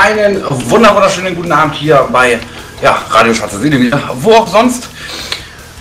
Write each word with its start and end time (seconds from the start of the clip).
Einen 0.00 0.42
wunder 0.70 0.94
wunderschönen 0.94 1.36
guten 1.36 1.52
Abend 1.52 1.74
hier 1.74 2.08
bei 2.10 2.38
ja, 2.80 3.02
Radio 3.10 3.34
Schatze 3.34 3.58
Seele, 3.58 3.92
wo 4.14 4.32
auch 4.32 4.48
sonst. 4.48 4.88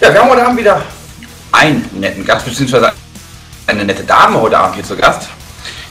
Ja, 0.02 0.12
wir 0.14 0.20
haben 0.20 0.30
heute 0.30 0.46
Abend 0.46 0.60
wieder 0.60 0.82
einen 1.54 1.90
netten 1.94 2.26
Gast, 2.26 2.46
beziehungsweise 2.46 2.92
eine 3.66 3.86
nette 3.86 4.04
Dame 4.04 4.42
heute 4.42 4.58
Abend 4.58 4.76
hier 4.76 4.84
zu 4.84 4.98
Gast, 4.98 5.30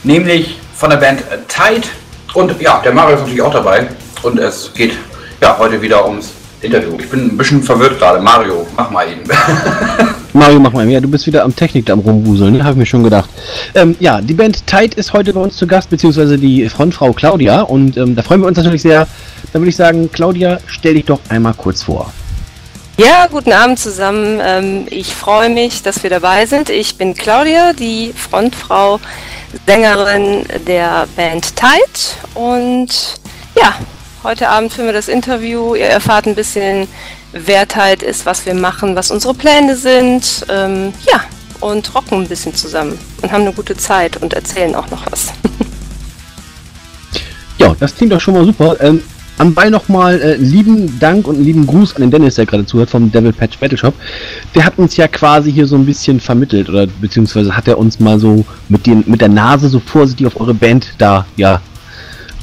nämlich 0.03 0.59
von 0.75 0.91
der 0.91 0.97
Band 0.97 1.23
Tide. 1.47 1.87
Und 2.35 2.61
ja, 2.61 2.79
der 2.83 2.93
Mario 2.93 3.15
ist 3.15 3.21
natürlich 3.21 3.41
auch 3.41 3.53
dabei. 3.53 3.87
Und 4.21 4.37
es 4.37 4.71
geht 4.75 4.95
ja 5.41 5.57
heute 5.57 5.81
wieder 5.81 6.05
ums 6.05 6.31
Interview. 6.61 6.97
Ich 6.99 7.09
bin 7.09 7.27
ein 7.27 7.37
bisschen 7.37 7.63
verwirrt 7.63 7.99
gerade. 7.99 8.21
Mario, 8.21 8.67
mach 8.75 8.89
mal 8.89 9.07
eben. 9.09 9.21
Mario, 10.33 10.59
mach 10.59 10.73
mal. 10.73 10.87
Ja, 10.89 10.99
du 10.99 11.07
bist 11.07 11.25
wieder 11.25 11.43
am 11.43 11.55
Technik 11.55 11.85
da 11.85 11.93
am 11.93 11.99
rumwuseln, 11.99 12.53
ne? 12.53 12.63
Habe 12.63 12.73
ich 12.73 12.77
mir 12.79 12.85
schon 12.85 13.03
gedacht. 13.03 13.29
Ähm, 13.75 13.95
ja, 13.99 14.21
die 14.21 14.33
Band 14.33 14.67
Tide 14.67 14.95
ist 14.97 15.13
heute 15.13 15.33
bei 15.33 15.41
uns 15.41 15.55
zu 15.55 15.67
Gast, 15.67 15.89
beziehungsweise 15.89 16.37
die 16.37 16.67
Frontfrau 16.69 17.13
Claudia. 17.13 17.61
Und 17.61 17.97
ähm, 17.97 18.15
da 18.15 18.21
freuen 18.21 18.41
wir 18.41 18.47
uns 18.47 18.57
natürlich 18.57 18.81
sehr. 18.81 19.07
Da 19.53 19.59
würde 19.59 19.69
ich 19.69 19.75
sagen, 19.75 20.11
Claudia, 20.11 20.59
stell 20.67 20.95
dich 20.95 21.05
doch 21.05 21.19
einmal 21.29 21.53
kurz 21.53 21.83
vor. 21.83 22.11
Ja, 22.97 23.27
guten 23.27 23.53
Abend 23.53 23.79
zusammen. 23.79 24.41
Ähm, 24.43 24.85
ich 24.89 25.15
freue 25.15 25.49
mich, 25.49 25.81
dass 25.83 26.03
wir 26.03 26.09
dabei 26.09 26.45
sind. 26.45 26.69
Ich 26.69 26.97
bin 26.97 27.15
Claudia, 27.15 27.71
die 27.71 28.11
Frontfrau, 28.13 28.99
Sängerin 29.65 30.45
der 30.67 31.07
Band 31.15 31.55
Tide. 31.55 32.35
Und 32.35 32.89
ja, 33.55 33.75
heute 34.23 34.49
Abend 34.49 34.73
führen 34.73 34.87
wir 34.87 34.93
das 34.93 35.07
Interview. 35.07 35.75
Ihr 35.75 35.85
erfahrt 35.85 36.27
ein 36.27 36.35
bisschen, 36.35 36.87
wer 37.31 37.67
Tide 37.67 38.05
ist, 38.05 38.25
was 38.25 38.45
wir 38.45 38.53
machen, 38.53 38.95
was 38.95 39.11
unsere 39.11 39.33
Pläne 39.33 39.75
sind. 39.75 40.45
Ähm, 40.49 40.93
ja, 41.11 41.21
und 41.59 41.93
rocken 41.93 42.21
ein 42.21 42.27
bisschen 42.27 42.53
zusammen 42.53 42.97
und 43.21 43.31
haben 43.31 43.41
eine 43.41 43.53
gute 43.53 43.75
Zeit 43.75 44.17
und 44.17 44.33
erzählen 44.33 44.75
auch 44.75 44.89
noch 44.89 45.03
was. 45.11 45.33
ja, 47.57 47.75
das 47.79 47.95
klingt 47.95 48.13
doch 48.13 48.21
schon 48.21 48.33
mal 48.33 48.45
super. 48.45 48.77
Ähm, 48.79 49.01
Anbei 49.37 49.69
nochmal 49.69 50.19
äh, 50.19 50.35
lieben 50.35 50.99
Dank 50.99 51.25
und 51.25 51.41
lieben 51.41 51.65
Gruß 51.65 51.95
an 51.95 52.01
den 52.01 52.11
Dennis, 52.11 52.35
der 52.35 52.45
gerade 52.45 52.65
zuhört 52.65 52.89
vom 52.89 53.09
Devil 53.09 53.31
Patch 53.31 53.57
Battle 53.57 53.77
Shop. 53.77 53.93
Der 54.53 54.65
hat 54.65 54.77
uns 54.77 54.97
ja 54.97 55.07
quasi 55.07 55.49
hier 55.49 55.65
so 55.65 55.77
ein 55.77 55.85
bisschen 55.85 56.19
vermittelt 56.19 56.67
oder 56.67 56.87
beziehungsweise 56.87 57.55
hat 57.55 57.65
er 57.69 57.77
uns 57.77 58.01
mal 58.01 58.19
so 58.19 58.45
mit, 58.67 58.85
den, 58.85 59.05
mit 59.07 59.21
der 59.21 59.29
Nase 59.29 59.69
so 59.69 59.79
vorsichtig 59.79 60.27
auf 60.27 60.41
eure 60.41 60.53
Band 60.53 60.93
da 60.97 61.25
ja 61.37 61.61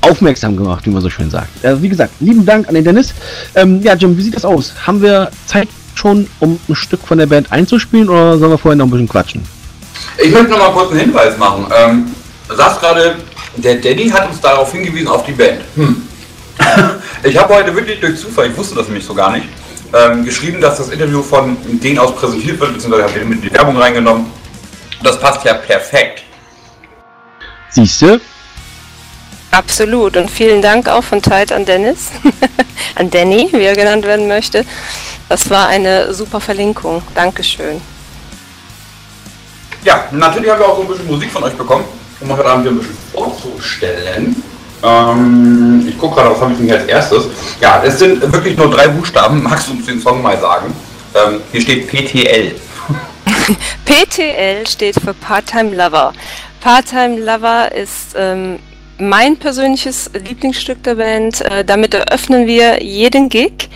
aufmerksam 0.06 0.56
gemacht, 0.56 0.86
wie 0.86 0.90
man 0.90 1.02
so 1.02 1.10
schön 1.10 1.30
sagt. 1.30 1.64
Also 1.64 1.82
wie 1.82 1.88
gesagt, 1.88 2.12
lieben 2.20 2.46
Dank 2.46 2.68
an 2.68 2.74
den 2.74 2.84
Dennis. 2.84 3.12
Ähm, 3.54 3.82
ja, 3.82 3.94
Jim, 3.94 4.16
wie 4.16 4.22
sieht 4.22 4.36
das 4.36 4.44
aus? 4.44 4.72
Haben 4.86 5.02
wir 5.02 5.30
Zeit 5.46 5.68
schon, 5.94 6.28
um 6.40 6.58
ein 6.68 6.74
Stück 6.74 7.00
von 7.00 7.18
der 7.18 7.26
Band 7.26 7.50
einzuspielen 7.52 8.08
oder 8.08 8.38
sollen 8.38 8.52
wir 8.52 8.58
vorher 8.58 8.76
noch 8.76 8.86
ein 8.86 8.90
bisschen 8.90 9.08
quatschen? 9.08 9.42
Ich 10.18 10.32
möchte 10.32 10.50
noch 10.50 10.58
mal 10.58 10.70
kurz 10.72 10.90
einen 10.90 11.00
Hinweis 11.00 11.36
machen. 11.38 11.66
Ähm, 11.76 12.06
du 12.48 12.54
sagst 12.54 12.80
gerade, 12.80 13.16
der 13.56 13.76
Daddy 13.76 14.08
hat 14.08 14.28
uns 14.28 14.40
darauf 14.40 14.72
hingewiesen, 14.72 15.08
auf 15.08 15.24
die 15.24 15.32
Band. 15.32 15.60
Hm. 15.74 16.02
ich 17.22 17.36
habe 17.36 17.54
heute 17.54 17.74
wirklich 17.74 18.00
durch 18.00 18.18
Zufall, 18.18 18.48
ich 18.50 18.56
wusste 18.56 18.76
das 18.76 18.86
nämlich 18.86 19.04
so 19.04 19.14
gar 19.14 19.32
nicht, 19.32 19.46
ähm, 19.92 20.24
geschrieben, 20.24 20.60
dass 20.60 20.78
das 20.78 20.90
Interview 20.90 21.22
von 21.22 21.56
denen 21.82 21.98
aus 21.98 22.14
präsentiert 22.14 22.60
wird, 22.60 22.74
beziehungsweise 22.74 23.08
habe 23.08 23.18
ich 23.18 23.24
mit 23.24 23.38
in 23.38 23.42
die 23.42 23.52
Werbung 23.52 23.76
reingenommen. 23.76 24.26
Das 25.02 25.20
passt 25.20 25.44
ja 25.44 25.54
perfekt. 25.54 26.22
Siehste? 27.70 28.20
Absolut. 29.56 30.18
Und 30.18 30.30
vielen 30.30 30.60
Dank 30.60 30.86
auch 30.86 31.02
von 31.02 31.22
Tide 31.22 31.54
an 31.54 31.64
Dennis, 31.64 32.10
an 32.94 33.10
Danny, 33.10 33.48
wie 33.52 33.62
er 33.62 33.74
genannt 33.74 34.04
werden 34.04 34.28
möchte. 34.28 34.66
Das 35.30 35.48
war 35.48 35.68
eine 35.68 36.12
super 36.12 36.40
Verlinkung. 36.40 37.02
Dankeschön. 37.14 37.80
Ja, 39.82 40.04
natürlich 40.10 40.50
haben 40.50 40.60
wir 40.60 40.68
auch 40.68 40.76
so 40.76 40.82
ein 40.82 40.88
bisschen 40.88 41.06
Musik 41.06 41.30
von 41.30 41.42
euch 41.44 41.54
bekommen, 41.54 41.84
um 42.20 42.36
heute 42.36 42.44
Abend 42.44 42.64
hier 42.64 42.72
ein 42.72 42.78
bisschen 42.78 42.98
vorzustellen. 43.14 44.42
Ähm, 44.82 45.86
ich 45.88 45.98
gucke 45.98 46.16
gerade, 46.16 46.32
was 46.32 46.40
habe 46.40 46.52
ich 46.52 46.58
denn 46.58 46.66
hier 46.66 46.78
als 46.78 46.86
erstes? 46.86 47.24
Ja, 47.58 47.82
es 47.82 47.98
sind 47.98 48.20
wirklich 48.30 48.58
nur 48.58 48.70
drei 48.70 48.88
Buchstaben. 48.88 49.42
Magst 49.42 49.68
du 49.68 49.72
uns 49.72 49.86
den 49.86 50.00
Song 50.00 50.20
mal 50.20 50.38
sagen? 50.38 50.74
Ähm, 51.14 51.40
hier 51.50 51.62
steht 51.62 51.88
PTL. 51.88 52.56
PTL 53.86 54.66
steht 54.66 55.00
für 55.00 55.14
Part-Time 55.14 55.74
Lover. 55.74 56.12
Part-Time 56.60 57.20
Lover 57.20 57.72
ist 57.72 58.14
ähm, 58.16 58.58
mein 58.98 59.36
persönliches 59.36 60.10
Lieblingsstück 60.12 60.82
der 60.82 60.96
Band. 60.96 61.40
Äh, 61.42 61.64
damit 61.64 61.94
eröffnen 61.94 62.46
wir 62.46 62.82
jeden 62.82 63.28
Gig 63.28 63.68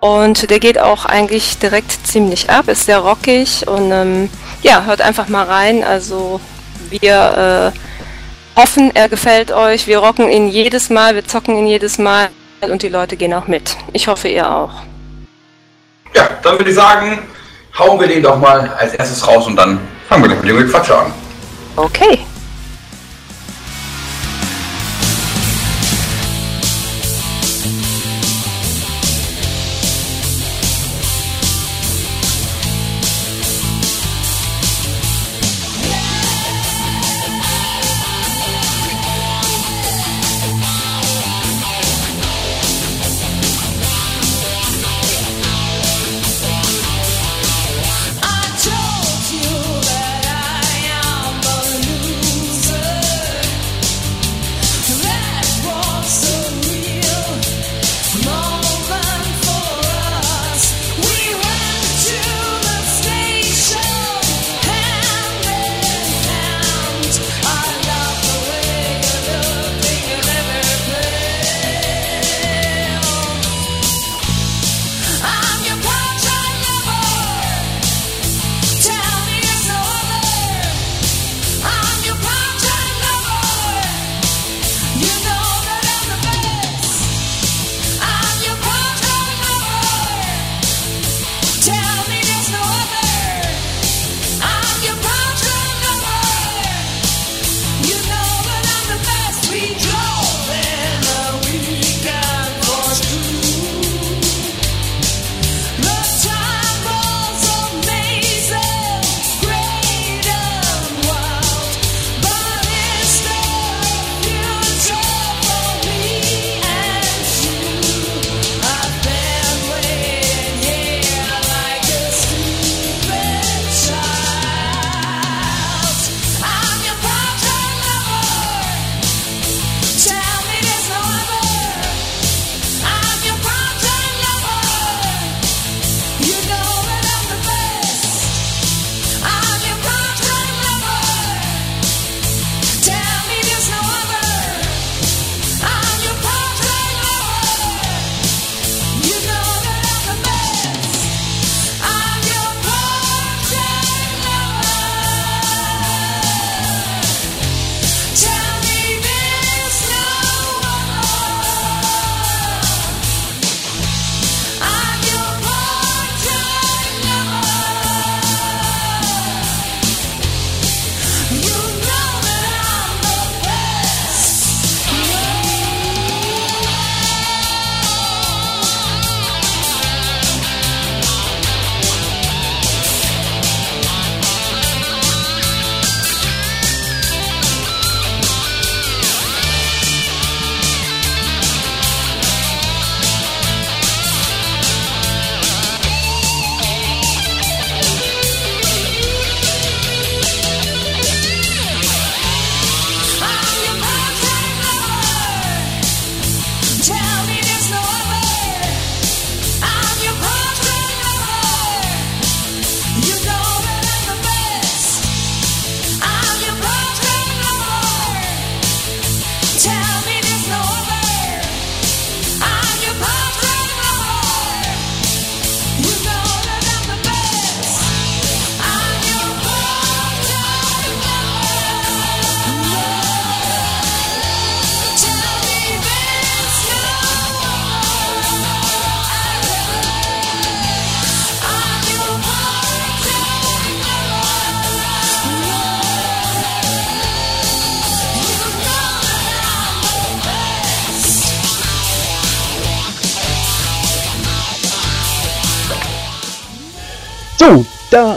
und 0.00 0.50
der 0.50 0.60
geht 0.60 0.78
auch 0.78 1.06
eigentlich 1.06 1.58
direkt 1.58 2.06
ziemlich 2.06 2.50
ab, 2.50 2.68
ist 2.68 2.86
sehr 2.86 2.98
rockig 2.98 3.66
und 3.66 3.90
ähm, 3.90 4.28
ja, 4.62 4.84
hört 4.84 5.00
einfach 5.00 5.28
mal 5.28 5.44
rein. 5.44 5.82
Also 5.82 6.40
wir 6.90 7.72
äh, 7.74 8.60
hoffen, 8.60 8.90
er 8.94 9.08
gefällt 9.08 9.50
euch. 9.52 9.86
Wir 9.86 9.98
rocken 9.98 10.30
ihn 10.30 10.48
jedes 10.48 10.90
Mal, 10.90 11.14
wir 11.14 11.24
zocken 11.26 11.56
ihn 11.56 11.66
jedes 11.66 11.98
Mal 11.98 12.28
und 12.60 12.82
die 12.82 12.88
Leute 12.88 13.16
gehen 13.16 13.32
auch 13.34 13.46
mit. 13.46 13.76
Ich 13.92 14.08
hoffe, 14.08 14.28
ihr 14.28 14.50
auch. 14.50 14.72
Ja, 16.14 16.28
dann 16.42 16.58
würde 16.58 16.70
ich 16.70 16.76
sagen, 16.76 17.18
hauen 17.78 17.98
wir 17.98 18.06
den 18.06 18.22
doch 18.22 18.38
mal 18.38 18.72
als 18.78 18.94
erstes 18.94 19.26
raus 19.26 19.46
und 19.46 19.56
dann 19.56 19.80
fangen 20.08 20.22
wir 20.22 20.28
gleich 20.36 20.52
mit 20.52 20.66
dem 20.66 20.70
Quatsch 20.70 20.90
an. 20.90 21.12
Okay. 21.76 22.20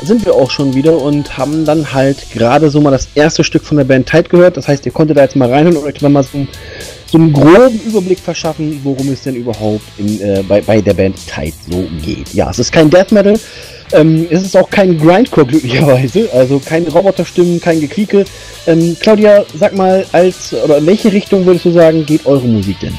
Sind 0.07 0.25
wir 0.25 0.33
auch 0.33 0.50
schon 0.50 0.74
wieder 0.74 0.98
und 1.00 1.38
haben 1.38 1.65
dann 1.65 1.94
halt 1.94 2.31
gerade 2.31 2.69
so 2.69 2.81
mal 2.81 2.92
das 2.92 3.07
erste 3.15 3.44
Stück 3.44 3.63
von 3.63 3.77
der 3.77 3.83
Band 3.83 4.09
Tide 4.09 4.24
gehört. 4.30 4.57
Das 4.57 4.68
heißt, 4.68 4.86
ihr 4.86 4.92
konntet 4.92 5.18
da 5.18 5.21
jetzt 5.24 5.36
mal 5.36 5.50
reinhören 5.51 5.77
und 5.77 5.83
euch 5.83 5.95
dann 5.95 6.13
mal 6.13 6.24
so, 6.24 6.38
einen- 6.39 6.48
so 7.06 7.18
einen 7.18 7.31
groben 7.33 7.80
Überblick 7.86 8.19
verschaffen, 8.19 8.80
worum 8.83 9.09
es 9.12 9.21
denn 9.24 9.36
überhaupt 9.36 9.83
in, 9.98 10.19
äh, 10.21 10.44
bei, 10.48 10.62
bei 10.62 10.81
der 10.81 10.94
Band 10.94 11.15
Tide 11.27 11.54
so 11.69 11.86
geht. 12.04 12.33
Ja, 12.33 12.50
es 12.50 12.59
ist 12.59 12.71
kein 12.71 12.89
Death 12.89 13.12
Metal, 13.12 13.39
ähm, 13.94 14.27
es 14.30 14.42
ist 14.44 14.57
auch 14.57 14.69
kein 14.69 14.98
Grindcore 14.98 15.45
glücklicherweise, 15.45 16.30
also 16.33 16.59
keine 16.59 16.89
Roboterstimmen, 16.89 17.62
kein 17.62 17.80
Gequieke. 17.80 18.25
Ähm, 18.65 18.98
Claudia, 19.00 19.45
sag 19.57 19.75
mal, 19.75 20.06
als 20.12 20.54
oder 20.54 20.77
in 20.80 20.86
welche 20.86 21.12
Richtung 21.13 21.45
würdest 21.45 21.65
du 21.65 21.71
sagen, 21.71 22.06
geht 22.06 22.25
eure 22.25 22.48
Musik 22.48 22.80
denn? 22.81 22.94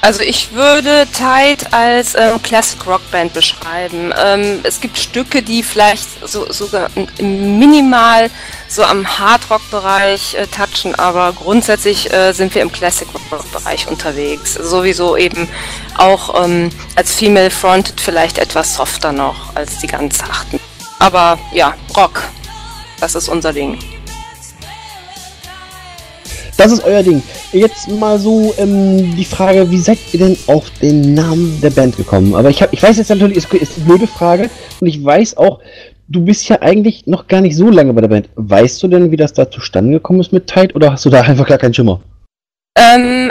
Also 0.00 0.20
ich 0.20 0.52
würde 0.52 1.06
Tide 1.12 1.72
als 1.72 2.14
ähm, 2.14 2.40
Classic 2.42 2.86
Rock 2.86 3.02
Band 3.10 3.34
beschreiben. 3.34 4.12
Ähm, 4.16 4.60
es 4.62 4.80
gibt 4.80 4.96
Stücke, 4.96 5.42
die 5.42 5.62
vielleicht 5.62 6.06
so, 6.26 6.50
sogar 6.52 6.88
minimal 7.20 8.30
so 8.68 8.84
am 8.84 9.06
Hard 9.18 9.50
Rock 9.50 9.68
Bereich 9.70 10.34
äh, 10.34 10.46
touchen, 10.46 10.94
aber 10.94 11.32
grundsätzlich 11.32 12.12
äh, 12.12 12.32
sind 12.32 12.54
wir 12.54 12.62
im 12.62 12.70
Classic 12.70 13.08
Rock 13.32 13.50
Bereich 13.50 13.88
unterwegs. 13.88 14.54
Sowieso 14.54 15.16
eben 15.16 15.48
auch 15.96 16.44
ähm, 16.44 16.70
als 16.94 17.14
Female 17.14 17.50
Fronted 17.50 18.00
vielleicht 18.00 18.38
etwas 18.38 18.74
softer 18.74 19.10
noch 19.10 19.56
als 19.56 19.78
die 19.78 19.88
ganz 19.88 20.22
harten. 20.22 20.60
Aber 21.00 21.38
ja, 21.52 21.74
Rock, 21.96 22.22
das 23.00 23.16
ist 23.16 23.28
unser 23.28 23.52
Ding. 23.52 23.78
Das 26.58 26.72
ist 26.72 26.82
euer 26.84 27.04
Ding. 27.04 27.22
Jetzt 27.52 27.88
mal 27.88 28.18
so 28.18 28.52
ähm, 28.58 29.14
die 29.16 29.24
Frage, 29.24 29.70
wie 29.70 29.78
seid 29.78 29.98
ihr 30.12 30.18
denn 30.18 30.36
auf 30.48 30.68
den 30.82 31.14
Namen 31.14 31.60
der 31.62 31.70
Band 31.70 31.96
gekommen? 31.96 32.34
Aber 32.34 32.50
ich, 32.50 32.60
hab, 32.60 32.72
ich 32.72 32.82
weiß 32.82 32.98
jetzt 32.98 33.10
natürlich, 33.10 33.36
ist, 33.36 33.54
ist 33.54 33.76
eine 33.76 33.86
blöde 33.86 34.08
Frage 34.08 34.50
und 34.80 34.88
ich 34.88 35.02
weiß 35.02 35.36
auch, 35.36 35.60
du 36.08 36.24
bist 36.24 36.48
ja 36.48 36.60
eigentlich 36.60 37.06
noch 37.06 37.28
gar 37.28 37.42
nicht 37.42 37.54
so 37.54 37.70
lange 37.70 37.92
bei 37.92 38.00
der 38.00 38.08
Band. 38.08 38.28
Weißt 38.34 38.82
du 38.82 38.88
denn, 38.88 39.12
wie 39.12 39.16
das 39.16 39.32
da 39.34 39.48
zustande 39.48 39.92
gekommen 39.92 40.18
ist 40.18 40.32
mit 40.32 40.48
Tide 40.48 40.74
oder 40.74 40.90
hast 40.90 41.04
du 41.04 41.10
da 41.10 41.20
einfach 41.20 41.46
gar 41.46 41.58
keinen 41.58 41.74
Schimmer? 41.74 42.00
Ähm, 42.76 43.27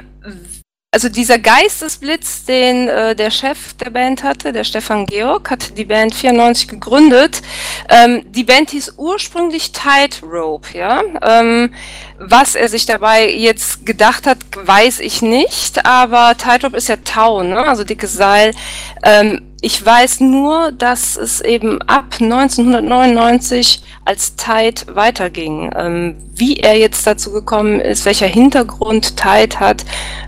also 0.91 1.09
dieser 1.09 1.37
Geistesblitz, 1.37 2.45
den 2.45 2.87
äh, 2.87 3.15
der 3.15 3.29
Chef 3.29 3.73
der 3.73 3.89
Band 3.89 4.23
hatte, 4.23 4.53
der 4.53 4.63
Stefan 4.63 5.05
Georg, 5.05 5.51
hat 5.51 5.77
die 5.77 5.83
Band 5.83 6.15
94 6.15 6.69
gegründet. 6.69 7.41
Ähm, 7.89 8.23
die 8.31 8.45
Band 8.45 8.71
hieß 8.71 8.93
ursprünglich 8.97 9.73
Tightrope, 9.73 10.77
ja. 10.77 11.01
Ähm, 11.21 11.73
was 12.17 12.55
er 12.55 12.69
sich 12.69 12.85
dabei 12.85 13.29
jetzt 13.29 13.85
gedacht 13.85 14.25
hat, 14.25 14.39
weiß 14.55 15.01
ich 15.01 15.21
nicht, 15.21 15.85
aber 15.85 16.35
Tightrope 16.37 16.77
ist 16.77 16.87
ja 16.87 16.95
Tau, 17.03 17.43
ne? 17.43 17.59
also 17.59 17.83
dickes 17.83 18.13
Seil. 18.13 18.53
Ähm, 19.03 19.46
ich 19.61 19.83
weiß 19.83 20.19
nur, 20.19 20.71
dass 20.71 21.17
es 21.17 21.41
eben 21.41 21.81
ab 21.83 22.17
1999 22.19 23.81
als 24.05 24.35
Tide 24.35 24.95
weiterging. 24.95 25.71
Ähm, 25.75 26.15
wie 26.35 26.57
er 26.57 26.77
jetzt 26.77 27.07
dazu 27.07 27.31
gekommen 27.31 27.79
ist, 27.79 28.05
welcher 28.05 28.27
Hintergrund 28.27 29.17
Tide 29.17 29.59
hat, 29.59 29.83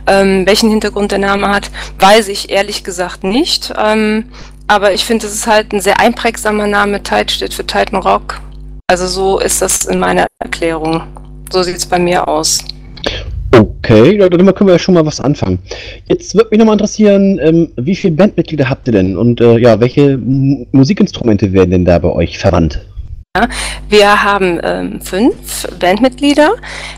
ähm, 0.07 0.45
welchen 0.47 0.69
Hintergrund 0.69 1.11
der 1.11 1.19
Name 1.19 1.49
hat, 1.49 1.69
weiß 1.99 2.27
ich 2.29 2.49
ehrlich 2.49 2.83
gesagt 2.83 3.23
nicht. 3.23 3.71
Ähm, 3.77 4.31
aber 4.67 4.93
ich 4.93 5.05
finde, 5.05 5.27
es 5.27 5.33
ist 5.33 5.47
halt 5.47 5.73
ein 5.73 5.81
sehr 5.81 5.99
einprägsamer 5.99 6.67
Name. 6.67 7.03
Tide 7.03 7.29
steht 7.31 7.53
für 7.53 7.65
Titan 7.65 8.01
Rock. 8.01 8.41
Also 8.87 9.07
so 9.07 9.39
ist 9.39 9.61
das 9.61 9.85
in 9.85 9.99
meiner 9.99 10.25
Erklärung. 10.39 11.03
So 11.51 11.61
sieht 11.61 11.77
es 11.77 11.85
bei 11.85 11.99
mir 11.99 12.27
aus. 12.27 12.59
Okay, 13.51 14.17
ja, 14.17 14.29
damit 14.29 14.55
können 14.55 14.67
wir 14.67 14.73
ja 14.73 14.79
schon 14.79 14.93
mal 14.93 15.05
was 15.05 15.19
anfangen. 15.19 15.59
Jetzt 16.07 16.35
würde 16.35 16.49
mich 16.51 16.59
nochmal 16.59 16.73
interessieren, 16.73 17.39
ähm, 17.41 17.71
wie 17.77 17.95
viele 17.95 18.13
Bandmitglieder 18.13 18.69
habt 18.69 18.87
ihr 18.87 18.93
denn 18.93 19.17
und 19.17 19.41
äh, 19.41 19.57
ja, 19.57 19.79
welche 19.79 20.13
M 20.13 20.67
Musikinstrumente 20.71 21.51
werden 21.51 21.71
denn 21.71 21.85
da 21.85 21.97
bei 21.97 22.09
euch 22.09 22.37
verwandt? 22.37 22.85
Wir 23.89 24.23
haben 24.23 24.59
ähm, 24.63 25.01
fünf 25.01 25.67
Bandmitglieder. 25.79 26.55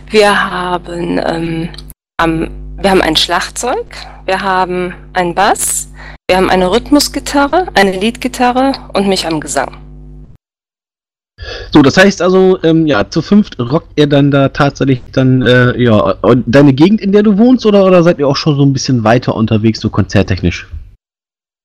Wir 0.10 0.52
haben, 0.52 1.20
ähm, 1.26 1.70
am, 2.18 2.50
wir 2.78 2.90
haben 2.90 3.02
ein 3.02 3.16
Schlagzeug, 3.16 3.86
wir 4.26 4.42
haben 4.42 4.94
einen 5.14 5.36
Bass, 5.36 5.90
wir 6.28 6.38
haben 6.38 6.50
eine 6.50 6.72
Rhythmusgitarre, 6.72 7.68
eine 7.76 7.92
Leadgitarre 7.92 8.74
und 8.94 9.08
mich 9.08 9.26
am 9.28 9.40
Gesang. 9.40 9.81
So, 11.72 11.82
das 11.82 11.98
heißt 11.98 12.22
also, 12.22 12.60
ähm, 12.64 12.86
ja, 12.86 13.10
zu 13.10 13.22
fünft 13.22 13.60
rockt 13.60 13.92
ihr 13.96 14.08
dann 14.08 14.32
da 14.32 14.50
tatsächlich 14.50 15.02
dann, 15.12 15.42
äh, 15.42 15.78
ja, 15.82 16.16
deine 16.46 16.74
Gegend, 16.74 17.02
in 17.02 17.12
der 17.12 17.24
du 17.24 17.38
wohnst, 17.38 17.66
oder, 17.66 17.86
oder 17.86 18.04
seid 18.04 18.20
ihr 18.20 18.28
auch 18.28 18.36
schon 18.36 18.56
so 18.56 18.64
ein 18.64 18.74
bisschen 18.74 19.04
weiter 19.04 19.36
unterwegs, 19.36 19.80
so 19.80 19.90
konzerttechnisch? 19.90 20.68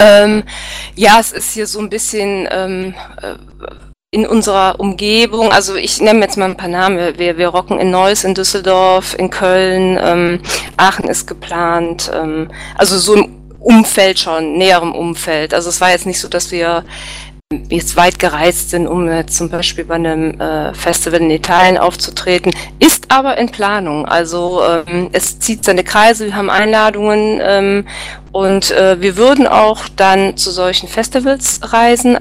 Ähm, 0.01 0.45
ja, 0.95 1.19
es 1.21 1.33
ist 1.33 1.53
hier 1.53 1.67
so 1.67 1.79
ein 1.79 1.89
bisschen 1.89 2.47
ähm, 2.51 2.95
äh, 3.23 3.35
in 4.11 4.27
unserer 4.27 4.79
Umgebung, 4.79 5.53
also 5.53 5.75
ich 5.75 6.01
nenne 6.01 6.21
jetzt 6.21 6.37
mal 6.37 6.47
ein 6.47 6.57
paar 6.57 6.69
Namen. 6.69 7.19
Wir, 7.19 7.39
wir 7.39 7.49
rocken 7.49 7.79
in 7.79 7.91
Neuss, 7.91 8.25
in 8.25 8.35
Düsseldorf, 8.35 9.15
in 9.19 9.31
Köln, 9.31 9.99
ähm, 10.01 10.41
Aachen 10.77 11.09
ist 11.09 11.27
geplant, 11.27 12.11
ähm, 12.15 12.49
also 12.77 12.99
so 12.99 13.15
im 13.15 13.37
Umfeld 13.59 14.19
schon, 14.19 14.59
näherem 14.59 14.93
Umfeld. 14.93 15.53
Also 15.53 15.71
es 15.71 15.81
war 15.81 15.91
jetzt 15.91 16.07
nicht 16.07 16.21
so, 16.21 16.29
dass 16.29 16.53
wir 16.53 16.85
jetzt 17.69 17.97
weit 17.97 18.19
gereist 18.19 18.71
sind, 18.71 18.89
um 18.89 19.09
jetzt 19.09 19.37
zum 19.37 19.49
Beispiel 19.49 19.85
bei 19.85 19.95
einem 19.95 20.41
äh, 20.41 20.75
Festival 20.75 21.21
in 21.21 21.31
Italien 21.31 21.79
aufzutreten, 21.79 22.53
ist 22.81 23.11
aber 23.13 23.39
in 23.39 23.51
Planung. 23.51 24.05
Also 24.05 24.61
ähm, 24.65 25.11
es 25.13 25.39
zieht 25.39 25.65
seine 25.65 25.85
Kreise, 25.85 26.27
wir 26.27 26.37
haben 26.37 26.51
Einladungen 26.51 27.41
ähm, 27.41 27.87
und 28.33 28.73
äh, 28.73 29.01
wir 29.01 29.17
würden 29.17 29.47
auch 29.47 29.89
dann 29.95 30.37
zu 30.37 30.51
solchen 30.51 30.89
Festivals 30.89 31.61
reisen. 31.63 32.19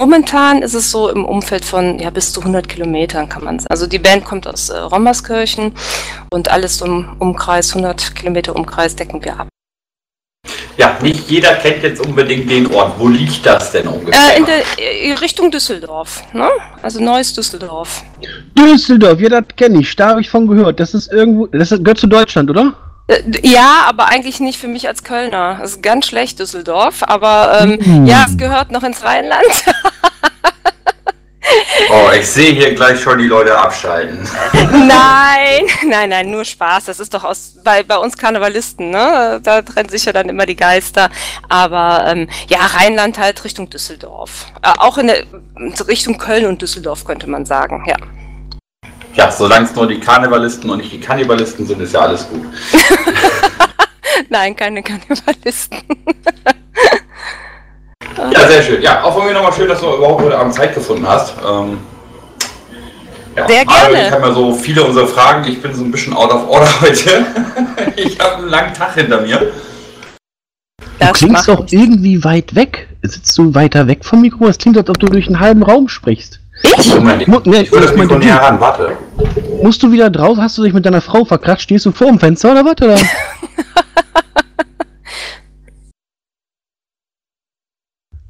Momentan 0.00 0.62
ist 0.62 0.74
es 0.74 0.90
so 0.90 1.10
im 1.10 1.26
Umfeld 1.26 1.66
von 1.66 1.98
ja 1.98 2.08
bis 2.08 2.32
zu 2.32 2.40
100 2.40 2.66
Kilometern 2.66 3.28
kann 3.28 3.44
man 3.44 3.58
sagen. 3.58 3.70
Also 3.70 3.86
die 3.86 3.98
Band 3.98 4.24
kommt 4.24 4.46
aus 4.46 4.70
äh, 4.70 4.78
Rommerskirchen 4.78 5.72
und 6.32 6.50
alles 6.50 6.80
im 6.80 7.10
Umkreis, 7.18 7.74
100 7.74 8.14
Kilometer 8.14 8.56
Umkreis 8.56 8.96
decken 8.96 9.22
wir 9.22 9.38
ab. 9.38 9.48
Ja, 10.82 10.98
nicht 11.00 11.30
jeder 11.30 11.54
kennt 11.54 11.84
jetzt 11.84 12.04
unbedingt 12.04 12.50
den 12.50 12.66
Ort. 12.74 12.94
Wo 12.98 13.06
liegt 13.06 13.46
das 13.46 13.70
denn 13.70 13.86
ungefähr? 13.86 14.34
Äh, 14.34 14.38
in 14.38 14.46
der 14.46 14.62
äh, 14.78 15.12
Richtung 15.12 15.48
Düsseldorf, 15.52 16.24
ne? 16.32 16.48
Also 16.82 17.00
neues 17.00 17.32
Düsseldorf. 17.34 18.02
Düsseldorf, 18.58 19.20
ja, 19.20 19.28
das 19.28 19.44
kenne 19.56 19.78
ich, 19.78 19.94
da 19.94 20.08
habe 20.08 20.20
ich 20.22 20.28
von 20.28 20.48
gehört. 20.48 20.80
Das 20.80 20.92
ist 20.92 21.12
irgendwo, 21.12 21.46
das 21.46 21.70
gehört 21.70 21.98
zu 21.98 22.08
Deutschland, 22.08 22.50
oder? 22.50 22.74
Äh, 23.06 23.22
Ja, 23.44 23.84
aber 23.86 24.06
eigentlich 24.08 24.40
nicht 24.40 24.58
für 24.58 24.66
mich 24.66 24.88
als 24.88 25.04
Kölner. 25.04 25.60
Es 25.62 25.74
ist 25.76 25.82
ganz 25.84 26.06
schlecht, 26.06 26.40
Düsseldorf. 26.40 27.04
Aber 27.06 27.60
ähm, 27.60 27.78
Mm. 28.02 28.06
ja, 28.06 28.24
es 28.28 28.36
gehört 28.36 28.72
noch 28.72 28.82
ins 28.82 29.04
Rheinland. 29.04 29.44
oh, 31.90 32.10
ich 32.18 32.26
sehe 32.26 32.52
hier 32.52 32.74
gleich 32.74 33.00
schon 33.00 33.18
die 33.18 33.26
Leute 33.26 33.56
abschalten. 33.56 34.28
nein, 34.52 35.66
nein, 35.86 36.08
nein, 36.10 36.30
nur 36.30 36.44
Spaß. 36.44 36.86
Das 36.86 37.00
ist 37.00 37.12
doch 37.14 37.24
aus 37.24 37.54
bei, 37.62 37.82
bei 37.82 37.96
uns 37.96 38.16
Karnevalisten, 38.16 38.90
ne? 38.90 39.40
Da 39.42 39.62
trennen 39.62 39.88
sich 39.88 40.04
ja 40.04 40.12
dann 40.12 40.28
immer 40.28 40.46
die 40.46 40.56
Geister. 40.56 41.10
Aber 41.48 42.04
ähm, 42.06 42.28
ja, 42.48 42.58
Rheinland 42.60 43.18
halt 43.18 43.42
Richtung 43.44 43.70
Düsseldorf. 43.70 44.46
Äh, 44.62 44.72
auch 44.78 44.98
in 44.98 45.08
der 45.08 45.24
Richtung 45.86 46.18
Köln 46.18 46.46
und 46.46 46.62
Düsseldorf 46.62 47.04
könnte 47.04 47.28
man 47.28 47.44
sagen, 47.44 47.84
ja. 47.86 47.96
Ja, 49.14 49.30
solange 49.30 49.66
es 49.66 49.74
nur 49.74 49.86
die 49.86 50.00
Karnevalisten 50.00 50.70
und 50.70 50.78
nicht 50.78 50.92
die 50.92 51.00
Kannibalisten 51.00 51.66
sind, 51.66 51.80
ist 51.82 51.92
ja 51.92 52.00
alles 52.00 52.26
gut. 52.28 52.46
Nein, 54.30 54.56
keine 54.56 54.82
Karnevalisten. 54.82 55.78
Ja, 58.30 58.46
sehr 58.48 58.62
schön. 58.62 58.82
Ja, 58.82 59.02
auch 59.02 59.14
von 59.14 59.24
mir 59.26 59.32
nochmal 59.32 59.52
schön, 59.52 59.68
dass 59.68 59.80
du 59.80 59.86
überhaupt 59.94 60.22
heute 60.22 60.38
Abend 60.38 60.54
Zeit 60.54 60.74
gefunden 60.74 61.06
hast. 61.06 61.34
Ähm, 61.46 61.78
ja, 63.36 63.46
Sehr 63.48 63.64
gerne. 63.64 64.06
Ich 64.06 64.12
habe 64.12 64.28
ja 64.28 64.34
so 64.34 64.52
viele 64.54 64.84
unserer 64.84 65.06
Fragen. 65.06 65.44
Ich 65.50 65.60
bin 65.62 65.74
so 65.74 65.82
ein 65.82 65.90
bisschen 65.90 66.12
out 66.14 66.30
of 66.30 66.48
order 66.48 66.68
heute. 66.80 67.24
ich 67.96 68.18
habe 68.20 68.36
einen 68.36 68.48
langen 68.48 68.74
Tag 68.74 68.94
hinter 68.94 69.20
mir. 69.22 69.38
Du 69.38 69.46
Das 70.98 71.12
klingst 71.14 71.48
macht 71.48 71.48
doch 71.48 71.64
irgendwie 71.70 72.22
weit 72.24 72.54
weg. 72.54 72.88
Sitzt 73.02 73.36
du 73.38 73.54
weiter 73.54 73.86
weg 73.88 74.04
vom 74.04 74.20
Mikro? 74.20 74.46
Es 74.46 74.58
klingt, 74.58 74.76
als 74.78 74.88
ob 74.88 74.98
du 74.98 75.06
durch 75.06 75.26
einen 75.26 75.40
halben 75.40 75.62
Raum 75.62 75.88
sprichst. 75.88 76.38
Ich? 76.62 76.94
Moment, 76.94 77.26
Mu- 77.26 77.40
nee, 77.44 77.62
ich 77.62 77.72
will 77.72 77.80
das 77.80 77.90
ich 77.92 77.96
Mikro 77.96 78.18
näher 78.18 78.36
du. 78.36 78.44
ran. 78.44 78.60
Warte. 78.60 78.92
Musst 79.62 79.82
du 79.82 79.90
wieder 79.90 80.10
draus? 80.10 80.38
Hast 80.38 80.58
du 80.58 80.62
dich 80.62 80.72
mit 80.72 80.84
deiner 80.86 81.00
Frau 81.00 81.24
verkratscht? 81.24 81.64
Stehst 81.64 81.86
du 81.86 81.90
vor 81.92 82.06
dem 82.08 82.20
Fenster 82.20 82.52
oder 82.52 82.64
was? 82.64 82.80
Oder? 82.82 82.96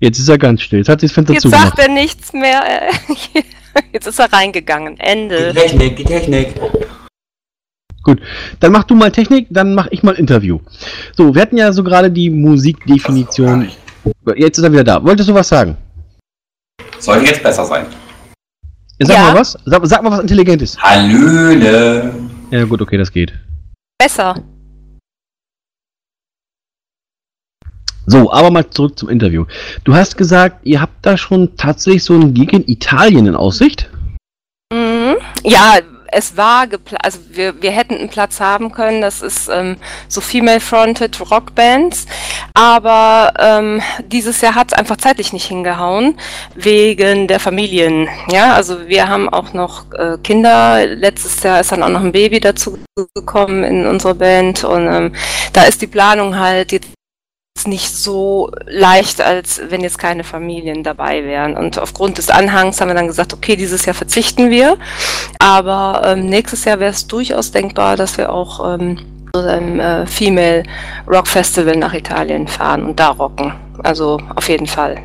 Jetzt 0.02 0.18
ist 0.18 0.28
er 0.28 0.36
ganz 0.36 0.62
still. 0.62 0.80
Jetzt 0.80 0.88
hat 0.88 1.00
sich 1.00 1.10
das 1.10 1.14
Fenster 1.14 1.32
Jetzt 1.34 1.42
zugemacht. 1.42 1.76
sagt 1.76 1.78
er 1.78 1.88
nichts 1.88 2.32
mehr. 2.32 2.60
Jetzt 3.92 4.08
ist 4.08 4.18
er 4.18 4.32
reingegangen. 4.32 4.96
Die 4.96 5.00
Ende. 5.00 5.54
Technik, 5.54 5.96
die 5.96 6.04
Technik. 6.04 6.54
Dann 8.58 8.72
mach 8.72 8.82
du 8.82 8.96
mal 8.96 9.12
Technik, 9.12 9.46
dann 9.50 9.76
mach 9.76 9.86
ich 9.92 10.02
mal 10.02 10.14
Interview. 10.16 10.58
So, 11.16 11.32
wir 11.32 11.40
hatten 11.40 11.56
ja 11.56 11.72
so 11.72 11.84
gerade 11.84 12.10
die 12.10 12.30
Musikdefinition. 12.30 13.68
Jetzt 14.34 14.58
ist 14.58 14.64
er 14.64 14.72
wieder 14.72 14.82
da. 14.82 15.04
Wolltest 15.04 15.28
du 15.28 15.34
was 15.34 15.46
sagen? 15.46 15.76
Soll 16.98 17.24
jetzt 17.24 17.40
besser 17.40 17.64
sein. 17.64 17.86
Ja, 18.98 19.06
sag 19.06 19.16
Ja. 19.16 19.22
mal 19.22 19.34
was. 19.36 19.56
Sag, 19.66 19.86
sag 19.86 20.02
mal 20.02 20.10
was 20.10 20.20
Intelligentes. 20.20 20.76
Hallöle. 20.82 22.12
Ja 22.50 22.64
gut, 22.64 22.82
okay, 22.82 22.98
das 22.98 23.12
geht. 23.12 23.32
Besser. 23.98 24.34
So, 28.06 28.32
aber 28.32 28.50
mal 28.50 28.68
zurück 28.68 28.98
zum 28.98 29.08
Interview. 29.08 29.44
Du 29.84 29.94
hast 29.94 30.16
gesagt, 30.16 30.66
ihr 30.66 30.80
habt 30.80 30.94
da 31.02 31.16
schon 31.16 31.56
tatsächlich 31.56 32.04
so 32.04 32.14
einen 32.14 32.34
Gig 32.34 32.52
in 32.52 32.68
Italien 32.68 33.26
in 33.26 33.36
Aussicht? 33.36 33.88
Mhm. 34.72 35.16
Ja, 35.44 35.78
es 36.12 36.36
war 36.36 36.66
geplant, 36.66 37.04
also 37.04 37.18
wir, 37.30 37.60
wir 37.62 37.70
hätten 37.70 37.94
einen 37.94 38.10
Platz 38.10 38.38
haben 38.38 38.70
können, 38.70 39.00
das 39.00 39.22
ist 39.22 39.48
ähm, 39.48 39.76
so 40.08 40.20
female-fronted 40.20 41.18
Rockbands, 41.30 42.06
aber 42.52 43.32
ähm, 43.38 43.80
dieses 44.06 44.40
Jahr 44.42 44.54
hat 44.54 44.72
es 44.72 44.78
einfach 44.78 44.98
zeitlich 44.98 45.32
nicht 45.32 45.46
hingehauen, 45.46 46.16
wegen 46.54 47.28
der 47.28 47.40
Familien. 47.40 48.08
Ja, 48.30 48.52
also 48.52 48.88
wir 48.88 49.08
haben 49.08 49.28
auch 49.30 49.54
noch 49.54 49.90
äh, 49.94 50.18
Kinder, 50.22 50.86
letztes 50.86 51.42
Jahr 51.42 51.60
ist 51.60 51.72
dann 51.72 51.82
auch 51.82 51.88
noch 51.88 52.02
ein 52.02 52.12
Baby 52.12 52.40
dazu 52.40 52.78
gekommen 53.14 53.64
in 53.64 53.86
unserer 53.86 54.14
Band 54.14 54.64
und 54.64 54.86
ähm, 54.86 55.14
da 55.54 55.62
ist 55.62 55.80
die 55.80 55.86
Planung 55.86 56.38
halt 56.38 56.72
jetzt 56.72 56.90
nicht 57.66 57.94
so 57.94 58.50
leicht, 58.66 59.20
als 59.20 59.60
wenn 59.68 59.82
jetzt 59.82 59.98
keine 59.98 60.24
Familien 60.24 60.82
dabei 60.82 61.24
wären. 61.24 61.56
Und 61.56 61.78
aufgrund 61.78 62.18
des 62.18 62.30
Anhangs 62.30 62.80
haben 62.80 62.88
wir 62.88 62.94
dann 62.94 63.06
gesagt, 63.06 63.32
okay, 63.32 63.56
dieses 63.56 63.84
Jahr 63.86 63.94
verzichten 63.94 64.50
wir. 64.50 64.76
Aber 65.38 66.02
ähm, 66.04 66.26
nächstes 66.26 66.64
Jahr 66.64 66.80
wäre 66.80 66.90
es 66.90 67.06
durchaus 67.06 67.52
denkbar, 67.52 67.96
dass 67.96 68.18
wir 68.18 68.32
auch 68.32 68.74
ähm, 68.74 68.98
zu 69.34 69.40
einem 69.40 69.80
äh, 69.80 70.06
Female 70.06 70.64
Rock 71.06 71.28
Festival 71.28 71.76
nach 71.76 71.94
Italien 71.94 72.48
fahren 72.48 72.84
und 72.84 72.98
da 72.98 73.08
rocken. 73.08 73.54
Also 73.82 74.18
auf 74.36 74.48
jeden 74.48 74.66
Fall. 74.66 74.98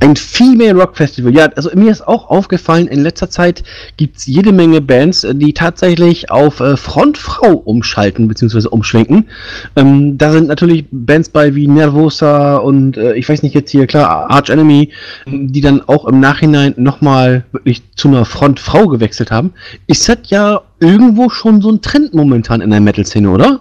Ein 0.00 0.16
Female 0.16 0.74
Rock 0.74 0.96
Festival. 0.96 1.34
Ja, 1.34 1.46
also 1.56 1.70
mir 1.74 1.90
ist 1.90 2.06
auch 2.06 2.30
aufgefallen, 2.30 2.86
in 2.86 3.02
letzter 3.02 3.30
Zeit 3.30 3.62
gibt 3.96 4.18
es 4.18 4.26
jede 4.26 4.52
Menge 4.52 4.80
Bands, 4.80 5.24
äh, 5.24 5.34
die 5.34 5.52
tatsächlich 5.52 6.30
auf 6.30 6.60
äh, 6.60 6.76
Frontfrau 6.76 7.52
umschalten 7.52 8.28
bzw. 8.28 8.68
umschwenken. 8.68 9.28
Ähm, 9.76 10.18
da 10.18 10.32
sind 10.32 10.48
natürlich 10.48 10.84
Bands 10.90 11.28
bei 11.28 11.54
wie 11.54 11.68
Nervosa 11.68 12.56
und 12.56 12.96
äh, 12.96 13.14
ich 13.14 13.28
weiß 13.28 13.42
nicht 13.42 13.54
jetzt 13.54 13.70
hier, 13.70 13.86
klar, 13.86 14.30
Arch 14.30 14.50
Enemy, 14.50 14.90
die 15.26 15.60
dann 15.60 15.80
auch 15.88 16.06
im 16.06 16.20
Nachhinein 16.20 16.74
nochmal 16.76 17.44
wirklich 17.52 17.82
zu 17.96 18.08
einer 18.08 18.24
Frontfrau 18.24 18.86
gewechselt 18.88 19.30
haben. 19.30 19.52
Ist 19.86 20.08
das 20.08 20.18
ja 20.26 20.62
irgendwo 20.80 21.28
schon 21.30 21.60
so 21.60 21.70
ein 21.70 21.82
Trend 21.82 22.14
momentan 22.14 22.60
in 22.60 22.70
der 22.70 22.80
Metal-Szene, 22.80 23.30
oder? 23.30 23.60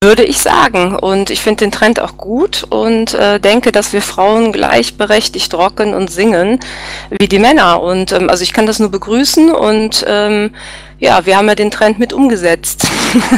Würde 0.00 0.22
ich 0.22 0.38
sagen. 0.38 0.94
Und 0.94 1.28
ich 1.28 1.40
finde 1.40 1.64
den 1.64 1.72
Trend 1.72 1.98
auch 1.98 2.16
gut 2.16 2.64
und 2.70 3.14
äh, 3.14 3.40
denke, 3.40 3.72
dass 3.72 3.92
wir 3.92 4.00
Frauen 4.00 4.52
gleichberechtigt 4.52 5.52
rocken 5.54 5.92
und 5.92 6.08
singen 6.08 6.60
wie 7.10 7.26
die 7.26 7.40
Männer. 7.40 7.82
Und 7.82 8.12
ähm, 8.12 8.30
also 8.30 8.44
ich 8.44 8.52
kann 8.52 8.66
das 8.66 8.78
nur 8.78 8.92
begrüßen 8.92 9.50
und 9.50 10.04
ähm, 10.06 10.54
ja, 11.00 11.26
wir 11.26 11.36
haben 11.36 11.48
ja 11.48 11.56
den 11.56 11.72
Trend 11.72 11.98
mit 11.98 12.12
umgesetzt. 12.12 12.86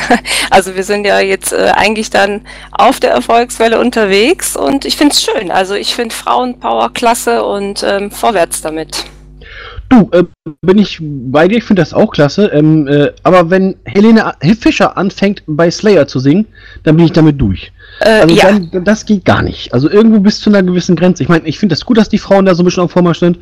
also 0.51 0.77
wir 0.77 0.85
sind 0.85 1.07
ja 1.07 1.21
jetzt 1.21 1.55
äh, 1.55 1.73
eigentlich 1.75 2.11
dann 2.11 2.43
auf 2.73 3.01
der 3.01 3.13
Erfolgswelle 3.13 3.81
unterwegs 3.81 4.55
und 4.55 4.85
ich 4.85 4.99
finde 4.99 5.15
es 5.15 5.23
schön. 5.23 5.51
Also 5.51 5.73
ich 5.75 5.95
finde 5.95 6.15
Frauenpower 6.15 6.93
klasse 6.93 7.43
und 7.43 7.83
ähm, 7.83 8.11
vorwärts 8.11 8.61
damit. 8.61 9.07
Du, 9.91 10.09
äh, 10.13 10.25
bin 10.63 10.79
ich 10.79 10.99
bei 11.03 11.49
dir, 11.49 11.59
ich 11.59 11.65
finde 11.65 11.83
das 11.83 11.93
auch 11.93 12.13
klasse. 12.13 12.47
Ähm, 12.47 12.87
äh, 12.87 13.11
aber 13.25 13.51
wenn 13.51 13.75
Helene 13.85 14.33
Fischer 14.59 14.97
anfängt, 14.97 15.43
bei 15.47 15.69
Slayer 15.69 16.07
zu 16.07 16.21
singen, 16.21 16.47
dann 16.85 16.97
bin 16.97 17.07
ich 17.07 17.13
damit 17.13 17.41
durch. 17.41 17.73
Äh, 18.01 18.23
also 18.23 18.35
ja. 18.35 18.53
dann, 18.53 18.85
das 18.85 19.05
geht 19.07 19.25
gar 19.25 19.43
nicht. 19.43 19.73
Also 19.73 19.91
irgendwo 19.91 20.21
bis 20.21 20.41
zu 20.41 20.51
einer 20.51 20.63
gewissen 20.63 20.97
Grenze. 20.97 21.23
Ich 21.23 21.29
meine, 21.29 21.47
ich 21.47 21.59
finde 21.59 21.75
das 21.75 21.85
gut, 21.85 21.99
dass 21.99 22.09
die 22.09 22.19
Frauen 22.19 22.47
da 22.47 22.55
so 22.55 22.63
ein 22.63 22.65
bisschen 22.65 22.83
auf 22.83 22.93
Vormarsch 22.93 23.21
sind, 23.21 23.39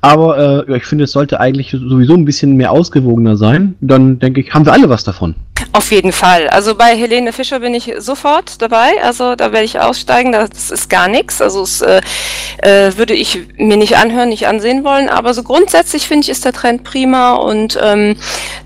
aber 0.00 0.66
äh, 0.68 0.76
ich 0.76 0.84
finde, 0.84 1.04
es 1.04 1.12
sollte 1.12 1.40
eigentlich 1.40 1.70
sowieso 1.70 2.14
ein 2.14 2.24
bisschen 2.24 2.56
mehr 2.56 2.72
ausgewogener 2.72 3.36
sein. 3.36 3.76
Dann 3.80 4.18
denke 4.18 4.40
ich, 4.40 4.52
haben 4.52 4.66
wir 4.66 4.72
alle 4.72 4.88
was 4.88 5.04
davon. 5.04 5.34
Auf 5.72 5.92
jeden 5.92 6.10
Fall. 6.10 6.48
Also 6.48 6.74
bei 6.74 6.96
Helene 6.96 7.32
Fischer 7.32 7.60
bin 7.60 7.74
ich 7.74 7.92
sofort 7.98 8.60
dabei. 8.60 9.02
Also 9.04 9.36
da 9.36 9.52
werde 9.52 9.64
ich 9.64 9.78
aussteigen. 9.78 10.32
Das 10.32 10.70
ist 10.70 10.90
gar 10.90 11.06
nichts. 11.06 11.40
Also 11.40 11.62
es 11.62 11.80
äh, 11.80 12.00
äh, 12.58 12.96
würde 12.96 13.14
ich 13.14 13.38
mir 13.56 13.76
nicht 13.76 13.96
anhören, 13.96 14.30
nicht 14.30 14.48
ansehen 14.48 14.82
wollen. 14.82 15.08
Aber 15.08 15.32
so 15.32 15.44
grundsätzlich 15.44 16.08
finde 16.08 16.24
ich, 16.24 16.30
ist 16.30 16.44
der 16.44 16.52
Trend 16.52 16.82
prima 16.82 17.34
und 17.34 17.78
ähm, 17.80 18.16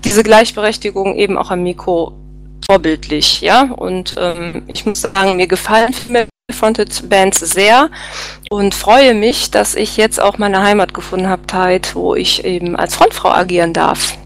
diese 0.03 0.23
Gleichberechtigung 0.23 1.15
eben 1.15 1.37
auch 1.37 1.51
am 1.51 1.61
Mikro 1.61 2.13
vorbildlich, 2.69 3.41
ja. 3.41 3.63
Und 3.63 4.15
ähm, 4.17 4.63
ich 4.67 4.85
muss 4.85 5.01
sagen, 5.01 5.35
mir 5.37 5.47
gefallen 5.47 5.93
Female 5.93 6.27
Fronted 6.51 7.09
Bands 7.09 7.39
sehr 7.39 7.89
und 8.49 8.75
freue 8.75 9.13
mich, 9.13 9.51
dass 9.51 9.75
ich 9.75 9.97
jetzt 9.97 10.21
auch 10.21 10.37
meine 10.37 10.61
Heimat 10.61 10.93
gefunden 10.93 11.27
habe, 11.27 11.47
Tide, 11.47 11.87
wo 11.93 12.15
ich 12.15 12.45
eben 12.45 12.75
als 12.75 12.95
Frontfrau 12.95 13.29
agieren 13.29 13.73
darf. 13.73 14.17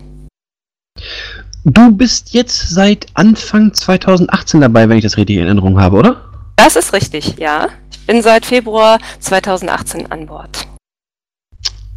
Du 1.63 1.91
bist 1.91 2.33
jetzt 2.33 2.69
seit 2.69 3.07
Anfang 3.13 3.73
2018 3.73 4.61
dabei, 4.61 4.89
wenn 4.89 4.97
ich 4.97 5.03
das 5.03 5.17
richtig 5.17 5.37
in 5.37 5.45
Erinnerung 5.45 5.79
habe, 5.79 5.97
oder? 5.97 6.21
Das 6.55 6.75
ist 6.75 6.93
richtig, 6.93 7.37
ja. 7.37 7.69
Ich 7.91 8.05
bin 8.05 8.21
seit 8.21 8.45
Februar 8.45 8.99
2018 9.19 10.11
an 10.11 10.25
Bord. 10.25 10.67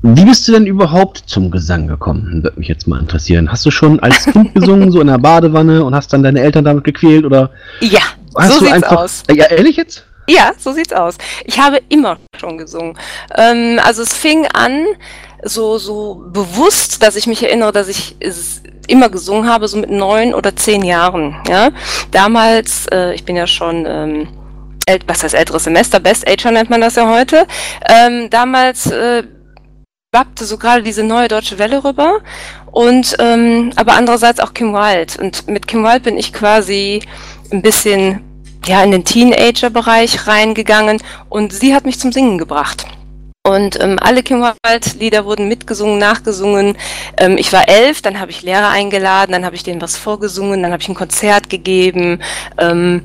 Wie 0.04 0.25
bist 0.25 0.49
du 0.49 0.52
denn 0.52 0.66
überhaupt 0.66 1.23
zum 1.26 1.52
Gesang 1.52 1.87
gekommen? 1.87 2.42
Würde 2.42 2.59
mich 2.59 2.66
jetzt 2.66 2.88
mal 2.88 2.99
interessieren. 2.99 3.50
Hast 3.52 3.64
du 3.64 3.71
schon 3.71 4.00
als 4.00 4.26
Kind 4.32 4.52
gesungen, 4.52 4.90
so 4.90 5.00
in 5.00 5.06
der 5.06 5.18
Badewanne 5.18 5.85
und 5.85 5.94
hast 5.94 6.12
dann 6.12 6.25
deine 6.25 6.40
Eltern 6.40 6.64
damit 6.64 6.82
gequält 6.82 7.25
oder? 7.25 7.50
Ja, 7.80 8.00
hast 8.37 8.54
so 8.54 8.59
du 8.59 8.64
sieht's 8.64 8.73
einfach, 8.73 8.97
aus. 8.97 9.23
Ja, 9.32 9.47
ehrlich 9.47 9.76
jetzt? 9.76 10.04
Ja, 10.28 10.52
so 10.59 10.73
sieht's 10.73 10.92
aus. 10.92 11.18
Ich 11.44 11.61
habe 11.61 11.80
immer 11.88 12.18
schon 12.38 12.59
gesungen. 12.59 12.99
Ähm, 13.37 13.78
also 13.85 14.02
es 14.02 14.12
fing 14.12 14.47
an 14.52 14.87
so 15.44 15.78
so 15.78 16.25
bewusst, 16.32 17.02
dass 17.02 17.14
ich 17.14 17.26
mich 17.28 17.42
erinnere, 17.42 17.73
dass 17.73 17.88
ich 17.88 18.16
immer 18.88 19.09
gesungen 19.09 19.49
habe, 19.49 19.68
so 19.68 19.76
mit 19.76 19.90
neun 19.90 20.35
oder 20.35 20.54
zehn 20.56 20.85
Jahren. 20.85 21.37
Ja, 21.49 21.71
damals, 22.11 22.87
äh, 22.88 23.14
ich 23.14 23.25
bin 23.25 23.37
ja 23.37 23.47
schon 23.47 23.87
ähm, 23.87 24.28
was 25.06 25.23
heißt 25.23 25.35
älteres 25.35 25.64
Semester, 25.64 26.00
Best 26.00 26.28
Ager 26.28 26.50
nennt 26.50 26.71
man 26.71 26.80
das 26.80 26.97
ja 26.97 27.09
heute. 27.09 27.47
Ähm, 27.88 28.28
damals 28.30 28.90
äh, 28.90 29.23
schwappte 30.14 30.45
so 30.45 30.59
gerade 30.59 30.83
diese 30.83 31.02
neue 31.02 31.28
deutsche 31.28 31.59
Welle 31.59 31.83
rüber. 31.85 32.21
Und 32.71 33.16
ähm, 33.19 33.73
aber 33.76 33.95
andererseits 33.95 34.40
auch 34.40 34.52
Kim 34.52 34.75
Wilde. 34.75 35.14
Und 35.19 35.49
mit 35.49 35.66
Kim 35.66 35.85
Wilde 35.85 36.00
bin 36.00 36.19
ich 36.19 36.35
quasi 36.35 37.02
ein 37.50 37.62
bisschen 37.62 38.21
ja 38.66 38.83
in 38.85 38.90
den 38.90 39.04
Teenager-Bereich 39.04 40.26
reingegangen. 40.26 41.02
Und 41.31 41.54
sie 41.54 41.75
hat 41.75 41.87
mich 41.87 41.99
zum 41.99 42.12
Singen 42.12 42.37
gebracht. 42.37 42.85
Und 43.44 43.80
ähm, 43.80 43.99
alle 44.00 44.22
Kim 44.22 44.40
Wilde-Lieder 44.40 45.25
wurden 45.25 45.49
mitgesungen, 45.49 45.99
nachgesungen. 45.99 46.78
Ähm, 47.16 47.37
ich 47.37 47.52
war 47.52 47.68
elf, 47.68 48.00
dann 48.00 48.20
habe 48.20 48.30
ich 48.30 48.42
Lehrer 48.42 48.68
eingeladen, 48.68 49.32
dann 49.32 49.44
habe 49.44 49.56
ich 49.56 49.64
denen 49.64 49.82
was 49.82 49.96
vorgesungen, 49.96 50.62
dann 50.62 50.70
habe 50.70 50.80
ich 50.80 50.88
ein 50.88 50.94
Konzert 50.94 51.50
gegeben. 51.50 52.22
Ähm, 52.56 53.02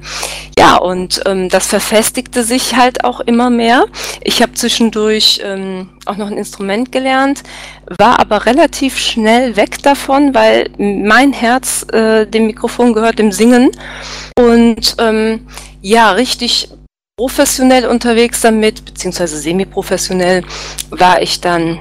ja, 0.59 0.75
und 0.75 1.23
ähm, 1.25 1.49
das 1.49 1.65
verfestigte 1.65 2.43
sich 2.43 2.75
halt 2.75 3.03
auch 3.03 3.19
immer 3.21 3.49
mehr. 3.49 3.85
Ich 4.23 4.43
habe 4.43 4.53
zwischendurch 4.53 5.41
ähm, 5.43 5.89
auch 6.05 6.17
noch 6.17 6.27
ein 6.27 6.37
Instrument 6.37 6.91
gelernt, 6.91 7.41
war 7.97 8.19
aber 8.19 8.45
relativ 8.45 8.99
schnell 8.99 9.55
weg 9.55 9.81
davon, 9.81 10.35
weil 10.35 10.69
mein 10.77 11.33
Herz 11.33 11.83
äh, 11.91 12.27
dem 12.27 12.45
Mikrofon 12.45 12.93
gehört, 12.93 13.17
dem 13.17 13.31
Singen. 13.31 13.71
Und 14.37 14.97
ähm, 14.99 15.47
ja, 15.81 16.11
richtig 16.11 16.69
professionell 17.17 17.87
unterwegs 17.87 18.41
damit, 18.41 18.85
beziehungsweise 18.85 19.39
semi-professionell 19.39 20.43
war 20.91 21.19
ich 21.19 21.41
dann 21.41 21.79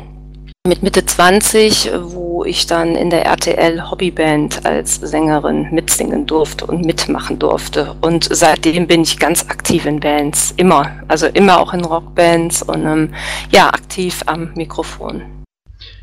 mit 0.67 0.83
Mitte 0.83 1.05
20, 1.05 1.91
wo 2.01 2.43
ich 2.45 2.67
dann 2.67 2.97
in 2.97 3.11
der 3.11 3.27
RTL 3.27 3.91
Hobbyband 3.91 4.65
als 4.65 4.95
Sängerin 4.97 5.69
mitsingen 5.71 6.27
durfte 6.27 6.67
und 6.67 6.85
mitmachen 6.85 7.39
durfte. 7.39 7.95
Und 8.01 8.27
seitdem 8.31 8.87
bin 8.87 9.03
ich 9.03 9.19
ganz 9.19 9.43
aktiv 9.43 9.85
in 9.85 10.01
Bands, 10.01 10.55
immer. 10.57 10.91
Also 11.07 11.27
immer 11.27 11.61
auch 11.61 11.75
in 11.75 11.85
Rockbands 11.85 12.63
und 12.63 12.87
ähm, 12.87 13.15
ja, 13.53 13.69
aktiv 13.69 14.23
am 14.25 14.53
Mikrofon. 14.55 15.23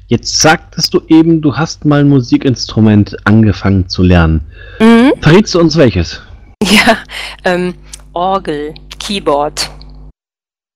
Jetzt 0.08 0.42
sagtest 0.42 0.94
du 0.94 1.02
eben, 1.08 1.42
du 1.42 1.58
hast 1.58 1.86
mal 1.86 2.02
ein 2.02 2.10
Musikinstrument 2.10 3.18
angefangen 3.26 3.90
zu 3.90 4.04
lernen. 4.04 4.42
Mhm. 4.80 5.14
Verrätst 5.22 5.56
du 5.56 5.60
uns 5.60 5.76
welches? 5.76 6.22
Ja, 6.64 6.98
ähm, 7.44 7.74
Orgel. 8.14 8.74
Keyboard. 9.00 9.70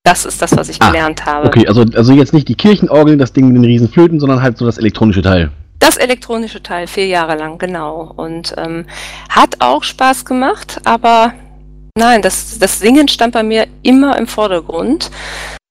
Das 0.04 0.26
ist 0.26 0.42
das, 0.42 0.56
was 0.56 0.70
ich 0.70 0.82
ah, 0.82 0.88
gelernt 0.88 1.26
habe. 1.26 1.48
Okay, 1.48 1.68
also, 1.68 1.86
also 1.94 2.14
jetzt 2.14 2.34
nicht 2.34 2.48
die 2.48 2.56
Kirchenorgel, 2.56 3.18
das 3.18 3.34
Ding 3.34 3.48
mit 3.48 3.58
den 3.58 3.66
riesen 3.66 3.90
Flöten, 3.90 4.20
sondern 4.20 4.42
halt 4.42 4.58
so 4.58 4.66
das 4.66 4.78
elektronische 4.78 5.22
Teil. 5.22 5.52
Das 5.80 5.98
elektronische 5.98 6.64
Teil, 6.64 6.88
vier 6.88 7.08
Jahre 7.08 7.36
lang, 7.36 7.58
genau. 7.58 8.14
Und 8.16 8.56
ähm, 8.58 8.86
hat 9.30 9.58
auch 9.60 9.84
Spaß 9.84 10.26
gemacht, 10.26 10.80
aber 10.86 11.34
nein, 11.98 12.22
das, 12.22 12.58
das 12.58 12.80
Singen 12.80 13.08
stand 13.08 13.34
bei 13.34 13.44
mir 13.44 13.68
immer 13.84 14.18
im 14.18 14.28
Vordergrund. 14.28 15.12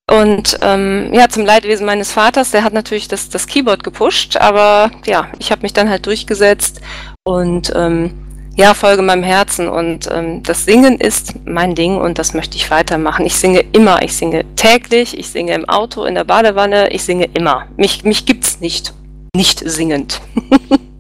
Und 0.09 0.59
ähm, 0.63 1.13
ja, 1.13 1.29
zum 1.29 1.45
Leidwesen 1.45 1.85
meines 1.85 2.13
Vaters, 2.13 2.53
der 2.53 2.63
hat 2.63 2.73
natürlich 2.73 3.09
das, 3.09 3.29
das 3.29 3.47
Keyboard 3.47 3.83
gepusht, 3.83 4.37
aber 4.37 4.91
ja, 5.05 5.29
ich 5.39 5.51
habe 5.51 5.63
mich 5.63 5.73
dann 5.73 5.91
halt 5.91 6.07
durchgesetzt 6.07 6.81
und 7.25 7.73
ähm, 7.75 8.26
ja, 8.57 8.73
folge 8.73 9.03
meinem 9.03 9.23
Herzen 9.23 9.69
und 9.69 10.09
ähm, 10.11 10.43
das 10.43 10.65
Singen 10.65 10.99
ist 10.99 11.35
mein 11.45 11.75
Ding 11.75 11.99
und 11.99 12.19
das 12.19 12.33
möchte 12.33 12.57
ich 12.57 12.71
weitermachen. 12.71 13.27
Ich 13.27 13.37
singe 13.37 13.61
immer, 13.73 14.03
ich 14.03 14.17
singe 14.17 14.45
täglich, 14.57 15.19
ich 15.19 15.29
singe 15.29 15.53
im 15.53 15.69
Auto, 15.69 16.05
in 16.05 16.15
der 16.15 16.25
Badewanne, 16.25 16.91
ich 16.91 17.05
singe 17.05 17.29
immer. 17.35 17.67
Mich, 17.77 18.05
mich 18.05 18.25
gibt's 18.25 18.61
nicht, 18.61 18.95
nicht 19.35 19.61
singend. 19.61 20.23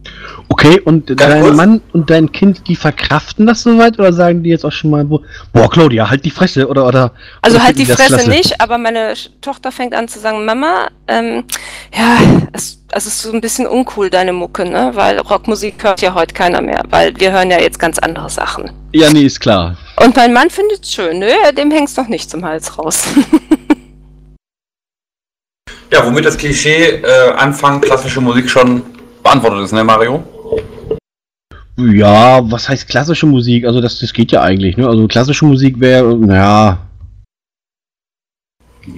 Okay, 0.48 0.80
und 0.80 1.08
Ganz 1.08 1.20
dein 1.20 1.42
kurz. 1.42 1.56
Mann 1.56 1.80
und 1.92 2.08
dein 2.08 2.30
Kind, 2.30 2.68
die 2.68 2.76
verkraften 2.76 3.46
das 3.46 3.62
soweit 3.62 3.98
oder 3.98 4.12
sagen 4.12 4.42
die 4.42 4.50
jetzt 4.50 4.64
auch 4.64 4.72
schon 4.72 4.90
mal, 4.90 5.04
boah, 5.04 5.70
Claudia, 5.70 6.08
halt 6.08 6.24
die 6.24 6.30
Fresse 6.30 6.68
oder 6.68 6.86
oder. 6.86 7.12
Also 7.42 7.56
oder 7.56 7.66
halt 7.66 7.78
die 7.78 7.84
Fresse 7.84 8.14
klasse? 8.14 8.30
nicht, 8.30 8.60
aber 8.60 8.78
meine 8.78 9.14
Tochter 9.40 9.72
fängt 9.72 9.94
an 9.94 10.06
zu 10.06 10.20
sagen, 10.20 10.44
Mama, 10.44 10.88
ähm, 11.08 11.44
ja, 11.92 12.18
es, 12.52 12.80
es 12.92 13.06
ist 13.06 13.22
so 13.22 13.32
ein 13.32 13.40
bisschen 13.40 13.66
uncool, 13.66 14.08
deine 14.08 14.32
Mucke, 14.32 14.64
ne? 14.64 14.92
Weil 14.94 15.18
Rockmusik 15.18 15.82
hört 15.82 16.00
ja 16.00 16.14
heute 16.14 16.32
keiner 16.32 16.62
mehr, 16.62 16.82
weil 16.90 17.12
wir 17.18 17.32
hören 17.32 17.50
ja 17.50 17.60
jetzt 17.60 17.78
ganz 17.78 17.98
andere 17.98 18.30
Sachen. 18.30 18.70
Ja, 18.92 19.10
nee, 19.10 19.24
ist 19.24 19.40
klar. 19.40 19.76
Und 20.02 20.14
mein 20.14 20.32
Mann 20.32 20.50
findet 20.50 20.84
es 20.84 20.92
schön, 20.92 21.18
nö, 21.18 21.26
dem 21.56 21.70
hängt's 21.72 21.96
noch 21.96 22.08
nicht 22.08 22.30
zum 22.30 22.44
Hals 22.44 22.78
raus. 22.78 23.04
Ja, 25.92 26.04
womit 26.04 26.24
das 26.24 26.36
Klischee 26.36 27.00
äh, 27.02 27.30
Anfang 27.36 27.80
klassische 27.80 28.20
Musik 28.20 28.50
schon 28.50 28.82
beantwortet 29.22 29.64
ist, 29.64 29.72
ne 29.72 29.84
Mario? 29.84 30.22
Ja, 31.78 32.40
was 32.50 32.68
heißt 32.68 32.88
klassische 32.88 33.26
Musik? 33.26 33.66
Also 33.66 33.80
das, 33.80 33.98
das 33.98 34.12
geht 34.12 34.32
ja 34.32 34.42
eigentlich, 34.42 34.76
ne? 34.76 34.88
Also 34.88 35.06
klassische 35.08 35.44
Musik 35.44 35.78
wäre, 35.78 36.16
naja, 36.16 36.85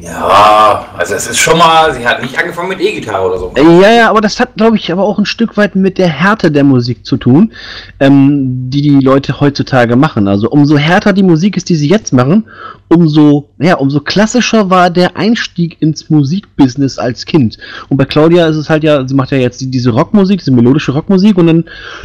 Ja, 0.01 0.85
also 0.97 1.15
es 1.15 1.27
ist 1.29 1.39
schon 1.39 1.57
mal, 1.57 1.93
sie 1.95 2.07
hat 2.07 2.21
nicht 2.23 2.39
angefangen 2.39 2.69
mit 2.69 2.81
E-Gitarre 2.81 3.27
oder 3.27 3.39
so. 3.39 3.53
Äh, 3.57 3.81
Ja, 3.81 3.91
ja, 3.93 4.11
aber 4.11 4.21
das 4.21 4.39
hat, 4.39 4.55
glaube 4.57 4.77
ich, 4.77 4.93
aber 4.93 5.03
auch 5.03 5.19
ein 5.19 5.25
Stück 5.25 5.57
weit 5.57 5.77
mit 5.77 5.97
der 5.97 6.09
Härte 6.09 6.51
der 6.51 6.63
Musik 6.65 7.07
zu 7.07 7.17
tun, 7.17 7.53
ähm, 7.99 8.69
die 8.71 8.83
die 8.83 9.01
Leute 9.01 9.41
heutzutage 9.41 9.97
machen. 9.97 10.29
Also 10.29 10.51
umso 10.51 10.77
härter 10.77 11.13
die 11.15 11.23
Musik 11.23 11.57
ist, 11.57 11.69
die 11.71 11.75
sie 11.75 11.89
jetzt 11.89 12.13
machen, 12.13 12.45
umso, 12.89 13.49
ja, 13.59 13.77
umso 13.77 14.01
klassischer 14.01 14.69
war 14.69 14.91
der 14.91 15.17
Einstieg 15.17 15.81
ins 15.81 16.11
Musikbusiness 16.11 16.99
als 16.99 17.25
Kind. 17.25 17.57
Und 17.89 17.97
bei 17.97 18.05
Claudia 18.05 18.47
ist 18.47 18.57
es 18.57 18.69
halt 18.69 18.85
ja, 18.85 19.07
sie 19.09 19.15
macht 19.15 19.31
ja 19.31 19.39
jetzt 19.39 19.61
die- 19.63 19.71
diese 19.71 19.91
Rockmusik, 19.91 20.41
diese 20.41 20.53
melodische 20.53 20.93
Rockmusik 20.93 21.39
und 21.39 21.47
dann 21.47 21.65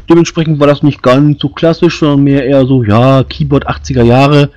dementsprechend 0.09 0.59
war 0.59 0.67
das 0.67 0.83
nicht 0.83 1.03
ganz 1.03 1.41
so 1.41 1.49
klassisch, 1.49 1.99
sondern 1.99 2.23
mehr 2.23 2.45
eher 2.45 2.65
so, 2.65 2.83
ja, 2.83 3.23
Keyboard 3.23 3.67
80er 3.67 4.03
Jahre. 4.03 4.49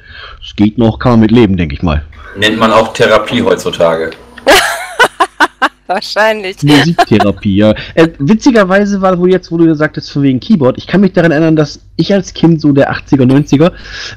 Es 0.42 0.54
geht 0.54 0.78
noch, 0.78 0.98
kann 1.00 1.12
man 1.12 1.20
mit 1.20 1.30
leben, 1.32 1.56
denke 1.56 1.74
ich 1.74 1.82
mal. 1.82 2.02
Nennt 2.38 2.58
man 2.58 2.72
auch 2.72 2.92
Therapie 2.92 3.42
heutzutage. 3.42 4.10
Wahrscheinlich. 5.86 6.62
Musiktherapie, 6.62 7.56
ja. 7.56 7.74
Äh, 7.94 8.08
witzigerweise 8.18 9.00
war, 9.00 9.18
wo 9.18 9.26
jetzt, 9.26 9.52
wo 9.52 9.56
du 9.56 9.66
gesagt 9.66 9.96
hast, 9.96 10.10
von 10.10 10.22
wegen 10.22 10.40
Keyboard, 10.40 10.78
ich 10.78 10.86
kann 10.86 11.00
mich 11.00 11.12
daran 11.12 11.30
erinnern, 11.30 11.56
dass 11.56 11.80
ich 11.96 12.12
als 12.12 12.34
Kind, 12.34 12.60
so 12.60 12.72
der 12.72 12.92
80er, 12.92 13.24
90er, 13.24 13.72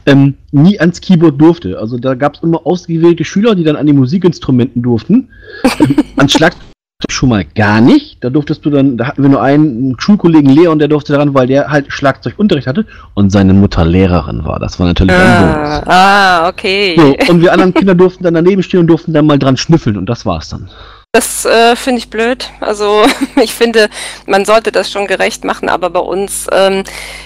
ähm, 0.06 0.36
nie 0.52 0.80
ans 0.80 1.00
Keyboard 1.00 1.40
durfte. 1.40 1.78
Also 1.78 1.98
da 1.98 2.16
gab 2.16 2.36
es 2.36 2.44
immer 2.44 2.66
ausgewählte 2.66 3.24
Schüler, 3.24 3.56
die 3.56 3.64
dann 3.64 3.76
an 3.76 3.86
die 3.86 3.94
Musikinstrumenten 3.94 4.82
durften. 4.82 5.30
Ähm, 5.80 5.96
ans 6.16 6.34
Schlagzeug 6.34 6.69
schon 7.08 7.30
mal 7.30 7.46
gar 7.46 7.80
nicht. 7.80 8.18
Da 8.22 8.30
durftest 8.30 8.66
du 8.66 8.70
dann, 8.70 8.98
da 8.98 9.08
hatten 9.08 9.22
wir 9.22 9.30
nur 9.30 9.42
einen, 9.42 9.98
Schulkollegen 10.00 10.50
Leon, 10.50 10.80
der 10.80 10.90
durfte 10.90 11.14
daran, 11.14 11.34
weil 11.34 11.48
der 11.48 11.70
halt 11.70 11.92
Schlagzeugunterricht 11.92 12.68
hatte 12.68 12.86
und 13.14 13.32
seine 13.32 13.54
Mutter 13.54 13.86
Lehrerin 13.86 14.44
war. 14.44 14.60
Das 14.60 14.80
war 14.80 14.88
natürlich. 14.88 15.16
Ah, 15.16 15.82
ah, 15.86 16.50
okay. 16.50 16.96
So, 16.98 17.32
und 17.32 17.42
wir 17.42 17.54
anderen 17.54 17.74
Kinder 17.74 17.96
durften 17.96 18.24
dann 18.26 18.34
daneben 18.34 18.64
stehen 18.64 18.82
und 18.82 18.88
durften 18.88 19.14
dann 19.14 19.26
mal 19.26 19.40
dran 19.40 19.56
schnüffeln 19.56 19.96
und 19.96 20.08
das 20.08 20.26
war's 20.26 20.50
dann. 20.50 20.70
Das 21.14 21.46
äh, 21.46 21.76
finde 21.76 22.00
ich 22.00 22.10
blöd. 22.10 22.50
Also 22.60 23.04
ich 23.42 23.54
finde, 23.54 23.90
man 24.28 24.44
sollte 24.44 24.72
das 24.74 24.92
schon 24.92 25.08
gerecht 25.08 25.46
machen, 25.46 25.70
aber 25.70 25.90
bei 25.90 26.02
uns 26.02 26.48
ähm, 26.52 26.84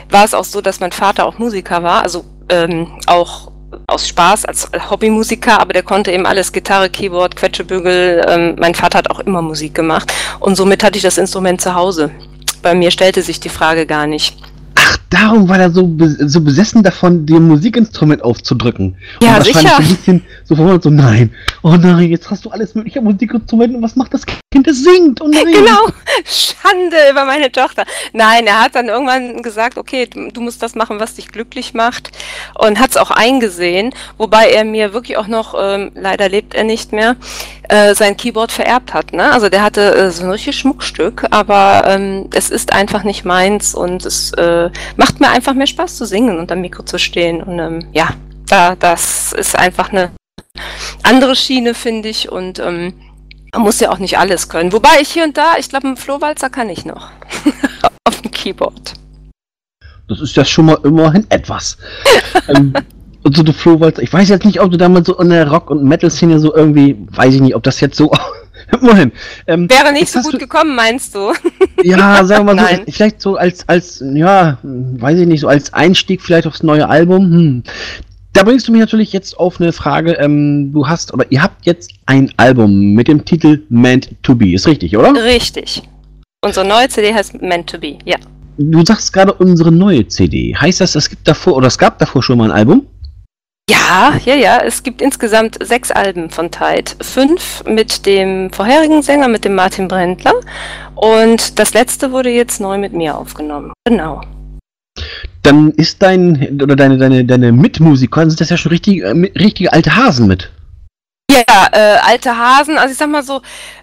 war 0.09 0.23
es 0.23 0.35
auch 0.35 0.45
so, 0.45 0.61
dass 0.61 0.79
mein 0.81 0.91
Vater 0.91 1.25
auch 1.25 1.39
Musiker 1.39 1.81
war, 1.81 2.03
also 2.03 2.25
ähm, 2.49 2.87
auch 3.07 3.52
aus 3.87 4.07
Spaß 4.07 4.45
als 4.45 4.69
Hobbymusiker, 4.89 5.59
aber 5.59 5.73
der 5.73 5.83
konnte 5.83 6.11
eben 6.11 6.25
alles, 6.25 6.51
Gitarre, 6.51 6.89
Keyboard, 6.89 7.35
Quetschebügel. 7.35 8.25
Ähm, 8.27 8.55
mein 8.59 8.75
Vater 8.75 8.99
hat 8.99 9.09
auch 9.09 9.19
immer 9.19 9.41
Musik 9.41 9.73
gemacht 9.73 10.11
und 10.39 10.55
somit 10.55 10.83
hatte 10.83 10.97
ich 10.97 11.03
das 11.03 11.17
Instrument 11.17 11.61
zu 11.61 11.73
Hause. 11.75 12.11
Bei 12.61 12.73
mir 12.73 12.91
stellte 12.91 13.21
sich 13.21 13.39
die 13.39 13.49
Frage 13.49 13.85
gar 13.85 14.07
nicht. 14.07 14.37
Ach, 14.75 14.97
darum 15.09 15.47
war 15.49 15.59
er 15.59 15.71
so, 15.71 15.89
so 16.19 16.41
besessen 16.41 16.83
davon, 16.83 17.25
dem 17.25 17.47
Musikinstrument 17.47 18.23
aufzudrücken. 18.23 18.95
Ja, 19.21 19.37
und 19.37 19.37
wahrscheinlich 19.37 19.61
sicher. 19.61 19.75
so 19.77 19.83
ein 19.83 19.95
bisschen 19.95 20.21
so 20.45 20.55
verwundert, 20.55 20.83
so 20.83 20.89
nein, 20.89 21.33
oh 21.61 21.75
nein, 21.75 22.09
jetzt 22.09 22.29
hast 22.29 22.45
du 22.45 22.49
alles 22.49 22.75
mögliche 22.75 23.01
Musikinstrumente 23.01 23.77
und 23.77 23.83
was 23.83 23.95
macht 23.95 24.13
das 24.13 24.25
Kind? 24.25 24.67
Es 24.67 24.83
singt 24.83 25.21
und 25.21 25.31
nein. 25.31 25.45
Genau, 25.45 25.87
Schande 26.25 26.97
über 27.11 27.25
meine 27.25 27.51
Tochter. 27.51 27.85
Nein, 28.13 28.47
er 28.47 28.61
hat 28.61 28.75
dann 28.75 28.87
irgendwann 28.87 29.41
gesagt, 29.41 29.77
okay, 29.77 30.07
du, 30.07 30.31
du 30.31 30.41
musst 30.41 30.61
das 30.61 30.75
machen, 30.75 30.99
was 30.99 31.15
dich 31.15 31.29
glücklich 31.29 31.73
macht 31.73 32.11
und 32.57 32.79
hat 32.79 32.91
es 32.91 32.97
auch 32.97 33.11
eingesehen, 33.11 33.93
wobei 34.17 34.51
er 34.51 34.63
mir 34.63 34.93
wirklich 34.93 35.17
auch 35.17 35.27
noch, 35.27 35.55
ähm, 35.59 35.91
leider 35.95 36.29
lebt 36.29 36.53
er 36.53 36.63
nicht 36.63 36.91
mehr, 36.91 37.15
äh, 37.69 37.95
sein 37.95 38.17
Keyboard 38.17 38.51
vererbt 38.51 38.93
hat. 38.93 39.13
Ne? 39.13 39.31
Also 39.31 39.49
der 39.49 39.63
hatte 39.63 39.95
äh, 39.95 40.11
so 40.11 40.23
ein 40.23 40.31
richtiges 40.31 40.59
Schmuckstück, 40.59 41.25
aber 41.31 41.83
ähm, 41.87 42.29
es 42.33 42.49
ist 42.49 42.73
einfach 42.73 43.03
nicht 43.03 43.25
meins 43.25 43.73
und 43.73 44.05
es 44.05 44.31
äh, 44.33 44.69
macht 44.97 45.19
mir 45.19 45.29
einfach 45.29 45.53
mehr 45.53 45.67
Spaß 45.67 45.95
zu 45.95 46.05
singen 46.05 46.39
und 46.39 46.51
am 46.51 46.61
Mikro 46.61 46.83
zu 46.83 46.99
stehen 46.99 47.41
und 47.41 47.59
ähm, 47.59 47.87
ja, 47.93 48.09
da, 48.47 48.75
das 48.75 49.33
ist 49.33 49.55
einfach 49.57 49.91
eine 49.91 50.11
andere 51.03 51.35
Schiene, 51.35 51.73
finde 51.73 52.09
ich 52.09 52.31
und 52.31 52.59
ähm, 52.59 52.93
man 53.53 53.61
muss 53.61 53.79
ja 53.79 53.91
auch 53.91 53.99
nicht 53.99 54.17
alles 54.17 54.49
können. 54.49 54.73
Wobei 54.73 54.99
ich 55.01 55.09
hier 55.09 55.23
und 55.23 55.37
da, 55.37 55.53
ich 55.59 55.69
glaube, 55.69 55.87
einen 55.87 55.97
Flohwalzer 55.97 56.49
kann 56.49 56.69
ich 56.69 56.85
noch. 56.85 57.09
Auf 58.05 58.21
dem 58.21 58.31
Keyboard. 58.31 58.93
Das 60.07 60.19
ist 60.21 60.35
ja 60.35 60.43
schon 60.43 60.65
mal 60.65 60.77
immerhin 60.83 61.25
etwas. 61.29 61.77
ähm, 62.49 62.73
und 63.23 63.37
so 63.37 63.43
du 63.43 63.53
Flohwalzer, 63.53 64.01
ich 64.01 64.11
weiß 64.11 64.27
jetzt 64.29 64.45
nicht, 64.45 64.59
ob 64.59 64.71
du 64.71 64.77
damals 64.77 65.07
so 65.07 65.17
in 65.19 65.29
der 65.29 65.49
Rock- 65.49 65.69
und 65.69 65.83
Metal-Szene 65.83 66.39
so 66.39 66.53
irgendwie, 66.53 66.97
weiß 67.11 67.35
ich 67.35 67.41
nicht, 67.41 67.55
ob 67.55 67.63
das 67.63 67.79
jetzt 67.79 67.95
so. 67.95 68.11
immerhin. 68.81 69.11
Ähm, 69.47 69.69
Wäre 69.69 69.93
nicht 69.93 70.09
so 70.09 70.21
gut 70.21 70.33
du- 70.33 70.37
gekommen, 70.39 70.75
meinst 70.75 71.15
du? 71.15 71.33
Ja, 71.83 72.23
sagen 72.23 72.47
wir 72.47 72.53
mal 72.55 72.77
so, 72.77 72.91
vielleicht 72.93 73.21
so 73.21 73.35
als, 73.35 73.67
als, 73.67 74.01
ja, 74.13 74.57
weiß 74.63 75.19
ich 75.19 75.27
nicht, 75.27 75.41
so 75.41 75.49
als 75.49 75.73
Einstieg 75.73 76.21
vielleicht 76.21 76.47
aufs 76.47 76.63
neue 76.63 76.87
Album. 76.87 77.25
Hm. 77.25 77.63
Da 78.33 78.41
bringst 78.41 78.67
du 78.67 78.71
mich 78.71 78.81
natürlich 78.81 79.13
jetzt 79.13 79.37
auf 79.37 79.61
eine 79.61 79.71
Frage. 79.71 80.13
Ähm, 80.13 80.73
du 80.73 80.87
hast, 80.87 81.13
oder 81.13 81.25
ihr 81.31 81.41
habt 81.41 81.65
jetzt 81.65 81.91
ein 82.07 82.33
Album 82.37 82.93
mit 82.93 83.07
dem 83.07 83.23
Titel 83.23 83.63
Meant 83.69 84.09
to 84.23 84.33
Be, 84.33 84.53
ist 84.53 84.67
richtig, 84.67 84.97
oder? 84.97 85.13
Richtig. 85.23 85.83
Unsere 86.43 86.67
neue 86.67 86.89
CD 86.89 87.13
heißt 87.13 87.41
Meant 87.41 87.69
to 87.69 87.77
Be, 87.77 87.99
ja. 88.05 88.17
Du 88.57 88.83
sagst 88.83 89.13
gerade 89.13 89.33
unsere 89.33 89.71
neue 89.71 90.07
CD. 90.07 90.55
Heißt 90.55 90.81
das, 90.81 90.95
es 90.95 91.09
gibt 91.09 91.27
davor, 91.27 91.55
oder 91.55 91.67
es 91.67 91.77
gab 91.77 91.99
davor 91.99 92.21
schon 92.23 92.39
mal 92.39 92.45
ein 92.45 92.57
Album? 92.57 92.87
Ja, 93.69 94.19
ja, 94.25 94.35
ja. 94.35 94.57
Es 94.59 94.83
gibt 94.83 95.01
insgesamt 95.01 95.57
sechs 95.63 95.91
Alben 95.91 96.29
von 96.29 96.51
Tide. 96.51 96.91
Fünf 97.01 97.63
mit 97.65 98.05
dem 98.05 98.51
vorherigen 98.51 99.01
Sänger, 99.01 99.27
mit 99.27 99.45
dem 99.45 99.55
Martin 99.55 99.87
Brendler. 99.87 100.33
Und 100.95 101.59
das 101.59 101.73
letzte 101.73 102.11
wurde 102.11 102.29
jetzt 102.29 102.59
neu 102.59 102.77
mit 102.77 102.93
mir 102.93 103.17
aufgenommen. 103.17 103.73
Genau. 103.87 104.21
Dann 105.41 105.71
ist 105.71 106.01
dein, 106.01 106.59
oder 106.61 106.75
deine, 106.75 106.97
deine, 106.97 107.25
deine 107.25 107.51
Mitmusiker, 107.51 108.29
sind 108.29 108.39
das 108.39 108.49
ja 108.49 108.57
schon 108.57 108.71
richtig, 108.71 109.01
äh, 109.03 109.09
richtige 109.37 109.73
alte 109.73 109.95
Hasen 109.95 110.27
mit. 110.27 110.51
Ja, 111.31 111.67
äh, 111.71 111.97
alte 112.05 112.37
Hasen, 112.37 112.77
also 112.77 112.91
ich 112.91 112.97
sag 112.97 113.09
mal 113.09 113.23
so, 113.23 113.41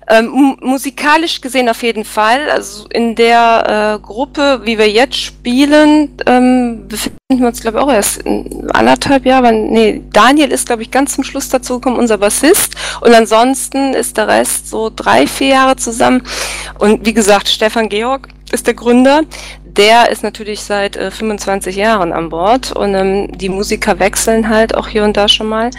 ähm, 0.08 0.28
mu- 0.28 0.56
musikalisch 0.60 1.40
gesehen 1.40 1.68
auf 1.68 1.82
jeden 1.82 2.04
Fall. 2.04 2.38
Also 2.50 2.86
in 2.90 3.14
der 3.14 3.98
äh, 3.98 4.06
Gruppe, 4.06 4.60
wie 4.64 4.78
wir 4.78 4.88
jetzt 4.88 5.16
spielen, 5.16 6.10
ähm, 6.26 6.86
befinden 6.86 7.16
wir 7.28 7.48
uns, 7.48 7.60
glaube 7.60 7.78
ich, 7.78 7.84
auch 7.84 7.92
erst 7.92 8.22
in 8.22 8.70
anderthalb 8.70 9.24
Jahre. 9.26 9.48
aber 9.48 9.56
Nee, 9.56 10.02
Daniel 10.12 10.52
ist, 10.52 10.66
glaube 10.66 10.82
ich, 10.82 10.90
ganz 10.90 11.14
zum 11.14 11.24
Schluss 11.24 11.48
dazu 11.48 11.74
gekommen, 11.80 11.98
unser 11.98 12.18
Bassist. 12.18 12.74
Und 13.00 13.14
ansonsten 13.14 13.94
ist 13.94 14.16
der 14.16 14.28
Rest 14.28 14.68
so 14.68 14.90
drei, 14.94 15.26
vier 15.26 15.48
Jahre 15.48 15.76
zusammen. 15.76 16.22
Und 16.78 17.04
wie 17.06 17.14
gesagt, 17.14 17.48
Stefan 17.48 17.88
Georg 17.88 18.28
ist 18.52 18.66
der 18.66 18.74
Gründer. 18.74 19.22
Der 19.76 20.10
ist 20.10 20.22
natürlich 20.22 20.62
seit 20.62 20.96
äh, 20.96 21.10
25 21.10 21.76
Jahren 21.76 22.12
an 22.12 22.28
Bord 22.28 22.72
und 22.72 22.94
ähm, 22.94 23.28
die 23.36 23.48
Musiker 23.48 23.98
wechseln 23.98 24.48
halt 24.48 24.74
auch 24.74 24.88
hier 24.88 25.04
und 25.04 25.16
da 25.16 25.28
schon 25.28 25.48
mal. 25.48 25.70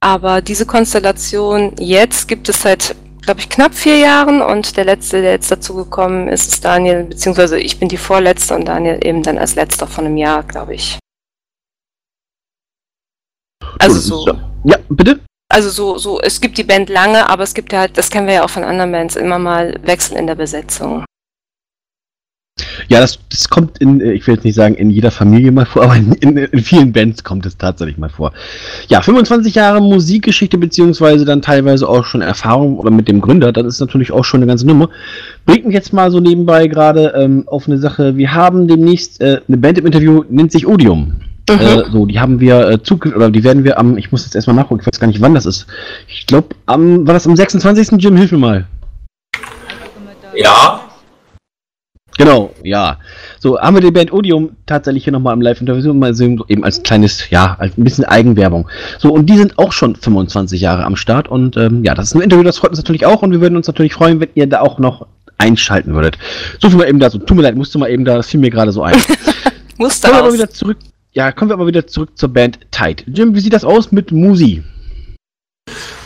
Aber 0.00 0.40
diese 0.42 0.66
Konstellation 0.66 1.72
jetzt 1.78 2.28
gibt 2.28 2.48
es 2.48 2.62
seit, 2.62 2.94
glaube 3.22 3.40
ich, 3.40 3.48
knapp 3.48 3.74
vier 3.74 3.96
Jahren 3.98 4.42
und 4.42 4.76
der 4.76 4.84
letzte, 4.84 5.22
der 5.22 5.32
jetzt 5.32 5.50
dazugekommen 5.50 6.28
ist, 6.28 6.52
ist 6.52 6.64
Daniel, 6.64 7.04
beziehungsweise 7.04 7.58
ich 7.58 7.78
bin 7.78 7.88
die 7.88 7.96
vorletzte 7.96 8.54
und 8.54 8.66
Daniel 8.66 8.98
eben 9.04 9.22
dann 9.22 9.38
als 9.38 9.54
letzter 9.54 9.86
von 9.86 10.06
einem 10.06 10.16
Jahr, 10.16 10.42
glaube 10.42 10.74
ich. 10.74 10.98
Also 13.78 13.98
so, 14.00 14.26
ja- 14.26 14.50
Ja, 14.64 14.76
bitte? 14.88 15.20
also 15.48 15.70
so, 15.70 15.96
so, 15.98 16.20
es 16.20 16.40
gibt 16.40 16.58
die 16.58 16.64
Band 16.64 16.88
lange, 16.90 17.28
aber 17.28 17.44
es 17.44 17.54
gibt 17.54 17.72
ja 17.72 17.80
halt, 17.80 17.96
das 17.96 18.10
kennen 18.10 18.26
wir 18.26 18.34
ja 18.34 18.44
auch 18.44 18.50
von 18.50 18.64
anderen 18.64 18.92
Bands, 18.92 19.16
immer 19.16 19.38
mal 19.38 19.78
Wechsel 19.82 20.16
in 20.18 20.26
der 20.26 20.34
Besetzung. 20.34 21.04
Ja, 22.88 23.00
das, 23.00 23.18
das 23.28 23.48
kommt 23.48 23.78
in, 23.78 24.00
äh, 24.00 24.12
ich 24.12 24.26
will 24.26 24.34
jetzt 24.34 24.44
nicht 24.44 24.54
sagen 24.54 24.74
in 24.74 24.90
jeder 24.90 25.10
Familie 25.10 25.52
mal 25.52 25.66
vor, 25.66 25.82
aber 25.84 25.96
in, 25.96 26.12
in, 26.14 26.36
in 26.36 26.60
vielen 26.60 26.92
Bands 26.92 27.24
kommt 27.24 27.46
es 27.46 27.56
tatsächlich 27.56 27.98
mal 27.98 28.08
vor. 28.08 28.32
Ja, 28.88 29.00
25 29.02 29.54
Jahre 29.54 29.80
Musikgeschichte, 29.80 30.58
beziehungsweise 30.58 31.24
dann 31.24 31.42
teilweise 31.42 31.88
auch 31.88 32.04
schon 32.04 32.22
Erfahrung 32.22 32.78
oder 32.78 32.90
mit 32.90 33.08
dem 33.08 33.20
Gründer, 33.20 33.52
das 33.52 33.66
ist 33.66 33.80
natürlich 33.80 34.12
auch 34.12 34.24
schon 34.24 34.38
eine 34.38 34.46
ganze 34.46 34.66
Nummer. 34.66 34.88
Bringt 35.46 35.66
mich 35.66 35.74
jetzt 35.74 35.92
mal 35.92 36.10
so 36.10 36.20
nebenbei 36.20 36.66
gerade 36.66 37.12
ähm, 37.16 37.44
auf 37.46 37.66
eine 37.66 37.78
Sache. 37.78 38.16
Wir 38.16 38.32
haben 38.32 38.68
demnächst 38.68 39.20
äh, 39.20 39.40
eine 39.46 39.56
Band 39.56 39.78
im 39.78 39.86
Interview, 39.86 40.24
nennt 40.28 40.52
sich 40.52 40.66
Odium. 40.66 41.20
Mhm. 41.48 41.60
Äh, 41.60 41.90
so, 41.90 42.06
die 42.06 42.20
haben 42.20 42.40
wir 42.40 42.68
äh, 42.68 42.82
zukünftig, 42.82 43.16
oder 43.16 43.30
die 43.30 43.42
werden 43.44 43.64
wir 43.64 43.78
am, 43.78 43.96
ich 43.96 44.12
muss 44.12 44.24
jetzt 44.24 44.34
erstmal 44.34 44.56
nachgucken, 44.56 44.80
ich 44.80 44.86
weiß 44.86 45.00
gar 45.00 45.08
nicht, 45.08 45.20
wann 45.20 45.34
das 45.34 45.46
ist. 45.46 45.66
Ich 46.08 46.26
glaube, 46.26 46.48
am, 46.66 47.06
war 47.06 47.14
das 47.14 47.26
am 47.26 47.36
26. 47.36 48.02
Jim, 48.02 48.16
hilf 48.16 48.32
mir 48.32 48.38
mal. 48.38 48.66
Ja, 50.36 50.79
Genau, 52.20 52.52
ja. 52.62 52.98
So, 53.38 53.58
haben 53.58 53.76
wir 53.76 53.80
die 53.80 53.90
Band 53.90 54.12
Odium 54.12 54.50
tatsächlich 54.66 55.04
hier 55.04 55.12
nochmal 55.14 55.32
im 55.32 55.40
Live-Interview, 55.40 55.94
mal 55.94 56.12
sehen, 56.12 56.38
eben 56.48 56.64
als 56.64 56.82
kleines, 56.82 57.30
ja, 57.30 57.56
als 57.58 57.78
ein 57.78 57.84
bisschen 57.84 58.04
Eigenwerbung. 58.04 58.68
So, 58.98 59.10
und 59.14 59.24
die 59.24 59.38
sind 59.38 59.58
auch 59.58 59.72
schon 59.72 59.96
25 59.96 60.60
Jahre 60.60 60.84
am 60.84 60.96
Start 60.96 61.28
und 61.28 61.56
ähm, 61.56 61.82
ja, 61.82 61.94
das 61.94 62.08
ist 62.08 62.14
ein 62.14 62.20
Interview, 62.20 62.42
das 62.44 62.58
freut 62.58 62.72
uns 62.72 62.78
natürlich 62.78 63.06
auch 63.06 63.22
und 63.22 63.30
wir 63.30 63.40
würden 63.40 63.56
uns 63.56 63.68
natürlich 63.68 63.94
freuen, 63.94 64.20
wenn 64.20 64.28
ihr 64.34 64.46
da 64.46 64.60
auch 64.60 64.78
noch 64.78 65.06
einschalten 65.38 65.94
würdet. 65.94 66.18
So 66.60 66.68
viel 66.68 66.76
mal 66.76 66.90
eben 66.90 66.98
da, 66.98 67.08
so, 67.08 67.16
tut 67.16 67.38
mir 67.38 67.42
leid, 67.42 67.56
musste 67.56 67.78
mal 67.78 67.88
eben 67.88 68.04
da, 68.04 68.16
das 68.16 68.26
fiel 68.26 68.40
mir 68.40 68.50
gerade 68.50 68.70
so 68.70 68.82
ein. 68.82 68.96
Musste 69.78 70.08
kommen 70.08 70.20
wir 70.20 70.24
aber 70.24 70.34
wieder 70.34 70.50
zurück, 70.50 70.76
ja, 71.12 71.32
kommen 71.32 71.50
wir 71.50 71.54
aber 71.54 71.68
wieder 71.68 71.86
zurück 71.86 72.10
zur 72.16 72.28
Band 72.28 72.58
Tide. 72.70 73.02
Jim, 73.06 73.34
wie 73.34 73.40
sieht 73.40 73.54
das 73.54 73.64
aus 73.64 73.92
mit 73.92 74.12
Musi? 74.12 74.62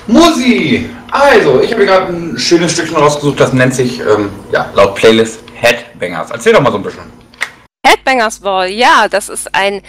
Musi! 0.07 0.87
Also, 1.11 1.61
ich 1.61 1.73
habe 1.73 1.83
hier 1.83 1.93
gerade 1.93 2.13
ein 2.13 2.39
schönes 2.39 2.71
Stückchen 2.71 2.97
rausgesucht, 2.97 3.41
das 3.41 3.53
nennt 3.53 3.75
sich, 3.75 3.99
ähm, 3.99 4.29
ja, 4.53 4.71
laut 4.77 4.95
Playlist 4.95 5.44
Headbangers. 5.65 6.31
Erzähl 6.31 6.53
doch 6.53 6.61
mal 6.61 6.71
so 6.71 6.79
ein 6.79 6.83
bisschen. 6.83 7.25
Headbangers 7.87 8.41
Ball, 8.41 8.71
ja, 8.71 9.09
das 9.09 9.29
ist 9.29 9.55
ein 9.55 9.83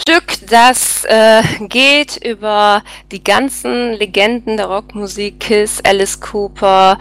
Stück, 0.00 0.24
das 0.48 1.04
äh, 1.04 1.42
geht 1.60 2.16
über 2.16 2.82
die 3.12 3.22
ganzen 3.22 3.92
Legenden 3.94 4.56
der 4.56 4.66
Rockmusik, 4.66 5.40
Kiss, 5.40 5.80
Alice 5.84 6.20
Cooper. 6.20 6.98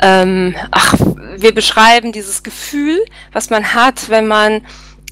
Ähm, 0.00 0.54
ach, 0.70 0.94
wir 1.36 1.52
beschreiben 1.52 2.12
dieses 2.12 2.42
Gefühl, 2.44 3.04
was 3.32 3.50
man 3.50 3.74
hat, 3.74 4.08
wenn 4.08 4.28
man 4.28 4.62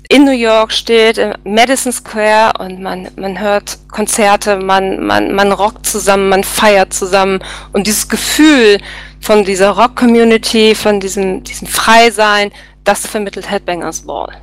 in 0.09 0.25
New 0.25 0.31
York 0.31 0.73
steht, 0.73 1.19
im 1.19 1.35
Madison 1.43 1.93
Square 1.93 2.53
und 2.61 2.81
man, 2.81 3.09
man 3.17 3.41
hört 3.41 3.79
Konzerte, 3.91 4.57
man, 4.57 5.05
man, 5.05 5.35
man 5.35 5.51
rockt 5.51 5.85
zusammen, 5.85 6.29
man 6.29 6.45
feiert 6.45 6.95
zusammen 6.95 7.41
und 7.73 7.89
dieses 7.89 8.09
Gefühl 8.09 8.79
von 9.27 9.43
dieser 9.43 9.71
Rock-Community, 9.71 10.77
von 10.77 11.01
diesem, 11.01 11.43
diesem 11.43 11.67
Freisein, 11.67 12.53
das 12.85 13.09
vermittelt 13.09 13.51
Headbangers 13.51 14.03
Ball. 14.03 14.41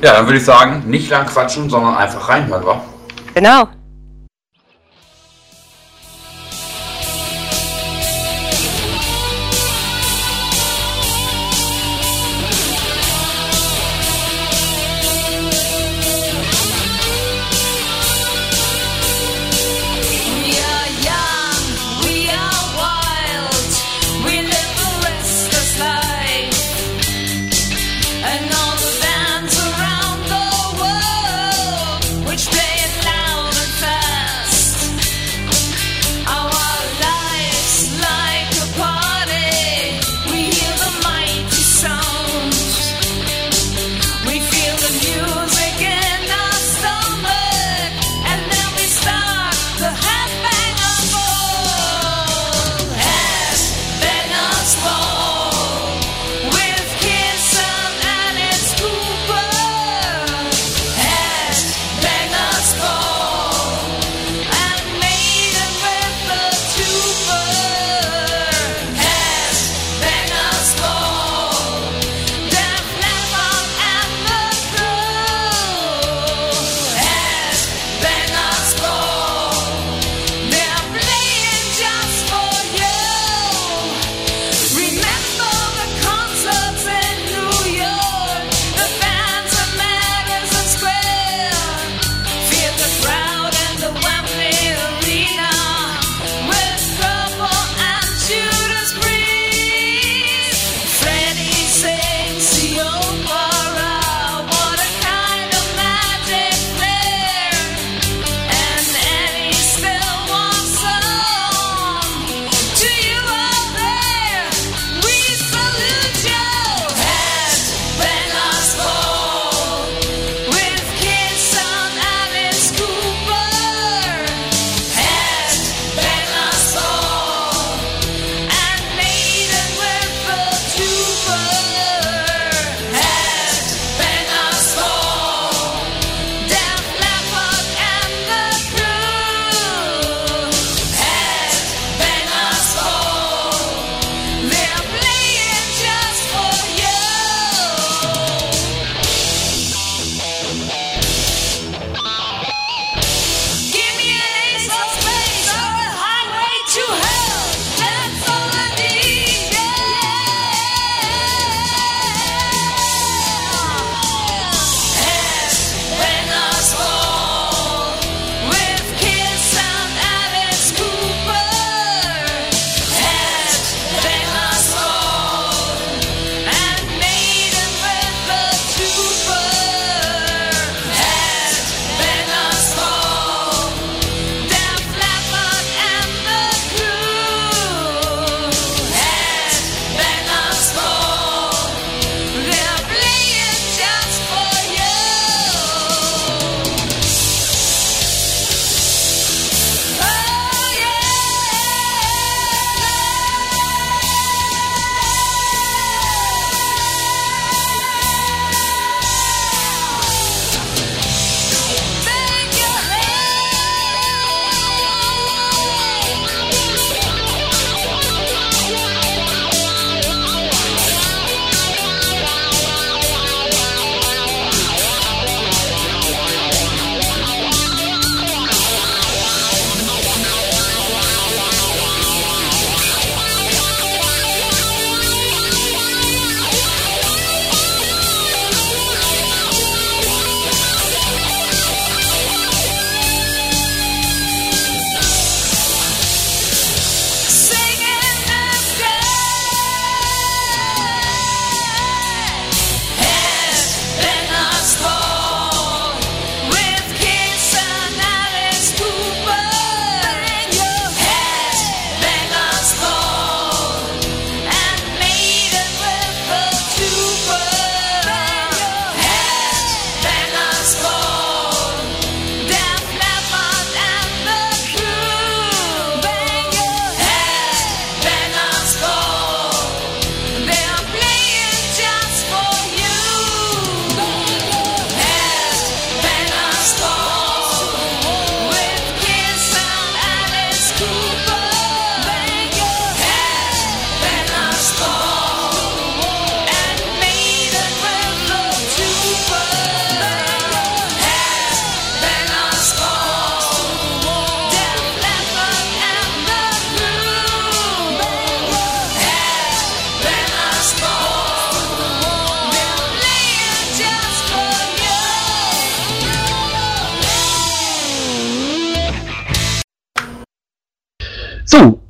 Ja, 0.00 0.12
dann 0.12 0.26
würde 0.26 0.38
ich 0.38 0.44
sagen, 0.44 0.84
nicht 0.88 1.10
lang 1.10 1.26
quatschen, 1.26 1.68
sondern 1.68 1.96
einfach 1.96 2.28
reinhören, 2.28 2.64
wa? 2.64 2.80
Genau. 3.34 3.66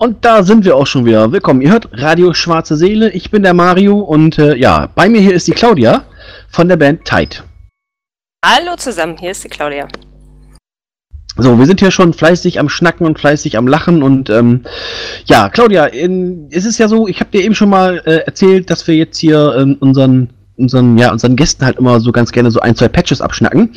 Und 0.09 0.25
da 0.25 0.43
sind 0.43 0.65
wir 0.65 0.75
auch 0.75 0.87
schon 0.87 1.05
wieder. 1.05 1.33
Willkommen. 1.33 1.61
Ihr 1.61 1.71
hört 1.71 1.91
Radio 1.93 2.33
Schwarze 2.33 2.79
Seele. 2.79 3.11
Ich 3.11 3.31
bin 3.31 3.43
der 3.43 3.53
Mario 3.53 3.99
und 3.99 4.39
äh, 4.39 4.57
ja, 4.57 4.89
bei 4.95 5.07
mir 5.07 5.21
hier 5.21 5.35
ist 5.35 5.47
die 5.47 5.53
Claudia 5.53 6.07
von 6.49 6.67
der 6.67 6.79
Band 6.79 7.05
Tide. 7.05 7.37
Hallo 8.43 8.75
zusammen, 8.77 9.19
hier 9.19 9.33
ist 9.33 9.45
die 9.45 9.49
Claudia. 9.49 9.87
So, 11.37 11.59
wir 11.59 11.67
sind 11.67 11.81
hier 11.81 11.91
schon 11.91 12.15
fleißig 12.15 12.59
am 12.59 12.71
Schnacken 12.71 13.07
und 13.07 13.19
fleißig 13.19 13.59
am 13.59 13.69
Lachen 13.69 14.03
und 14.03 14.31
ähm, 14.31 14.65
ja, 15.27 15.51
Claudia, 15.51 15.85
in, 15.85 16.49
es 16.51 16.65
ist 16.65 16.79
ja 16.79 16.89
so, 16.89 17.07
ich 17.07 17.21
habe 17.21 17.31
dir 17.31 17.43
eben 17.43 17.55
schon 17.55 17.69
mal 17.69 18.01
äh, 18.07 18.25
erzählt, 18.25 18.71
dass 18.71 18.87
wir 18.87 18.95
jetzt 18.95 19.19
hier 19.19 19.57
ähm, 19.59 19.77
unseren 19.79 20.31
unseren, 20.59 20.99
ja, 20.99 21.13
unseren 21.13 21.37
Gästen 21.37 21.65
halt 21.65 21.79
immer 21.79 22.01
so 22.01 22.13
ganz 22.13 22.33
gerne 22.33 22.51
so 22.51 22.61
ein, 22.61 22.75
zwei 22.75 22.89
Patches 22.89 23.21
abschnacken. 23.21 23.71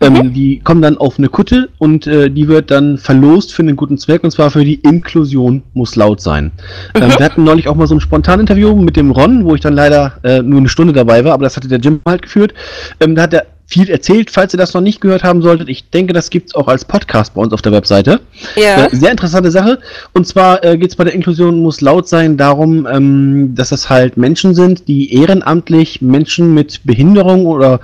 Ähm, 0.00 0.32
die 0.32 0.60
kommen 0.60 0.82
dann 0.82 0.98
auf 0.98 1.18
eine 1.18 1.28
Kutte 1.28 1.68
und 1.78 2.06
äh, 2.06 2.30
die 2.30 2.48
wird 2.48 2.70
dann 2.70 2.98
verlost 2.98 3.54
für 3.54 3.62
einen 3.62 3.76
guten 3.76 3.98
Zweck 3.98 4.24
und 4.24 4.30
zwar 4.30 4.50
für 4.50 4.64
die 4.64 4.74
Inklusion 4.76 5.62
muss 5.72 5.96
laut 5.96 6.20
sein. 6.20 6.52
Ähm, 6.94 7.10
wir 7.16 7.24
hatten 7.24 7.44
neulich 7.44 7.68
auch 7.68 7.76
mal 7.76 7.86
so 7.86 7.94
ein 7.94 8.00
Spontan-Interview 8.00 8.74
mit 8.74 8.96
dem 8.96 9.10
Ron, 9.10 9.44
wo 9.44 9.54
ich 9.54 9.60
dann 9.60 9.74
leider 9.74 10.14
äh, 10.22 10.42
nur 10.42 10.58
eine 10.60 10.68
Stunde 10.68 10.92
dabei 10.92 11.24
war, 11.24 11.32
aber 11.32 11.44
das 11.44 11.56
hatte 11.56 11.68
der 11.68 11.78
Jim 11.78 12.00
halt 12.06 12.22
geführt. 12.22 12.52
Ähm, 13.00 13.14
da 13.14 13.22
hat 13.22 13.34
er 13.34 13.46
viel 13.66 13.88
erzählt, 13.88 14.30
falls 14.30 14.52
ihr 14.54 14.58
das 14.58 14.74
noch 14.74 14.80
nicht 14.80 15.00
gehört 15.00 15.24
haben 15.24 15.42
solltet. 15.42 15.68
Ich 15.68 15.88
denke, 15.90 16.12
das 16.12 16.30
gibt's 16.30 16.54
auch 16.54 16.68
als 16.68 16.84
Podcast 16.84 17.34
bei 17.34 17.40
uns 17.40 17.52
auf 17.52 17.62
der 17.62 17.72
Webseite. 17.72 18.20
Ja. 18.56 18.86
Äh, 18.86 18.96
sehr 18.96 19.10
interessante 19.10 19.50
Sache. 19.50 19.78
Und 20.12 20.26
zwar 20.26 20.62
äh, 20.62 20.76
geht 20.76 20.90
es 20.90 20.96
bei 20.96 21.04
der 21.04 21.14
Inklusion 21.14 21.62
muss 21.62 21.80
laut 21.80 22.08
sein 22.08 22.36
darum, 22.36 22.86
ähm, 22.86 23.54
dass 23.54 23.70
das 23.70 23.88
halt 23.88 24.16
Menschen 24.16 24.54
sind, 24.54 24.86
die 24.86 25.14
ehrenamtlich 25.14 26.02
Menschen 26.02 26.52
mit 26.52 26.80
Behinderung 26.84 27.46
oder 27.46 27.80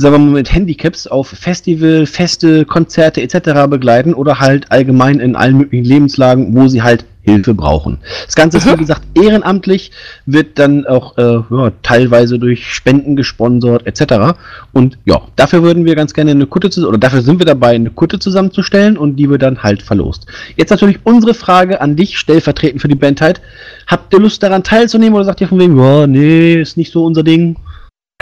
sagen 0.00 0.14
wir 0.14 0.18
mal 0.18 0.32
mit 0.32 0.52
Handicaps 0.52 1.06
auf 1.06 1.28
Festival, 1.28 2.06
Feste, 2.06 2.64
Konzerte 2.64 3.20
etc. 3.20 3.68
begleiten 3.68 4.14
oder 4.14 4.40
halt 4.40 4.72
allgemein 4.72 5.20
in 5.20 5.36
allen 5.36 5.58
möglichen 5.58 5.84
Lebenslagen, 5.84 6.54
wo 6.54 6.68
sie 6.68 6.82
halt 6.82 7.04
Hilfe 7.22 7.52
brauchen. 7.52 7.98
Das 8.24 8.34
Ganze 8.34 8.56
ist, 8.56 8.66
wie 8.66 8.76
gesagt, 8.76 9.02
ehrenamtlich, 9.14 9.90
wird 10.24 10.58
dann 10.58 10.86
auch 10.86 11.18
äh, 11.18 11.40
ja, 11.50 11.70
teilweise 11.82 12.38
durch 12.38 12.72
Spenden 12.72 13.14
gesponsert 13.14 13.86
etc. 13.86 14.38
Und 14.72 14.96
ja, 15.04 15.20
dafür 15.36 15.62
würden 15.62 15.84
wir 15.84 15.94
ganz 15.96 16.14
gerne 16.14 16.30
eine 16.30 16.46
Kutte 16.46 16.70
zu, 16.70 16.88
oder 16.88 16.96
dafür 16.96 17.20
sind 17.20 17.38
wir 17.38 17.44
dabei, 17.44 17.74
eine 17.74 17.90
Kutte 17.90 18.18
zusammenzustellen 18.18 18.96
und 18.96 19.16
die 19.16 19.28
wird 19.28 19.42
dann 19.42 19.62
halt 19.62 19.82
verlost. 19.82 20.26
Jetzt 20.56 20.70
natürlich 20.70 21.00
unsere 21.04 21.34
Frage 21.34 21.82
an 21.82 21.94
dich, 21.94 22.18
stellvertretend 22.18 22.80
für 22.80 22.88
die 22.88 22.94
Bandheit. 22.94 23.42
Habt 23.86 24.14
ihr 24.14 24.20
Lust 24.20 24.42
daran 24.42 24.64
teilzunehmen 24.64 25.14
oder 25.14 25.26
sagt 25.26 25.42
ihr 25.42 25.48
von 25.48 25.60
wegen, 25.60 25.78
ja, 25.78 26.06
nee, 26.06 26.54
ist 26.54 26.78
nicht 26.78 26.92
so 26.92 27.04
unser 27.04 27.22
Ding? 27.22 27.56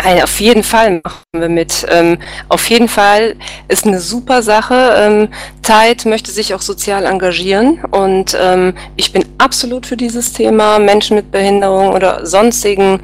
Nein, 0.05 0.23
auf 0.23 0.41
jeden 0.41 0.63
Fall 0.63 1.01
machen 1.03 1.25
wir 1.33 1.49
mit. 1.49 1.87
Ähm, 1.91 2.19
auf 2.49 2.69
jeden 2.71 2.89
Fall 2.89 3.37
ist 3.69 3.87
eine 3.87 4.01
super 4.01 4.43
Sache. 4.43 4.95
Ähm, 4.97 5.29
Tide 5.63 6.09
möchte 6.09 6.31
sich 6.31 6.55
auch 6.55 6.61
sozial 6.61 7.05
engagieren 7.05 7.85
und 7.91 8.37
ähm, 8.41 8.75
ich 8.97 9.13
bin 9.13 9.25
absolut 9.39 9.87
für 9.87 9.97
dieses 9.97 10.33
Thema 10.33 10.79
Menschen 10.79 11.17
mit 11.17 11.31
Behinderung 11.31 11.91
oder 11.91 12.25
sonstigen, 12.25 13.01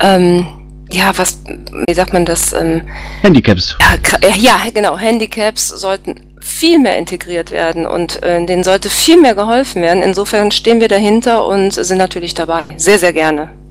ähm, 0.00 0.46
ja, 0.90 1.12
was, 1.16 1.38
wie 1.86 1.94
sagt 1.94 2.12
man 2.12 2.26
das? 2.26 2.52
Ähm, 2.52 2.82
Handicaps. 3.22 3.76
ja, 3.80 4.28
äh, 4.28 4.38
ja, 4.38 4.56
genau, 4.74 4.98
Handicaps 4.98 5.68
sollten 5.68 6.20
viel 6.40 6.78
mehr 6.78 6.98
integriert 6.98 7.50
werden 7.50 7.86
und 7.86 8.22
äh, 8.22 8.44
denen 8.44 8.64
sollte 8.64 8.90
viel 8.90 9.18
mehr 9.18 9.34
geholfen 9.34 9.80
werden. 9.80 10.02
Insofern 10.02 10.50
stehen 10.50 10.80
wir 10.80 10.88
dahinter 10.88 11.46
und 11.46 11.72
sind 11.72 11.98
natürlich 11.98 12.34
dabei. 12.34 12.64
Sehr, 12.76 12.98
sehr 12.98 13.12
gerne. 13.12 13.61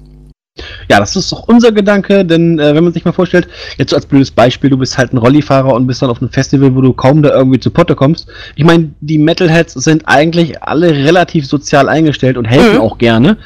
Ja, 0.90 1.00
das 1.00 1.16
ist 1.16 1.32
doch 1.32 1.48
unser 1.48 1.72
Gedanke, 1.72 2.26
denn 2.26 2.60
äh, 2.60 2.76
wenn 2.76 2.84
man 2.84 2.92
sich 2.92 3.06
mal 3.06 3.14
vorstellt, 3.14 3.48
jetzt 3.78 3.92
so 3.92 3.96
als 3.96 4.06
blödes 4.06 4.32
Beispiel, 4.32 4.70
du 4.70 4.78
bist 4.78 4.98
halt 4.98 5.14
ein 5.14 5.18
Rollifahrer 5.18 5.74
und 5.74 5.88
bist 5.88 6.02
dann 6.02 6.10
auf 6.10 6.22
einem 6.22 6.30
Festival, 6.30 6.76
wo 6.76 6.82
du 6.82 6.92
kaum 6.92 7.22
da 7.22 7.30
irgendwie 7.30 7.60
zu 7.60 7.72
Potte 7.72 7.96
kommst. 7.96 8.28
Ich 8.56 8.66
meine, 8.66 8.92
die 9.00 9.18
Metalheads 9.18 9.74
sind 9.76 10.04
eigentlich 10.08 10.62
alle 10.62 10.92
relativ 10.92 11.48
sozial 11.48 11.88
eingestellt 11.88 12.36
und 12.38 12.44
helfen 12.46 12.76
Mhm. 12.76 12.82
auch 12.82 12.98
gerne, 12.98 13.38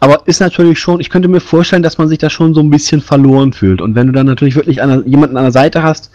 aber 0.00 0.22
ist 0.26 0.40
natürlich 0.40 0.80
schon, 0.80 0.98
ich 1.00 1.10
könnte 1.10 1.28
mir 1.28 1.40
vorstellen, 1.40 1.84
dass 1.84 1.96
man 1.98 2.08
sich 2.08 2.18
da 2.18 2.28
schon 2.28 2.54
so 2.54 2.60
ein 2.60 2.70
bisschen 2.70 3.00
verloren 3.00 3.52
fühlt. 3.52 3.80
Und 3.80 3.94
wenn 3.94 4.08
du 4.08 4.12
dann 4.12 4.26
natürlich 4.26 4.56
wirklich 4.56 4.82
an, 4.82 5.04
jemanden 5.06 5.36
an 5.36 5.44
der 5.44 5.52
Seite 5.52 5.84
hast, 5.84 6.10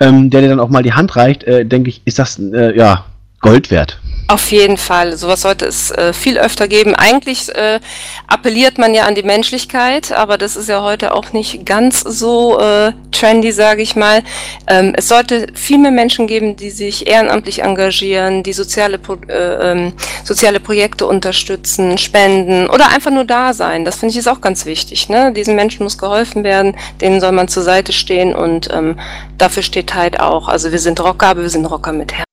ähm, 0.00 0.28
der 0.28 0.40
dir 0.40 0.48
dann 0.48 0.60
auch 0.60 0.70
mal 0.70 0.82
die 0.82 0.92
Hand 0.92 1.14
reicht, 1.14 1.44
äh, 1.44 1.64
denke 1.64 1.88
ich, 1.90 2.02
ist 2.04 2.18
das 2.18 2.38
äh, 2.40 2.76
ja 2.76 3.04
Gold 3.40 3.70
wert. 3.70 4.00
Auf 4.26 4.50
jeden 4.52 4.78
Fall. 4.78 5.18
Sowas 5.18 5.42
sollte 5.42 5.66
es 5.66 5.90
äh, 5.90 6.14
viel 6.14 6.38
öfter 6.38 6.66
geben. 6.66 6.94
Eigentlich 6.94 7.54
äh, 7.54 7.78
appelliert 8.26 8.78
man 8.78 8.94
ja 8.94 9.04
an 9.04 9.14
die 9.14 9.22
Menschlichkeit, 9.22 10.12
aber 10.12 10.38
das 10.38 10.56
ist 10.56 10.70
ja 10.70 10.82
heute 10.82 11.12
auch 11.12 11.34
nicht 11.34 11.66
ganz 11.66 12.00
so 12.00 12.58
äh, 12.58 12.92
trendy, 13.12 13.52
sage 13.52 13.82
ich 13.82 13.96
mal. 13.96 14.22
Ähm, 14.66 14.94
es 14.96 15.08
sollte 15.08 15.48
viel 15.52 15.76
mehr 15.76 15.90
Menschen 15.90 16.26
geben, 16.26 16.56
die 16.56 16.70
sich 16.70 17.06
ehrenamtlich 17.06 17.62
engagieren, 17.62 18.42
die 18.42 18.54
soziale, 18.54 18.98
Pro 18.98 19.18
äh, 19.28 19.72
ähm, 19.72 19.92
soziale 20.24 20.58
Projekte 20.58 21.06
unterstützen, 21.06 21.98
spenden 21.98 22.70
oder 22.70 22.88
einfach 22.88 23.10
nur 23.10 23.24
da 23.24 23.52
sein. 23.52 23.84
Das 23.84 23.96
finde 23.96 24.12
ich 24.12 24.18
ist 24.18 24.28
auch 24.28 24.40
ganz 24.40 24.64
wichtig. 24.64 25.10
Ne? 25.10 25.34
Diesen 25.34 25.54
Menschen 25.54 25.84
muss 25.84 25.98
geholfen 25.98 26.44
werden, 26.44 26.74
denen 27.02 27.20
soll 27.20 27.32
man 27.32 27.48
zur 27.48 27.62
Seite 27.62 27.92
stehen 27.92 28.34
und 28.34 28.70
ähm, 28.72 28.98
dafür 29.36 29.62
steht 29.62 29.94
halt 29.94 30.18
auch. 30.18 30.48
Also 30.48 30.72
wir 30.72 30.78
sind 30.78 30.98
Rocker, 30.98 31.26
aber 31.26 31.42
wir 31.42 31.50
sind 31.50 31.66
Rocker 31.66 31.92
mit 31.92 32.14
Herz. 32.14 32.23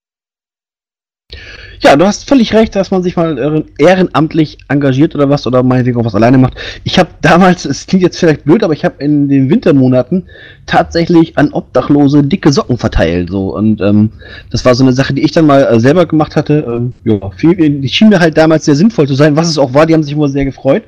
Ja, 1.83 1.95
du 1.95 2.05
hast 2.05 2.29
völlig 2.29 2.53
recht, 2.53 2.75
dass 2.75 2.91
man 2.91 3.01
sich 3.01 3.15
mal 3.15 3.65
ehrenamtlich 3.79 4.59
engagiert 4.67 5.15
oder 5.15 5.29
was 5.29 5.47
oder 5.47 5.63
meinetwegen 5.63 5.99
auch 5.99 6.05
was 6.05 6.13
alleine 6.13 6.37
macht. 6.37 6.53
Ich 6.83 6.99
habe 6.99 7.09
damals, 7.21 7.65
es 7.65 7.87
klingt 7.87 8.03
jetzt 8.03 8.19
vielleicht 8.19 8.43
blöd, 8.43 8.63
aber 8.63 8.73
ich 8.73 8.85
habe 8.85 9.03
in 9.03 9.27
den 9.27 9.49
Wintermonaten 9.49 10.23
tatsächlich 10.67 11.39
an 11.39 11.51
Obdachlose 11.51 12.21
dicke 12.21 12.53
Socken 12.53 12.77
verteilt. 12.77 13.29
So 13.31 13.55
und 13.55 13.81
ähm, 13.81 14.11
das 14.51 14.63
war 14.63 14.75
so 14.75 14.83
eine 14.83 14.93
Sache, 14.93 15.13
die 15.13 15.23
ich 15.23 15.31
dann 15.31 15.47
mal 15.47 15.63
äh, 15.63 15.79
selber 15.79 16.05
gemacht 16.05 16.35
hatte. 16.35 16.63
Ähm, 16.67 16.93
ja, 17.03 17.31
viel, 17.31 17.55
die 17.55 17.89
schien 17.89 18.09
mir 18.09 18.19
halt 18.19 18.37
damals 18.37 18.65
sehr 18.65 18.75
sinnvoll 18.75 19.07
zu 19.07 19.15
sein, 19.15 19.35
was 19.35 19.49
es 19.49 19.57
auch 19.57 19.73
war. 19.73 19.87
Die 19.87 19.95
haben 19.95 20.03
sich 20.03 20.13
immer 20.13 20.29
sehr 20.29 20.45
gefreut. 20.45 20.83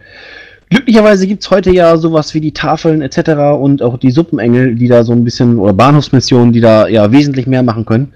Glücklicherweise 0.69 1.25
gibt's 1.25 1.49
heute 1.49 1.71
ja 1.71 1.97
sowas 1.97 2.33
wie 2.35 2.41
die 2.41 2.53
Tafeln 2.53 3.01
etc. 3.01 3.59
und 3.59 3.81
auch 3.81 3.97
die 3.97 4.11
Suppenengel, 4.11 4.75
die 4.75 4.87
da 4.87 5.03
so 5.03 5.11
ein 5.11 5.23
bisschen, 5.23 5.57
oder 5.57 5.73
Bahnhofsmissionen, 5.73 6.53
die 6.53 6.61
da 6.61 6.87
ja 6.87 7.11
wesentlich 7.11 7.47
mehr 7.47 7.63
machen 7.63 7.85
können. 7.85 8.13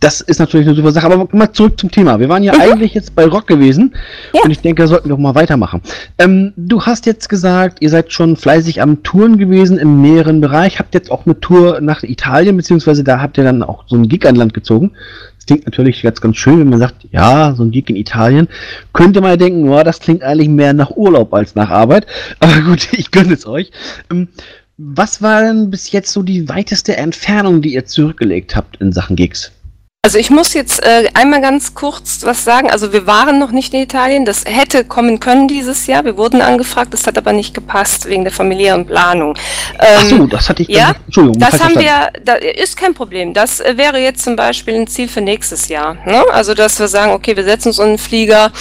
Das 0.00 0.20
ist 0.20 0.38
natürlich 0.38 0.66
eine 0.66 0.76
super 0.76 0.92
Sache, 0.92 1.06
aber 1.06 1.26
mal 1.32 1.50
zurück 1.52 1.80
zum 1.80 1.90
Thema. 1.90 2.20
Wir 2.20 2.28
waren 2.28 2.42
ja 2.42 2.52
eigentlich 2.60 2.92
jetzt 2.92 3.14
bei 3.14 3.24
Rock 3.24 3.46
gewesen 3.46 3.94
Ja. 4.34 4.42
und 4.42 4.50
ich 4.50 4.60
denke, 4.60 4.82
da 4.82 4.88
sollten 4.88 5.08
wir 5.08 5.14
doch 5.14 5.18
mal 5.22 5.34
weitermachen. 5.34 5.80
Ähm, 6.18 6.52
du 6.56 6.82
hast 6.82 7.06
jetzt 7.06 7.28
gesagt, 7.30 7.78
ihr 7.80 7.88
seid 7.88 8.12
schon 8.12 8.36
fleißig 8.36 8.82
am 8.82 9.02
Touren 9.02 9.38
gewesen 9.38 9.78
im 9.78 10.02
näheren 10.02 10.42
Bereich, 10.42 10.78
habt 10.78 10.94
jetzt 10.94 11.10
auch 11.10 11.24
eine 11.24 11.40
Tour 11.40 11.80
nach 11.80 12.02
Italien, 12.02 12.56
beziehungsweise 12.56 13.02
da 13.02 13.20
habt 13.20 13.38
ihr 13.38 13.44
dann 13.44 13.62
auch 13.62 13.84
so 13.86 13.96
ein 13.96 14.06
Gig 14.08 14.26
an 14.26 14.36
Land 14.36 14.52
gezogen. 14.52 14.92
Das 15.38 15.46
klingt 15.46 15.64
natürlich 15.64 16.02
jetzt 16.02 16.20
ganz 16.20 16.36
schön, 16.36 16.58
wenn 16.60 16.68
man 16.68 16.80
sagt, 16.80 17.06
ja, 17.10 17.54
so 17.56 17.62
ein 17.64 17.70
Gig 17.70 17.88
in 17.88 17.96
Italien. 17.96 18.48
Könnte 18.92 19.22
man 19.22 19.30
ja 19.30 19.36
denken, 19.36 19.68
oh, 19.70 19.82
das 19.82 20.00
klingt 20.00 20.22
eigentlich 20.22 20.48
mehr 20.50 20.74
nach 20.74 20.90
Urlaub 20.90 21.32
als 21.32 21.54
nach 21.54 21.70
Arbeit. 21.70 22.06
Aber 22.40 22.60
gut, 22.60 22.88
ich 22.92 23.10
gönne 23.10 23.32
es 23.34 23.46
euch. 23.46 23.70
Ähm, 24.10 24.28
was 24.76 25.22
war 25.22 25.42
denn 25.42 25.70
bis 25.70 25.92
jetzt 25.92 26.12
so 26.12 26.22
die 26.22 26.48
weiteste 26.48 26.96
Entfernung, 26.96 27.62
die 27.62 27.72
ihr 27.74 27.86
zurückgelegt 27.86 28.54
habt 28.56 28.76
in 28.82 28.92
Sachen 28.92 29.16
Gigs? 29.16 29.52
Also 30.04 30.18
ich 30.18 30.28
muss 30.28 30.52
jetzt 30.52 30.84
äh, 30.84 31.08
einmal 31.14 31.40
ganz 31.40 31.72
kurz 31.72 32.24
was 32.24 32.44
sagen. 32.44 32.70
Also 32.70 32.92
wir 32.92 33.06
waren 33.06 33.38
noch 33.38 33.52
nicht 33.52 33.72
in 33.72 33.80
Italien. 33.80 34.26
Das 34.26 34.44
hätte 34.44 34.84
kommen 34.84 35.18
können 35.18 35.48
dieses 35.48 35.86
Jahr. 35.86 36.04
Wir 36.04 36.18
wurden 36.18 36.42
angefragt. 36.42 36.92
Das 36.92 37.06
hat 37.06 37.16
aber 37.16 37.32
nicht 37.32 37.54
gepasst 37.54 38.04
wegen 38.04 38.22
der 38.22 38.30
familiären 38.30 38.84
Planung. 38.84 39.34
Ach 39.78 40.04
so, 40.04 40.16
Ähm, 40.16 40.28
das 40.28 40.50
hatte 40.50 40.62
ich 40.62 40.68
ja, 40.68 40.92
Entschuldigung, 41.06 41.40
das 41.40 41.58
haben 41.58 41.78
wir, 41.78 42.10
da 42.22 42.34
ist 42.34 42.76
kein 42.76 42.92
Problem. 42.92 43.32
Das 43.32 43.60
äh, 43.60 43.78
wäre 43.78 43.98
jetzt 43.98 44.22
zum 44.22 44.36
Beispiel 44.36 44.74
ein 44.74 44.86
Ziel 44.88 45.08
für 45.08 45.22
nächstes 45.22 45.68
Jahr. 45.68 45.94
Ne? 46.04 46.22
Also 46.30 46.52
dass 46.52 46.78
wir 46.78 46.88
sagen, 46.88 47.12
okay, 47.12 47.34
wir 47.34 47.44
setzen 47.44 47.68
uns 47.68 47.78
in 47.78 47.84
einen 47.84 47.98
Flieger, 47.98 48.52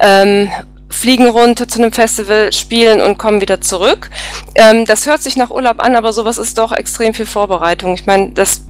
ähm, 0.00 0.50
fliegen 0.90 1.30
runter 1.30 1.66
zu 1.66 1.78
einem 1.78 1.92
Festival, 1.92 2.52
spielen 2.52 3.00
und 3.00 3.16
kommen 3.16 3.40
wieder 3.40 3.62
zurück. 3.62 4.10
Ähm, 4.54 4.84
das 4.84 5.06
hört 5.06 5.22
sich 5.22 5.38
nach 5.38 5.48
Urlaub 5.48 5.82
an, 5.82 5.96
aber 5.96 6.12
sowas 6.12 6.36
ist 6.36 6.58
doch 6.58 6.72
extrem 6.72 7.14
viel 7.14 7.24
Vorbereitung. 7.24 7.94
Ich 7.94 8.04
meine, 8.04 8.32
das 8.32 8.60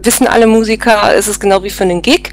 wissen 0.00 0.26
alle 0.26 0.46
Musiker, 0.46 1.14
ist 1.14 1.28
es 1.28 1.40
genau 1.40 1.62
wie 1.62 1.70
für 1.70 1.84
einen 1.84 2.02
Gig. 2.02 2.32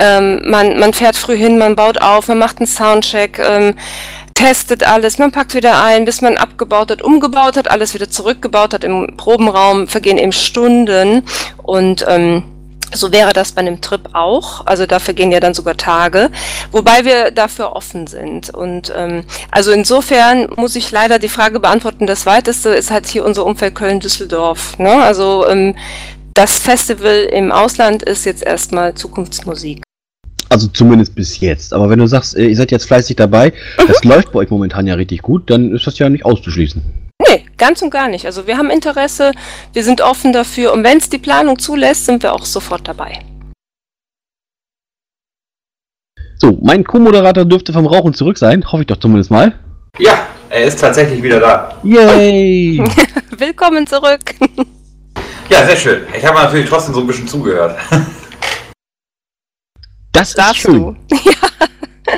Ähm, 0.00 0.42
man, 0.48 0.78
man 0.78 0.92
fährt 0.92 1.16
früh 1.16 1.36
hin, 1.36 1.58
man 1.58 1.76
baut 1.76 2.00
auf, 2.00 2.28
man 2.28 2.38
macht 2.38 2.58
einen 2.58 2.66
Soundcheck, 2.66 3.38
ähm, 3.38 3.74
testet 4.34 4.86
alles, 4.86 5.18
man 5.18 5.32
packt 5.32 5.54
wieder 5.54 5.82
ein, 5.82 6.04
bis 6.04 6.20
man 6.20 6.36
abgebaut 6.36 6.90
hat, 6.90 7.02
umgebaut 7.02 7.56
hat, 7.56 7.70
alles 7.70 7.94
wieder 7.94 8.08
zurückgebaut 8.08 8.72
hat. 8.72 8.84
Im 8.84 9.16
Probenraum 9.16 9.88
vergehen 9.88 10.18
eben 10.18 10.32
Stunden 10.32 11.24
und 11.62 12.04
ähm, 12.08 12.44
so 12.94 13.12
wäre 13.12 13.32
das 13.32 13.52
bei 13.52 13.60
einem 13.60 13.80
Trip 13.80 14.00
auch. 14.14 14.64
Also 14.64 14.86
dafür 14.86 15.12
gehen 15.12 15.32
ja 15.32 15.40
dann 15.40 15.52
sogar 15.52 15.76
Tage, 15.76 16.30
wobei 16.70 17.04
wir 17.04 17.32
dafür 17.32 17.72
offen 17.72 18.06
sind. 18.06 18.48
Und 18.50 18.92
ähm, 18.96 19.24
also 19.50 19.72
insofern 19.72 20.48
muss 20.56 20.76
ich 20.76 20.90
leider 20.90 21.18
die 21.18 21.28
Frage 21.28 21.60
beantworten. 21.60 22.06
Das 22.06 22.24
weiteste 22.24 22.70
ist 22.70 22.90
halt 22.90 23.06
hier 23.06 23.24
unser 23.24 23.44
Umfeld 23.44 23.74
Köln-Düsseldorf. 23.74 24.78
Ne? 24.78 25.02
Also 25.02 25.46
ähm, 25.48 25.74
das 26.38 26.60
Festival 26.60 27.28
im 27.32 27.50
Ausland 27.50 28.04
ist 28.04 28.24
jetzt 28.24 28.44
erstmal 28.44 28.94
Zukunftsmusik. 28.94 29.82
Also 30.48 30.68
zumindest 30.68 31.16
bis 31.16 31.40
jetzt. 31.40 31.74
Aber 31.74 31.90
wenn 31.90 31.98
du 31.98 32.06
sagst, 32.06 32.36
äh, 32.36 32.46
ihr 32.46 32.54
seid 32.54 32.70
jetzt 32.70 32.86
fleißig 32.86 33.16
dabei, 33.16 33.52
das 33.88 34.04
läuft 34.04 34.30
bei 34.30 34.38
euch 34.38 34.50
momentan 34.50 34.86
ja 34.86 34.94
richtig 34.94 35.20
gut, 35.20 35.50
dann 35.50 35.74
ist 35.74 35.88
das 35.88 35.98
ja 35.98 36.08
nicht 36.08 36.24
auszuschließen. 36.24 36.80
Nee, 37.28 37.44
ganz 37.56 37.82
und 37.82 37.90
gar 37.90 38.08
nicht. 38.08 38.24
Also 38.24 38.46
wir 38.46 38.56
haben 38.56 38.70
Interesse, 38.70 39.32
wir 39.72 39.82
sind 39.82 40.00
offen 40.00 40.32
dafür 40.32 40.72
und 40.72 40.84
wenn 40.84 40.98
es 40.98 41.08
die 41.08 41.18
Planung 41.18 41.58
zulässt, 41.58 42.06
sind 42.06 42.22
wir 42.22 42.32
auch 42.32 42.44
sofort 42.44 42.86
dabei. 42.86 43.18
So, 46.36 46.56
mein 46.62 46.84
Co-Moderator 46.84 47.46
dürfte 47.46 47.72
vom 47.72 47.86
Rauchen 47.86 48.14
zurück 48.14 48.38
sein, 48.38 48.64
hoffe 48.70 48.82
ich 48.82 48.86
doch 48.86 48.98
zumindest 48.98 49.32
mal. 49.32 49.58
Ja, 49.98 50.28
er 50.50 50.66
ist 50.66 50.78
tatsächlich 50.78 51.20
wieder 51.20 51.40
da. 51.40 51.76
Yay! 51.82 52.80
Willkommen 53.36 53.88
zurück. 53.88 54.36
Ja, 55.48 55.64
sehr 55.66 55.76
schön. 55.76 56.06
Ich 56.16 56.24
habe 56.24 56.38
natürlich 56.38 56.68
trotzdem 56.68 56.94
so 56.94 57.00
ein 57.00 57.06
bisschen 57.06 57.28
zugehört. 57.28 57.78
Das 60.10 60.30
ist 60.30 60.38
Darfst 60.38 60.62
schön. 60.62 60.72
du. 60.74 60.96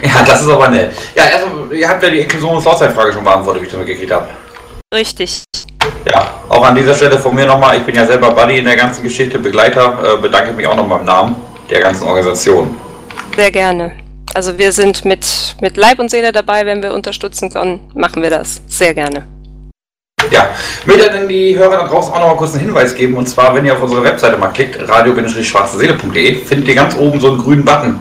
ja, 0.02 0.22
das 0.24 0.40
ist 0.40 0.48
aber 0.48 0.68
nett. 0.68 0.92
Ja, 1.14 1.24
also, 1.24 1.70
ihr 1.70 1.86
habt 1.86 2.02
ja 2.02 2.08
die 2.08 2.20
Inklusion- 2.20 2.56
und 2.56 2.62
Slaughter-Frage 2.62 3.12
schon 3.12 3.24
beantwortet, 3.24 3.60
wie 3.60 3.66
ich 3.66 3.72
das 3.72 3.78
mitgekriegt 3.78 4.10
habe. 4.10 4.28
Richtig. 4.94 5.42
Ja, 6.10 6.40
auch 6.48 6.64
an 6.64 6.74
dieser 6.76 6.94
Stelle 6.94 7.18
von 7.18 7.34
mir 7.34 7.44
nochmal, 7.44 7.76
ich 7.76 7.82
bin 7.82 7.94
ja 7.94 8.06
selber 8.06 8.30
Buddy 8.30 8.58
in 8.58 8.64
der 8.64 8.76
ganzen 8.76 9.02
Geschichte, 9.02 9.38
Begleiter, 9.38 10.14
äh, 10.14 10.16
bedanke 10.16 10.52
mich 10.52 10.66
auch 10.66 10.76
nochmal 10.76 11.00
im 11.00 11.06
Namen 11.06 11.36
der 11.68 11.80
ganzen 11.80 12.04
Organisation. 12.04 12.74
Sehr 13.36 13.50
gerne. 13.50 13.92
Also 14.32 14.56
wir 14.56 14.72
sind 14.72 15.04
mit, 15.04 15.56
mit 15.60 15.76
Leib 15.76 15.98
und 15.98 16.10
Seele 16.10 16.32
dabei, 16.32 16.64
wenn 16.64 16.82
wir 16.82 16.94
unterstützen 16.94 17.50
können, 17.50 17.80
machen 17.94 18.22
wir 18.22 18.30
das. 18.30 18.62
Sehr 18.66 18.94
gerne. 18.94 19.26
Ja, 20.30 20.50
will 20.84 20.98
dann 20.98 21.28
die 21.28 21.56
Hörer 21.56 21.78
da 21.78 21.88
draußen 21.88 22.12
auch 22.12 22.20
noch 22.20 22.28
mal 22.28 22.36
kurz 22.36 22.52
einen 22.52 22.66
Hinweis 22.66 22.94
geben. 22.94 23.16
Und 23.16 23.28
zwar, 23.28 23.54
wenn 23.54 23.64
ihr 23.64 23.74
auf 23.74 23.82
unsere 23.82 24.04
Webseite 24.04 24.36
mal 24.36 24.48
klickt, 24.48 24.76
radio-schwarzeseele.de, 24.88 26.44
findet 26.44 26.68
ihr 26.68 26.74
ganz 26.74 26.96
oben 26.96 27.20
so 27.20 27.28
einen 27.28 27.38
grünen 27.38 27.64
Button. 27.64 28.00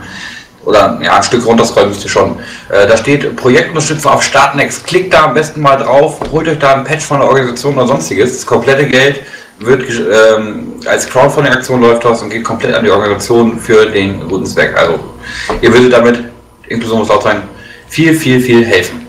Oder 0.66 1.00
ja, 1.02 1.16
ein 1.16 1.24
Stück 1.24 1.46
runterscrollen 1.46 1.90
müsst 1.90 2.04
ihr 2.04 2.10
schon. 2.10 2.38
Äh, 2.70 2.86
da 2.88 2.98
steht 2.98 3.36
Projektunterstützung 3.36 4.12
auf 4.12 4.22
Startnext. 4.22 4.86
Klickt 4.86 5.14
da 5.14 5.26
am 5.26 5.34
besten 5.34 5.62
mal 5.62 5.78
drauf, 5.78 6.20
holt 6.32 6.48
euch 6.48 6.60
da 6.60 6.76
ein 6.76 6.84
Patch 6.84 7.06
von 7.06 7.20
der 7.20 7.30
Organisation 7.30 7.76
oder 7.76 7.88
sonstiges. 7.88 8.34
Das 8.34 8.46
komplette 8.46 8.86
Geld 8.86 9.22
wird 9.60 9.84
ähm, 9.90 10.74
als 10.86 11.10
Crowdfunding-Aktion 11.10 11.82
läuft 11.82 12.06
das 12.06 12.22
und 12.22 12.30
geht 12.30 12.44
komplett 12.44 12.76
an 12.76 12.84
die 12.84 12.92
Organisation 12.92 13.60
für 13.60 13.86
den 13.86 14.28
guten 14.28 14.46
Zweck. 14.46 14.78
Also 14.78 15.00
ihr 15.62 15.74
würdet 15.74 15.94
damit, 15.94 16.24
Inklusion 16.68 17.00
muss 17.00 17.10
laut 17.10 17.24
sein, 17.24 17.42
viel, 17.88 18.14
viel, 18.14 18.40
viel 18.40 18.66
helfen. 18.66 19.09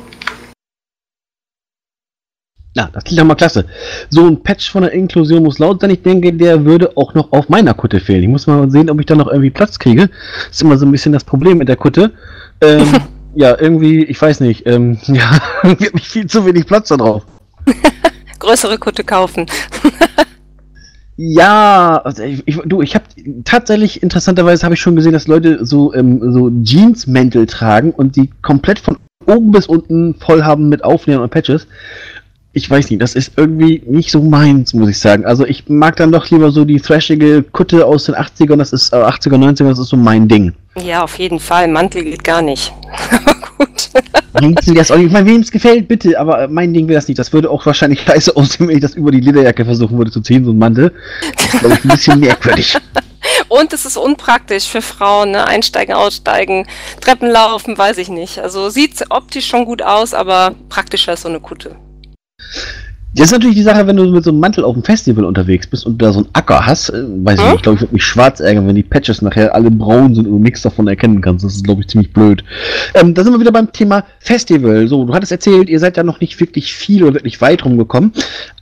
Ja, 2.74 2.88
das 2.92 3.02
klingt 3.02 3.20
doch 3.20 3.26
mal 3.26 3.34
klasse. 3.34 3.64
So 4.10 4.26
ein 4.26 4.42
Patch 4.42 4.70
von 4.70 4.82
der 4.82 4.92
Inklusion 4.92 5.42
muss 5.42 5.58
laut 5.58 5.80
sein. 5.80 5.90
Ich 5.90 6.02
denke, 6.02 6.32
der 6.32 6.64
würde 6.64 6.96
auch 6.96 7.14
noch 7.14 7.32
auf 7.32 7.48
meiner 7.48 7.74
Kutte 7.74 7.98
fehlen. 7.98 8.22
Ich 8.22 8.28
muss 8.28 8.46
mal 8.46 8.70
sehen, 8.70 8.88
ob 8.90 9.00
ich 9.00 9.06
da 9.06 9.16
noch 9.16 9.26
irgendwie 9.26 9.50
Platz 9.50 9.78
kriege. 9.78 10.08
Das 10.46 10.50
ist 10.52 10.62
immer 10.62 10.78
so 10.78 10.86
ein 10.86 10.92
bisschen 10.92 11.12
das 11.12 11.24
Problem 11.24 11.58
mit 11.58 11.68
der 11.68 11.76
Kutte. 11.76 12.12
Ähm, 12.60 12.86
ja, 13.34 13.56
irgendwie, 13.58 14.04
ich 14.04 14.20
weiß 14.20 14.40
nicht. 14.40 14.66
Ähm, 14.66 14.98
ja, 15.06 15.40
wird 15.62 15.94
mich 15.94 16.08
viel 16.08 16.26
zu 16.26 16.46
wenig 16.46 16.66
Platz 16.66 16.88
da 16.88 16.96
drauf. 16.96 17.24
Größere 18.38 18.78
Kutte 18.78 19.02
kaufen. 19.02 19.46
Ja, 21.16 22.00
also 22.02 22.22
ich, 22.22 22.42
ich, 22.46 22.56
du, 22.64 22.80
ich 22.80 22.94
habe 22.94 23.04
tatsächlich 23.44 24.02
interessanterweise 24.02 24.64
habe 24.64 24.74
ich 24.74 24.80
schon 24.80 24.96
gesehen, 24.96 25.12
dass 25.12 25.26
Leute 25.26 25.66
so 25.66 25.92
ähm, 25.92 26.32
so 26.32 26.50
Jeansmäntel 26.62 27.46
tragen 27.46 27.90
und 27.90 28.16
die 28.16 28.30
komplett 28.40 28.78
von 28.78 28.96
oben 29.26 29.52
bis 29.52 29.66
unten 29.66 30.14
voll 30.14 30.44
haben 30.44 30.70
mit 30.70 30.82
Aufnähern 30.82 31.20
und 31.20 31.30
Patches. 31.30 31.66
Ich 32.52 32.68
weiß 32.68 32.90
nicht, 32.90 33.00
das 33.00 33.14
ist 33.14 33.32
irgendwie 33.36 33.80
nicht 33.86 34.10
so 34.10 34.20
meins, 34.20 34.74
muss 34.74 34.88
ich 34.88 34.98
sagen. 34.98 35.24
Also 35.24 35.46
ich 35.46 35.68
mag 35.68 35.94
dann 35.96 36.10
doch 36.10 36.28
lieber 36.30 36.50
so 36.50 36.64
die 36.64 36.80
thrashige 36.80 37.44
Kutte 37.44 37.86
aus 37.86 38.04
den 38.04 38.16
80ern, 38.16 38.56
das 38.56 38.72
ist 38.72 38.92
äh, 38.92 38.96
80er, 38.96 39.36
90er, 39.36 39.68
das 39.68 39.78
ist 39.78 39.88
so 39.88 39.96
mein 39.96 40.26
Ding. 40.26 40.52
Ja, 40.84 41.04
auf 41.04 41.16
jeden 41.18 41.38
Fall. 41.38 41.68
Mantel 41.68 42.02
geht 42.02 42.24
gar 42.24 42.42
nicht. 42.42 42.72
Gut. 43.58 43.90
Das 44.76 44.90
auch 44.90 44.96
nicht. 44.96 45.06
Ich 45.06 45.12
meine, 45.12 45.30
wem 45.30 45.40
es 45.40 45.50
gefällt, 45.50 45.86
bitte, 45.86 46.18
aber 46.18 46.42
äh, 46.42 46.48
mein 46.48 46.74
Ding 46.74 46.88
wäre 46.88 46.98
das 46.98 47.06
nicht. 47.06 47.18
Das 47.18 47.32
würde 47.32 47.50
auch 47.50 47.64
wahrscheinlich 47.66 48.00
scheiße 48.06 48.34
aussehen, 48.34 48.66
wenn 48.66 48.76
ich 48.76 48.82
das 48.82 48.94
über 48.94 49.12
die 49.12 49.20
Lederjacke 49.20 49.64
versuchen 49.64 49.96
würde 49.96 50.10
zu 50.10 50.20
ziehen, 50.20 50.44
so 50.44 50.50
ein 50.50 50.58
Mantel. 50.58 50.92
Das 51.36 51.54
ist, 51.54 51.62
ich, 51.62 51.84
ein 51.84 51.88
bisschen 51.88 52.20
merkwürdig. 52.20 52.76
Und 53.48 53.72
es 53.72 53.84
ist 53.84 53.96
unpraktisch 53.96 54.66
für 54.68 54.82
Frauen, 54.82 55.32
ne? 55.32 55.46
Einsteigen, 55.46 55.94
aussteigen, 55.94 56.66
Treppen 57.00 57.30
laufen, 57.30 57.76
weiß 57.76 57.98
ich 57.98 58.08
nicht. 58.08 58.38
Also 58.38 58.70
sieht 58.70 59.04
optisch 59.10 59.46
schon 59.46 59.64
gut 59.64 59.82
aus, 59.82 60.14
aber 60.14 60.54
praktischer 60.68 61.12
ist 61.12 61.22
so 61.22 61.28
eine 61.28 61.40
Kutte. 61.40 61.76
Das 63.16 63.26
ist 63.26 63.32
natürlich 63.32 63.56
die 63.56 63.62
Sache, 63.62 63.84
wenn 63.88 63.96
du 63.96 64.04
mit 64.06 64.22
so 64.22 64.30
einem 64.30 64.38
Mantel 64.38 64.62
auf 64.62 64.74
dem 64.74 64.84
Festival 64.84 65.24
unterwegs 65.24 65.66
bist 65.66 65.84
und 65.84 66.00
da 66.00 66.12
so 66.12 66.20
einen 66.20 66.28
Acker 66.32 66.64
hast, 66.64 66.90
äh, 66.90 67.02
weiß 67.24 67.40
ich 67.40 67.44
Hm? 67.44 67.50
nicht, 67.50 67.56
ich 67.56 67.62
glaube, 67.62 67.74
ich 67.76 67.80
würde 67.82 67.94
mich 67.94 68.04
schwarz 68.04 68.38
ärgern, 68.38 68.68
wenn 68.68 68.76
die 68.76 68.84
Patches 68.84 69.20
nachher 69.20 69.52
alle 69.52 69.68
braun 69.68 70.14
sind 70.14 70.26
und 70.26 70.32
du 70.32 70.38
nichts 70.38 70.62
davon 70.62 70.86
erkennen 70.86 71.20
kannst. 71.20 71.44
Das 71.44 71.56
ist, 71.56 71.64
glaube 71.64 71.80
ich, 71.80 71.88
ziemlich 71.88 72.12
blöd. 72.12 72.44
Ähm, 72.94 73.12
da 73.14 73.24
sind 73.24 73.32
wir 73.32 73.40
wieder 73.40 73.50
beim 73.50 73.72
Thema 73.72 74.04
Festival. 74.20 74.86
So, 74.86 75.04
du 75.04 75.12
hattest 75.12 75.32
erzählt, 75.32 75.68
ihr 75.68 75.80
seid 75.80 75.96
ja 75.96 76.04
noch 76.04 76.20
nicht 76.20 76.38
wirklich 76.38 76.72
viel 76.72 77.02
oder 77.02 77.14
wirklich 77.14 77.40
weit 77.40 77.64
rumgekommen, 77.64 78.12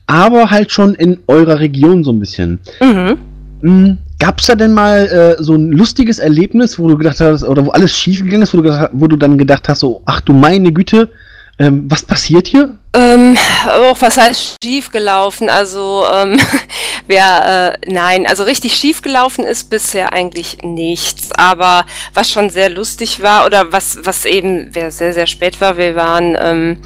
aber 0.06 0.50
halt 0.50 0.72
schon 0.72 0.94
in 0.94 1.18
eurer 1.26 1.60
Region 1.60 2.02
so 2.02 2.12
ein 2.12 2.20
bisschen. 2.20 2.58
Mhm. 2.80 3.18
Hm, 3.60 3.98
Gab's 4.18 4.46
da 4.46 4.54
denn 4.54 4.72
mal 4.72 5.36
äh, 5.38 5.42
so 5.42 5.54
ein 5.54 5.72
lustiges 5.72 6.18
Erlebnis, 6.18 6.78
wo 6.78 6.88
du 6.88 6.96
gedacht 6.96 7.20
hast, 7.20 7.44
oder 7.44 7.66
wo 7.66 7.70
alles 7.70 7.94
schief 7.96 8.24
gegangen 8.24 8.42
ist, 8.42 8.54
wo 8.54 8.62
du, 8.62 8.90
wo 8.92 9.06
du 9.06 9.16
dann 9.16 9.36
gedacht 9.36 9.68
hast, 9.68 9.80
so, 9.80 10.00
ach 10.06 10.22
du 10.22 10.32
meine 10.32 10.72
Güte, 10.72 11.10
ähm, 11.58 11.90
was 11.90 12.02
passiert 12.02 12.46
hier? 12.46 12.78
Ähm, 12.94 13.36
auch 13.66 14.00
was 14.00 14.16
heißt 14.16 14.56
schief 14.62 14.90
gelaufen? 14.90 15.50
Also, 15.50 16.04
ähm, 16.12 16.38
wer, 17.06 17.76
äh, 17.84 17.90
nein, 17.90 18.26
also 18.26 18.44
richtig 18.44 18.74
schief 18.76 19.02
gelaufen 19.02 19.44
ist 19.44 19.68
bisher 19.68 20.12
eigentlich 20.12 20.58
nichts. 20.62 21.32
Aber 21.32 21.84
was 22.14 22.30
schon 22.30 22.50
sehr 22.50 22.70
lustig 22.70 23.22
war 23.22 23.46
oder 23.46 23.72
was, 23.72 23.98
was 24.02 24.24
eben, 24.24 24.70
wer 24.72 24.90
sehr, 24.90 25.12
sehr 25.12 25.26
spät 25.26 25.60
war, 25.60 25.76
wir 25.76 25.96
waren, 25.96 26.36
ähm, 26.40 26.82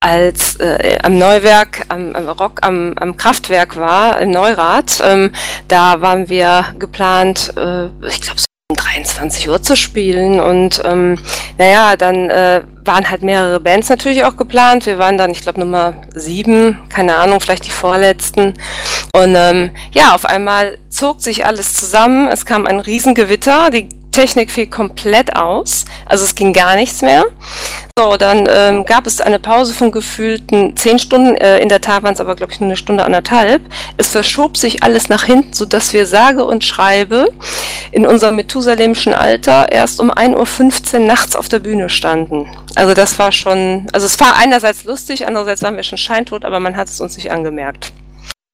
als 0.00 0.56
äh, 0.56 0.98
am 1.02 1.18
Neuwerk, 1.18 1.84
am, 1.88 2.14
am 2.14 2.28
Rock, 2.28 2.60
am, 2.62 2.94
am 2.98 3.16
Kraftwerk 3.16 3.76
war, 3.76 4.20
in 4.20 4.30
Neurath, 4.30 5.02
ähm, 5.04 5.32
da 5.66 6.00
waren 6.00 6.28
wir 6.28 6.66
geplant, 6.78 7.52
äh, 7.56 7.86
ich 8.06 8.20
glaube, 8.20 8.40
23 8.76 9.48
Uhr 9.48 9.62
zu 9.62 9.78
spielen 9.78 10.40
und 10.40 10.82
ähm, 10.84 11.18
naja, 11.56 11.96
dann 11.96 12.28
äh, 12.28 12.60
waren 12.84 13.08
halt 13.08 13.22
mehrere 13.22 13.60
Bands 13.60 13.88
natürlich 13.88 14.24
auch 14.24 14.36
geplant. 14.36 14.84
Wir 14.84 14.98
waren 14.98 15.16
dann, 15.16 15.30
ich 15.30 15.40
glaube, 15.40 15.60
Nummer 15.60 15.94
sieben, 16.14 16.78
keine 16.90 17.16
Ahnung, 17.16 17.40
vielleicht 17.40 17.64
die 17.64 17.70
vorletzten. 17.70 18.52
Und 19.14 19.34
ähm, 19.34 19.70
ja, 19.92 20.14
auf 20.14 20.26
einmal 20.26 20.76
zog 20.90 21.22
sich 21.22 21.46
alles 21.46 21.72
zusammen. 21.72 22.28
Es 22.28 22.44
kam 22.44 22.66
ein 22.66 22.80
Riesengewitter. 22.80 23.70
Die 23.70 23.88
Technik 24.12 24.50
fiel 24.50 24.66
komplett 24.66 25.36
aus. 25.36 25.84
Also 26.06 26.24
es 26.24 26.34
ging 26.34 26.52
gar 26.52 26.76
nichts 26.76 27.02
mehr. 27.02 27.24
So, 27.98 28.16
dann 28.16 28.48
ähm, 28.48 28.84
gab 28.84 29.08
es 29.08 29.20
eine 29.20 29.40
Pause 29.40 29.74
von 29.74 29.90
gefühlten 29.90 30.76
zehn 30.76 30.98
Stunden. 30.98 31.34
Äh, 31.34 31.58
in 31.58 31.68
der 31.68 31.80
Tat 31.80 32.04
waren 32.04 32.14
es 32.14 32.20
aber, 32.20 32.36
glaube 32.36 32.52
ich, 32.52 32.60
nur 32.60 32.68
eine 32.68 32.76
Stunde 32.76 33.04
anderthalb. 33.04 33.62
Es 33.96 34.08
verschob 34.08 34.56
sich 34.56 34.82
alles 34.84 35.08
nach 35.08 35.24
hinten, 35.24 35.52
sodass 35.52 35.92
wir 35.92 36.06
sage 36.06 36.44
und 36.44 36.64
schreibe 36.64 37.32
in 37.90 38.06
unserem 38.06 38.36
methusalemschen 38.36 39.14
Alter 39.14 39.72
erst 39.72 40.00
um 40.00 40.12
1.15 40.12 40.94
Uhr 40.94 41.06
nachts 41.06 41.34
auf 41.34 41.48
der 41.48 41.58
Bühne 41.58 41.88
standen. 41.88 42.48
Also 42.76 42.94
das 42.94 43.18
war 43.18 43.32
schon, 43.32 43.88
also 43.92 44.06
es 44.06 44.20
war 44.20 44.36
einerseits 44.36 44.84
lustig, 44.84 45.26
andererseits 45.26 45.62
waren 45.62 45.74
wir 45.74 45.82
schon 45.82 45.98
scheintot, 45.98 46.44
aber 46.44 46.60
man 46.60 46.76
hat 46.76 46.88
es 46.88 47.00
uns 47.00 47.16
nicht 47.16 47.32
angemerkt. 47.32 47.92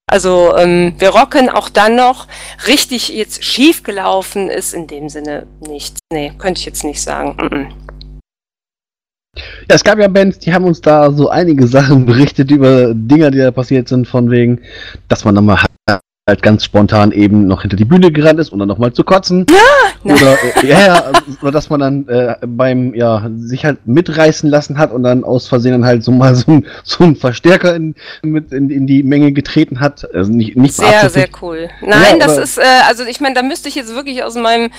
Also 0.07 0.55
ähm, 0.57 0.95
wir 0.99 1.11
rocken 1.11 1.49
auch 1.49 1.69
dann 1.69 1.97
noch. 1.97 2.29
Richtig 2.67 3.09
jetzt 3.09 3.43
schief 3.43 3.83
gelaufen 3.83 4.51
ist 4.51 4.75
in 4.75 4.87
dem 4.87 5.09
Sinne 5.09 5.47
nichts. 5.67 5.99
Nee, 6.13 6.33
könnte 6.39 6.61
ich 6.61 6.67
jetzt 6.67 6.85
nicht 6.85 7.03
sagen. 7.03 7.37
Mm 7.37 7.47
-mm. 7.47 7.67
Ja, 9.69 9.75
es 9.75 9.83
gab 9.83 9.99
ja 9.99 10.09
Bands, 10.09 10.39
die 10.39 10.53
haben 10.53 10.65
uns 10.65 10.81
da 10.81 11.11
so 11.11 11.29
einige 11.29 11.67
Sachen 11.67 12.07
berichtet 12.07 12.51
über 12.51 12.93
Dinger, 12.95 13.31
die 13.31 13.39
da 13.39 13.51
passiert 13.51 13.89
sind, 13.89 14.07
von 14.07 14.31
wegen, 14.31 14.61
dass 15.09 15.25
man 15.25 15.35
dann 15.35 15.47
mal 15.47 15.65
halt 16.27 16.41
ganz 16.41 16.65
spontan 16.65 17.13
eben 17.13 17.47
noch 17.47 17.61
hinter 17.61 17.77
die 17.77 17.85
Bühne 17.85 18.11
gerannt 18.11 18.41
ist, 18.41 18.51
um 18.51 18.59
dann 18.59 18.69
nochmal 18.69 18.95
zu 18.95 19.05
kotzen. 19.05 19.45
Na. 19.51 20.15
Oder, 20.15 20.39
äh, 20.43 20.67
ja, 20.67 20.87
ja, 20.87 21.13
oder 21.43 21.51
dass 21.51 21.69
man 21.69 21.81
dann 21.81 22.09
äh, 22.09 22.37
beim, 22.47 22.95
ja, 22.95 23.29
sich 23.37 23.67
halt 23.67 23.87
mitreißen 23.87 24.49
lassen 24.49 24.79
hat 24.79 24.91
und 24.91 25.03
dann 25.03 25.23
aus 25.23 25.49
Versehen 25.49 25.73
dann 25.73 25.85
halt 25.85 26.03
so 26.03 26.13
mal 26.13 26.35
so 26.35 26.51
ein, 26.51 26.67
so 26.83 27.05
ein 27.05 27.17
Verstärker 27.17 27.75
in, 27.75 27.95
mit 28.23 28.53
in, 28.53 28.71
in 28.71 28.87
die 28.87 29.03
Menge 29.03 29.33
getreten 29.33 29.81
hat. 29.81 30.15
Also 30.15 30.33
nicht, 30.33 30.57
nicht 30.57 30.75
Sehr, 30.75 31.11
sehr 31.11 31.29
cool. 31.43 31.69
Nein, 31.83 32.19
Ja, 32.19 32.27
das 32.27 32.39
ist, 32.39 32.59
äh, 32.59 32.63
also 32.89 33.05
ich 33.05 33.21
meine, 33.21 33.35
da 33.35 33.43
müsste 33.43 33.69
ich 33.69 33.75
jetzt 33.75 33.95
wirklich 33.95 34.23
aus 34.23 34.35
meinem 34.35 34.71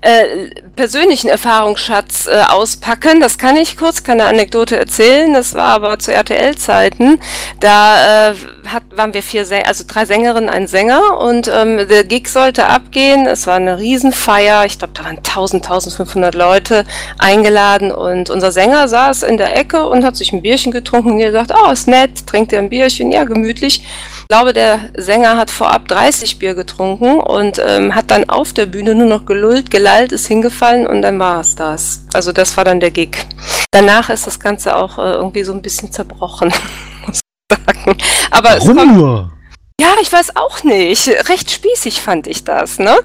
äh, 0.00 0.50
persönlichen 0.76 1.28
Erfahrungsschatz 1.28 2.26
äh, 2.26 2.42
auspacken. 2.48 3.20
Das 3.20 3.38
kann 3.38 3.56
ich 3.56 3.76
kurz, 3.76 4.02
kann 4.02 4.20
eine 4.20 4.28
Anekdote 4.28 4.76
erzählen. 4.76 5.32
Das 5.32 5.54
war 5.54 5.68
aber 5.68 5.98
zu 5.98 6.12
RTL-Zeiten. 6.12 7.18
Da 7.60 8.30
äh, 8.30 8.34
hat, 8.66 8.82
waren 8.94 9.14
wir 9.14 9.22
vier, 9.22 9.44
Sänger, 9.44 9.66
also 9.66 9.84
drei 9.86 10.04
Sängerinnen, 10.04 10.50
ein 10.50 10.66
Sänger 10.66 11.18
und 11.18 11.48
ähm, 11.48 11.88
der 11.88 12.04
Gig 12.04 12.28
sollte 12.28 12.66
abgehen. 12.66 13.26
Es 13.26 13.46
war 13.46 13.56
eine 13.56 13.78
Riesenfeier. 13.78 14.66
Ich 14.66 14.78
glaube, 14.78 14.94
da 14.94 15.04
waren 15.04 15.18
1000, 15.18 15.64
1500 15.64 16.34
Leute 16.34 16.84
eingeladen 17.18 17.90
und 17.90 18.30
unser 18.30 18.52
Sänger 18.52 18.88
saß 18.88 19.22
in 19.22 19.38
der 19.38 19.56
Ecke 19.56 19.86
und 19.88 20.04
hat 20.04 20.16
sich 20.16 20.32
ein 20.32 20.42
Bierchen 20.42 20.72
getrunken 20.72 21.12
und 21.12 21.18
gesagt, 21.18 21.52
oh, 21.54 21.70
ist 21.70 21.88
nett, 21.88 22.26
trinkt 22.26 22.52
ihr 22.52 22.58
ein 22.58 22.68
Bierchen, 22.68 23.10
ja, 23.12 23.24
gemütlich. 23.24 23.82
Ich 24.28 24.36
glaube, 24.36 24.52
der 24.52 24.90
Sänger 24.96 25.36
hat 25.36 25.52
vorab 25.52 25.86
30 25.86 26.40
Bier 26.40 26.56
getrunken 26.56 27.20
und 27.20 27.62
ähm, 27.64 27.94
hat 27.94 28.10
dann 28.10 28.28
auf 28.28 28.52
der 28.52 28.66
Bühne 28.66 28.96
nur 28.96 29.06
noch 29.06 29.24
gelullt, 29.24 29.70
gelallt, 29.70 30.10
ist 30.10 30.26
hingefallen 30.26 30.84
und 30.84 31.02
dann 31.02 31.20
war 31.20 31.38
es 31.38 31.54
das. 31.54 32.04
Also 32.12 32.32
das 32.32 32.56
war 32.56 32.64
dann 32.64 32.80
der 32.80 32.90
Gig. 32.90 33.16
Danach 33.70 34.10
ist 34.10 34.26
das 34.26 34.40
Ganze 34.40 34.74
auch 34.74 34.98
äh, 34.98 35.12
irgendwie 35.12 35.44
so 35.44 35.52
ein 35.52 35.62
bisschen 35.62 35.92
zerbrochen, 35.92 36.52
muss 37.06 37.20
ich 37.20 37.56
sagen. 37.56 37.96
Aber 38.32 38.56
es 38.56 38.64
Warum 38.64 38.76
kommt, 38.76 38.96
nur? 38.96 39.32
Ja, 39.78 39.88
ich 40.00 40.10
weiß 40.10 40.36
auch 40.36 40.64
nicht. 40.64 41.06
Recht 41.28 41.50
spießig 41.50 42.00
fand 42.00 42.26
ich 42.26 42.44
das, 42.44 42.78
ne? 42.78 42.96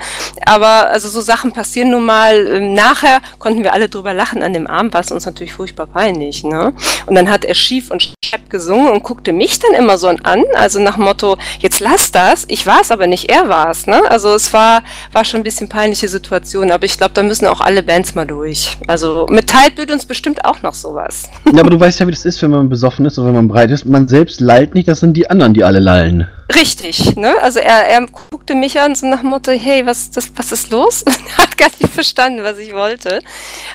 Aber 0.45 0.89
also 0.89 1.09
so 1.09 1.19
Sachen 1.19 1.51
passieren 1.51 1.91
nun 1.91 2.05
mal. 2.05 2.47
Ähm, 2.47 2.73
Nachher 2.73 3.19
konnten 3.39 3.63
wir 3.63 3.73
alle 3.73 3.89
drüber 3.89 4.13
lachen. 4.13 4.41
An 4.41 4.53
dem 4.53 4.67
Abend 4.67 4.93
war 4.93 5.01
es 5.01 5.11
uns 5.11 5.25
natürlich 5.25 5.51
furchtbar 5.51 5.87
peinlich, 5.87 6.45
ne? 6.45 6.71
Und 7.07 7.15
dann 7.15 7.29
hat 7.29 7.43
er 7.43 7.55
schief 7.55 7.91
und 7.91 8.13
schepp 8.23 8.49
gesungen 8.49 8.89
und 8.89 9.03
guckte 9.03 9.33
mich 9.33 9.59
dann 9.59 9.73
immer 9.73 9.97
so 9.97 10.07
an, 10.07 10.43
also 10.55 10.79
nach 10.79 10.95
Motto, 10.95 11.37
jetzt 11.59 11.81
lass 11.81 12.13
das. 12.13 12.45
Ich 12.47 12.65
war 12.65 12.79
es 12.79 12.89
aber 12.89 13.05
nicht, 13.05 13.29
er 13.29 13.49
war 13.49 13.69
es, 13.69 13.85
ne? 13.85 14.09
Also 14.09 14.33
es 14.33 14.53
war, 14.53 14.83
war 15.11 15.25
schon 15.25 15.41
ein 15.41 15.43
bisschen 15.43 15.67
peinliche 15.67 16.07
Situation, 16.07 16.71
aber 16.71 16.85
ich 16.85 16.97
glaube, 16.97 17.13
da 17.13 17.21
müssen 17.21 17.47
auch 17.47 17.59
alle 17.59 17.83
Bands 17.83 18.15
mal 18.15 18.25
durch. 18.25 18.77
Also 18.87 19.27
mit 19.29 19.47
Tide 19.47 19.75
wird 19.75 19.91
uns 19.91 20.05
bestimmt 20.05 20.45
auch 20.45 20.61
noch 20.61 20.73
sowas. 20.73 21.29
Ja, 21.53 21.59
aber 21.59 21.69
du 21.69 21.79
weißt 21.79 21.99
ja, 21.99 22.07
wie 22.07 22.11
das 22.11 22.23
ist, 22.23 22.41
wenn 22.41 22.51
man 22.51 22.69
besoffen 22.69 23.05
ist 23.05 23.19
oder 23.19 23.27
wenn 23.27 23.35
man 23.35 23.47
breit 23.49 23.71
ist. 23.71 23.85
Man 23.85 24.07
selbst 24.07 24.39
lallt 24.39 24.73
nicht, 24.73 24.87
das 24.87 25.01
sind 25.01 25.17
die 25.17 25.29
anderen, 25.29 25.53
die 25.53 25.65
alle 25.65 25.79
lallen. 25.79 26.29
Richtig, 26.55 27.15
ne? 27.15 27.35
Also 27.41 27.59
er, 27.59 27.87
er 27.87 28.05
guckte 28.07 28.55
mich 28.55 28.79
an, 28.79 28.95
so 28.95 29.07
nach 29.07 29.23
Motto, 29.23 29.51
hey, 29.51 29.85
was, 29.85 30.11
das, 30.11 30.31
was 30.35 30.51
ist 30.51 30.69
los? 30.71 31.05
Hat 31.37 31.57
gar 31.57 31.69
nicht 31.79 31.93
verstanden, 31.93 32.43
was 32.43 32.57
ich 32.57 32.73
wollte. 32.73 33.21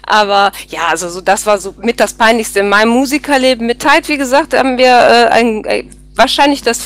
Aber 0.02 0.52
ja, 0.68 0.88
also 0.88 1.08
so, 1.08 1.20
das 1.20 1.46
war 1.46 1.58
so 1.58 1.74
mit 1.78 2.00
das 2.00 2.14
Peinlichste 2.14 2.60
in 2.60 2.68
meinem 2.68 2.90
Musikerleben. 2.90 3.66
Mit 3.66 3.80
Tide, 3.80 4.08
wie 4.08 4.18
gesagt, 4.18 4.54
haben 4.54 4.78
wir 4.78 4.86
äh, 4.86 5.28
ein, 5.30 5.64
äh, 5.64 5.84
wahrscheinlich 6.14 6.62
das 6.62 6.80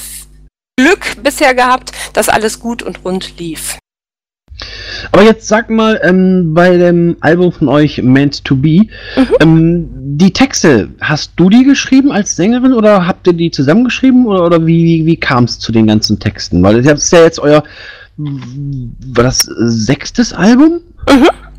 Glück 0.77 1.23
bisher 1.23 1.55
gehabt, 1.55 1.93
dass 2.13 2.29
alles 2.29 2.61
gut 2.61 2.83
und 2.83 3.05
rund 3.05 3.39
lief. 3.39 3.80
Aber 5.13 5.23
jetzt 5.23 5.49
sag 5.49 5.71
mal, 5.71 6.01
ähm, 6.03 6.55
bei 6.55 6.77
dem 6.77 7.17
Album 7.21 7.53
von 7.53 7.69
euch 7.69 8.03
Meant 8.03 8.45
to 8.45 8.57
Be, 8.57 8.87
ähm, 9.41 9.89
die 9.93 10.33
Texte, 10.33 10.89
hast 11.01 11.33
du 11.37 11.49
die 11.49 11.65
geschrieben 11.65 12.13
als 12.13 12.37
Sängerin 12.37 12.73
oder 12.73 13.07
habt 13.07 13.27
ihr 13.27 13.33
die 13.33 13.51
zusammengeschrieben 13.51 14.27
oder, 14.27 14.45
oder 14.45 14.67
wie, 14.67 14.85
wie, 14.85 15.07
wie 15.07 15.17
kam 15.17 15.45
es 15.45 15.59
zu 15.59 15.73
den 15.73 15.87
ganzen 15.87 16.19
Texten? 16.19 16.63
Weil 16.63 16.83
das 16.83 17.05
ist 17.05 17.13
ja 17.13 17.23
jetzt 17.23 17.41
euer, 17.41 17.63
war 18.17 19.25
das 19.25 19.41
sechstes 19.41 20.33
Album? 20.33 20.81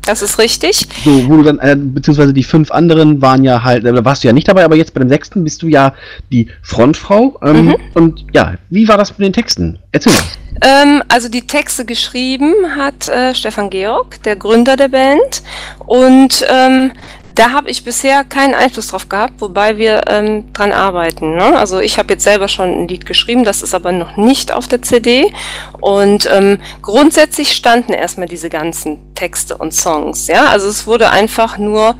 Das 0.04 0.20
ist 0.20 0.38
richtig. 0.38 0.88
So, 1.04 1.28
wo 1.28 1.36
du 1.36 1.42
dann, 1.44 1.58
äh, 1.60 1.76
beziehungsweise 1.76 2.32
die 2.32 2.42
fünf 2.42 2.72
anderen 2.72 3.22
waren 3.22 3.44
ja 3.44 3.62
halt, 3.62 3.84
äh, 3.84 3.92
da 3.92 4.04
warst 4.04 4.24
du 4.24 4.28
ja 4.28 4.32
nicht 4.32 4.48
dabei, 4.48 4.64
aber 4.64 4.74
jetzt 4.74 4.94
bei 4.94 5.00
dem 5.00 5.08
sechsten 5.08 5.44
bist 5.44 5.62
du 5.62 5.68
ja 5.68 5.94
die 6.32 6.48
Frontfrau. 6.62 7.38
Ähm, 7.42 7.76
Und 7.94 8.24
ja, 8.32 8.54
wie 8.70 8.88
war 8.88 8.98
das 8.98 9.16
mit 9.16 9.26
den 9.26 9.32
Texten? 9.32 9.78
Erzähl 9.92 10.12
mal. 10.12 10.22
Ähm, 10.60 11.02
also 11.08 11.28
die 11.28 11.46
Texte 11.46 11.84
geschrieben 11.84 12.52
hat 12.76 13.08
äh, 13.08 13.34
Stefan 13.34 13.70
Georg, 13.70 14.22
der 14.24 14.36
Gründer 14.36 14.76
der 14.76 14.88
Band. 14.88 15.42
Und 15.78 16.44
ähm, 16.48 16.92
da 17.34 17.50
habe 17.50 17.70
ich 17.70 17.84
bisher 17.84 18.24
keinen 18.24 18.54
Einfluss 18.54 18.88
drauf 18.88 19.08
gehabt, 19.08 19.34
wobei 19.40 19.78
wir 19.78 20.02
ähm, 20.08 20.52
dran 20.52 20.72
arbeiten. 20.72 21.36
Ne? 21.36 21.56
Also 21.56 21.80
ich 21.80 21.98
habe 21.98 22.12
jetzt 22.14 22.24
selber 22.24 22.48
schon 22.48 22.70
ein 22.70 22.88
Lied 22.88 23.06
geschrieben, 23.06 23.44
das 23.44 23.62
ist 23.62 23.74
aber 23.74 23.92
noch 23.92 24.16
nicht 24.16 24.52
auf 24.52 24.68
der 24.68 24.82
CD. 24.82 25.32
Und 25.80 26.28
ähm, 26.32 26.58
grundsätzlich 26.82 27.52
standen 27.52 27.92
erstmal 27.92 28.28
diese 28.28 28.50
ganzen 28.50 29.14
Texte 29.14 29.56
und 29.56 29.72
Songs. 29.72 30.26
Ja, 30.26 30.46
also 30.46 30.68
es 30.68 30.86
wurde 30.86 31.10
einfach 31.10 31.58
nur 31.58 31.96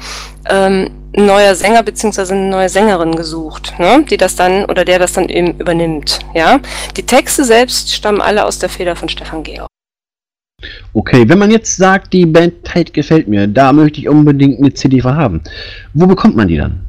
ähm, 0.48 0.90
ein 1.16 1.26
neuer 1.26 1.54
Sänger 1.54 1.82
beziehungsweise 1.82 2.34
eine 2.34 2.48
neue 2.48 2.68
Sängerin 2.68 3.14
gesucht, 3.14 3.74
ne? 3.78 4.04
die 4.08 4.16
das 4.16 4.36
dann 4.36 4.64
oder 4.64 4.84
der 4.84 4.98
das 4.98 5.12
dann 5.12 5.28
eben 5.28 5.58
übernimmt. 5.58 6.20
Ja, 6.34 6.60
die 6.96 7.04
Texte 7.04 7.44
selbst 7.44 7.94
stammen 7.94 8.20
alle 8.20 8.44
aus 8.44 8.58
der 8.58 8.68
Feder 8.68 8.96
von 8.96 9.08
Stefan 9.08 9.42
Georg. 9.42 9.71
Okay, 10.92 11.28
wenn 11.28 11.38
man 11.38 11.50
jetzt 11.50 11.76
sagt, 11.76 12.12
die 12.12 12.26
Band 12.26 12.64
Tide 12.64 12.92
gefällt 12.92 13.28
mir, 13.28 13.46
da 13.46 13.72
möchte 13.72 14.00
ich 14.00 14.08
unbedingt 14.08 14.58
eine 14.58 14.72
CD 14.74 15.00
von 15.00 15.16
haben. 15.16 15.42
Wo 15.94 16.06
bekommt 16.06 16.36
man 16.36 16.48
die 16.48 16.56
dann? 16.56 16.80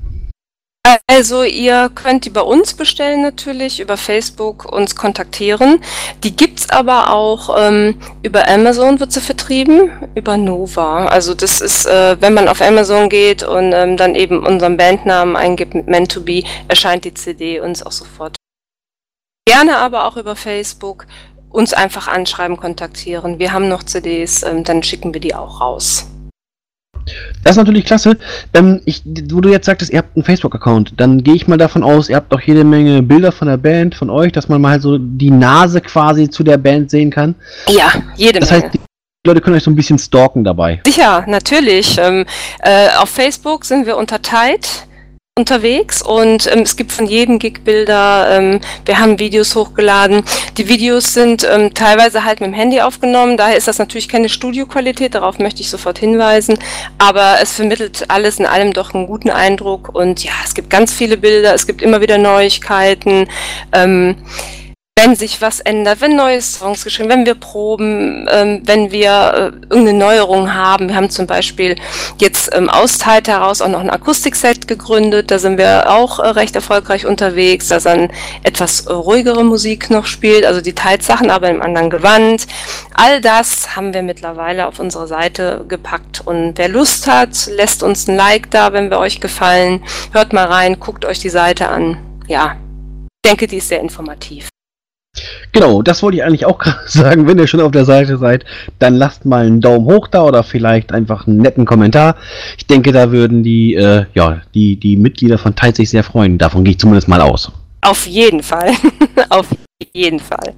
Also 1.07 1.43
ihr 1.43 1.89
könnt 1.95 2.25
die 2.25 2.29
bei 2.29 2.41
uns 2.41 2.73
bestellen 2.73 3.21
natürlich, 3.21 3.79
über 3.79 3.95
Facebook 3.97 4.65
uns 4.71 4.95
kontaktieren. 4.95 5.79
Die 6.23 6.35
gibt's 6.35 6.69
aber 6.69 7.13
auch 7.13 7.55
ähm, 7.57 7.95
über 8.21 8.47
Amazon 8.49 8.99
wird 8.99 9.13
sie 9.13 9.21
vertrieben, 9.21 9.91
über 10.13 10.35
Nova. 10.37 11.05
Also 11.05 11.33
das 11.33 11.61
ist, 11.61 11.85
äh, 11.85 12.17
wenn 12.19 12.33
man 12.33 12.47
auf 12.47 12.61
Amazon 12.61 13.09
geht 13.09 13.43
und 13.43 13.71
ähm, 13.73 13.95
dann 13.95 14.15
eben 14.15 14.45
unseren 14.45 14.75
Bandnamen 14.75 15.35
eingibt 15.35 15.73
mit 15.73 15.87
Meant 15.87 16.11
to 16.11 16.21
Be, 16.21 16.43
erscheint 16.67 17.05
die 17.05 17.13
CD 17.13 17.61
uns 17.61 17.81
auch 17.81 17.91
sofort. 17.91 18.35
Gerne 19.47 19.77
aber 19.77 20.05
auch 20.05 20.17
über 20.17 20.35
Facebook 20.35 21.05
uns 21.53 21.73
einfach 21.73 22.07
anschreiben, 22.07 22.57
kontaktieren. 22.57 23.39
Wir 23.39 23.53
haben 23.53 23.69
noch 23.69 23.83
CDs, 23.83 24.43
ähm, 24.43 24.63
dann 24.63 24.83
schicken 24.83 25.13
wir 25.13 25.21
die 25.21 25.33
auch 25.35 25.61
raus. 25.61 26.07
Das 27.43 27.51
ist 27.51 27.57
natürlich 27.57 27.85
klasse. 27.85 28.17
Ähm, 28.53 28.81
ich, 28.85 29.01
wo 29.31 29.41
du 29.41 29.49
jetzt 29.49 29.65
sagtest, 29.65 29.91
ihr 29.91 29.99
habt 29.99 30.15
einen 30.15 30.23
Facebook-Account, 30.23 30.93
dann 30.97 31.21
gehe 31.23 31.35
ich 31.35 31.47
mal 31.47 31.57
davon 31.57 31.83
aus, 31.83 32.09
ihr 32.09 32.15
habt 32.15 32.33
auch 32.33 32.39
jede 32.41 32.63
Menge 32.63 33.01
Bilder 33.03 33.31
von 33.31 33.47
der 33.47 33.57
Band, 33.57 33.93
von 33.93 34.09
euch, 34.09 34.31
dass 34.31 34.47
man 34.49 34.61
mal 34.61 34.79
so 34.81 34.97
die 34.97 35.29
Nase 35.29 35.81
quasi 35.81 36.29
zu 36.29 36.43
der 36.43 36.57
Band 36.57 36.89
sehen 36.89 37.11
kann. 37.11 37.35
Ja, 37.67 37.91
jede 38.15 38.39
Das 38.39 38.51
Menge. 38.51 38.63
heißt, 38.63 38.75
die 38.75 38.79
Leute 39.27 39.41
können 39.41 39.55
euch 39.57 39.63
so 39.63 39.71
ein 39.71 39.75
bisschen 39.75 39.99
stalken 39.99 40.43
dabei. 40.43 40.81
Sicher, 40.85 41.23
natürlich. 41.27 41.97
Ähm, 41.97 42.25
äh, 42.61 42.87
auf 42.97 43.09
Facebook 43.09 43.65
sind 43.65 43.85
wir 43.85 43.97
unter 43.97 44.21
Tide 44.21 44.67
unterwegs 45.35 46.03
und 46.03 46.45
ähm, 46.53 46.59
es 46.59 46.75
gibt 46.75 46.91
von 46.91 47.07
jedem 47.07 47.39
Gig 47.39 47.63
Bilder. 47.63 48.27
Ähm, 48.29 48.59
wir 48.85 48.99
haben 48.99 49.17
Videos 49.17 49.55
hochgeladen. 49.55 50.21
Die 50.57 50.69
Videos 50.69 51.15
sind 51.15 51.43
ähm, 51.43 51.73
teilweise 51.73 52.23
halt 52.23 52.39
mit 52.39 52.51
dem 52.51 52.53
Handy 52.53 52.81
aufgenommen. 52.81 53.35
Daher 53.35 53.57
ist 53.57 53.67
das 53.67 53.79
natürlich 53.79 54.07
keine 54.07 54.29
Studioqualität. 54.29 55.15
Darauf 55.15 55.39
möchte 55.39 55.61
ich 55.61 55.71
sofort 55.71 55.97
hinweisen. 55.97 56.59
Aber 56.99 57.37
es 57.41 57.53
vermittelt 57.53 58.11
alles 58.11 58.37
in 58.37 58.45
allem 58.45 58.73
doch 58.73 58.93
einen 58.93 59.07
guten 59.07 59.31
Eindruck. 59.31 59.89
Und 59.95 60.23
ja, 60.23 60.33
es 60.45 60.53
gibt 60.53 60.69
ganz 60.69 60.93
viele 60.93 61.17
Bilder. 61.17 61.55
Es 61.55 61.65
gibt 61.65 61.81
immer 61.81 61.99
wieder 61.99 62.19
Neuigkeiten. 62.19 63.27
Ähm, 63.71 64.17
wenn 65.03 65.15
sich 65.17 65.41
was 65.41 65.59
ändert, 65.59 65.99
wenn 65.99 66.15
neue 66.15 66.41
Songs 66.41 66.83
geschrieben, 66.83 67.09
wenn 67.09 67.25
wir 67.25 67.35
proben, 67.35 68.25
ähm, 68.31 68.61
wenn 68.63 68.91
wir 68.91 69.09
äh, 69.09 69.73
irgendeine 69.73 69.97
Neuerung 69.97 70.53
haben. 70.53 70.87
Wir 70.87 70.95
haben 70.95 71.09
zum 71.09 71.27
Beispiel 71.27 71.75
jetzt 72.19 72.55
ähm, 72.55 72.69
aus 72.69 72.99
Tide 72.99 73.31
heraus 73.31 73.61
auch 73.61 73.67
noch 73.67 73.81
ein 73.81 73.89
Akustikset 73.89 74.65
gegründet. 74.67 75.29
Da 75.29 75.39
sind 75.39 75.57
wir 75.57 75.89
auch 75.89 76.19
äh, 76.19 76.27
recht 76.29 76.55
erfolgreich 76.55 77.05
unterwegs, 77.05 77.67
da 77.67 77.79
dann 77.79 78.11
etwas 78.43 78.89
ruhigere 78.89 79.43
Musik 79.43 79.89
noch 79.89 80.05
spielt, 80.05 80.45
also 80.45 80.61
die 80.61 80.73
Tide-Sachen, 80.73 81.31
aber 81.31 81.49
im 81.49 81.61
anderen 81.61 81.89
Gewand. 81.89 82.47
All 82.93 83.19
das 83.19 83.75
haben 83.75 83.93
wir 83.93 84.03
mittlerweile 84.03 84.67
auf 84.67 84.79
unsere 84.79 85.07
Seite 85.07 85.65
gepackt. 85.67 86.21
Und 86.25 86.57
wer 86.57 86.69
Lust 86.69 87.07
hat, 87.07 87.47
lässt 87.47 87.83
uns 87.83 88.07
ein 88.07 88.15
Like 88.15 88.51
da, 88.51 88.71
wenn 88.71 88.89
wir 88.89 88.99
euch 88.99 89.19
gefallen. 89.19 89.83
Hört 90.13 90.31
mal 90.31 90.45
rein, 90.45 90.79
guckt 90.79 91.03
euch 91.03 91.19
die 91.19 91.29
Seite 91.29 91.67
an. 91.67 91.97
Ja, 92.27 92.55
ich 93.25 93.29
denke, 93.29 93.47
die 93.47 93.57
ist 93.57 93.67
sehr 93.67 93.81
informativ. 93.81 94.52
Genau, 95.51 95.83
das 95.83 96.01
wollte 96.01 96.17
ich 96.17 96.23
eigentlich 96.23 96.45
auch 96.45 96.57
gerade 96.59 96.87
sagen. 96.87 97.27
Wenn 97.27 97.37
ihr 97.37 97.47
schon 97.47 97.61
auf 97.61 97.71
der 97.71 97.85
Seite 97.85 98.17
seid, 98.17 98.45
dann 98.79 98.95
lasst 98.95 99.25
mal 99.25 99.45
einen 99.45 99.61
Daumen 99.61 99.85
hoch 99.85 100.07
da 100.07 100.23
oder 100.23 100.43
vielleicht 100.43 100.91
einfach 100.91 101.27
einen 101.27 101.37
netten 101.37 101.65
Kommentar. 101.65 102.15
Ich 102.57 102.67
denke, 102.67 102.91
da 102.91 103.11
würden 103.11 103.43
die, 103.43 103.75
äh, 103.75 104.05
ja, 104.13 104.41
die, 104.53 104.75
die 104.75 104.97
Mitglieder 104.97 105.37
von 105.37 105.55
Tide 105.55 105.75
sich 105.75 105.89
sehr 105.89 106.03
freuen. 106.03 106.37
Davon 106.37 106.63
gehe 106.63 106.71
ich 106.71 106.79
zumindest 106.79 107.07
mal 107.07 107.21
aus. 107.21 107.51
Auf 107.81 108.07
jeden 108.07 108.41
Fall. 108.41 108.71
Auf 109.29 109.47
jeden 109.93 110.19
Fall. 110.19 110.53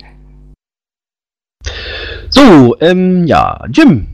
So, 2.30 2.78
ähm, 2.80 3.26
ja, 3.26 3.66
Jim. 3.72 4.08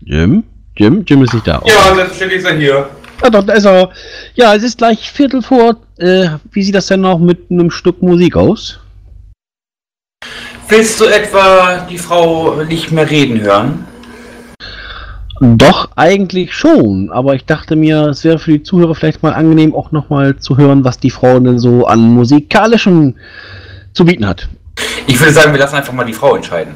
Jim? 0.00 0.44
Jim? 0.76 1.04
Jim 1.06 1.24
ist 1.24 1.34
nicht 1.34 1.46
da. 1.46 1.60
Ja, 1.66 1.94
selbstverständlich 1.94 2.40
ist 2.40 2.46
er 2.46 2.56
hier. 2.56 2.88
Ja, 3.22 3.30
doch, 3.30 3.44
da 3.44 3.52
ist 3.54 3.66
er. 3.66 3.90
Ja, 4.34 4.54
es 4.54 4.62
ist 4.62 4.78
gleich 4.78 5.10
Viertel 5.10 5.42
vor. 5.42 5.76
Äh, 5.98 6.30
wie 6.52 6.62
sieht 6.62 6.74
das 6.74 6.86
denn 6.86 7.02
noch 7.02 7.18
mit 7.18 7.50
einem 7.50 7.70
Stück 7.70 8.02
Musik 8.02 8.36
aus? 8.36 8.80
Willst 10.68 11.00
du 11.00 11.04
etwa 11.04 11.86
die 11.90 11.98
Frau 11.98 12.62
nicht 12.62 12.92
mehr 12.92 13.10
reden 13.10 13.40
hören? 13.40 13.84
Doch, 15.40 15.90
eigentlich 15.96 16.54
schon. 16.54 17.10
Aber 17.10 17.34
ich 17.34 17.44
dachte 17.44 17.74
mir, 17.74 18.08
es 18.08 18.24
wäre 18.24 18.38
für 18.38 18.52
die 18.52 18.62
Zuhörer 18.62 18.94
vielleicht 18.94 19.22
mal 19.22 19.32
angenehm, 19.32 19.74
auch 19.74 19.90
nochmal 19.90 20.36
zu 20.36 20.58
hören, 20.58 20.84
was 20.84 20.98
die 20.98 21.10
Frau 21.10 21.40
denn 21.40 21.58
so 21.58 21.86
an 21.86 22.00
musikalischem 22.00 23.14
zu 23.92 24.04
bieten 24.04 24.26
hat. 24.26 24.48
Ich 25.06 25.18
würde 25.18 25.32
sagen, 25.32 25.52
wir 25.52 25.58
lassen 25.58 25.76
einfach 25.76 25.92
mal 25.92 26.04
die 26.04 26.12
Frau 26.12 26.36
entscheiden. 26.36 26.74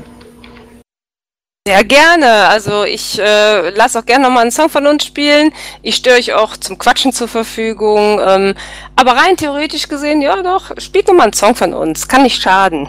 Sehr 1.66 1.82
gerne. 1.82 2.48
Also 2.48 2.84
ich 2.84 3.18
äh, 3.18 3.70
lasse 3.70 3.98
auch 3.98 4.04
gerne 4.04 4.24
nochmal 4.24 4.42
einen 4.42 4.50
Song 4.50 4.68
von 4.68 4.86
uns 4.86 5.06
spielen. 5.06 5.50
Ich 5.80 5.94
stehe 5.96 6.14
euch 6.14 6.34
auch 6.34 6.58
zum 6.58 6.76
Quatschen 6.76 7.10
zur 7.10 7.26
Verfügung. 7.26 8.20
Ähm, 8.22 8.54
aber 8.96 9.12
rein 9.12 9.38
theoretisch 9.38 9.88
gesehen, 9.88 10.20
ja 10.20 10.42
doch, 10.42 10.72
spielt 10.76 11.08
nochmal 11.08 11.28
einen 11.28 11.32
Song 11.32 11.54
von 11.54 11.72
uns. 11.72 12.06
Kann 12.06 12.24
nicht 12.24 12.42
schaden. 12.42 12.88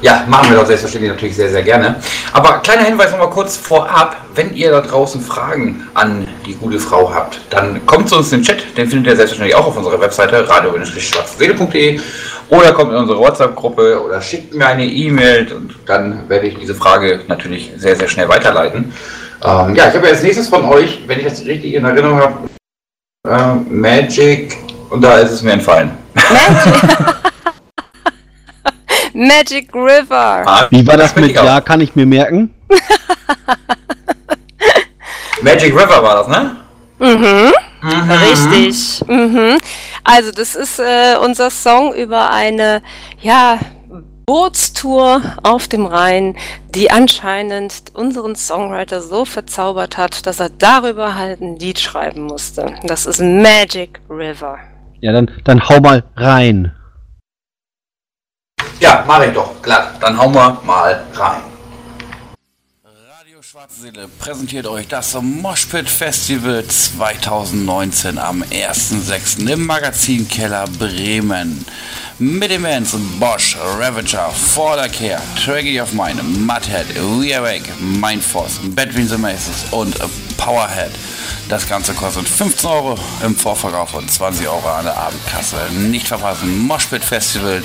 Ja, 0.00 0.24
machen 0.28 0.48
wir 0.48 0.56
doch 0.56 0.66
selbstverständlich 0.66 1.12
natürlich 1.12 1.36
sehr, 1.36 1.50
sehr 1.50 1.62
gerne. 1.62 1.96
Aber 2.32 2.60
kleiner 2.60 2.84
Hinweis 2.84 3.10
nochmal 3.10 3.28
kurz 3.28 3.58
vorab, 3.58 4.16
wenn 4.34 4.54
ihr 4.54 4.70
da 4.70 4.80
draußen 4.80 5.20
Fragen 5.20 5.86
an 5.92 6.26
die 6.46 6.54
gute 6.54 6.80
Frau 6.80 7.12
habt, 7.14 7.38
dann 7.50 7.84
kommt 7.84 8.08
zu 8.08 8.16
uns 8.16 8.32
in 8.32 8.40
den 8.40 8.46
Chat, 8.46 8.64
den 8.78 8.88
findet 8.88 9.12
ihr 9.12 9.16
selbstverständlich 9.16 9.54
auch 9.54 9.66
auf 9.66 9.76
unserer 9.76 10.00
Webseite 10.00 10.48
radio-schwarzseele.de 10.48 12.00
oder 12.52 12.72
kommt 12.72 12.92
in 12.92 12.98
unsere 12.98 13.18
WhatsApp-Gruppe 13.18 14.02
oder 14.04 14.20
schickt 14.20 14.54
mir 14.54 14.66
eine 14.66 14.84
E-Mail 14.84 15.50
und 15.52 15.74
dann 15.86 16.28
werde 16.28 16.48
ich 16.48 16.58
diese 16.58 16.74
Frage 16.74 17.20
natürlich 17.26 17.72
sehr, 17.76 17.96
sehr 17.96 18.08
schnell 18.08 18.28
weiterleiten. 18.28 18.92
Ähm, 19.42 19.74
ja, 19.74 19.88
ich 19.88 19.94
habe 19.94 20.06
als 20.06 20.22
nächstes 20.22 20.48
von 20.48 20.64
euch, 20.66 21.00
wenn 21.06 21.18
ich 21.18 21.24
das 21.24 21.44
richtig 21.46 21.74
in 21.74 21.84
Erinnerung 21.84 22.20
habe, 22.20 22.48
äh, 23.26 23.54
Magic 23.72 24.58
und 24.90 25.00
da 25.00 25.18
ist 25.18 25.30
es 25.32 25.42
mir 25.42 25.52
entfallen. 25.52 25.92
Magic 29.14 29.70
River. 29.74 30.42
Ah, 30.46 30.66
Wie 30.70 30.86
war 30.86 30.98
das 30.98 31.16
mit. 31.16 31.34
Ja, 31.34 31.60
kann 31.62 31.80
ich 31.80 31.96
mir 31.96 32.04
merken? 32.04 32.52
Magic 35.40 35.72
River 35.72 36.02
war 36.02 36.16
das, 36.16 36.28
ne? 36.28 36.56
Richtig. 37.82 39.02
Mhm. 39.08 39.58
Also 40.04 40.30
das 40.30 40.54
ist 40.54 40.78
äh, 40.78 41.16
unser 41.22 41.50
Song 41.50 41.94
über 41.94 42.30
eine 42.30 42.82
ja, 43.20 43.58
Bootstour 44.26 45.20
auf 45.42 45.68
dem 45.68 45.86
Rhein, 45.86 46.36
die 46.74 46.90
anscheinend 46.90 47.92
unseren 47.92 48.36
Songwriter 48.36 49.02
so 49.02 49.24
verzaubert 49.24 49.98
hat, 49.98 50.26
dass 50.26 50.40
er 50.40 50.48
darüber 50.48 51.16
halt 51.16 51.40
ein 51.40 51.56
Lied 51.58 51.80
schreiben 51.80 52.22
musste. 52.22 52.74
Das 52.84 53.06
ist 53.06 53.20
Magic 53.20 54.00
River. 54.08 54.58
Ja, 55.00 55.12
dann, 55.12 55.30
dann 55.44 55.68
hau 55.68 55.80
mal 55.80 56.04
rein. 56.16 56.72
Ja, 58.78 59.04
mach 59.06 59.22
ich 59.22 59.32
doch. 59.32 59.60
Klar, 59.60 59.92
dann 60.00 60.16
hauen 60.16 60.34
wir 60.34 60.60
mal 60.64 61.02
rein. 61.14 61.51
Seele 63.80 64.06
präsentiert 64.18 64.66
euch 64.66 64.86
das 64.86 65.14
Moshpit 65.14 65.88
Festival 65.88 66.62
2019 66.66 68.18
am 68.18 68.42
1.6. 68.42 69.48
im 69.48 69.64
Magazinkeller 69.64 70.66
Bremen. 70.78 71.64
Mit 72.22 72.50
den 72.52 72.62
Bands 72.62 72.94
Bosch, 73.18 73.56
Ravager, 73.56 74.30
Fallercare, 74.30 75.20
Tragedy 75.44 75.80
of 75.80 75.92
Mine, 75.92 76.22
Mudhead, 76.22 76.86
We 77.18 77.36
Awake, 77.36 77.68
Mindforce, 77.80 78.60
Between 78.76 79.08
the 79.08 79.18
Maces 79.18 79.64
und 79.72 79.98
Powerhead. 80.36 80.92
Das 81.48 81.68
Ganze 81.68 81.94
kostet 81.94 82.28
15 82.28 82.70
Euro 82.70 82.96
im 83.24 83.34
Vorverkauf 83.34 83.94
und 83.94 84.08
20 84.08 84.46
Euro 84.46 84.68
an 84.68 84.84
der 84.84 84.96
Abendkasse. 84.96 85.56
Nicht 85.72 86.06
verpassen, 86.06 86.64
Moshpit 86.64 87.04
Festival 87.04 87.60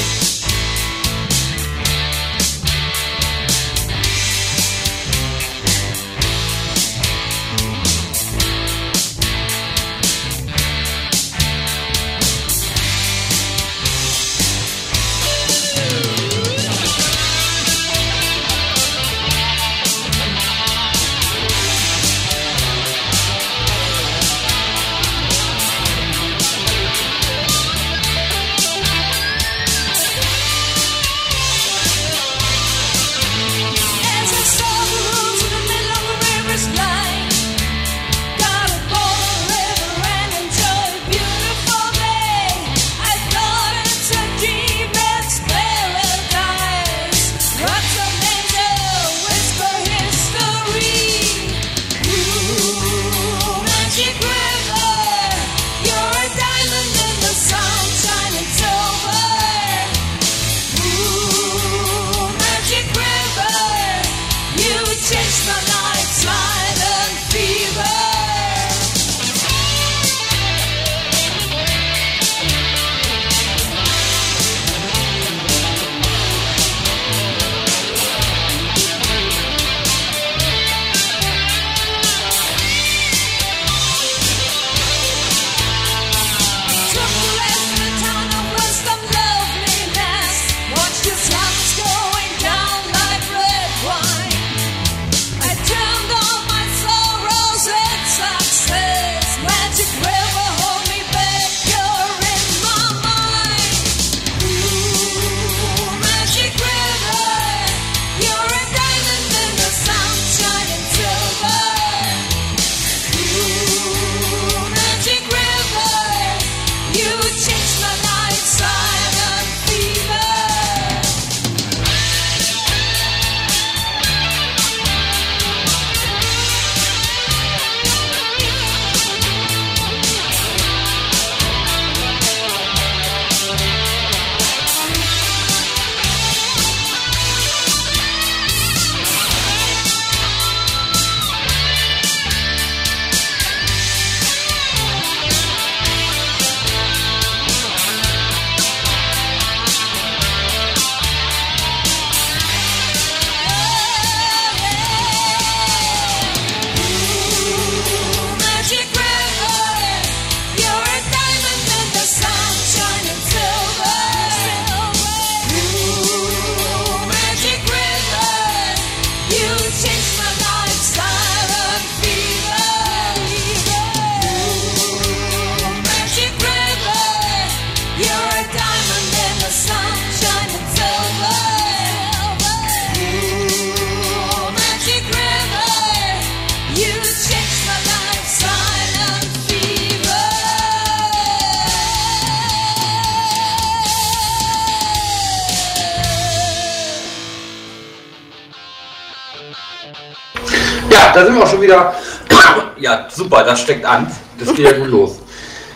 Das 203.52 203.62
steckt 203.62 203.86
an. 203.86 204.08
Das 204.40 204.54
geht 204.56 204.66
ja 204.66 204.78
gut 204.78 204.88
los. 204.88 205.20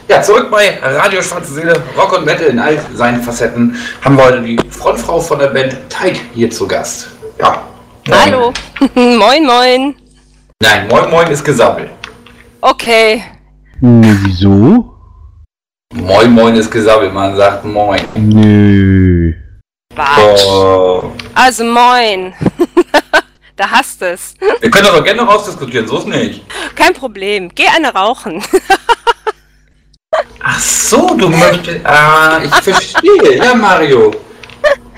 Ja, 0.07 0.21
zurück 0.21 0.49
bei 0.51 0.79
Radio 0.81 1.21
Schwarze 1.21 1.53
Seele, 1.53 1.81
Rock 1.97 2.17
und 2.17 2.25
Metal 2.25 2.47
in 2.47 2.59
all 2.59 2.79
seinen 2.93 3.21
Facetten, 3.21 3.75
haben 4.01 4.17
wir 4.17 4.25
heute 4.25 4.41
die 4.41 4.59
Frontfrau 4.69 5.19
von 5.19 5.39
der 5.39 5.47
Band 5.47 5.75
Tide 5.89 6.19
hier 6.33 6.49
zu 6.49 6.67
Gast. 6.67 7.07
Ja. 7.39 7.63
Moin. 8.07 8.19
Hallo. 8.21 8.53
moin, 8.95 9.45
moin. 9.45 9.95
Nein, 10.61 10.87
Moin 10.87 11.09
Moin 11.09 11.27
ist 11.27 11.43
gesammelt. 11.43 11.89
Okay. 12.61 13.23
Hm, 13.79 14.19
wieso? 14.23 14.93
Moin 15.93 16.31
Moin 16.31 16.55
ist 16.55 16.69
gesammelt, 16.69 17.13
man 17.13 17.35
sagt 17.35 17.65
Moin. 17.65 18.01
Nö. 18.15 19.33
Quatsch. 19.93 20.45
Oh. 20.45 21.11
Also 21.33 21.63
moin. 21.63 22.33
da 23.55 23.69
hast 23.71 24.01
es. 24.01 24.33
Wir 24.61 24.69
können 24.71 24.87
auch 24.87 25.03
gerne 25.03 25.21
rausdiskutieren, 25.21 25.87
so 25.87 25.99
ist 25.99 26.07
nicht. 26.07 26.43
Kein 26.75 26.93
Problem. 26.93 27.49
Geh 27.53 27.67
eine 27.67 27.93
rauchen. 27.93 28.43
Ach 30.43 30.59
so, 30.59 31.15
du 31.15 31.29
möchtest. 31.29 31.85
Ah, 31.85 32.39
ich 32.43 32.53
verstehe. 32.55 33.37
Ja, 33.37 33.53
Mario. 33.55 34.11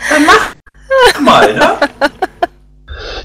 Dann 0.10 0.26
mach 0.26 1.22
mal, 1.22 1.53
ne? 1.55 1.78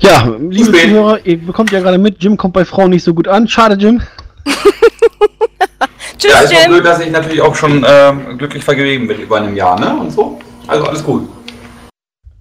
Ja, 0.01 0.29
liebe. 0.49 0.73
Zuhörer, 0.73 1.25
ihr 1.25 1.39
bekommt 1.39 1.71
ja 1.71 1.81
gerade 1.81 1.99
mit, 1.99 2.23
Jim 2.23 2.37
kommt 2.37 2.55
bei 2.55 2.65
Frauen 2.65 2.91
nicht 2.91 3.05
so 3.05 3.13
gut 3.15 3.29
an. 3.29 3.47
Schade, 3.49 3.77
Jim. 3.77 4.01
Tschüss, 6.19 6.33
Ja, 6.33 6.41
ist 6.41 6.55
auch 6.55 6.61
Jim. 6.63 6.71
blöd, 6.73 6.85
dass 6.85 7.01
ich 7.01 7.11
natürlich 7.11 7.41
auch 7.41 7.55
schon 7.55 7.85
ähm, 7.87 8.39
glücklich 8.39 8.65
vergeben 8.65 9.07
bin 9.09 9.21
über 9.21 9.37
einem 9.39 9.55
Jahr, 9.57 9.79
ne? 9.79 9.95
Und 9.95 10.11
so. 10.11 10.41
Also 10.67 10.85
alles 10.87 11.05
gut. 11.05 11.29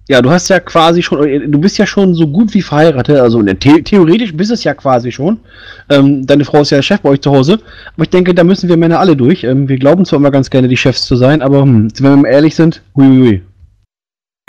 Ja, 0.08 0.20
du 0.20 0.30
hast 0.30 0.48
ja 0.48 0.58
quasi 0.58 1.02
schon, 1.02 1.52
du 1.52 1.58
bist 1.58 1.78
ja 1.78 1.86
schon 1.86 2.14
so 2.14 2.26
gut 2.26 2.52
wie 2.54 2.62
verheiratet, 2.62 3.18
also 3.18 3.40
ne, 3.40 3.56
the 3.62 3.82
theoretisch 3.82 4.36
bist 4.36 4.50
es 4.50 4.64
ja 4.64 4.74
quasi 4.74 5.12
schon. 5.12 5.40
Ähm, 5.88 6.26
deine 6.26 6.44
Frau 6.44 6.60
ist 6.60 6.70
ja 6.70 6.78
der 6.78 6.82
Chef 6.82 7.00
bei 7.00 7.10
euch 7.10 7.20
zu 7.20 7.30
Hause, 7.30 7.60
aber 7.94 8.02
ich 8.02 8.10
denke, 8.10 8.34
da 8.34 8.42
müssen 8.42 8.68
wir 8.68 8.76
Männer 8.76 8.98
alle 8.98 9.16
durch. 9.16 9.44
Ähm, 9.44 9.68
wir 9.68 9.78
glauben 9.78 10.04
zwar 10.04 10.18
immer 10.18 10.32
ganz 10.32 10.50
gerne, 10.50 10.66
die 10.66 10.76
Chefs 10.76 11.04
zu 11.04 11.16
sein, 11.16 11.40
aber 11.40 11.62
hm, 11.62 11.88
wenn 11.98 12.10
wir 12.10 12.16
mal 12.16 12.28
ehrlich 12.28 12.56
sind, 12.56 12.82
huiuiui. 12.96 13.42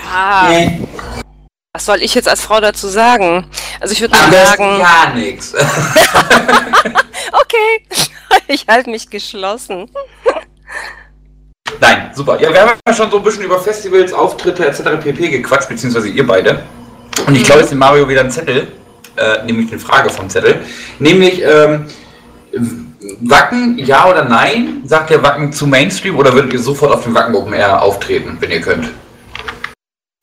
Ja, 0.02 0.50
Nee, 0.50 0.80
was 1.76 1.86
soll 1.86 2.04
ich 2.04 2.14
jetzt 2.14 2.30
als 2.30 2.42
Frau 2.42 2.60
dazu 2.60 2.88
sagen? 2.88 3.48
Also 3.80 3.94
ich 3.94 4.02
würde 4.02 4.16
mal 4.16 4.32
sagen, 4.32 4.80
gar 4.80 5.16
nichts. 5.16 5.56
okay, 7.32 7.88
ich 8.48 8.68
halte 8.68 8.92
mich 8.92 9.10
geschlossen. 9.10 9.90
Nein, 11.80 12.12
super. 12.14 12.40
Ja, 12.42 12.52
wir 12.52 12.62
haben 12.62 12.80
ja 12.88 12.94
schon 12.94 13.12
so 13.12 13.18
ein 13.18 13.24
bisschen 13.24 13.44
über 13.44 13.60
Festivals, 13.60 14.14
Auftritte 14.14 14.66
etc. 14.66 14.84
pp. 15.02 15.30
gequatscht, 15.30 15.70
beziehungsweise 15.70 16.08
ihr 16.10 16.26
beide. 16.26 16.64
Und 17.28 17.36
ich 17.36 17.44
glaube, 17.44 17.62
jetzt 17.62 17.72
dem 17.72 17.80
Mario 17.80 18.08
wieder 18.08 18.22
einen 18.22 18.32
Zettel, 18.32 18.68
äh, 19.18 19.44
nämlich 19.46 19.72
eine 19.72 19.80
Frage 19.80 20.10
vom 20.10 20.30
Zettel. 20.30 20.62
Nämlich, 21.00 21.44
ähm, 21.44 21.88
Wacken, 23.22 23.78
ja 23.78 24.10
oder 24.10 24.24
nein? 24.26 24.82
Sagt 24.86 25.12
ihr 25.12 25.22
Wacken 25.22 25.52
zu 25.52 25.68
Mainstream 25.68 26.18
oder 26.18 26.34
würdet 26.34 26.54
ihr 26.54 26.60
sofort 26.60 26.94
auf 26.94 27.04
dem 27.04 27.14
Wacken 27.14 27.36
Open 27.36 27.54
Air 27.54 27.82
auftreten, 27.82 28.38
wenn 28.40 28.52
ihr 28.52 28.62
könnt? 28.62 28.90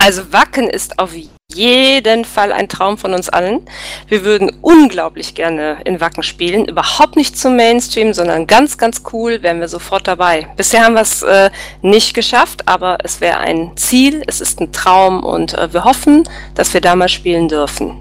Also 0.03 0.33
Wacken 0.33 0.69
ist 0.71 0.99
auf 0.99 1.13
jeden 1.55 2.25
Fall 2.25 2.53
ein 2.53 2.69
Traum 2.69 2.99
von 2.99 3.15
uns 3.15 3.29
allen. 3.29 3.61
Wir 4.09 4.25
würden 4.25 4.53
unglaublich 4.61 5.35
gerne 5.35 5.79
in 5.85 6.01
Wacken 6.01 6.23
spielen. 6.23 6.67
Überhaupt 6.67 7.17
nicht 7.17 7.39
zum 7.39 7.57
Mainstream, 7.57 8.13
sondern 8.13 8.47
ganz, 8.47 8.79
ganz 8.79 9.03
cool, 9.13 9.43
wären 9.43 9.61
wir 9.61 9.69
sofort 9.69 10.07
dabei. 10.07 10.49
Bisher 10.57 10.85
haben 10.85 10.95
wir 10.95 11.03
es 11.03 11.23
äh, 11.23 11.51
nicht 11.83 12.15
geschafft, 12.15 12.67
aber 12.67 12.99
es 13.03 13.21
wäre 13.21 13.39
ein 13.39 13.77
Ziel, 13.77 14.23
es 14.27 14.41
ist 14.41 14.61
ein 14.61 14.73
Traum 14.73 15.23
und 15.23 15.55
äh, 15.55 15.73
wir 15.73 15.85
hoffen, 15.85 16.29
dass 16.55 16.75
wir 16.75 16.81
da 16.81 16.95
mal 16.97 17.09
spielen 17.09 17.49
dürfen. 17.49 17.97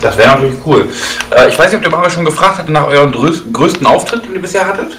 Das 0.00 0.16
wäre 0.16 0.30
natürlich 0.30 0.58
cool. 0.66 0.92
Äh, 1.30 1.48
ich 1.48 1.58
weiß 1.58 1.66
nicht, 1.66 1.76
ob 1.76 1.82
der 1.82 1.90
Mario 1.90 2.10
schon 2.10 2.24
gefragt 2.24 2.58
hat 2.58 2.68
nach 2.68 2.86
euren 2.86 3.12
größ 3.12 3.44
größten 3.52 3.86
Auftritt, 3.86 4.24
den 4.24 4.34
ihr 4.34 4.42
bisher 4.42 4.66
hattet. 4.66 4.98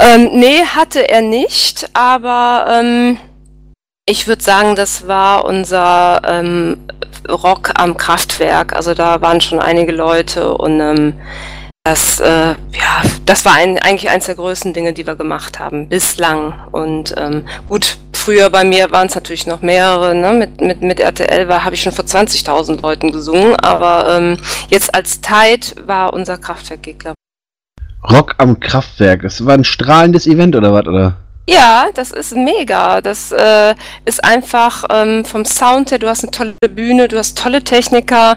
Ähm, 0.00 0.30
nee, 0.32 0.62
hatte 0.64 1.08
er 1.08 1.22
nicht, 1.22 1.90
aber 1.92 2.66
ähm, 2.70 3.18
ich 4.08 4.26
würde 4.26 4.42
sagen, 4.42 4.74
das 4.74 5.06
war 5.06 5.44
unser 5.44 6.22
ähm, 6.24 6.78
Rock 7.28 7.72
am 7.74 7.96
Kraftwerk. 7.96 8.74
Also 8.74 8.94
da 8.94 9.20
waren 9.20 9.40
schon 9.40 9.60
einige 9.60 9.92
Leute 9.92 10.56
und 10.56 10.80
ähm, 10.80 11.12
das, 11.84 12.18
äh, 12.20 12.50
ja, 12.50 13.02
das 13.26 13.44
war 13.44 13.54
ein, 13.54 13.78
eigentlich 13.78 14.10
eins 14.10 14.26
der 14.26 14.34
größten 14.34 14.72
Dinge, 14.72 14.94
die 14.94 15.06
wir 15.06 15.14
gemacht 15.14 15.58
haben 15.58 15.88
bislang. 15.88 16.54
Und 16.72 17.14
ähm, 17.18 17.44
gut, 17.68 17.98
früher 18.14 18.48
bei 18.48 18.64
mir 18.64 18.90
waren 18.92 19.08
es 19.08 19.14
natürlich 19.14 19.46
noch 19.46 19.60
mehrere. 19.60 20.14
Ne? 20.14 20.32
Mit, 20.32 20.60
mit, 20.60 20.82
mit 20.82 21.00
RTL 21.00 21.46
habe 21.62 21.74
ich 21.74 21.82
schon 21.82 21.92
vor 21.92 22.06
20.000 22.06 22.80
Leuten 22.80 23.12
gesungen, 23.12 23.56
aber 23.56 24.16
ähm, 24.16 24.38
jetzt 24.70 24.94
als 24.94 25.20
Tide 25.20 25.86
war 25.86 26.14
unser 26.14 26.38
Kraftwerk, 26.38 26.82
glaube 26.98 27.14
Rock 28.10 28.36
am 28.38 28.58
Kraftwerk, 28.58 29.22
das 29.22 29.44
war 29.44 29.54
ein 29.54 29.64
strahlendes 29.64 30.26
Event 30.26 30.56
oder 30.56 30.72
was, 30.72 30.86
oder? 30.86 31.16
Ja, 31.48 31.86
das 31.94 32.10
ist 32.10 32.36
mega. 32.36 33.00
Das 33.00 33.32
äh, 33.32 33.74
ist 34.04 34.22
einfach 34.22 34.84
ähm, 34.90 35.24
vom 35.24 35.44
Sound 35.46 35.90
her, 35.90 35.98
du 35.98 36.06
hast 36.06 36.22
eine 36.22 36.30
tolle 36.30 36.52
Bühne, 36.68 37.08
du 37.08 37.16
hast 37.16 37.38
tolle 37.38 37.64
Techniker, 37.64 38.36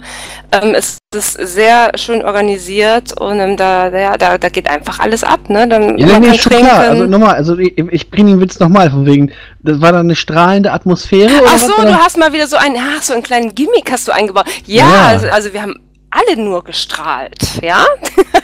ähm, 0.53 0.73
es 0.73 0.97
ist 1.13 1.33
sehr 1.33 1.91
schön 1.95 2.23
organisiert 2.23 3.19
und 3.19 3.39
ähm, 3.41 3.57
da, 3.57 3.89
ja, 3.89 4.15
da, 4.17 4.37
da 4.37 4.47
geht 4.47 4.69
einfach 4.69 4.99
alles 4.99 5.25
ab, 5.25 5.49
ne? 5.49 5.67
Dann, 5.67 5.97
Ja, 5.97 6.07
man 6.07 6.21
nee, 6.21 6.27
kann 6.29 6.37
schon 6.37 6.51
trinken. 6.53 6.67
klar. 6.69 6.79
Also 6.79 7.05
nochmal, 7.05 7.35
also 7.35 7.57
ich, 7.57 7.77
ich 7.77 8.09
bringe 8.09 8.31
den 8.31 8.39
Witz 8.39 8.59
nochmal 8.59 8.89
von 8.89 9.05
wegen, 9.05 9.31
das 9.59 9.81
war 9.81 9.91
dann 9.91 10.05
eine 10.05 10.15
strahlende 10.15 10.71
Atmosphäre 10.71 11.31
Ach 11.45 11.57
so, 11.57 11.81
du 11.81 11.93
hast 11.93 12.17
mal 12.17 12.31
wieder 12.31 12.47
so 12.47 12.55
einen, 12.55 12.77
ach, 12.77 13.01
so 13.03 13.11
einen 13.13 13.23
kleinen 13.23 13.53
Gimmick 13.53 13.91
hast 13.91 14.07
du 14.07 14.13
eingebaut. 14.13 14.45
Ja, 14.65 14.85
Ja. 14.87 15.07
Also, 15.07 15.27
also 15.27 15.51
wir 15.53 15.61
haben 15.61 15.75
alle 16.11 16.41
nur 16.41 16.63
gestrahlt, 16.63 17.61
ja? 17.61 17.85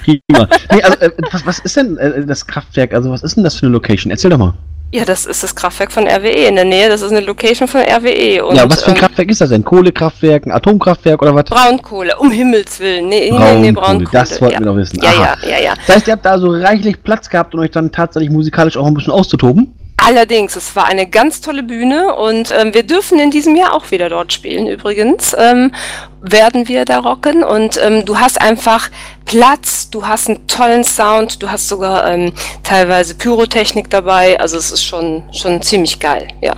Prima. 0.04 0.48
Nee, 0.72 0.82
also, 0.82 0.98
äh, 1.00 1.12
was, 1.32 1.46
was 1.46 1.60
ist 1.60 1.78
denn 1.78 1.98
äh, 1.98 2.26
das 2.26 2.48
Kraftwerk? 2.48 2.94
Also 2.94 3.12
was 3.12 3.24
ist 3.24 3.36
denn 3.36 3.44
das 3.44 3.56
für 3.56 3.66
eine 3.66 3.74
Location? 3.74 4.12
Erzähl 4.12 4.32
doch 4.32 4.38
mal. 4.38 4.54
Ja, 4.94 5.04
das 5.04 5.26
ist 5.26 5.44
das 5.44 5.54
Kraftwerk 5.54 5.92
von 5.92 6.08
RWE 6.08 6.48
in 6.48 6.56
der 6.56 6.64
Nähe. 6.64 6.88
Das 6.88 7.02
ist 7.02 7.12
eine 7.12 7.20
Location 7.20 7.68
von 7.68 7.82
RWE. 7.82 8.46
Und, 8.46 8.56
ja, 8.56 8.70
was 8.70 8.84
für 8.84 8.92
ein 8.92 8.96
ähm, 8.96 9.02
Kraftwerk 9.02 9.30
ist 9.30 9.42
das 9.42 9.50
denn? 9.50 9.64
Kohlekraftwerk, 9.64 10.46
ein 10.46 10.52
Atomkraftwerk 10.52 11.22
oder 11.22 11.36
was? 11.36 11.44
Braunkohle, 11.44 12.18
um 12.18 12.32
Himmels 12.32 12.80
Willen. 12.80 13.10
Nee, 13.10 13.30
nee, 13.30 13.56
nee, 13.60 13.72
Braunkohle. 13.74 14.08
das 14.14 14.40
wollten 14.40 14.54
ja. 14.54 14.60
wir 14.62 14.66
doch 14.68 14.78
wissen. 14.78 15.02
Ja, 15.04 15.10
Aha. 15.10 15.38
ja, 15.44 15.50
ja, 15.50 15.60
ja. 15.60 15.74
Das 15.86 15.98
heißt, 15.98 16.08
ihr 16.08 16.14
habt 16.14 16.26
da 16.26 16.40
so 16.40 16.52
reichlich 16.52 17.04
Platz 17.04 17.30
gehabt, 17.30 17.54
um 17.54 17.60
euch 17.60 17.72
dann 17.72 17.92
tatsächlich 17.92 18.32
musikalisch 18.32 18.78
auch 18.78 18.88
ein 18.88 18.94
bisschen 18.94 19.12
auszutoben? 19.12 19.77
Allerdings, 20.08 20.56
es 20.56 20.74
war 20.74 20.86
eine 20.86 21.06
ganz 21.06 21.42
tolle 21.42 21.64
Bühne 21.64 22.16
und 22.16 22.54
ähm, 22.58 22.74
wir 22.74 22.84
dürfen 22.84 23.20
in 23.20 23.30
diesem 23.30 23.58
Jahr 23.58 23.74
auch 23.74 23.92
wieder 23.92 24.08
dort 24.08 24.32
spielen. 24.32 24.66
Übrigens 24.66 25.36
ähm, 25.38 25.74
werden 26.22 26.70
wir 26.70 26.86
da 26.86 27.00
rocken 27.00 27.44
und 27.44 27.78
ähm, 27.84 28.06
du 28.06 28.18
hast 28.18 28.40
einfach 28.40 28.90
Platz, 29.26 29.90
du 29.90 30.08
hast 30.08 30.30
einen 30.30 30.48
tollen 30.48 30.86
Sound, 30.86 31.44
du 31.44 31.52
hast 31.52 31.68
sogar 31.68 32.10
ähm, 32.10 32.32
teilweise 32.64 33.16
Pyrotechnik 33.16 33.90
dabei. 33.90 34.40
Also 34.40 34.56
es 34.56 34.72
ist 34.72 34.86
schon 34.86 35.24
schon 35.34 35.62
ziemlich 35.62 36.00
geil, 36.00 36.30
ja. 36.40 36.56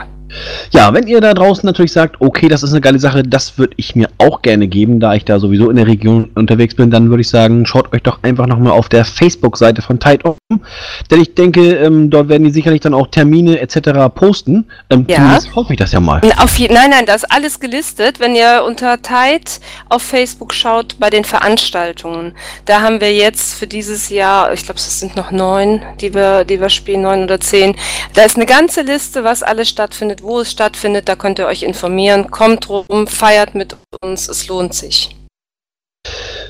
Ja, 0.71 0.93
wenn 0.93 1.07
ihr 1.07 1.21
da 1.21 1.33
draußen 1.33 1.65
natürlich 1.65 1.91
sagt, 1.91 2.21
okay, 2.21 2.47
das 2.47 2.63
ist 2.63 2.71
eine 2.71 2.81
geile 2.81 2.99
Sache, 2.99 3.23
das 3.23 3.57
würde 3.57 3.73
ich 3.77 3.95
mir 3.95 4.09
auch 4.17 4.41
gerne 4.41 4.67
geben, 4.67 4.99
da 4.99 5.15
ich 5.15 5.25
da 5.25 5.39
sowieso 5.39 5.69
in 5.69 5.75
der 5.75 5.87
Region 5.87 6.29
unterwegs 6.35 6.75
bin, 6.75 6.91
dann 6.91 7.09
würde 7.09 7.21
ich 7.21 7.29
sagen, 7.29 7.65
schaut 7.65 7.93
euch 7.93 8.03
doch 8.03 8.19
einfach 8.23 8.47
nochmal 8.47 8.73
auf 8.73 8.89
der 8.89 9.05
Facebook-Seite 9.05 9.81
von 9.81 9.99
Tide 9.99 10.23
um. 10.23 10.61
Denn 11.09 11.21
ich 11.21 11.35
denke, 11.35 11.75
ähm, 11.75 12.09
dort 12.09 12.29
werden 12.29 12.43
die 12.43 12.51
sicherlich 12.51 12.81
dann 12.81 12.93
auch 12.93 13.07
Termine 13.07 13.59
etc. 13.59 14.09
posten. 14.13 14.65
Ähm, 14.89 15.05
Ja. 15.07 15.17
Zumindest 15.17 15.55
hoffe 15.55 15.73
ich 15.73 15.79
das 15.79 15.91
ja 15.91 15.99
mal. 15.99 16.21
Auf 16.37 16.57
je 16.57 16.69
nein, 16.71 16.89
nein, 16.91 17.05
da 17.05 17.15
ist 17.15 17.31
alles 17.31 17.59
gelistet. 17.59 18.19
Wenn 18.19 18.35
ihr 18.35 18.63
unter 18.65 19.01
Tide 19.01 19.51
auf 19.89 20.01
Facebook 20.01 20.53
schaut 20.53 20.97
bei 20.99 21.09
den 21.09 21.23
Veranstaltungen, 21.23 22.33
da 22.65 22.81
haben 22.81 23.01
wir 23.01 23.13
jetzt 23.13 23.55
für 23.55 23.67
dieses 23.67 24.09
Jahr, 24.09 24.53
ich 24.53 24.63
glaube, 24.63 24.79
es 24.79 24.99
sind 24.99 25.15
noch 25.15 25.31
neun, 25.31 25.81
die 26.01 26.13
wir, 26.13 26.45
die 26.45 26.59
wir 26.59 26.69
spielen, 26.69 27.01
neun 27.01 27.23
oder 27.23 27.39
zehn. 27.39 27.75
Da 28.13 28.23
ist 28.23 28.35
eine 28.35 28.45
ganze 28.45 28.81
Liste, 28.81 29.23
was 29.23 29.43
alles 29.43 29.69
stattfindet, 29.69 30.18
wo 30.21 30.39
es 30.41 30.51
stattfindet. 30.51 31.07
Da 31.07 31.15
könnt 31.15 31.39
ihr 31.39 31.47
euch 31.47 31.63
informieren. 31.63 32.29
Kommt 32.31 32.69
rum, 32.69 33.07
feiert 33.07 33.55
mit 33.55 33.75
uns. 34.01 34.27
Es 34.27 34.47
lohnt 34.47 34.73
sich. 34.73 35.15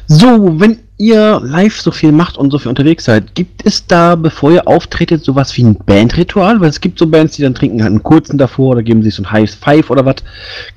So, 0.08 0.60
wenn 0.60 0.80
ihr 0.98 1.40
live 1.44 1.80
so 1.80 1.92
viel 1.92 2.12
macht 2.12 2.38
und 2.38 2.52
so 2.52 2.58
viel 2.58 2.70
unterwegs 2.70 3.06
seid, 3.06 3.36
gibt 3.36 3.66
es 3.66 3.86
da, 3.86 4.16
bevor 4.16 4.52
ihr 4.52 4.68
auftretet, 4.68 5.24
sowas 5.24 5.56
wie 5.56 5.64
ein 5.64 5.76
Bandritual? 5.76 6.60
Weil 6.60 6.70
es 6.70 6.82
gibt 6.82 6.98
so 6.98 7.08
Bands, 7.08 7.36
die 7.36 7.44
dann 7.44 7.54
trinken 7.56 7.84
halt 7.84 7.92
einen 7.92 8.04
kurzen 8.04 8.38
davor 8.38 8.72
oder 8.72 8.84
geben 8.84 9.04
sich 9.04 9.16
so 9.16 9.24
ein 9.24 9.32
High 9.32 9.50
Five 9.52 9.90
oder 9.90 10.06
was. 10.06 10.16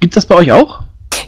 Gibt 0.01 0.17
das 0.17 0.27
bei 0.27 0.35
euch 0.35 0.53
auch? 0.53 0.83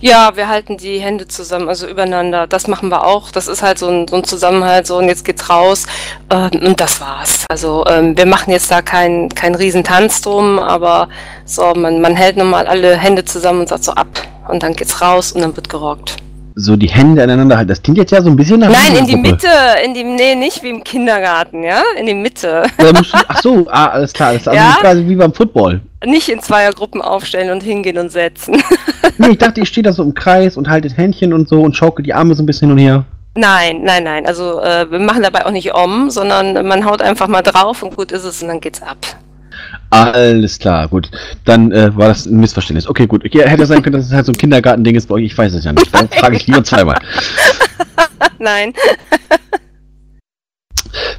Ja, 0.07 0.37
wir 0.37 0.49
halten 0.49 0.77
die 0.77 0.99
Hände 0.99 1.29
zusammen, 1.29 1.67
also 1.67 1.87
übereinander. 1.89 2.47
Das 2.47 2.69
machen 2.69 2.91
wir 2.91 3.07
auch. 3.07 3.31
Das 3.31 3.49
ist 3.49 3.63
halt 3.63 3.79
so 3.79 3.89
ein, 3.89 4.07
so 4.07 4.17
ein 4.17 4.25
Zusammenhalt, 4.25 4.87
so 4.87 4.99
und 4.99 5.09
jetzt 5.09 5.25
geht's 5.25 5.49
raus. 5.49 5.87
Ähm, 6.29 6.51
und 6.63 6.79
das 6.79 7.01
war's. 7.01 7.47
Also 7.49 7.87
ähm, 7.87 8.15
wir 8.15 8.27
machen 8.27 8.51
jetzt 8.51 8.71
da 8.71 8.83
keinen 8.83 9.31
kein 9.31 9.55
Riesentanz 9.55 10.21
drum, 10.21 10.59
aber 10.59 11.09
so, 11.47 11.73
man, 11.73 12.03
man 12.03 12.17
hält 12.17 12.37
nochmal 12.37 12.67
alle 12.67 12.99
Hände 12.99 13.25
zusammen 13.25 13.61
und 13.61 13.71
sagt 13.71 13.85
so 13.85 13.93
ab. 13.93 14.09
Und 14.47 14.63
dann 14.63 14.75
geht's 14.75 15.01
raus 15.01 15.33
und 15.33 15.41
dann 15.41 15.57
wird 15.57 15.71
gerockt. 15.71 16.19
So 16.57 16.77
die 16.77 16.89
Hände 16.89 17.23
aneinander 17.23 17.57
halten. 17.57 17.69
Das 17.69 17.83
klingt 17.83 17.99
jetzt 17.99 18.13
ja 18.13 18.23
so 18.23 18.31
ein 18.31 18.37
bisschen 18.37 18.61
nach. 18.61 18.71
Nein, 18.71 18.97
in 18.97 19.07
die. 19.07 19.17
Mitte, 19.17 19.49
in 19.85 19.95
die, 19.95 20.05
nee, 20.05 20.35
nicht 20.35 20.63
wie 20.63 20.71
im 20.71 20.85
Kindergarten, 20.85 21.65
ja? 21.65 21.83
In 21.99 22.07
die 22.07 22.15
Mitte. 22.15 22.65
Musst 22.79 23.13
du, 23.13 23.19
ach 23.29 23.43
so, 23.43 23.67
ah, 23.71 23.87
alles 23.89 24.13
klar. 24.13 24.33
Das 24.33 24.43
ist 24.43 24.49
also 24.49 24.57
Ja? 24.61 24.77
quasi 24.81 25.05
wie 25.07 25.17
beim 25.17 25.33
Football. 25.33 25.81
Nicht 26.05 26.29
in 26.29 26.41
Zweiergruppen 26.41 27.03
aufstellen 27.03 27.51
und 27.51 27.63
hingehen 27.63 27.99
und 27.99 28.11
setzen. 28.11 28.63
Nee, 29.17 29.29
ich 29.29 29.39
dachte, 29.39 29.61
ich 29.61 29.69
stehe 29.69 29.85
da 29.85 29.93
so 29.93 30.03
im 30.03 30.13
Kreis 30.13 30.57
und 30.57 30.69
haltet 30.69 30.97
Händchen 30.97 31.33
und 31.33 31.49
so 31.49 31.63
und 31.63 31.77
schaukel 31.77 32.05
die 32.05 32.13
Arme 32.13 32.35
so 32.35 32.43
ein 32.43 32.47
bisschen 32.47 32.69
hin 32.69 32.73
und 32.77 32.83
her. 32.83 33.05
Nein, 33.37 33.83
nein, 33.85 34.03
nein. 34.03 34.27
Also 34.27 34.61
äh, 34.61 34.91
wir 34.91 34.99
machen 34.99 35.23
dabei 35.23 35.47
auch 35.47 35.53
nicht 35.53 35.73
um, 35.73 36.11
sondern 36.11 36.67
man 36.67 36.85
haut 36.85 37.01
einfach 37.01 37.29
mal 37.29 37.43
drauf 37.43 37.85
und 37.85 37.95
gut 37.95 38.11
ist 38.11 38.25
es 38.25 38.43
und 38.43 38.49
dann 38.49 38.61
geht's 38.61 38.83
ab. 38.83 38.97
Alles 39.91 40.59
klar, 40.59 40.89
gut. 40.89 41.11
Dann 41.45 41.71
äh, 41.73 41.97
war 41.97 42.09
das 42.09 42.27
ein 42.27 42.39
Missverständnis. 42.41 42.89
Okay, 42.89 43.07
gut. 43.07 43.23
Ja, 43.33 43.47
hätte 43.47 43.67
sein 43.67 43.83
können, 43.83 43.95
dass 43.95 44.07
es 44.07 44.13
halt 44.13 44.27
so 44.27 44.33
ein 44.33 44.39
Kindergartending 44.39 44.97
ist 44.97 45.09
bei 45.09 45.17
euch. 45.17 45.25
Ich 45.25 45.39
weiß 45.39 45.55
es 45.55 45.65
ja 45.65 45.73
nicht. 45.73 45.95
Dann 45.95 46.09
frage 46.09 46.37
ich 46.37 46.47
lieber 46.47 46.65
zweimal. 46.65 46.99
Nein. 48.39 48.73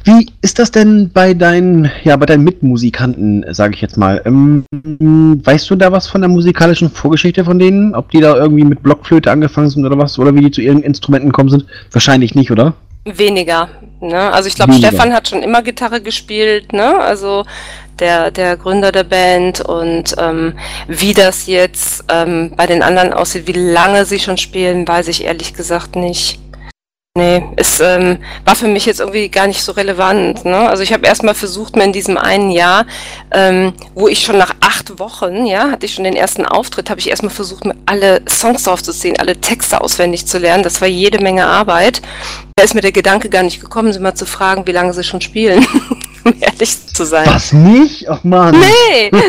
Wie 0.04 0.28
ist 0.42 0.60
das 0.60 0.72
denn 0.72 1.10
bei 1.12 1.34
deinen, 1.34 1.92
ja, 2.04 2.16
bei 2.16 2.26
deinen 2.26 2.44
Mitmusikanten, 2.44 3.46
sage 3.50 3.74
ich 3.74 3.82
jetzt 3.82 3.98
mal? 3.98 4.22
Ähm, 4.26 4.64
weißt 5.44 5.70
du 5.70 5.76
da 5.76 5.92
was 5.92 6.08
von 6.08 6.22
der 6.22 6.30
musikalischen 6.30 6.90
Vorgeschichte 6.90 7.44
von 7.44 7.60
denen? 7.60 7.96
Ob 7.96 8.12
die 8.12 8.20
da 8.20 8.36
irgendwie 8.36 8.64
mit 8.64 8.84
Blockflöte 8.84 9.32
angefangen 9.32 9.70
sind 9.70 9.86
oder 9.86 9.98
was? 9.98 10.20
Oder 10.20 10.36
wie 10.36 10.42
die 10.42 10.52
zu 10.52 10.62
ihren 10.62 10.84
Instrumenten 10.84 11.30
gekommen 11.30 11.50
sind? 11.50 11.66
Wahrscheinlich 11.92 12.36
nicht, 12.36 12.52
oder? 12.52 12.74
Weniger. 13.06 13.70
Ne? 14.02 14.32
Also 14.32 14.48
ich 14.48 14.56
glaube. 14.56 14.74
Stefan 14.74 15.14
hat 15.14 15.28
schon 15.28 15.42
immer 15.42 15.62
Gitarre 15.62 16.02
gespielt, 16.02 16.74
ne? 16.74 17.00
Also 17.00 17.46
der, 18.00 18.32
der 18.32 18.58
Gründer 18.58 18.92
der 18.92 19.04
Band 19.04 19.62
und 19.62 20.16
ähm, 20.18 20.58
wie 20.88 21.14
das 21.14 21.48
jetzt 21.48 22.04
ähm, 22.10 22.54
bei 22.56 22.68
den 22.68 22.84
anderen 22.84 23.14
aussieht, 23.14 23.48
wie 23.48 23.54
lange 23.54 24.06
sie 24.06 24.20
schon 24.20 24.38
spielen, 24.38 24.88
weiß 24.88 25.08
ich 25.08 25.24
ehrlich 25.24 25.54
gesagt 25.54 25.96
nicht. 25.96 26.40
Nee, 27.18 27.46
es 27.56 27.80
ähm, 27.80 28.18
war 28.44 28.58
für 28.58 28.68
mich 28.68 28.86
jetzt 28.86 29.00
irgendwie 29.00 29.30
gar 29.30 29.48
nicht 29.48 29.62
so 29.62 29.72
relevant. 29.72 30.44
Ne? 30.44 30.58
Also 30.58 30.84
ich 30.84 30.92
habe 30.92 31.08
erstmal 31.08 31.34
versucht, 31.34 31.78
mir 31.78 31.86
in 31.86 31.94
diesem 31.94 32.18
einen 32.18 32.52
Jahr, 32.52 32.86
ähm, 33.32 33.72
wo 33.94 34.10
ich 34.10 34.20
schon 34.20 34.38
nach 34.38 34.54
acht 34.60 35.00
Wochen, 35.00 35.46
ja, 35.46 35.72
hatte 35.72 35.86
ich 35.86 35.94
schon 35.94 36.04
den 36.04 36.18
ersten 36.18 36.46
Auftritt, 36.46 36.90
habe 36.90 37.00
ich 37.00 37.10
erstmal 37.10 37.32
versucht, 37.32 37.64
mir 37.64 37.76
alle 37.86 38.22
Songs 38.28 38.64
draufzuziehen, 38.64 39.18
alle 39.18 39.40
Texte 39.40 39.80
auswendig 39.80 40.28
zu 40.28 40.40
lernen. 40.40 40.64
Das 40.64 40.82
war 40.82 40.90
jede 40.90 41.20
Menge 41.20 41.46
Arbeit. 41.46 42.02
Da 42.58 42.66
ist 42.66 42.76
mir 42.76 42.82
der 42.82 42.92
Gedanke 42.92 43.30
gar 43.30 43.44
nicht 43.44 43.62
gekommen, 43.62 43.94
sie 43.94 44.00
mal 44.00 44.16
zu 44.16 44.26
fragen, 44.26 44.68
wie 44.68 44.74
lange 44.74 44.92
sie 44.92 45.06
schon 45.06 45.22
spielen, 45.22 45.66
um 46.26 46.34
ehrlich 46.40 46.88
zu 46.88 47.06
sein. 47.06 47.26
Was 47.28 47.54
nicht? 47.54 48.10
Ach 48.10 48.24
man. 48.24 48.56
Nee! 48.60 49.12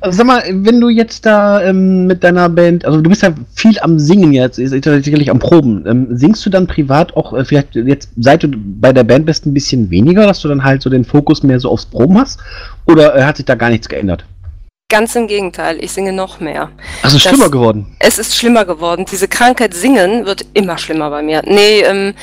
Also 0.00 0.18
sag 0.18 0.26
mal, 0.26 0.42
wenn 0.48 0.80
du 0.80 0.88
jetzt 0.88 1.24
da 1.24 1.62
ähm, 1.62 2.06
mit 2.06 2.22
deiner 2.22 2.48
Band, 2.48 2.84
also 2.84 3.00
du 3.00 3.08
bist 3.08 3.22
ja 3.22 3.32
viel 3.54 3.78
am 3.80 3.98
Singen 3.98 4.32
jetzt, 4.32 4.56
sicherlich 4.56 5.30
am 5.30 5.38
Proben. 5.38 5.84
Ähm, 5.86 6.06
singst 6.10 6.44
du 6.44 6.50
dann 6.50 6.66
privat 6.66 7.16
auch 7.16 7.32
äh, 7.32 7.44
vielleicht 7.44 7.74
jetzt, 7.74 8.10
seit 8.18 8.42
du 8.42 8.48
bei 8.54 8.92
der 8.92 9.04
Band 9.04 9.24
bist, 9.26 9.46
ein 9.46 9.54
bisschen 9.54 9.90
weniger, 9.90 10.26
dass 10.26 10.40
du 10.40 10.48
dann 10.48 10.62
halt 10.62 10.82
so 10.82 10.90
den 10.90 11.04
Fokus 11.04 11.42
mehr 11.42 11.58
so 11.58 11.70
aufs 11.70 11.86
Proben 11.86 12.18
hast? 12.18 12.38
Oder 12.86 13.16
äh, 13.16 13.22
hat 13.24 13.38
sich 13.38 13.46
da 13.46 13.54
gar 13.54 13.70
nichts 13.70 13.88
geändert? 13.88 14.24
Ganz 14.90 15.16
im 15.16 15.26
Gegenteil, 15.26 15.78
ich 15.82 15.90
singe 15.92 16.12
noch 16.12 16.38
mehr. 16.40 16.70
Also 17.02 17.16
ist 17.16 17.24
Das- 17.26 17.32
schlimmer 17.32 17.50
geworden. 17.50 17.96
Es 17.98 18.18
ist 18.18 18.36
schlimmer 18.36 18.64
geworden. 18.64 19.06
Diese 19.10 19.26
Krankheit 19.28 19.74
Singen 19.74 20.26
wird 20.26 20.44
immer 20.52 20.76
schlimmer 20.78 21.10
bei 21.10 21.22
mir. 21.22 21.42
Nee, 21.44 21.80
ähm, 21.80 22.14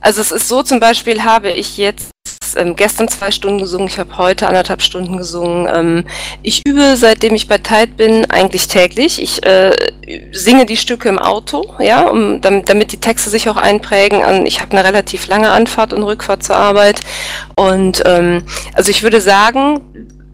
also 0.00 0.20
es 0.20 0.30
ist 0.30 0.48
so, 0.48 0.62
zum 0.62 0.78
Beispiel 0.78 1.24
habe 1.24 1.50
ich 1.50 1.78
jetzt 1.78 2.10
ähm, 2.56 2.76
gestern 2.76 3.08
zwei 3.08 3.30
Stunden 3.30 3.58
gesungen, 3.58 3.88
ich 3.88 3.98
habe 3.98 4.16
heute 4.18 4.46
anderthalb 4.48 4.82
Stunden 4.82 5.16
gesungen. 5.16 5.68
Ähm, 5.72 6.04
ich 6.42 6.62
übe, 6.66 6.96
seitdem 6.96 7.34
ich 7.34 7.48
bei 7.48 7.58
Tide 7.58 7.92
bin, 7.96 8.30
eigentlich 8.30 8.68
täglich. 8.68 9.20
Ich 9.20 9.44
äh, 9.44 9.72
singe 10.32 10.66
die 10.66 10.76
Stücke 10.76 11.08
im 11.08 11.18
Auto, 11.18 11.74
ja, 11.78 12.08
um, 12.08 12.40
damit, 12.40 12.68
damit 12.68 12.92
die 12.92 13.00
Texte 13.00 13.30
sich 13.30 13.48
auch 13.48 13.56
einprägen. 13.56 14.46
Ich 14.46 14.60
habe 14.60 14.72
eine 14.72 14.84
relativ 14.84 15.26
lange 15.26 15.50
Anfahrt 15.50 15.92
und 15.92 16.02
Rückfahrt 16.02 16.42
zur 16.42 16.56
Arbeit. 16.56 17.00
Und 17.56 18.02
ähm, 18.06 18.44
also 18.74 18.90
ich 18.90 19.02
würde 19.02 19.20
sagen, 19.20 19.80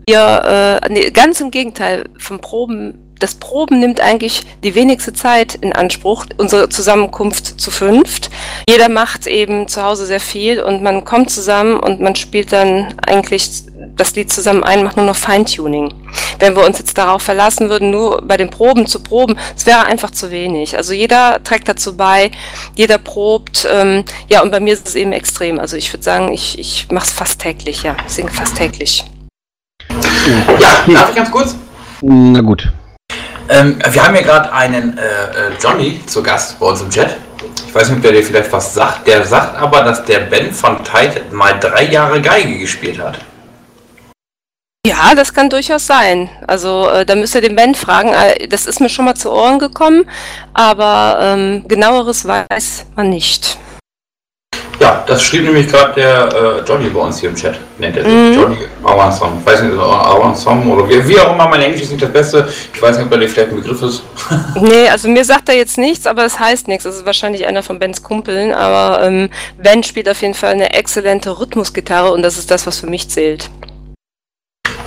wir, 0.07 0.81
äh, 0.83 0.93
nee, 0.93 1.11
ganz 1.11 1.41
im 1.41 1.51
Gegenteil, 1.51 2.05
vom 2.19 2.41
Proben, 2.41 3.10
das 3.21 3.35
Proben 3.35 3.79
nimmt 3.79 4.01
eigentlich 4.01 4.43
die 4.65 4.75
wenigste 4.75 5.13
Zeit 5.13 5.55
in 5.55 5.73
Anspruch, 5.73 6.27
unsere 6.39 6.69
Zusammenkunft 6.69 7.61
zu 7.61 7.71
fünft. 7.71 8.31
Jeder 8.69 8.89
macht 8.89 9.27
eben 9.27 9.69
zu 9.69 9.83
Hause 9.83 10.07
sehr 10.07 10.21
viel 10.21 10.61
und 10.61 10.83
man 10.83 11.05
kommt 11.05 11.31
zusammen 11.31 11.79
und 11.79 12.01
man 12.01 12.17
spielt 12.17 12.53
dann 12.53 12.95
eigentlich 13.07 13.51
das 13.97 14.15
Lied 14.15 14.33
zusammen 14.33 14.65
ein, 14.65 14.83
macht 14.83 14.97
nur 14.97 15.07
noch 15.07 15.17
Feintuning. 15.17 15.93
Wenn 16.39 16.57
wir 16.57 16.65
uns 16.65 16.79
jetzt 16.79 16.97
darauf 16.97 17.23
verlassen 17.23 17.69
würden, 17.69 17.91
nur 17.91 18.23
bei 18.23 18.39
den 18.39 18.49
Proben 18.49 18.87
zu 18.87 19.01
proben, 19.01 19.37
es 19.55 19.67
wäre 19.67 19.85
einfach 19.85 20.11
zu 20.11 20.31
wenig. 20.31 20.77
Also 20.77 20.95
jeder 20.95 21.43
trägt 21.45 21.69
dazu 21.69 21.97
bei, 21.97 22.31
jeder 22.75 22.97
probt, 22.97 23.69
ähm, 23.71 24.05
ja, 24.29 24.43
und 24.43 24.51
bei 24.51 24.61
mir 24.61 24.73
ist 24.73 24.89
es 24.89 24.95
eben 24.95 25.13
extrem. 25.13 25.61
Also 25.61 25.77
ich 25.77 25.93
würde 25.93 26.03
sagen, 26.05 26.33
ich, 26.33 26.59
ich 26.59 26.89
mache 26.91 27.05
es 27.05 27.13
fast 27.13 27.41
täglich, 27.41 27.83
ja, 27.83 27.97
ich 28.07 28.13
singe 28.15 28.31
fast 28.31 28.57
täglich. 28.57 29.05
Ja, 30.59 30.95
darf 30.95 31.11
ich 31.11 31.17
ganz 31.17 31.31
kurz? 31.31 31.57
Na 32.01 32.41
gut. 32.41 32.73
Ähm, 33.51 33.79
wir 33.91 34.07
haben 34.07 34.15
hier 34.15 34.23
gerade 34.23 34.53
einen 34.53 34.97
äh, 34.97 35.03
äh, 35.03 35.53
Johnny 35.61 36.01
zu 36.07 36.23
Gast 36.23 36.61
bei 36.61 36.67
uns 36.67 36.83
im 36.83 36.91
Chat. 36.91 37.17
Ich 37.67 37.75
weiß 37.75 37.89
nicht, 37.89 37.97
ob 37.97 38.03
der 38.03 38.13
dir 38.13 38.23
vielleicht 38.23 38.53
was 38.53 38.73
sagt. 38.75 39.09
Der 39.09 39.27
sagt 39.27 39.61
aber, 39.61 39.83
dass 39.83 40.05
der 40.05 40.21
Ben 40.21 40.53
von 40.53 40.85
Tide 40.85 41.23
mal 41.33 41.59
drei 41.59 41.85
Jahre 41.85 42.23
Geige 42.23 42.59
gespielt 42.59 43.01
hat. 43.01 43.19
Ja, 44.87 45.15
das 45.17 45.35
kann 45.35 45.51
durchaus 45.51 45.85
sein. 45.85 46.31
Also 46.47 46.89
äh, 46.91 47.05
da 47.05 47.17
müsst 47.17 47.35
ihr 47.35 47.41
den 47.41 47.57
Ben 47.57 47.75
fragen. 47.75 48.11
Äh, 48.11 48.47
das 48.47 48.67
ist 48.67 48.81
mir 48.81 48.89
schon 48.89 49.05
mal 49.05 49.17
zu 49.17 49.33
Ohren 49.33 49.59
gekommen, 49.59 50.09
aber 50.55 51.19
ähm, 51.21 51.65
genaueres 51.67 52.27
weiß 52.27 52.87
man 52.95 53.11
nicht. 53.11 53.59
Ja, 54.81 55.05
das 55.07 55.23
schrieb 55.23 55.45
nämlich 55.45 55.69
gerade 55.69 55.93
der 55.93 56.29
äh, 56.33 56.63
Johnny 56.67 56.89
bei 56.89 57.01
uns 57.01 57.21
hier 57.21 57.29
im 57.29 57.37
Chat. 57.37 57.61
Nennt 57.79 57.99
er 57.99 58.05
sich 58.05 58.13
Mhm. 58.13 58.33
Johnny 58.35 58.57
Awansom. 58.83 59.39
Ich 59.41 59.47
weiß 59.47 59.63
nicht, 59.63 59.79
Awansom 59.79 60.71
oder 60.71 60.89
wie, 60.89 61.07
wie 61.07 61.21
auch 61.21 61.35
immer, 61.35 61.47
mein 61.49 61.61
Englisch 61.61 61.83
ist 61.83 61.91
nicht 61.91 62.03
das 62.03 62.11
Beste. 62.11 62.49
Ich 62.73 62.81
weiß 62.81 62.97
nicht, 62.97 63.05
ob 63.05 63.13
er 63.13 63.19
dir 63.19 63.29
vielleicht 63.29 63.51
ein 63.51 63.57
Begriff 63.57 63.83
ist. 63.83 64.03
Nee, 64.55 64.89
also 64.89 65.09
mir 65.09 65.23
sagt 65.25 65.51
er 65.51 65.57
jetzt 65.57 65.77
nichts, 65.77 66.07
aber 66.07 66.25
es 66.25 66.41
heißt 66.41 66.67
nichts. 66.67 66.85
Das 66.85 66.97
ist 66.97 67.05
wahrscheinlich 67.05 67.47
einer 67.47 67.63
von 67.63 67.79
Bens 67.79 68.03
Kumpeln, 68.03 68.55
aber 68.55 69.05
ähm, 69.05 69.29
Ben 69.63 69.83
spielt 69.83 70.09
auf 70.09 70.23
jeden 70.23 70.33
Fall 70.35 70.53
eine 70.53 70.73
exzellente 70.73 71.39
Rhythmusgitarre 71.39 72.11
und 72.13 72.23
das 72.23 72.39
ist 72.39 72.51
das, 72.51 72.67
was 72.67 72.81
für 72.81 72.87
mich 72.87 73.11
zählt. 73.11 73.51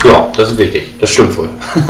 Ja, 0.04 0.32
das 0.36 0.54
ist 0.54 0.58
wichtig. 0.58 0.90
Das 1.00 1.12
stimmt 1.12 1.38
wohl. 1.38 1.50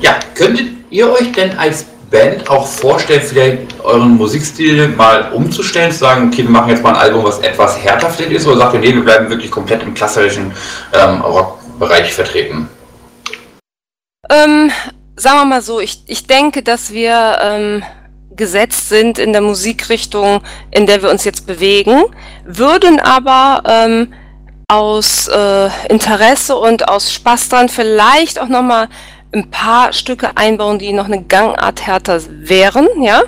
ja, 0.00 0.18
könntet 0.34 0.68
ihr 0.88 1.12
euch 1.12 1.30
denn 1.32 1.58
als 1.58 1.84
Band 2.10 2.48
auch 2.48 2.66
vorstellen, 2.66 3.22
vielleicht 3.22 3.80
euren 3.82 4.16
Musikstil 4.16 4.88
mal 4.88 5.32
umzustellen, 5.32 5.90
zu 5.90 5.98
sagen, 5.98 6.28
okay, 6.28 6.42
wir 6.42 6.50
machen 6.50 6.70
jetzt 6.70 6.82
mal 6.82 6.90
ein 6.90 6.96
Album, 6.96 7.24
was 7.24 7.38
etwas 7.40 7.78
härter 7.78 8.10
vielleicht 8.10 8.32
ist, 8.32 8.46
oder 8.46 8.58
sagt 8.58 8.74
ihr, 8.74 8.80
nee, 8.80 8.94
wir 8.94 9.04
bleiben 9.04 9.28
wirklich 9.28 9.50
komplett 9.50 9.82
im 9.82 9.94
klassischen 9.94 10.52
ähm, 10.92 11.20
Rockbereich 11.20 12.12
vertreten? 12.12 12.68
Ähm, 14.30 14.70
sagen 15.16 15.38
wir 15.38 15.44
mal 15.44 15.62
so, 15.62 15.80
ich, 15.80 16.02
ich 16.06 16.26
denke, 16.26 16.62
dass 16.62 16.92
wir 16.92 17.38
ähm, 17.42 17.82
gesetzt 18.36 18.88
sind 18.88 19.18
in 19.18 19.32
der 19.32 19.42
Musikrichtung, 19.42 20.42
in 20.70 20.86
der 20.86 21.02
wir 21.02 21.10
uns 21.10 21.24
jetzt 21.24 21.46
bewegen, 21.46 22.04
würden 22.44 23.00
aber 23.00 23.62
ähm, 23.66 24.12
aus 24.68 25.28
äh, 25.28 25.68
Interesse 25.88 26.56
und 26.56 26.88
aus 26.88 27.12
Spaß 27.12 27.48
dran 27.48 27.68
vielleicht 27.68 28.40
auch 28.40 28.48
nochmal 28.48 28.88
ein 29.32 29.50
paar 29.50 29.92
Stücke 29.92 30.36
einbauen, 30.36 30.78
die 30.78 30.92
noch 30.92 31.06
eine 31.06 31.22
Gangart 31.22 31.86
härter 31.86 32.20
wären, 32.28 32.88
ja. 33.02 33.22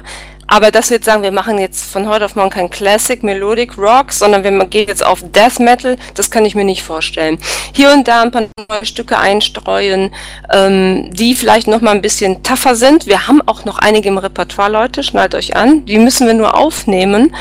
Aber 0.50 0.70
dass 0.70 0.88
wir 0.88 0.96
jetzt 0.96 1.04
sagen, 1.04 1.22
wir 1.22 1.30
machen 1.30 1.58
jetzt 1.58 1.84
von 1.92 2.08
heute 2.08 2.24
auf 2.24 2.34
morgen 2.34 2.48
kein 2.48 2.70
Classic 2.70 3.22
Melodic 3.22 3.76
Rock, 3.76 4.12
sondern 4.12 4.42
wir 4.42 4.64
gehen 4.64 4.88
jetzt 4.88 5.04
auf 5.04 5.22
Death 5.22 5.60
Metal, 5.60 5.96
das 6.14 6.30
kann 6.30 6.46
ich 6.46 6.54
mir 6.54 6.64
nicht 6.64 6.82
vorstellen. 6.82 7.38
Hier 7.74 7.92
und 7.92 8.08
da 8.08 8.22
ein 8.22 8.30
paar 8.30 8.44
neue 8.70 8.86
Stücke 8.86 9.18
einstreuen, 9.18 10.10
ähm, 10.50 11.10
die 11.12 11.34
vielleicht 11.34 11.68
noch 11.68 11.82
mal 11.82 11.90
ein 11.90 12.00
bisschen 12.00 12.42
tougher 12.42 12.76
sind. 12.76 13.06
Wir 13.06 13.28
haben 13.28 13.42
auch 13.46 13.66
noch 13.66 13.78
einige 13.78 14.08
im 14.08 14.16
Repertoire, 14.16 14.70
Leute, 14.70 15.02
schnallt 15.02 15.34
euch 15.34 15.54
an. 15.54 15.84
Die 15.84 15.98
müssen 15.98 16.26
wir 16.26 16.34
nur 16.34 16.56
aufnehmen. 16.56 17.36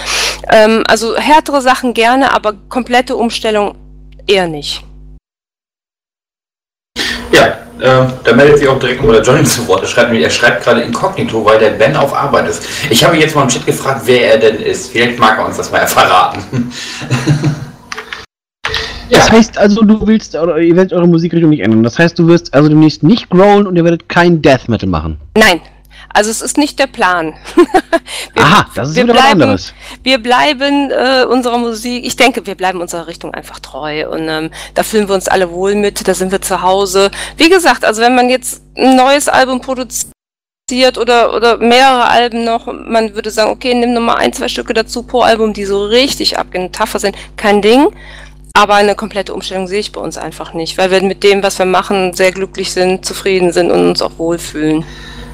Ähm, 0.50 0.84
also 0.86 1.16
härtere 1.16 1.62
Sachen 1.62 1.94
gerne, 1.94 2.34
aber 2.34 2.56
komplette 2.68 3.16
Umstellung 3.16 3.76
eher 4.28 4.50
nicht. 4.50 4.84
Ja, 7.32 7.58
äh, 7.82 8.06
da 8.24 8.34
meldet 8.36 8.60
sich 8.60 8.68
auch 8.68 8.80
direkt 8.80 9.04
mal 9.04 9.14
der 9.14 9.22
Johnny 9.22 9.44
zu 9.46 9.68
Wort. 9.68 9.82
Er 9.82 9.88
schreibt, 9.88 10.12
mir- 10.12 10.22
er 10.22 10.30
schreibt 10.30 10.64
gerade 10.64 10.82
inkognito, 10.82 11.44
weil 11.46 11.60
der 11.60 11.72
Ben 11.72 11.96
auf 11.96 12.14
Arbeit 12.16 12.48
ist. 12.50 12.64
Ich 12.90 13.04
habe 13.04 13.18
jetzt 13.18 13.36
mal 13.36 13.44
im 13.44 13.48
Chat 13.50 13.66
gefragt, 13.66 14.02
wer 14.06 14.34
er 14.34 14.38
denn 14.40 14.58
ist. 14.62 14.92
Vielleicht 14.92 15.20
mag 15.20 15.38
er 15.40 15.46
uns 15.48 15.58
das 15.58 15.72
mal 15.72 15.86
verraten. 15.88 16.72
Das 19.10 19.32
heißt 19.32 19.58
also, 19.58 19.82
du 19.84 20.06
willst, 20.06 20.36
oder 20.36 20.58
ihr 20.60 20.76
werdet 20.76 20.92
eure 20.94 21.08
Musikrichtung 21.08 21.50
nicht 21.50 21.62
ändern. 21.62 21.82
Das 21.84 21.98
heißt, 21.98 22.20
du 22.20 22.28
wirst 22.28 22.54
also 22.54 22.68
demnächst 22.68 23.04
nicht 23.04 23.30
growlen 23.30 23.66
und 23.66 23.76
ihr 23.78 23.84
werdet 23.86 24.10
kein 24.10 24.42
Death 24.42 24.68
Metal 24.68 24.90
machen. 24.90 25.18
Nein, 25.38 25.62
Also 26.14 26.32
es 26.32 26.42
ist 26.42 26.58
nicht 26.58 26.80
der 26.80 26.88
Plan. 26.88 27.34
Wir- 28.34 28.44
Aha, 28.44 28.68
das 28.76 28.90
ist 28.90 28.96
wir 28.96 29.04
wieder 29.04 29.14
was 29.16 29.22
bleiben, 29.22 29.42
anderes. 29.42 29.74
Wir 30.04 30.18
bleiben 30.18 30.92
äh, 30.92 31.26
unserer 31.26 31.58
Musik, 31.58 32.06
ich 32.06 32.16
denke, 32.16 32.46
wir 32.46 32.56
bleiben 32.56 32.82
unserer 32.82 33.08
Richtung 33.08 33.34
einfach 33.34 33.60
treu 33.60 34.10
und 34.10 34.28
ähm, 34.30 34.50
da 34.74 34.84
fühlen 34.84 35.08
wir 35.08 35.16
uns 35.16 35.28
alle 35.28 35.52
wohl 35.52 35.76
mit, 35.76 36.08
da 36.08 36.14
sind 36.14 36.32
wir 36.32 36.42
zu 36.42 36.62
Hause. 36.62 37.12
Wie 37.38 37.50
gesagt, 37.50 37.84
also 37.86 38.02
wenn 38.02 38.16
man 38.16 38.30
jetzt 38.30 38.62
ein 38.78 38.96
neues 38.96 39.28
Album 39.28 39.62
produziert 39.62 40.98
oder, 40.98 41.34
oder 41.36 41.58
mehrere 41.58 42.06
Alben 42.10 42.44
noch, 42.44 42.68
man 42.68 43.14
würde 43.16 43.32
sagen, 43.32 43.52
okay, 43.52 43.74
nimm 43.74 43.94
noch 43.94 44.02
mal 44.02 44.16
ein, 44.16 44.34
zwei 44.34 44.48
Stücke 44.48 44.74
dazu 44.74 45.04
pro 45.04 45.22
Album, 45.22 45.54
die 45.54 45.66
so 45.66 45.86
richtig 45.86 46.38
abgehen, 46.38 46.72
tougher 46.72 47.00
sind, 47.00 47.16
kein 47.36 47.62
Ding. 47.62 47.88
Aber 48.54 48.74
eine 48.76 48.96
komplette 48.96 49.34
Umstellung 49.36 49.68
sehe 49.68 49.80
ich 49.80 49.92
bei 49.92 50.02
uns 50.02 50.18
einfach 50.18 50.54
nicht, 50.54 50.78
weil 50.80 50.90
wir 50.90 51.02
mit 51.04 51.24
dem, 51.24 51.44
was 51.44 51.60
wir 51.60 51.66
machen, 51.68 52.14
sehr 52.14 52.32
glücklich 52.32 52.72
sind, 52.74 53.06
zufrieden 53.06 53.52
sind 53.52 53.70
und 53.72 53.88
uns 53.90 54.02
auch 54.02 54.18
wohlfühlen. 54.18 54.84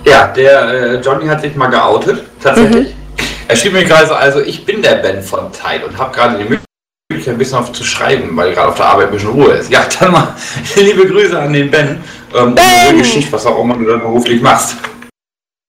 Ja, 0.05 0.27
der 0.27 0.67
äh, 0.67 0.95
Johnny 0.97 1.27
hat 1.27 1.41
sich 1.41 1.55
mal 1.55 1.67
geoutet, 1.67 2.23
tatsächlich. 2.41 2.89
Mhm. 2.89 3.03
Er 3.47 3.55
schrieb 3.55 3.73
mir 3.73 3.85
gerade 3.85 4.07
so, 4.07 4.13
also 4.13 4.41
ich 4.41 4.65
bin 4.65 4.81
der 4.81 4.95
Ben 4.95 5.21
von 5.21 5.51
Tide 5.51 5.85
und 5.85 5.97
habe 5.97 6.13
gerade 6.15 6.37
die 6.37 6.43
Möglichkeit, 6.43 7.33
ein 7.33 7.37
bisschen 7.37 7.59
auf 7.59 7.71
zu 7.71 7.83
schreiben, 7.83 8.35
weil 8.35 8.53
gerade 8.53 8.69
auf 8.69 8.75
der 8.75 8.85
Arbeit 8.85 9.07
ein 9.07 9.13
bisschen 9.13 9.29
Ruhe 9.29 9.53
ist. 9.53 9.71
Ja, 9.71 9.85
dann 9.99 10.11
mal 10.11 10.35
liebe 10.75 11.07
Grüße 11.07 11.39
an 11.39 11.53
den 11.53 11.69
Ben. 11.69 12.03
Ähm, 12.35 12.55
Ben! 12.55 12.63
eine 12.89 12.97
Geschichte, 12.97 13.31
was 13.31 13.45
auch 13.45 13.61
immer 13.61 13.75
du 13.75 13.85
da 13.85 13.97
beruflich 13.97 14.41
machst. 14.41 14.75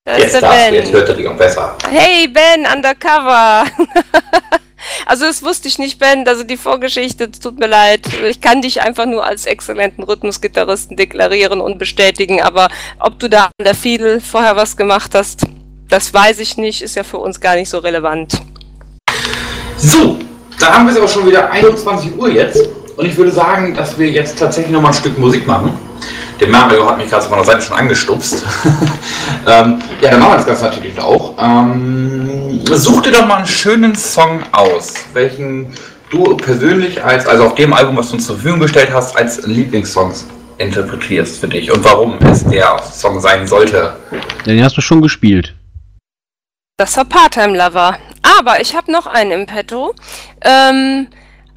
Da 0.07 0.19
Jetzt 0.19 0.41
darfst 0.41 0.71
du, 0.71 0.75
jetzt 0.75 0.93
hört 0.93 1.09
er 1.09 1.15
dich 1.15 1.29
auch 1.29 1.37
besser. 1.37 1.77
Hey 1.91 2.29
Ben, 2.29 2.67
undercover. 2.75 3.65
also 5.07 5.25
das 5.25 5.43
wusste 5.43 5.69
ich 5.69 5.79
nicht, 5.79 5.99
Ben. 5.99 6.27
Also 6.27 6.45
die 6.45 6.57
Vorgeschichte, 6.57 7.29
es 7.33 7.41
tut 7.41 7.59
mir 7.59 7.67
leid. 7.67 8.01
Ich 8.29 8.41
kann 8.41 8.63
dich 8.63 8.83
einfach 8.83 9.07
nur 9.07 9.25
als 9.25 9.47
exzellenten 9.47 10.05
Rhythmusgitarristen 10.05 10.97
deklarieren 10.97 11.61
und 11.61 11.79
bestätigen. 11.79 12.41
Aber 12.41 12.69
ob 12.99 13.19
du 13.19 13.29
da 13.29 13.45
an 13.45 13.65
der 13.65 13.75
Fiedel 13.75 14.21
vorher 14.21 14.57
was 14.57 14.77
gemacht 14.77 15.15
hast, 15.15 15.47
das 15.89 16.13
weiß 16.13 16.39
ich 16.41 16.57
nicht. 16.57 16.83
Ist 16.83 16.97
ja 16.97 17.05
für 17.05 17.19
uns 17.19 17.41
gar 17.41 17.57
nicht 17.57 17.69
so 17.69 17.79
relevant. 17.79 18.41
So, 19.77 20.19
da 20.59 20.75
haben 20.75 20.87
wir 20.87 20.93
es 20.93 20.99
aber 20.99 21.09
schon 21.09 21.27
wieder 21.27 21.51
21 21.51 22.17
Uhr 22.17 22.31
jetzt. 22.31 22.69
Und 22.97 23.07
ich 23.07 23.17
würde 23.17 23.33
sagen, 23.33 23.75
dass 23.75 23.99
wir 23.99 24.09
jetzt 24.09 24.39
tatsächlich 24.39 24.73
noch 24.73 24.81
mal 24.81 24.89
ein 24.89 24.95
Stück 24.95 25.19
Musik 25.19 25.47
machen. 25.47 25.77
Der 26.45 26.53
Mario 26.53 26.87
hat 26.87 26.99
mich 26.99 27.09
gerade 27.09 27.25
von 27.25 27.39
der 27.39 27.47
Seite 27.47 27.63
schon 27.63 27.79
angestupst. 27.79 28.45
ähm, 29.47 29.79
ja, 30.03 30.11
dann 30.11 30.21
machen 30.21 30.33
wir 30.33 30.37
das 30.37 30.47
Ganze 30.47 30.65
natürlich 30.65 31.01
auch. 31.01 31.33
Ähm, 31.39 32.61
such 32.67 33.01
dir 33.01 33.13
doch 33.13 33.27
mal 33.27 33.37
einen 33.37 33.47
schönen 33.47 33.95
Song 33.95 34.43
aus, 34.53 34.93
welchen 35.15 35.73
du 36.11 36.37
persönlich 36.37 37.03
als, 37.03 37.27
also 37.27 37.45
auf 37.45 37.55
dem 37.55 37.73
Album, 37.73 37.97
was 37.97 38.09
du 38.09 38.17
uns 38.17 38.27
zur 38.27 38.37
Verfügung 38.37 38.61
gestellt 38.61 38.91
hast, 38.93 39.17
als 39.17 39.47
Lieblingssongs 39.47 40.27
interpretierst 40.59 41.41
für 41.41 41.49
dich 41.49 41.73
und 41.73 41.83
warum 41.83 42.19
es 42.19 42.45
der 42.45 42.79
Song 42.93 43.21
sein 43.21 43.47
sollte. 43.47 43.97
Den 44.45 44.63
hast 44.63 44.77
du 44.77 44.83
schon 44.83 45.01
gespielt. 45.01 45.55
Das 46.77 46.95
war 46.99 47.07
Part-Time 47.07 47.57
Lover. 47.57 47.97
Aber 48.39 48.61
ich 48.61 48.77
habe 48.77 48.93
noch 48.93 49.07
einen 49.07 49.31
im 49.31 49.47
Petto. 49.47 49.95
Ähm, 50.43 51.07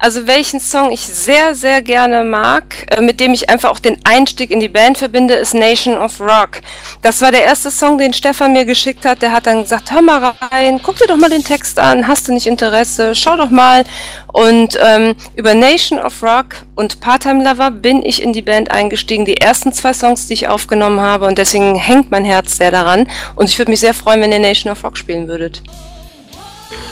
also 0.00 0.28
welchen 0.28 0.60
Song 0.60 0.92
ich 0.92 1.00
sehr, 1.00 1.56
sehr 1.56 1.82
gerne 1.82 2.22
mag, 2.22 2.86
äh, 2.90 3.00
mit 3.00 3.18
dem 3.18 3.34
ich 3.34 3.50
einfach 3.50 3.70
auch 3.70 3.80
den 3.80 3.98
Einstieg 4.04 4.52
in 4.52 4.60
die 4.60 4.68
Band 4.68 4.96
verbinde, 4.96 5.34
ist 5.34 5.54
Nation 5.54 5.98
of 5.98 6.20
Rock. 6.20 6.60
Das 7.02 7.20
war 7.20 7.32
der 7.32 7.42
erste 7.42 7.72
Song, 7.72 7.98
den 7.98 8.12
Stefan 8.12 8.52
mir 8.52 8.64
geschickt 8.64 9.04
hat. 9.04 9.22
Der 9.22 9.32
hat 9.32 9.46
dann 9.46 9.62
gesagt, 9.62 9.90
hör 9.90 10.00
mal 10.00 10.34
rein, 10.50 10.80
guck 10.82 10.98
dir 10.98 11.08
doch 11.08 11.16
mal 11.16 11.30
den 11.30 11.42
Text 11.42 11.80
an, 11.80 12.06
hast 12.06 12.28
du 12.28 12.32
nicht 12.32 12.46
Interesse, 12.46 13.16
schau 13.16 13.36
doch 13.36 13.50
mal. 13.50 13.84
Und 14.32 14.78
ähm, 14.80 15.16
über 15.34 15.54
Nation 15.54 15.98
of 15.98 16.22
Rock 16.22 16.54
und 16.76 17.00
Part-Time 17.00 17.42
Lover 17.42 17.72
bin 17.72 18.04
ich 18.04 18.22
in 18.22 18.32
die 18.32 18.42
Band 18.42 18.70
eingestiegen. 18.70 19.24
Die 19.24 19.38
ersten 19.38 19.72
zwei 19.72 19.92
Songs, 19.92 20.28
die 20.28 20.34
ich 20.34 20.48
aufgenommen 20.48 21.00
habe 21.00 21.26
und 21.26 21.38
deswegen 21.38 21.74
hängt 21.74 22.12
mein 22.12 22.24
Herz 22.24 22.56
sehr 22.56 22.70
daran. 22.70 23.08
Und 23.34 23.48
ich 23.48 23.58
würde 23.58 23.72
mich 23.72 23.80
sehr 23.80 23.94
freuen, 23.94 24.20
wenn 24.20 24.30
ihr 24.30 24.38
Nation 24.38 24.70
of 24.70 24.84
Rock 24.84 24.96
spielen 24.96 25.26
würdet. 25.26 25.60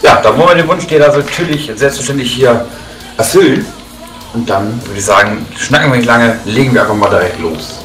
Ja, 0.02 0.20
da 0.20 0.36
wollen 0.36 0.48
wir 0.48 0.54
den 0.56 0.68
Wunsch 0.68 0.86
dir 0.86 0.98
da 0.98 1.16
natürlich 1.16 1.70
selbstverständlich 1.74 2.32
hier 2.32 2.66
erfüllen. 3.16 3.66
Und 4.34 4.48
dann 4.50 4.80
würde 4.84 4.98
ich 4.98 5.04
sagen, 5.04 5.46
schnacken 5.56 5.90
wir 5.90 5.96
nicht 5.96 6.06
lange, 6.06 6.38
legen 6.44 6.74
wir 6.74 6.82
einfach 6.82 6.94
mal 6.94 7.10
direkt 7.10 7.40
los. 7.40 7.80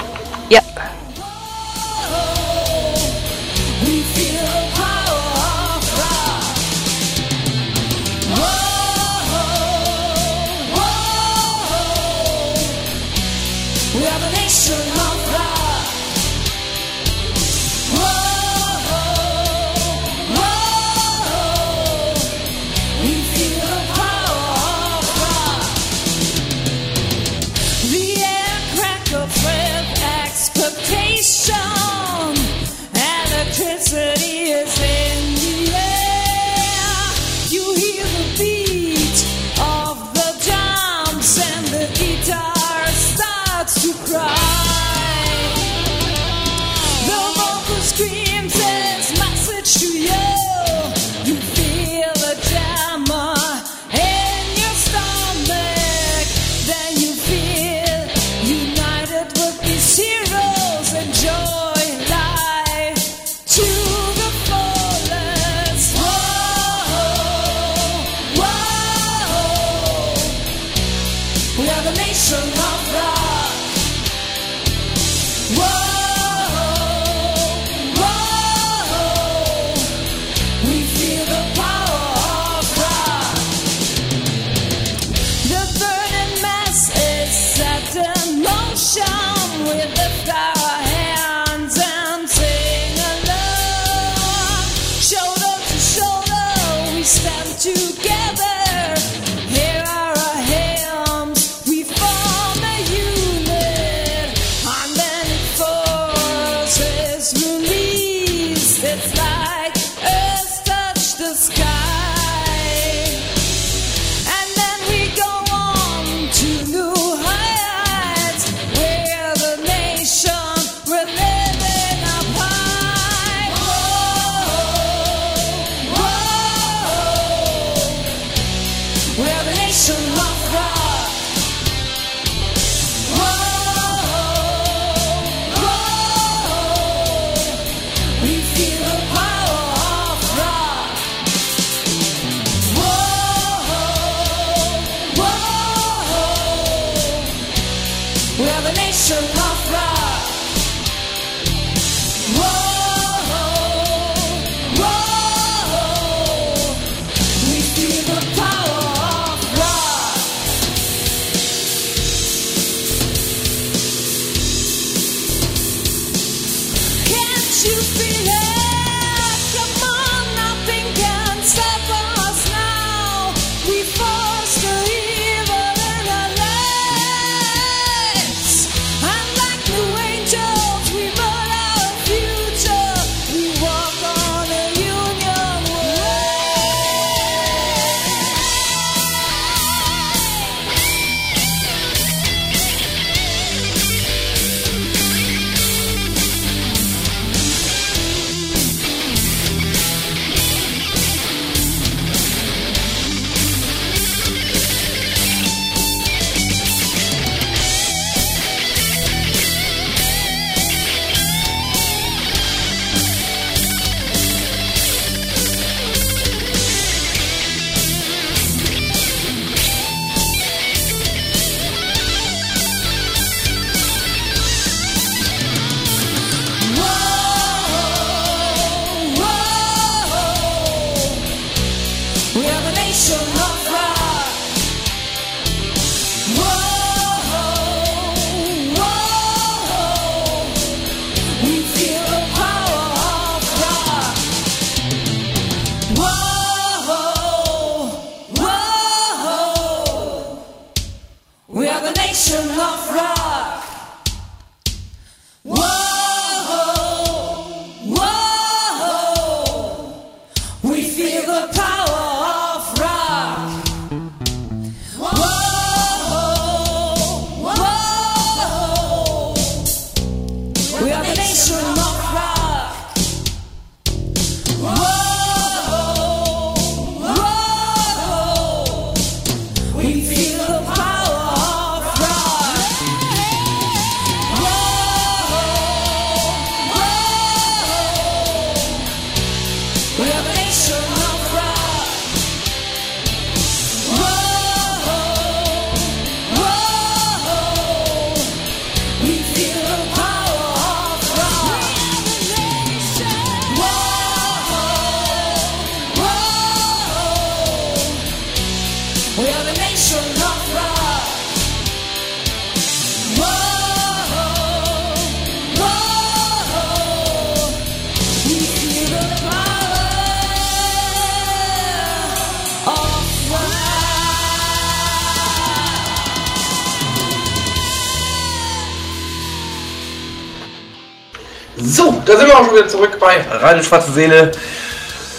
Radio 333.42 333.64
Schwarze 333.64 333.92
Seele. 333.92 334.32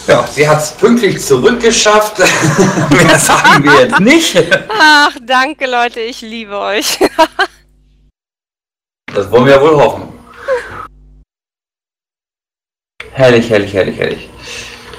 Ja, 0.06 0.26
sie 0.26 0.48
hat 0.48 0.58
es 0.58 0.72
pünktlich 0.72 1.20
zurückgeschafft. 1.20 2.18
Mehr 2.90 3.18
sagen 3.18 3.64
wir 3.64 3.80
jetzt 3.80 4.00
nicht. 4.00 4.36
Ach, 4.68 5.12
danke 5.22 5.66
Leute, 5.66 6.00
ich 6.00 6.20
liebe 6.22 6.58
euch. 6.58 6.98
Das 9.14 9.30
wollen 9.30 9.44
wir 9.44 9.52
ja 9.52 9.60
wohl 9.60 9.76
hoffen. 9.76 10.08
Herrlich, 13.12 13.50
herrlich, 13.50 13.74
herrlich, 13.74 13.98
herrlich. 13.98 14.30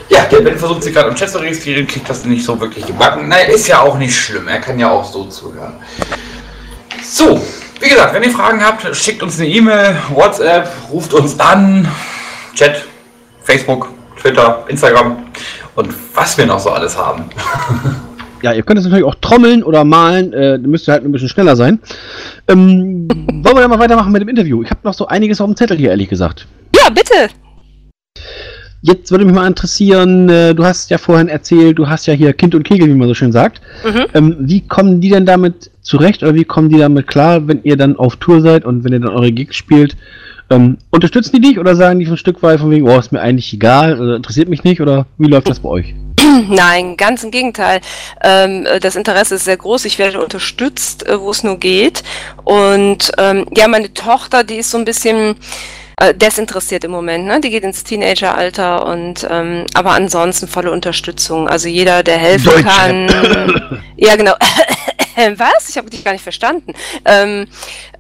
Ja, 0.07 0.25
der 0.25 0.41
Ben 0.41 0.55
versucht 0.55 0.83
sich 0.83 0.93
gerade 0.93 1.09
im 1.09 1.15
Chat 1.15 1.31
zu 1.31 1.39
registrieren, 1.39 1.87
kriegt 1.87 2.07
das 2.07 2.23
nicht 2.23 2.45
so 2.45 2.59
wirklich 2.59 2.85
gebacken. 2.85 3.27
Naja, 3.27 3.45
ist 3.45 3.67
ja 3.67 3.81
auch 3.81 3.97
nicht 3.97 4.15
schlimm. 4.15 4.47
Er 4.47 4.61
kann 4.61 4.77
ja 4.77 4.91
auch 4.91 5.03
so 5.03 5.25
zuhören. 5.25 5.73
So, 7.01 7.43
wie 7.79 7.89
gesagt, 7.89 8.13
wenn 8.13 8.21
ihr 8.21 8.29
Fragen 8.29 8.63
habt, 8.63 8.95
schickt 8.95 9.23
uns 9.23 9.39
eine 9.39 9.49
E-Mail, 9.49 9.97
WhatsApp, 10.09 10.69
ruft 10.91 11.15
uns 11.15 11.39
an, 11.39 11.91
Chat, 12.53 12.85
Facebook, 13.43 13.89
Twitter, 14.19 14.63
Instagram 14.67 15.17
und 15.75 15.89
was 16.13 16.37
wir 16.37 16.45
noch 16.45 16.59
so 16.59 16.69
alles 16.71 16.97
haben. 16.97 17.25
Ja, 18.41 18.51
ihr 18.51 18.63
könnt 18.63 18.77
es 18.77 18.83
natürlich 18.83 19.05
auch 19.05 19.15
trommeln 19.21 19.63
oder 19.63 19.85
malen, 19.85 20.33
äh, 20.33 20.57
müsst 20.57 20.89
ihr 20.89 20.91
halt 20.91 21.05
ein 21.05 21.11
bisschen 21.13 21.29
schneller 21.29 21.55
sein. 21.55 21.79
Ähm, 22.49 23.07
wollen 23.09 23.55
wir 23.55 23.61
ja 23.61 23.67
mal 23.69 23.79
weitermachen 23.79 24.11
mit 24.11 24.21
dem 24.21 24.27
Interview? 24.27 24.61
Ich 24.63 24.69
habe 24.69 24.81
noch 24.83 24.93
so 24.93 25.07
einiges 25.07 25.39
auf 25.39 25.47
dem 25.47 25.55
Zettel 25.55 25.77
hier, 25.77 25.91
ehrlich 25.91 26.09
gesagt. 26.09 26.45
Ja, 26.75 26.89
bitte. 26.89 27.29
Jetzt 28.81 29.11
würde 29.11 29.23
mich 29.23 29.33
mal 29.33 29.47
interessieren, 29.47 30.27
äh, 30.27 30.53
du 30.53 30.65
hast 30.65 30.89
ja 30.89 30.97
vorhin 30.97 31.29
erzählt, 31.29 31.79
du 31.79 31.87
hast 31.87 32.05
ja 32.05 32.13
hier 32.13 32.33
Kind 32.33 32.53
und 32.53 32.63
Kegel, 32.63 32.89
wie 32.89 32.93
man 32.93 33.07
so 33.07 33.13
schön 33.13 33.31
sagt. 33.31 33.61
Mhm. 33.85 34.05
Ähm, 34.13 34.35
wie 34.39 34.59
kommen 34.67 34.99
die 34.99 35.09
denn 35.09 35.25
damit 35.25 35.71
zurecht 35.81 36.21
oder 36.21 36.35
wie 36.35 36.43
kommen 36.43 36.67
die 36.67 36.79
damit 36.79 37.07
klar, 37.07 37.47
wenn 37.47 37.63
ihr 37.63 37.77
dann 37.77 37.95
auf 37.95 38.17
Tour 38.17 38.41
seid 38.41 38.65
und 38.65 38.83
wenn 38.83 38.91
ihr 38.91 38.99
dann 38.99 39.13
eure 39.13 39.31
Gigs 39.31 39.55
spielt? 39.55 39.95
Ähm, 40.49 40.77
unterstützen 40.89 41.35
die 41.35 41.41
dich 41.41 41.59
oder 41.59 41.75
sagen 41.75 41.99
die 41.99 42.05
von 42.05 42.17
Stück 42.17 42.43
weit 42.43 42.59
von 42.59 42.69
wegen, 42.69 42.87
oh, 42.87 42.99
ist 42.99 43.11
mir 43.11 43.21
eigentlich 43.21 43.53
egal 43.53 43.99
oder 43.99 44.15
interessiert 44.15 44.49
mich 44.49 44.63
nicht 44.63 44.81
oder 44.81 45.05
wie 45.17 45.27
läuft 45.27 45.49
das 45.49 45.59
bei 45.59 45.69
euch? 45.69 45.95
Nein, 46.49 46.97
ganz 46.97 47.23
im 47.23 47.31
Gegenteil. 47.31 47.81
Ähm, 48.21 48.65
äh, 48.65 48.79
das 48.79 48.95
Interesse 48.95 49.35
ist 49.35 49.45
sehr 49.45 49.57
groß. 49.57 49.85
Ich 49.85 49.99
werde 49.99 50.21
unterstützt, 50.21 51.07
äh, 51.07 51.19
wo 51.19 51.31
es 51.31 51.43
nur 51.43 51.57
geht. 51.57 52.03
Und 52.43 53.11
ähm, 53.17 53.45
ja, 53.55 53.67
meine 53.67 53.93
Tochter, 53.93 54.43
die 54.43 54.57
ist 54.57 54.71
so 54.71 54.77
ein 54.77 54.85
bisschen 54.85 55.35
äh, 55.97 56.13
desinteressiert 56.13 56.83
im 56.83 56.91
Moment. 56.91 57.25
Ne? 57.25 57.39
Die 57.39 57.49
geht 57.49 57.63
ins 57.63 57.83
Teenageralter 57.83 58.85
und 58.85 59.27
ähm, 59.29 59.65
aber 59.73 59.91
ansonsten 59.91 60.47
volle 60.47 60.71
Unterstützung. 60.71 61.47
Also 61.47 61.67
jeder, 61.67 62.03
der 62.03 62.17
helfen 62.17 62.45
Deutsch. 62.45 62.63
kann. 62.63 63.81
ja, 63.97 64.15
genau. 64.15 64.33
Was? 65.15 65.69
Ich 65.69 65.77
habe 65.77 65.89
dich 65.89 66.03
gar 66.03 66.11
nicht 66.11 66.23
verstanden. 66.23 66.73
Ähm, 67.05 67.47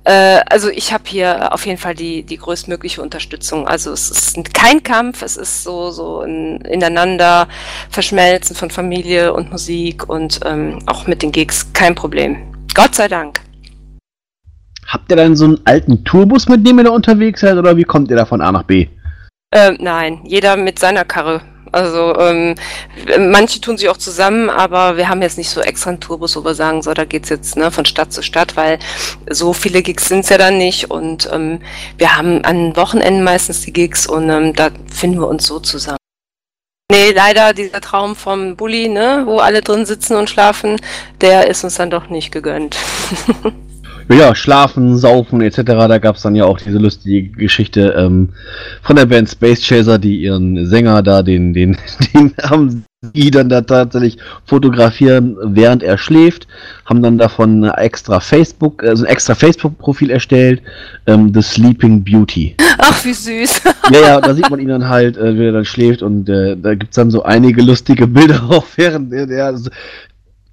äh, 0.03 0.41
also 0.49 0.69
ich 0.69 0.91
habe 0.91 1.03
hier 1.07 1.53
auf 1.53 1.65
jeden 1.65 1.77
Fall 1.77 1.95
die, 1.95 2.23
die 2.23 2.37
größtmögliche 2.37 3.01
Unterstützung. 3.01 3.67
Also 3.67 3.91
es 3.91 4.09
ist 4.09 4.53
kein 4.53 4.83
Kampf, 4.83 5.21
es 5.21 5.37
ist 5.37 5.63
so, 5.63 5.91
so 5.91 6.21
ein 6.21 6.61
ineinander 6.61 7.47
verschmelzen 7.89 8.55
von 8.55 8.69
Familie 8.69 9.33
und 9.33 9.51
Musik 9.51 10.09
und 10.09 10.39
ähm, 10.45 10.79
auch 10.87 11.07
mit 11.07 11.21
den 11.21 11.31
Gigs 11.31 11.71
kein 11.73 11.95
Problem. 11.95 12.37
Gott 12.73 12.95
sei 12.95 13.07
Dank. 13.07 13.41
Habt 14.87 15.09
ihr 15.11 15.15
dann 15.15 15.35
so 15.35 15.45
einen 15.45 15.61
alten 15.65 16.03
Tourbus, 16.03 16.47
mit 16.47 16.65
dem 16.67 16.77
ihr 16.77 16.83
da 16.83 16.91
unterwegs 16.91 17.41
seid 17.41 17.57
oder 17.57 17.75
wie 17.77 17.83
kommt 17.83 18.11
ihr 18.11 18.17
da 18.17 18.25
von 18.25 18.41
A 18.41 18.51
nach 18.51 18.63
B? 18.63 18.87
Ähm, 19.51 19.77
nein, 19.79 20.21
jeder 20.25 20.57
mit 20.57 20.79
seiner 20.79 21.05
Karre. 21.05 21.41
Also 21.73 22.15
ähm, 22.19 22.55
manche 23.17 23.59
tun 23.59 23.77
sich 23.77 23.89
auch 23.89 23.97
zusammen, 23.97 24.49
aber 24.49 24.95
wir 24.95 25.09
haben 25.09 25.21
jetzt 25.23 25.39
nicht 25.39 25.49
so 25.49 25.59
extra 25.59 25.89
einen 25.89 25.99
Tourbus, 25.99 26.35
wo 26.35 26.45
wir 26.45 26.53
sagen, 26.53 26.83
so 26.83 26.93
da 26.93 27.03
geht's 27.03 27.29
jetzt 27.29 27.57
ne, 27.57 27.71
von 27.71 27.85
Stadt 27.85 28.13
zu 28.13 28.21
Stadt, 28.21 28.55
weil 28.55 28.77
so 29.29 29.53
viele 29.53 29.81
Gigs 29.81 30.07
sind's 30.07 30.29
ja 30.29 30.37
dann 30.37 30.59
nicht 30.59 30.91
und 30.91 31.27
ähm, 31.33 31.61
wir 31.97 32.15
haben 32.15 32.45
an 32.45 32.75
Wochenenden 32.75 33.23
meistens 33.23 33.61
die 33.61 33.73
Gigs 33.73 34.05
und 34.05 34.29
ähm, 34.29 34.53
da 34.53 34.69
finden 34.93 35.19
wir 35.19 35.27
uns 35.27 35.47
so 35.47 35.59
zusammen. 35.59 35.97
Nee, 36.91 37.11
leider 37.11 37.53
dieser 37.53 37.81
Traum 37.81 38.15
vom 38.15 38.55
Bulli, 38.55 38.87
ne, 38.87 39.23
wo 39.25 39.39
alle 39.39 39.61
drin 39.61 39.87
sitzen 39.87 40.15
und 40.15 40.29
schlafen, 40.29 40.79
der 41.21 41.47
ist 41.47 41.63
uns 41.63 41.75
dann 41.75 41.89
doch 41.89 42.09
nicht 42.09 42.31
gegönnt. 42.31 42.77
Ja, 44.09 44.35
schlafen, 44.35 44.97
saufen 44.97 45.41
etc. 45.41 45.61
Da 45.63 45.97
gab 45.97 46.15
es 46.15 46.21
dann 46.21 46.35
ja 46.35 46.45
auch 46.45 46.59
diese 46.59 46.77
lustige 46.77 47.29
Geschichte 47.29 47.93
ähm, 47.97 48.29
von 48.81 48.95
der 48.95 49.05
Band 49.05 49.29
Space 49.29 49.61
Chaser, 49.61 49.99
die 49.99 50.17
ihren 50.17 50.65
Sänger 50.67 51.01
da, 51.01 51.23
den, 51.23 51.53
den, 51.53 51.77
den 52.13 52.33
haben 52.41 52.83
die 53.13 53.31
dann 53.31 53.49
da 53.49 53.61
tatsächlich 53.61 54.17
fotografieren, 54.45 55.35
während 55.43 55.83
er 55.83 55.97
schläft, 55.97 56.47
haben 56.85 57.01
dann 57.01 57.17
davon 57.17 57.65
extra 57.65 58.19
Facebook, 58.19 58.83
also 58.83 59.03
ein 59.03 59.11
extra 59.11 59.35
Facebook-Profil 59.35 60.09
erstellt, 60.09 60.61
ähm, 61.05 61.33
The 61.33 61.41
Sleeping 61.41 62.03
Beauty. 62.03 62.55
Ach, 62.77 63.03
wie 63.03 63.13
süß. 63.13 63.61
Ja, 63.91 63.99
ja, 63.99 64.21
da 64.21 64.33
sieht 64.33 64.49
man 64.49 64.61
ihn 64.61 64.69
dann 64.69 64.87
halt, 64.87 65.17
äh, 65.17 65.37
wie 65.37 65.45
er 65.45 65.51
dann 65.51 65.65
schläft 65.65 66.01
und 66.01 66.29
äh, 66.29 66.55
da 66.55 66.73
gibt's 66.73 66.95
dann 66.95 67.11
so 67.11 67.23
einige 67.23 67.61
lustige 67.61 68.07
Bilder 68.07 68.41
auch 68.49 68.65
während 68.77 69.11
der, 69.11 69.27
der 69.27 69.59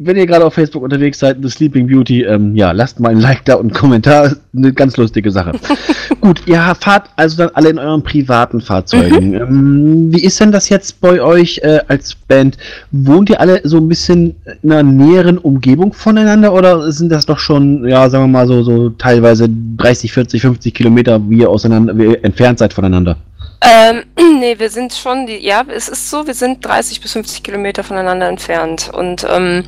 wenn 0.02 0.16
ihr 0.16 0.27
gerade 0.27 0.47
auf 0.47 0.55
Facebook 0.55 0.82
unterwegs 0.82 1.18
seid, 1.18 1.36
The 1.43 1.51
Sleeping 1.51 1.86
Beauty, 1.86 2.22
ähm, 2.22 2.56
ja, 2.56 2.72
lasst 2.72 3.01
mal 3.01 3.10
ein 3.10 3.20
Like 3.20 3.44
da 3.44 3.55
und 3.55 3.66
einen 3.66 3.72
Kommentar. 3.72 4.32
Eine 4.52 4.72
ganz 4.72 4.97
lustige 4.97 5.31
Sache. 5.31 5.52
Gut, 6.20 6.43
ihr 6.47 6.59
fahrt 6.81 7.09
also 7.14 7.36
dann 7.36 7.51
alle 7.55 7.68
in 7.68 7.78
euren 7.78 8.02
privaten 8.02 8.60
Fahrzeugen. 8.60 9.35
ähm, 9.35 10.09
wie 10.12 10.24
ist 10.24 10.40
denn 10.40 10.51
das 10.51 10.68
jetzt 10.68 11.01
bei 11.01 11.22
euch 11.22 11.60
äh, 11.62 11.78
als 11.86 12.16
Band? 12.16 12.56
Wohnt 12.90 13.31
ihr 13.31 13.39
alle 13.39 13.60
so 13.62 13.77
ein 13.77 13.86
bisschen 13.86 14.35
in 14.62 14.72
einer 14.72 14.82
näheren 14.82 15.39
Umgebung 15.39 15.93
voneinander 15.93 16.52
oder 16.52 16.90
sind 16.90 17.12
das 17.12 17.27
doch 17.27 17.39
schon, 17.39 17.86
ja, 17.86 18.10
sagen 18.10 18.24
wir 18.24 18.28
mal 18.28 18.48
so, 18.48 18.64
so 18.64 18.90
teilweise 18.90 19.48
30, 19.77 20.12
40, 20.12 20.43
50 20.43 20.74
Kilometer, 20.74 21.20
wie 21.31 21.39
ihr 21.39 21.48
auseinander, 21.48 21.97
wie 21.97 22.06
ihr 22.06 22.24
entfernt 22.24 22.59
seid 22.59 22.72
voneinander? 22.72 23.18
Ähm, 23.62 24.05
nee, 24.41 24.59
wir 24.59 24.70
sind 24.70 24.93
schon, 24.93 25.27
die, 25.27 25.37
ja, 25.37 25.65
es 25.69 25.89
ist 25.89 26.11
so, 26.11 26.27
wir 26.27 26.35
sind 26.35 26.65
30 26.65 27.01
bis 27.01 27.12
50 27.12 27.43
Kilometer 27.43 27.85
voneinander 27.85 28.28
entfernt. 28.28 28.91
Und 28.93 29.27
ähm, 29.28 29.65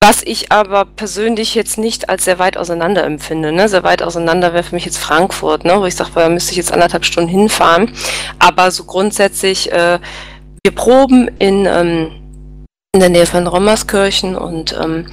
was 0.00 0.22
ich 0.22 0.52
aber 0.52 0.84
persönlich 0.84 1.54
jetzt 1.54 1.78
nicht 1.78 2.08
als 2.08 2.24
sehr 2.24 2.38
weit 2.38 2.56
auseinander 2.56 3.02
empfinde. 3.04 3.50
Ne? 3.50 3.68
Sehr 3.68 3.82
weit 3.82 4.02
auseinander 4.02 4.52
wäre 4.52 4.62
für 4.62 4.74
mich 4.74 4.84
jetzt 4.84 4.98
Frankfurt, 4.98 5.64
ne? 5.64 5.80
wo 5.80 5.86
ich 5.86 5.96
sage, 5.96 6.10
da 6.14 6.28
müsste 6.28 6.52
ich 6.52 6.58
jetzt 6.58 6.72
anderthalb 6.72 7.04
Stunden 7.04 7.30
hinfahren. 7.30 7.92
Aber 8.38 8.70
so 8.70 8.84
grundsätzlich, 8.84 9.72
äh, 9.72 9.98
wir 10.62 10.74
proben 10.74 11.28
in, 11.38 11.66
ähm, 11.66 12.12
in 12.92 13.00
der 13.00 13.08
Nähe 13.08 13.26
von 13.26 13.46
Rommerskirchen 13.46 14.36
und 14.36 14.78
ähm, 14.80 15.06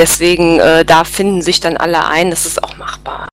deswegen, 0.00 0.60
äh, 0.60 0.84
da 0.84 1.04
finden 1.04 1.42
sich 1.42 1.60
dann 1.60 1.76
alle 1.76 2.06
ein. 2.06 2.30
Das 2.30 2.46
ist 2.46 2.62
auch 2.62 2.76
machbar. 2.76 3.28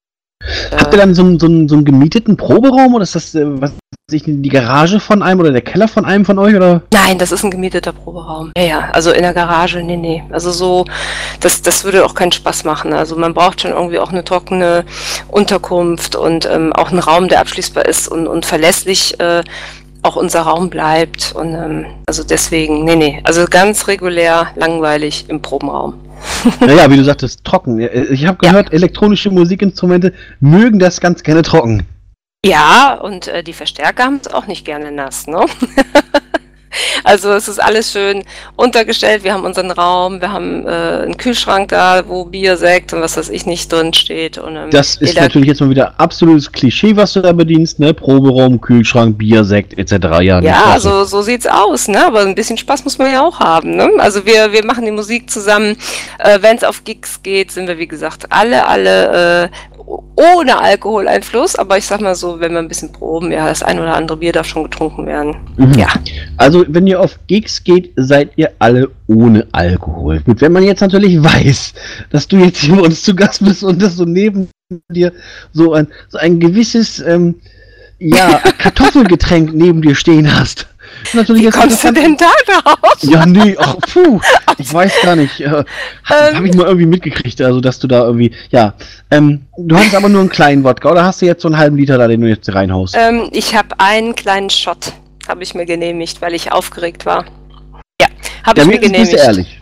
Habt 0.77 0.93
ihr 0.93 0.99
dann 0.99 1.13
so 1.13 1.23
einen, 1.23 1.39
so, 1.39 1.47
so 1.67 1.75
einen 1.75 1.85
gemieteten 1.85 2.37
Proberaum 2.37 2.93
oder 2.95 3.03
ist 3.03 3.15
das 3.15 3.33
äh, 3.35 3.45
was 3.45 3.71
weiß 3.71 4.15
ich, 4.15 4.23
die 4.25 4.49
Garage 4.49 4.99
von 4.99 5.23
einem 5.23 5.39
oder 5.39 5.51
der 5.51 5.61
Keller 5.61 5.87
von 5.87 6.03
einem 6.03 6.25
von 6.25 6.37
euch 6.37 6.53
oder? 6.55 6.81
Nein, 6.91 7.17
das 7.17 7.31
ist 7.31 7.43
ein 7.43 7.51
gemieteter 7.51 7.93
Proberaum. 7.93 8.51
Ja, 8.57 8.63
ja, 8.63 8.89
also 8.91 9.11
in 9.11 9.21
der 9.21 9.33
Garage, 9.33 9.81
nee, 9.81 9.95
nee. 9.95 10.23
Also 10.29 10.51
so, 10.51 10.85
das, 11.39 11.61
das 11.61 11.85
würde 11.85 12.03
auch 12.05 12.13
keinen 12.13 12.33
Spaß 12.33 12.65
machen. 12.65 12.91
Also 12.91 13.15
man 13.15 13.33
braucht 13.33 13.61
schon 13.61 13.71
irgendwie 13.71 13.99
auch 13.99 14.11
eine 14.11 14.25
trockene 14.25 14.83
Unterkunft 15.29 16.17
und 16.17 16.45
ähm, 16.45 16.73
auch 16.73 16.91
einen 16.91 16.99
Raum, 16.99 17.29
der 17.29 17.39
abschließbar 17.39 17.85
ist 17.85 18.09
und, 18.09 18.27
und 18.27 18.45
verlässlich 18.45 19.19
äh, 19.21 19.41
auch 20.01 20.17
unser 20.17 20.41
Raum 20.41 20.69
bleibt. 20.69 21.33
Und 21.33 21.53
ähm, 21.55 21.85
also 22.05 22.23
deswegen, 22.23 22.83
nee, 22.83 22.97
nee. 22.97 23.21
Also 23.23 23.45
ganz 23.45 23.87
regulär, 23.87 24.47
langweilig 24.55 25.25
im 25.29 25.41
Probenraum. 25.41 25.93
Naja, 26.59 26.89
wie 26.89 26.97
du 26.97 27.03
sagtest, 27.03 27.43
trocken. 27.43 27.79
Ich 27.79 28.25
habe 28.25 28.37
Ja. 28.43 28.51
gehört, 28.51 28.73
elektronische 28.73 29.29
Musikinstrumente 29.31 30.13
mögen 30.39 30.79
das 30.79 30.99
ganz 31.01 31.23
gerne 31.23 31.41
trocken. 31.41 31.85
Ja, 32.45 32.95
und 32.95 33.27
äh, 33.27 33.43
die 33.43 33.53
Verstärker 33.53 34.03
haben 34.03 34.19
es 34.21 34.27
auch 34.33 34.47
nicht 34.47 34.65
gerne 34.65 34.91
nass, 34.91 35.27
ne? 35.27 35.39
also 37.03 37.31
es 37.31 37.47
ist 37.47 37.61
alles 37.61 37.91
schön 37.91 38.23
untergestellt. 38.55 39.23
Wir 39.23 39.33
haben 39.33 39.43
unseren 39.43 39.71
Raum, 39.71 40.21
wir 40.21 40.31
haben 40.31 40.65
äh, 40.67 40.69
einen 40.69 41.17
Kühlschrank 41.17 41.69
da, 41.69 42.03
wo 42.07 42.25
Bier, 42.25 42.57
Sekt 42.57 42.93
und 42.93 43.01
was 43.01 43.17
weiß 43.17 43.29
ich 43.29 43.45
nicht 43.45 43.71
drin 43.71 43.93
steht. 43.93 44.37
Und, 44.37 44.55
ähm, 44.55 44.69
Das 44.71 44.95
ist 44.95 45.15
natürlich 45.19 45.47
jetzt 45.47 45.61
mal 45.61 45.69
wieder 45.69 45.93
absolutes 45.99 46.51
Klischee, 46.51 46.95
was 46.95 47.13
du 47.13 47.21
da 47.21 47.31
bedienst, 47.31 47.79
ne? 47.79 47.93
Proberaum, 47.93 48.59
Kühlschrank, 48.61 49.17
Bier, 49.17 49.43
Sekt 49.43 49.77
etc. 49.77 49.93
Ja, 50.21 50.39
Ja, 50.41 50.79
so. 50.79 50.89
so, 50.89 51.05
so 51.05 51.21
sieht's 51.21 51.47
aus, 51.47 51.87
ne? 51.87 52.05
Aber 52.05 52.21
ein 52.21 52.35
bisschen 52.35 52.57
Spaß 52.57 52.83
muss 52.83 52.97
man 52.97 53.11
ja 53.11 53.21
auch 53.21 53.39
haben, 53.39 53.75
ne? 53.75 53.89
Also 53.99 54.25
wir, 54.25 54.51
wir 54.51 54.65
machen 54.65 54.85
die 54.85 54.91
Musik 54.91 55.29
zusammen. 55.29 55.77
Äh, 56.19 56.39
Wenn 56.41 56.57
es 56.57 56.63
auf 56.63 56.83
Gigs 56.83 57.21
geht, 57.23 57.51
sind 57.51 57.67
wir, 57.67 57.77
wie 57.77 57.87
gesagt, 57.87 58.27
alle, 58.29 58.67
alle 58.67 59.43
äh, 59.43 59.49
ohne 59.85 60.59
Alkoholeinfluss. 60.59 61.55
Aber 61.55 61.77
ich 61.77 61.85
sag 61.85 62.01
mal 62.01 62.15
so, 62.15 62.39
wenn 62.39 62.51
wir 62.53 62.59
ein 62.59 62.67
bisschen 62.67 62.91
proben, 62.91 63.31
ja, 63.31 63.47
das 63.47 63.63
ein 63.63 63.79
oder 63.79 63.95
andere 63.95 64.17
Bier 64.17 64.31
darf 64.31 64.47
schon 64.47 64.63
getrunken 64.63 65.05
werden. 65.05 65.35
Mhm. 65.57 65.73
Ja. 65.73 65.87
Also, 66.37 66.65
wenn 66.67 66.87
ihr 66.87 66.99
auf 66.99 67.19
Gigs 67.27 67.63
geht, 67.63 67.91
seid 67.95 68.31
ihr 68.35 68.51
alle 68.59 68.89
ohne 69.07 69.47
Alkohol. 69.51 70.21
Gut, 70.21 70.41
wenn 70.41 70.51
man 70.51 70.63
jetzt 70.63 70.81
natürlich 70.81 71.21
weiß, 71.23 71.73
dass 72.11 72.27
du 72.27 72.37
jetzt 72.37 72.59
hier 72.59 72.75
bei 72.75 72.81
uns 72.81 73.03
zu 73.03 73.15
Gast 73.15 73.43
bist 73.43 73.63
und 73.63 73.81
dass 73.81 73.95
so 73.95 74.05
neben 74.05 74.49
dir 74.89 75.11
so 75.51 75.73
ein, 75.73 75.87
so 76.09 76.17
ein 76.17 76.39
gewisses, 76.39 76.99
ähm, 76.99 77.35
ja, 77.99 78.39
Kartoffelgetränk 78.57 79.53
neben 79.53 79.81
dir 79.81 79.95
stehen 79.95 80.37
hast, 80.37 80.67
Natürlich 81.13 81.45
Wie 81.45 81.49
kommst 81.49 81.83
du 81.83 81.91
denn 81.91 82.15
da 82.17 82.31
drauf? 82.45 82.97
Ja, 83.01 83.25
nee, 83.25 83.55
ach, 83.59 83.75
puh, 83.91 84.19
ich 84.57 84.73
weiß 84.73 84.91
gar 85.03 85.15
nicht. 85.15 85.39
Äh, 85.41 85.45
Ähm. 85.45 85.65
Habe 86.35 86.47
ich 86.47 86.55
mal 86.55 86.65
irgendwie 86.67 86.85
mitgekriegt, 86.85 87.41
also 87.41 87.61
dass 87.61 87.79
du 87.79 87.87
da 87.87 88.05
irgendwie, 88.05 88.31
ja. 88.49 88.73
Ähm, 89.11 89.41
du 89.57 89.75
hattest 89.77 89.95
aber 89.95 90.09
nur 90.09 90.21
einen 90.21 90.29
kleinen 90.29 90.63
Wodka, 90.63 90.91
oder 90.91 91.03
hast 91.05 91.21
du 91.21 91.25
jetzt 91.25 91.41
so 91.41 91.47
einen 91.47 91.57
halben 91.57 91.77
Liter 91.77 91.97
da, 91.97 92.07
den 92.07 92.21
du 92.21 92.27
jetzt 92.27 92.53
reinhaust? 92.53 92.95
Ähm, 92.97 93.29
ich 93.31 93.55
habe 93.55 93.69
einen 93.79 94.15
kleinen 94.15 94.49
Shot, 94.49 94.93
habe 95.27 95.43
ich 95.43 95.53
mir 95.53 95.65
genehmigt, 95.65 96.21
weil 96.21 96.33
ich 96.33 96.51
aufgeregt 96.51 97.05
war. 97.05 97.25
Ja, 98.01 98.07
habe 98.43 98.61
ja, 98.61 98.63
ich 98.63 98.69
mir 98.69 98.79
bist 98.79 98.83
du 98.83 98.91
genehmigt. 98.91 99.13
ehrlich. 99.19 99.59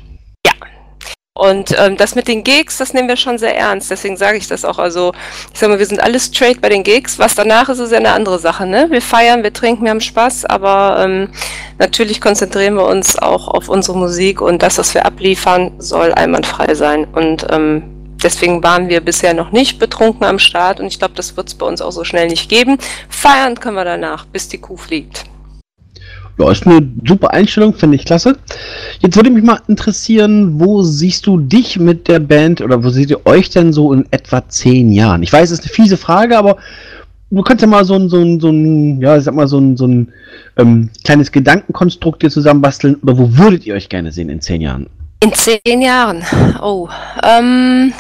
Und 1.34 1.74
ähm, 1.80 1.96
das 1.96 2.16
mit 2.16 2.28
den 2.28 2.44
Gigs, 2.44 2.78
das 2.78 2.94
nehmen 2.94 3.08
wir 3.08 3.16
schon 3.16 3.38
sehr 3.38 3.58
ernst. 3.58 3.90
Deswegen 3.90 4.18
sage 4.18 4.38
ich 4.38 4.50
das 4.50 4.66
auch. 4.66 4.78
Also, 4.78 5.14
ich 5.54 5.60
sag 5.60 5.70
mal, 5.70 5.80
wir 5.80 5.86
sind 5.86 6.04
alle 6.04 6.20
straight 6.20 6.60
bei 6.60 6.68
den 6.68 6.84
Gigs. 6.84 7.20
Was 7.20 7.36
danach 7.36 7.70
ist, 7.70 7.80
ist 7.80 7.92
ja 7.92 8.00
eine 8.00 8.12
andere 8.12 8.38
Sache. 8.38 8.66
Ne? 8.66 8.88
Wir 8.90 9.02
feiern, 9.02 9.42
wir 9.42 9.54
trinken, 9.54 9.86
wir 9.86 9.92
haben 9.92 10.02
Spaß, 10.02 10.44
aber 10.44 11.02
ähm, 11.06 11.30
natürlich 11.80 12.20
konzentrieren 12.20 12.76
wir 12.76 12.86
uns 12.86 13.18
auch 13.18 13.48
auf 13.48 13.70
unsere 13.70 13.98
Musik 13.98 14.42
und 14.42 14.62
das, 14.62 14.78
was 14.78 14.94
wir 14.94 15.06
abliefern, 15.06 15.72
soll 15.78 16.14
einwandfrei 16.14 16.76
sein. 16.76 17.06
Und 17.06 17.48
ähm, 17.50 17.84
deswegen 18.22 18.62
waren 18.62 18.90
wir 18.90 19.00
bisher 19.00 19.34
noch 19.34 19.54
nicht 19.54 19.80
betrunken 19.80 20.26
am 20.26 20.38
Start 20.38 20.82
und 20.82 20.88
ich 20.88 21.00
glaube, 21.00 21.14
das 21.16 21.38
wird 21.38 21.48
es 21.48 21.56
bei 21.56 21.66
uns 21.66 21.82
auch 21.82 21.92
so 21.92 22.04
schnell 22.04 22.28
nicht 22.28 22.50
geben. 22.50 22.78
Feiern 23.08 23.58
können 23.58 23.78
wir 23.78 23.86
danach, 23.86 24.26
bis 24.26 24.50
die 24.50 24.58
Kuh 24.58 24.76
fliegt. 24.76 25.24
Ja, 26.42 26.52
ist 26.52 26.66
eine 26.66 26.88
super 27.08 27.32
Einstellung, 27.34 27.74
finde 27.74 27.98
ich 27.98 28.06
klasse. 28.06 28.36
Jetzt 29.00 29.16
würde 29.16 29.30
mich 29.30 29.44
mal 29.44 29.60
interessieren, 29.68 30.60
wo 30.60 30.82
siehst 30.82 31.28
du 31.28 31.38
dich 31.38 31.80
mit 31.80 32.08
der 32.08 32.20
Band 32.20 32.62
oder 32.62 32.84
wo 32.84 32.90
seht 32.90 33.12
ihr 33.12 33.24
euch 33.28 33.52
denn 33.52 33.72
so 33.72 33.94
in 33.94 34.06
etwa 34.10 34.48
zehn 34.50 34.92
Jahren? 34.92 35.22
Ich 35.22 35.32
weiß, 35.32 35.52
es 35.52 35.60
ist 35.60 35.66
eine 35.66 35.74
fiese 35.74 35.98
Frage, 35.98 36.38
aber 36.38 36.58
du 37.30 37.44
kannst 37.44 37.62
ja 37.62 37.68
mal 37.68 37.86
so 37.86 37.94
ein, 37.94 38.10
so 38.10 38.18
ein, 38.18 38.40
so 38.40 38.50
ein 38.50 39.00
ja, 39.02 39.18
ich 39.18 39.24
sag 39.24 39.36
mal, 39.36 39.48
so 39.48 39.60
ein, 39.60 39.78
so 39.78 39.86
ein 39.86 40.12
ähm, 40.58 40.90
kleines 41.04 41.32
Gedankenkonstrukt 41.32 42.22
hier 42.22 42.32
zusammenbasteln. 42.32 42.96
Oder 43.04 43.20
wo 43.20 43.38
würdet 43.38 43.68
ihr 43.68 43.76
euch 43.76 43.88
gerne 43.88 44.12
sehen 44.12 44.30
in 44.30 44.42
zehn 44.42 44.62
Jahren? 44.62 44.88
In 45.24 45.34
zehn 45.34 45.82
Jahren. 45.82 46.24
Oh. 46.60 46.90
Ähm, 47.24 47.94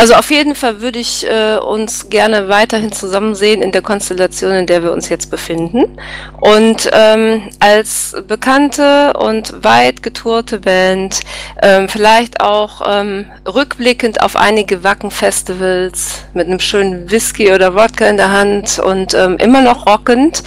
also 0.00 0.14
auf 0.14 0.30
jeden 0.30 0.54
Fall 0.54 0.80
würde 0.80 0.98
ich 0.98 1.26
äh, 1.26 1.58
uns 1.58 2.08
gerne 2.08 2.48
weiterhin 2.48 2.90
zusammen 2.90 3.34
sehen 3.34 3.60
in 3.60 3.70
der 3.70 3.82
Konstellation, 3.82 4.50
in 4.52 4.66
der 4.66 4.82
wir 4.82 4.92
uns 4.92 5.10
jetzt 5.10 5.30
befinden. 5.30 5.98
Und 6.40 6.88
ähm, 6.94 7.50
als 7.60 8.16
bekannte 8.26 9.12
und 9.12 9.62
weit 9.62 10.02
getourte 10.02 10.60
Band, 10.60 11.20
ähm, 11.60 11.86
vielleicht 11.90 12.40
auch 12.40 12.80
ähm, 12.86 13.26
rückblickend 13.46 14.22
auf 14.22 14.36
einige 14.36 14.82
Wacken-Festivals 14.82 16.24
mit 16.32 16.46
einem 16.46 16.60
schönen 16.60 17.10
Whisky 17.10 17.52
oder 17.52 17.74
Wodka 17.74 18.06
in 18.06 18.16
der 18.16 18.32
Hand 18.32 18.78
und 18.78 19.12
ähm, 19.12 19.36
immer 19.36 19.60
noch 19.60 19.86
rockend 19.86 20.42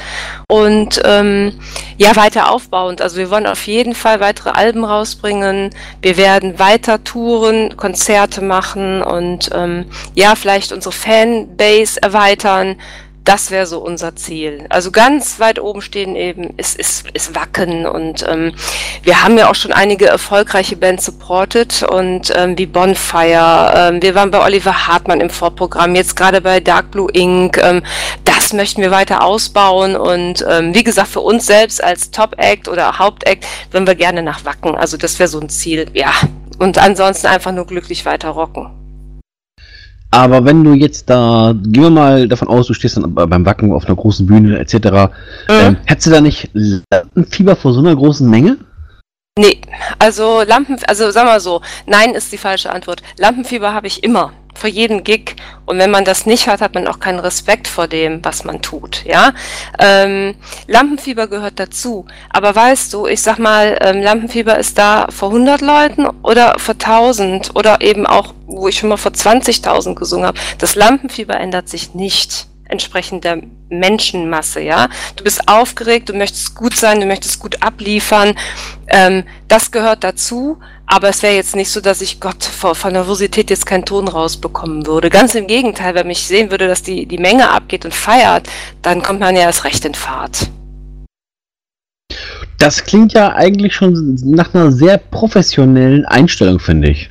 und 0.47 1.01
ähm, 1.03 1.59
ja, 1.97 2.15
weiter 2.15 2.51
aufbauend. 2.51 3.01
Also 3.01 3.17
wir 3.17 3.30
wollen 3.30 3.47
auf 3.47 3.65
jeden 3.65 3.95
Fall 3.95 4.19
weitere 4.19 4.49
Alben 4.49 4.84
rausbringen. 4.84 5.71
Wir 6.01 6.17
werden 6.17 6.59
weiter 6.59 7.03
touren, 7.03 7.75
Konzerte 7.77 8.41
machen 8.41 9.01
und 9.01 9.43
ähm, 9.53 9.86
ja, 10.14 10.36
vielleicht 10.36 10.72
unsere 10.72 10.94
Fanbase 10.94 12.02
erweitern. 12.02 12.78
Das 13.24 13.52
wäre 13.52 13.65
so 13.65 13.80
unser 13.80 14.18
Ziel. 14.18 14.65
Also 14.70 14.91
ganz 14.91 15.40
weit 15.40 15.57
oben 15.57 15.82
stehen 15.82 16.18
eben 16.18 16.56
ist, 16.57 16.78
ist, 16.78 17.10
ist 17.14 17.34
Wacken 17.36 17.86
und 17.86 18.26
ähm, 18.28 18.53
wir 19.03 19.24
haben 19.24 19.38
ja 19.38 19.49
auch 19.49 19.56
schon 19.56 19.72
einige 19.72 20.07
erfolgreiche 20.07 20.76
Bands 20.76 21.06
supported 21.06 21.84
und 21.84 22.34
ähm, 22.36 22.57
wie 22.57 22.65
Bonfire. 22.65 23.74
Ähm, 23.76 24.02
wir 24.02 24.14
waren 24.15 24.30
bei 24.30 24.44
Oliver 24.44 24.88
Hartmann 24.88 25.22
im 25.22 25.30
Vorprogramm, 25.30 25.95
jetzt 25.95 26.18
gerade 26.18 26.41
bei 26.41 26.60
Dark 26.60 26.91
Blue 26.91 27.10
Inc. 27.14 27.57
Ähm, 27.64 27.82
das 28.26 28.52
möchten 28.52 28.82
wir 28.82 28.91
weiter 28.91 29.24
ausbauen 29.24 29.95
und 29.95 30.45
ähm, 30.49 30.76
wie 30.76 30.84
gesagt, 30.84 31.07
für 31.07 31.22
uns 31.22 31.45
selbst 31.45 31.82
als 31.82 32.11
Top-Act 32.11 32.68
oder 32.68 32.99
Haupt-Act 32.99 33.45
würden 33.72 33.88
wir 33.88 33.95
gerne 33.95 34.22
nach 34.22 34.44
Wacken. 34.44 34.76
Also 34.76 34.98
das 34.98 35.18
wäre 35.20 35.30
so 35.30 35.40
ein 35.40 35.48
Ziel, 35.48 35.86
ja. 35.94 36.11
Und 36.60 36.78
ansonsten 36.78 37.28
einfach 37.28 37.53
nur 37.53 37.65
glücklich 37.65 38.06
weiter 38.06 38.30
rocken. 38.30 38.82
Aber 40.14 40.45
wenn 40.45 40.64
du 40.64 40.73
jetzt 40.73 41.10
da, 41.10 41.56
gehen 41.56 41.81
wir 41.81 41.90
mal 41.90 42.27
davon 42.27 42.48
aus, 42.48 42.68
du 42.68 42.76
stehst 42.76 42.98
dann 42.98 43.15
beim 43.15 43.48
Wacken 43.48 43.73
auf 43.73 43.88
einer 43.88 43.95
großen 43.95 44.27
Bühne 44.27 44.60
etc., 44.60 45.11
ähm, 45.49 45.77
hättest 45.85 46.06
du 46.06 46.11
da 46.11 46.22
nicht 46.22 46.52
Lampenfieber 46.53 47.56
vor 47.56 47.73
so 47.73 47.80
einer 47.80 47.95
großen 47.95 48.30
Menge? 48.30 48.57
Nee, 49.40 49.60
also 49.98 50.44
Lampen, 50.44 50.77
also 50.85 51.10
sag 51.10 51.26
mal 51.26 51.40
so, 51.40 51.61
nein 51.88 52.14
ist 52.14 52.31
die 52.31 52.38
falsche 52.38 52.72
Antwort. 52.72 53.02
Lampenfieber 53.18 53.73
habe 53.73 53.88
ich 53.88 54.03
immer, 54.03 54.34
vor 54.53 54.69
jedem 54.69 55.03
Gig. 55.03 55.35
Und 55.65 55.80
wenn 55.80 55.91
man 55.91 56.05
das 56.05 56.25
nicht 56.25 56.47
hat, 56.47 56.61
hat 56.61 56.75
man 56.75 56.88
auch 56.88 56.99
keinen 56.99 57.19
Respekt 57.19 57.67
vor 57.67 57.88
dem, 57.88 58.23
was 58.23 58.43
man 58.43 58.61
tut, 58.61 59.03
ja. 59.05 59.34
Ähm, 59.80 60.35
Lampenfieber 60.67 61.27
gehört 61.27 61.59
dazu. 61.59 62.05
Aber 62.30 62.55
weißt 62.55 62.93
du, 62.93 63.07
ich 63.07 63.21
sag 63.21 63.39
mal, 63.39 63.77
ähm, 63.81 64.01
Lampenfieber 64.01 64.57
ist 64.57 64.77
da 64.77 65.07
vor 65.09 65.30
100 65.30 65.61
Leuten 65.61 66.05
oder 66.21 66.55
vor 66.59 66.75
1000 66.75 67.55
oder 67.55 67.81
eben 67.81 68.05
auch, 68.05 68.34
wo 68.45 68.67
ich 68.67 68.77
schon 68.77 68.89
mal 68.89 68.97
vor 68.97 69.11
20.000 69.11 69.95
gesungen 69.95 70.25
habe. 70.25 70.39
Das 70.57 70.75
Lampenfieber 70.75 71.39
ändert 71.39 71.69
sich 71.69 71.93
nicht 71.93 72.47
entsprechend 72.74 73.24
der 73.24 73.41
Menschenmasse, 73.70 74.62
ja. 74.62 74.90
Du 75.16 75.24
bist 75.24 75.48
aufgeregt, 75.48 76.10
du 76.10 76.14
möchtest 76.14 76.56
gut 76.56 76.76
sein, 76.76 77.00
du 77.00 77.06
möchtest 77.06 77.40
gut 77.40 77.64
abliefern. 77.64 78.36
Ähm, 78.88 79.24
das 79.48 79.72
gehört 79.72 80.04
dazu, 80.04 80.58
aber 80.86 81.10
es 81.10 81.24
wäre 81.24 81.36
jetzt 81.36 81.56
nicht 81.56 81.70
so, 81.70 81.80
dass 81.80 82.02
ich 82.02 82.20
Gott 82.20 82.44
vor, 82.44 82.76
vor 82.76 82.91
Nervosität 82.91 83.50
jetzt 83.50 83.66
keinen 83.66 83.86
Ton 83.86 84.08
rausbekommen 84.08 84.86
würde. 84.86 85.10
Ganz 85.10 85.34
im 85.36 85.48
Gegenteil, 85.48 85.95
wenn 85.95 86.10
ich 86.10 86.28
sehen 86.28 86.52
würde, 86.52 86.68
dass 86.68 86.84
die, 86.84 87.06
die 87.06 87.18
Menge 87.18 87.50
abgeht 87.50 87.86
und 87.86 87.94
feiert, 87.94 88.50
dann 88.82 89.02
kommt 89.02 89.22
man 89.22 89.36
ja 89.36 89.44
erst 89.44 89.64
recht 89.64 89.86
in 89.86 89.95
Fahrt. 89.95 90.50
Das 92.58 92.84
klingt 92.84 93.14
ja 93.14 93.34
eigentlich 93.34 93.74
schon 93.74 94.16
nach 94.24 94.54
einer 94.54 94.72
sehr 94.72 94.98
professionellen 94.98 96.06
Einstellung, 96.06 96.60
finde 96.60 96.90
ich. 96.90 97.10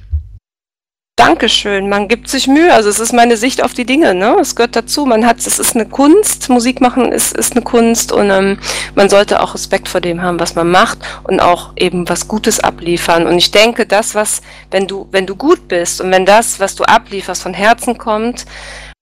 Dankeschön, 1.16 1.90
man 1.90 2.08
gibt 2.08 2.28
sich 2.28 2.48
Mühe. 2.48 2.72
Also 2.72 2.88
es 2.88 2.98
ist 2.98 3.12
meine 3.12 3.36
Sicht 3.36 3.62
auf 3.62 3.74
die 3.74 3.84
Dinge, 3.84 4.14
ne? 4.14 4.36
Es 4.40 4.56
gehört 4.56 4.74
dazu. 4.74 5.04
Man 5.04 5.26
hat, 5.26 5.38
es 5.38 5.58
ist 5.58 5.76
eine 5.76 5.86
Kunst. 5.86 6.48
Musik 6.48 6.80
machen 6.80 7.12
ist, 7.12 7.36
ist 7.36 7.52
eine 7.52 7.62
Kunst 7.62 8.12
und 8.12 8.30
ähm, 8.30 8.58
man 8.94 9.10
sollte 9.10 9.42
auch 9.42 9.54
Respekt 9.54 9.88
vor 9.88 10.00
dem 10.00 10.22
haben, 10.22 10.40
was 10.40 10.54
man 10.54 10.70
macht 10.70 10.98
und 11.24 11.40
auch 11.40 11.72
eben 11.76 12.08
was 12.08 12.28
Gutes 12.28 12.60
abliefern. 12.60 13.26
Und 13.26 13.36
ich 13.36 13.50
denke, 13.50 13.86
das, 13.86 14.14
was, 14.14 14.40
wenn 14.70 14.86
du, 14.86 15.06
wenn 15.10 15.26
du 15.26 15.36
gut 15.36 15.68
bist 15.68 16.00
und 16.00 16.10
wenn 16.10 16.24
das, 16.24 16.60
was 16.60 16.74
du 16.74 16.84
ablieferst, 16.84 17.42
von 17.42 17.54
Herzen 17.54 17.98
kommt 17.98 18.46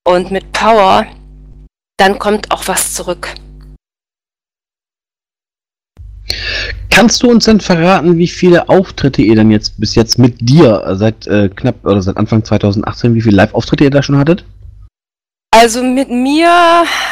und 0.05 0.33
mit 0.33 0.51
Power, 0.51 1.07
dann 1.97 2.19
kommt 2.19 2.51
auch 2.51 2.67
was 2.67 2.93
zurück. 2.93 3.29
Kannst 6.91 7.23
du 7.23 7.31
uns 7.31 7.45
denn 7.45 7.61
verraten, 7.61 8.19
wie 8.19 8.29
viele 8.29 8.69
Auftritte 8.69 9.23
ihr 9.23 9.37
denn 9.37 9.51
jetzt 9.51 9.81
bis 9.81 9.95
jetzt 9.95 10.19
mit 10.19 10.37
dir 10.41 10.85
äh, 10.85 10.97
seit 10.97 11.27
äh, 11.27 11.49
knapp 11.49 11.77
oder 11.85 12.03
seit 12.03 12.17
Anfang 12.17 12.45
2018, 12.45 13.15
wie 13.15 13.23
viele 13.23 13.37
Live-Auftritte 13.37 13.85
ihr 13.85 13.91
da 13.91 14.03
schon 14.03 14.19
hattet? 14.19 14.45
Also 15.53 15.83
mit 15.83 16.11
mir 16.11 16.49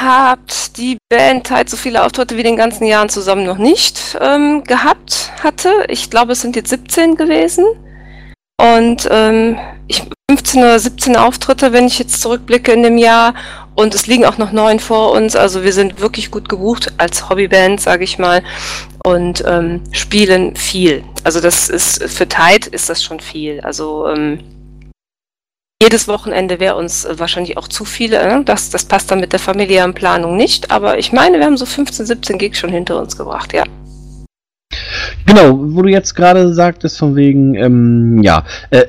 hat 0.00 0.76
die 0.76 0.96
Band 1.09 1.50
halt 1.50 1.68
so 1.68 1.76
viele 1.76 2.05
Auftritte 2.05 2.36
wie 2.36 2.42
den 2.42 2.56
ganzen 2.56 2.86
Jahren 2.86 3.09
zusammen 3.09 3.44
noch 3.44 3.59
nicht 3.59 4.16
ähm, 4.20 4.62
gehabt 4.64 5.32
hatte. 5.42 5.70
Ich 5.88 6.09
glaube, 6.09 6.32
es 6.32 6.40
sind 6.40 6.55
jetzt 6.55 6.70
17 6.70 7.16
gewesen. 7.16 7.64
Und 8.60 9.09
ähm, 9.10 9.56
ich, 9.89 10.02
15 10.31 10.62
oder 10.62 10.78
17 10.78 11.16
Auftritte, 11.16 11.73
wenn 11.73 11.86
ich 11.86 11.98
jetzt 11.98 12.20
zurückblicke 12.20 12.73
in 12.73 12.82
dem 12.82 12.98
Jahr. 12.98 13.35
Und 13.74 13.94
es 13.94 14.06
liegen 14.06 14.24
auch 14.24 14.39
noch 14.39 14.52
neun 14.52 14.81
vor 14.81 15.12
uns. 15.12 15.36
Also 15.36 15.62
wir 15.62 15.73
sind 15.73 16.01
wirklich 16.01 16.31
gut 16.31 16.48
gebucht 16.48 16.93
als 16.98 17.28
Hobbyband, 17.28 17.81
sage 17.81 18.05
ich 18.05 18.19
mal. 18.19 18.43
Und 19.05 19.43
ähm, 19.47 19.82
spielen 19.93 20.56
viel. 20.56 21.05
Also 21.24 21.40
das 21.40 21.69
ist 21.69 22.02
für 22.05 22.28
Tide 22.28 22.69
ist 22.70 22.90
das 22.90 23.02
schon 23.02 23.20
viel. 23.20 23.60
Also 23.60 24.09
ähm, 24.09 24.40
jedes 25.81 26.09
Wochenende 26.09 26.59
wäre 26.59 26.74
uns 26.74 27.06
wahrscheinlich 27.09 27.56
auch 27.56 27.69
zu 27.69 27.85
viele. 27.85 28.27
Ne? 28.27 28.44
Das, 28.44 28.70
das 28.70 28.85
passt 28.85 29.10
dann 29.10 29.20
mit 29.20 29.32
der 29.32 29.39
familiären 29.39 29.94
Planung 29.94 30.36
nicht. 30.36 30.70
Aber 30.73 30.98
ich 30.98 31.12
meine, 31.12 31.39
wir 31.39 31.47
haben 31.47 31.56
so 31.56 31.66
15, 31.66 32.05
17 32.05 32.39
Gigs 32.39 32.59
schon 32.59 32.70
hinter 32.70 33.01
uns 33.01 33.16
gebracht, 33.16 33.52
ja. 33.52 33.62
Genau, 35.24 35.56
wo 35.59 35.82
du 35.82 35.89
jetzt 35.89 36.15
gerade 36.15 36.52
sagtest, 36.52 36.98
von 36.98 37.15
wegen, 37.15 37.55
ähm, 37.55 38.23
ja, 38.23 38.44
äh, 38.70 38.86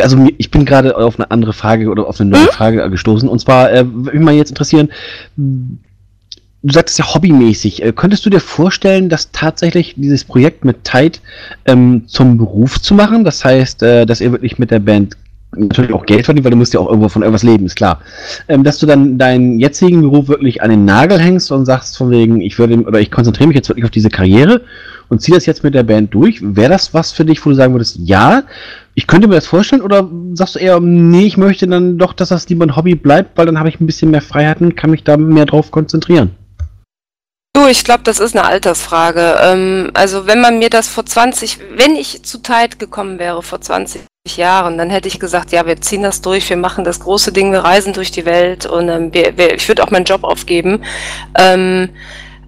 also 0.00 0.28
ich 0.38 0.50
bin 0.50 0.64
gerade 0.64 0.96
auf 0.96 1.18
eine 1.18 1.30
andere 1.30 1.52
Frage 1.52 1.88
oder 1.88 2.06
auf 2.06 2.20
eine 2.20 2.30
neue 2.30 2.46
Frage 2.46 2.88
gestoßen. 2.90 3.28
Und 3.28 3.40
zwar 3.40 3.72
äh, 3.72 3.84
würde 3.86 4.16
mich 4.16 4.24
mal 4.24 4.34
jetzt 4.34 4.50
interessieren, 4.50 4.90
du 5.36 6.72
sagtest 6.72 6.98
ja 6.98 7.14
hobbymäßig. 7.14 7.82
Äh, 7.82 7.92
könntest 7.92 8.26
du 8.26 8.30
dir 8.30 8.40
vorstellen, 8.40 9.08
dass 9.08 9.30
tatsächlich 9.30 9.94
dieses 9.96 10.24
Projekt 10.24 10.64
mit 10.64 10.84
Tide 10.84 11.18
ähm, 11.66 12.04
zum 12.06 12.38
Beruf 12.38 12.80
zu 12.80 12.94
machen? 12.94 13.24
Das 13.24 13.44
heißt, 13.44 13.82
äh, 13.82 14.06
dass 14.06 14.20
ihr 14.20 14.32
wirklich 14.32 14.58
mit 14.58 14.70
der 14.70 14.80
Band 14.80 15.16
natürlich 15.56 15.92
auch 15.92 16.06
Geld 16.06 16.24
verdient, 16.24 16.44
weil 16.44 16.50
du 16.50 16.56
musst 16.56 16.74
ja 16.74 16.80
auch 16.80 16.88
irgendwo 16.88 17.08
von 17.08 17.22
irgendwas 17.22 17.42
leben, 17.42 17.66
ist 17.66 17.76
klar. 17.76 18.00
Ähm, 18.48 18.64
dass 18.64 18.78
du 18.78 18.86
dann 18.86 19.18
deinen 19.18 19.58
jetzigen 19.58 20.02
Beruf 20.02 20.28
wirklich 20.28 20.62
an 20.62 20.70
den 20.70 20.84
Nagel 20.84 21.18
hängst 21.18 21.50
und 21.52 21.66
sagst 21.66 21.96
von 21.96 22.10
wegen, 22.10 22.40
ich 22.40 22.58
würde 22.58 22.80
oder 22.82 23.00
ich 23.00 23.10
konzentriere 23.10 23.48
mich 23.48 23.56
jetzt 23.56 23.68
wirklich 23.68 23.84
auf 23.84 23.90
diese 23.90 24.10
Karriere 24.10 24.62
und 25.08 25.20
ziehe 25.20 25.34
das 25.34 25.46
jetzt 25.46 25.64
mit 25.64 25.74
der 25.74 25.82
Band 25.82 26.14
durch. 26.14 26.40
Wäre 26.42 26.70
das 26.70 26.94
was 26.94 27.12
für 27.12 27.24
dich, 27.24 27.44
wo 27.44 27.50
du 27.50 27.56
sagen 27.56 27.74
würdest, 27.74 27.98
ja, 28.00 28.44
ich 28.94 29.06
könnte 29.06 29.28
mir 29.28 29.34
das 29.34 29.46
vorstellen, 29.46 29.82
oder 29.82 30.08
sagst 30.34 30.54
du 30.54 30.58
eher, 30.58 30.80
nee, 30.80 31.26
ich 31.26 31.36
möchte 31.36 31.66
dann 31.66 31.98
doch, 31.98 32.12
dass 32.12 32.28
das 32.28 32.48
lieber 32.48 32.64
ein 32.64 32.76
Hobby 32.76 32.94
bleibt, 32.94 33.36
weil 33.36 33.46
dann 33.46 33.58
habe 33.58 33.68
ich 33.68 33.80
ein 33.80 33.86
bisschen 33.86 34.10
mehr 34.10 34.22
Freiheiten 34.22 34.66
und 34.66 34.76
kann 34.76 34.90
mich 34.90 35.04
da 35.04 35.16
mehr 35.16 35.46
drauf 35.46 35.70
konzentrieren? 35.70 36.30
Du, 37.56 37.68
ich 37.68 37.84
glaube, 37.84 38.02
das 38.02 38.18
ist 38.18 38.36
eine 38.36 38.46
Altersfrage. 38.46 39.36
Ähm, 39.40 39.90
also 39.94 40.26
wenn 40.26 40.40
man 40.40 40.58
mir 40.58 40.70
das 40.70 40.88
vor 40.88 41.06
20, 41.06 41.58
wenn 41.76 41.94
ich 41.94 42.24
zu 42.24 42.38
Tide 42.38 42.76
gekommen 42.78 43.18
wäre 43.18 43.42
vor 43.42 43.60
20 43.60 44.02
Jahren, 44.26 44.78
dann 44.78 44.88
hätte 44.88 45.06
ich 45.06 45.20
gesagt, 45.20 45.52
ja, 45.52 45.66
wir 45.66 45.82
ziehen 45.82 46.02
das 46.02 46.22
durch, 46.22 46.48
wir 46.48 46.56
machen 46.56 46.82
das 46.82 46.98
große 47.00 47.30
Ding, 47.30 47.52
wir 47.52 47.58
reisen 47.58 47.92
durch 47.92 48.10
die 48.10 48.24
Welt 48.24 48.64
und 48.64 48.88
ähm, 48.88 49.12
wir, 49.12 49.36
wir, 49.36 49.54
ich 49.54 49.68
würde 49.68 49.84
auch 49.84 49.90
meinen 49.90 50.06
Job 50.06 50.24
aufgeben. 50.24 50.82
Ähm, 51.38 51.90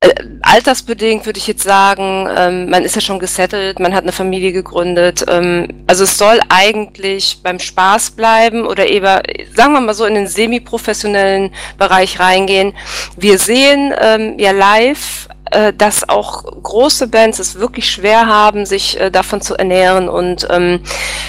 äh, 0.00 0.08
altersbedingt 0.40 1.26
würde 1.26 1.36
ich 1.38 1.46
jetzt 1.46 1.64
sagen, 1.64 2.28
ähm, 2.34 2.70
man 2.70 2.82
ist 2.82 2.94
ja 2.94 3.02
schon 3.02 3.18
gesettelt, 3.18 3.78
man 3.78 3.94
hat 3.94 4.04
eine 4.04 4.12
Familie 4.12 4.52
gegründet. 4.52 5.26
Ähm, 5.28 5.68
also 5.86 6.04
es 6.04 6.16
soll 6.16 6.40
eigentlich 6.48 7.40
beim 7.42 7.58
Spaß 7.58 8.12
bleiben 8.12 8.66
oder 8.66 8.88
eben, 8.88 9.20
sagen 9.54 9.74
wir 9.74 9.80
mal 9.82 9.92
so, 9.92 10.06
in 10.06 10.14
den 10.14 10.28
semi-professionellen 10.28 11.50
Bereich 11.76 12.18
reingehen. 12.18 12.72
Wir 13.18 13.38
sehen 13.38 13.92
ähm, 14.00 14.38
ja 14.38 14.52
live, 14.52 15.28
äh, 15.50 15.72
dass 15.72 16.08
auch 16.08 16.44
große 16.62 17.08
Bands 17.08 17.38
es 17.38 17.56
wirklich 17.56 17.90
schwer 17.90 18.26
haben, 18.26 18.66
sich 18.66 19.00
äh, 19.00 19.10
davon 19.10 19.40
zu 19.40 19.54
ernähren. 19.54 20.08
Und 20.08 20.46
ähm, 20.50 20.80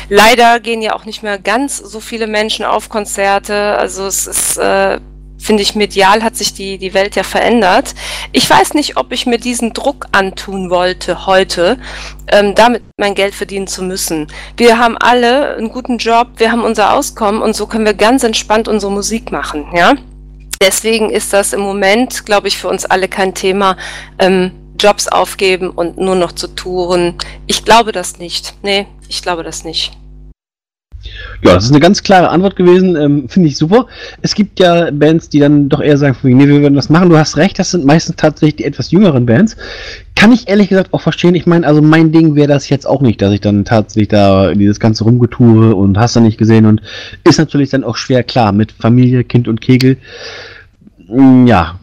leider 0.10 0.60
gehen 0.60 0.82
ja 0.82 0.96
auch 0.96 1.06
nicht 1.06 1.24
mehr 1.24 1.38
ganz 1.40 1.78
so 1.78 2.00
viele 2.00 2.28
Menschen 2.28 2.66
auf 2.66 2.90
Konzerte. 2.90 3.78
Also 3.78 4.06
es 4.06 4.28
ist 4.28 4.58
äh, 4.58 5.00
finde 5.38 5.64
ich, 5.64 5.76
medial 5.76 6.24
hat 6.24 6.36
sich 6.36 6.54
die, 6.54 6.78
die 6.78 6.94
Welt 6.94 7.16
ja 7.16 7.24
verändert. 7.24 7.94
Ich 8.32 8.50
weiß 8.50 8.74
nicht, 8.74 8.98
ob 8.98 9.12
ich 9.12 9.26
mir 9.26 9.38
diesen 9.38 9.74
Druck 9.74 10.08
antun 10.12 10.70
wollte 10.70 11.26
heute, 11.26 11.78
ähm, 12.28 12.56
damit 12.56 12.84
mein 12.98 13.16
Geld 13.16 13.36
verdienen 13.36 13.68
zu 13.68 13.84
müssen. 13.84 14.28
Wir 14.58 14.78
haben 14.80 14.98
alle 14.98 15.56
einen 15.56 15.70
guten 15.70 15.98
Job, 15.98 16.28
wir 16.38 16.52
haben 16.52 16.64
unser 16.64 16.94
Auskommen 16.94 17.42
und 17.42 17.56
so 17.56 17.68
können 17.68 17.86
wir 17.86 17.94
ganz 17.94 18.24
entspannt 18.24 18.68
unsere 18.68 18.92
Musik 18.92 19.32
machen, 19.32 19.68
ja. 19.74 19.94
Deswegen 20.62 21.10
ist 21.10 21.34
das 21.34 21.54
im 21.54 21.62
Moment, 21.62 22.26
glaube 22.26 22.48
ich, 22.48 22.58
für 22.58 22.68
uns 22.68 22.86
alle 22.86 23.08
kein 23.08 23.34
Thema, 23.34 23.78
ähm, 24.20 24.52
Jobs 24.80 25.08
aufgeben 25.08 25.70
und 25.72 25.98
nur 25.98 26.16
noch 26.16 26.32
zu 26.32 26.48
touren. 26.48 27.16
Ich 27.48 27.66
glaube 27.66 27.92
das 27.92 28.20
nicht. 28.20 28.54
Nee, 28.62 28.88
ich 29.08 29.22
glaube 29.22 29.44
das 29.44 29.64
nicht. 29.64 29.92
Ja, 31.44 31.54
das 31.54 31.66
ist 31.66 31.72
eine 31.72 31.80
ganz 31.80 32.02
klare 32.04 32.30
Antwort 32.30 32.56
gewesen, 32.56 32.96
ähm, 32.96 33.30
finde 33.30 33.50
ich 33.50 33.58
super. 33.58 33.88
Es 34.22 34.34
gibt 34.34 34.60
ja 34.60 34.90
Bands, 34.92 35.30
die 35.30 35.40
dann 35.40 35.70
doch 35.70 35.82
eher 35.82 35.98
sagen, 35.98 36.18
nee, 36.24 36.48
wir 36.48 36.62
würden 36.62 36.76
das 36.76 36.90
machen. 36.90 37.10
Du 37.10 37.18
hast 37.18 37.38
recht, 37.38 37.60
das 37.60 37.72
sind 37.72 37.86
meistens 37.86 38.16
tatsächlich 38.16 38.56
die 38.58 38.66
etwas 38.66 38.92
jüngeren 38.92 39.26
Bands. 39.26 39.56
Kann 40.16 40.32
ich 40.32 40.48
ehrlich 40.50 40.70
gesagt 40.70 40.94
auch 40.94 41.02
verstehen. 41.02 41.36
Ich 41.36 41.46
meine, 41.46 41.68
also 41.68 41.82
mein 41.82 42.12
Ding 42.12 42.36
wäre 42.36 42.48
das 42.48 42.70
jetzt 42.70 42.88
auch 42.88 43.02
nicht, 43.02 43.22
dass 43.22 43.34
ich 43.34 43.42
dann 43.42 43.66
tatsächlich 43.66 44.08
da 44.10 44.54
dieses 44.54 44.80
ganze 44.80 45.04
Rumgetue 45.04 45.76
und 45.76 45.98
hast 45.98 46.16
du 46.16 46.22
nicht 46.22 46.38
gesehen 46.40 46.66
und 46.66 46.82
ist 47.24 47.38
natürlich 47.38 47.70
dann 47.70 47.84
auch 47.84 47.98
schwer 47.98 48.24
klar 48.24 48.52
mit 48.52 48.72
Familie, 48.72 49.24
Kind 49.24 49.48
und 49.48 49.62
Kegel. 49.62 49.98
Mm, 51.08 51.46
Ja, 51.46 51.77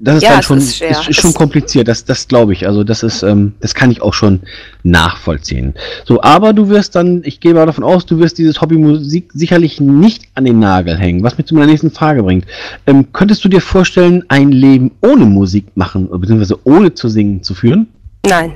das 0.00 0.16
ist 0.16 0.22
Ja, 0.22 0.30
dann 0.30 0.42
schon, 0.42 0.58
ist 0.58 0.80
ist, 0.80 1.08
ist 1.08 1.20
schon 1.20 1.34
kompliziert, 1.34 1.88
das, 1.88 2.04
das 2.04 2.28
glaube 2.28 2.52
ich. 2.52 2.66
Also 2.66 2.84
das 2.84 3.02
ist, 3.02 3.22
ähm, 3.22 3.54
das 3.60 3.74
kann 3.74 3.90
ich 3.90 4.00
auch 4.00 4.14
schon 4.14 4.40
nachvollziehen. 4.82 5.74
So, 6.04 6.22
aber 6.22 6.52
du 6.52 6.68
wirst 6.68 6.94
dann, 6.94 7.22
ich 7.24 7.40
gehe 7.40 7.54
mal 7.54 7.66
davon 7.66 7.84
aus, 7.84 8.06
du 8.06 8.18
wirst 8.18 8.38
dieses 8.38 8.60
Hobby 8.60 8.76
Musik 8.76 9.30
sicherlich 9.34 9.80
nicht 9.80 10.24
an 10.34 10.44
den 10.44 10.58
Nagel 10.60 10.96
hängen, 10.96 11.22
was 11.22 11.36
mich 11.36 11.46
zu 11.46 11.54
meiner 11.54 11.66
nächsten 11.66 11.90
Frage 11.90 12.22
bringt. 12.22 12.46
Ähm, 12.86 13.12
könntest 13.12 13.44
du 13.44 13.48
dir 13.48 13.60
vorstellen, 13.60 14.24
ein 14.28 14.52
Leben 14.52 14.92
ohne 15.02 15.24
Musik 15.24 15.66
machen, 15.74 16.08
beziehungsweise 16.08 16.58
ohne 16.64 16.94
zu 16.94 17.08
singen 17.08 17.42
zu 17.42 17.54
führen? 17.54 17.88
Nein, 18.26 18.52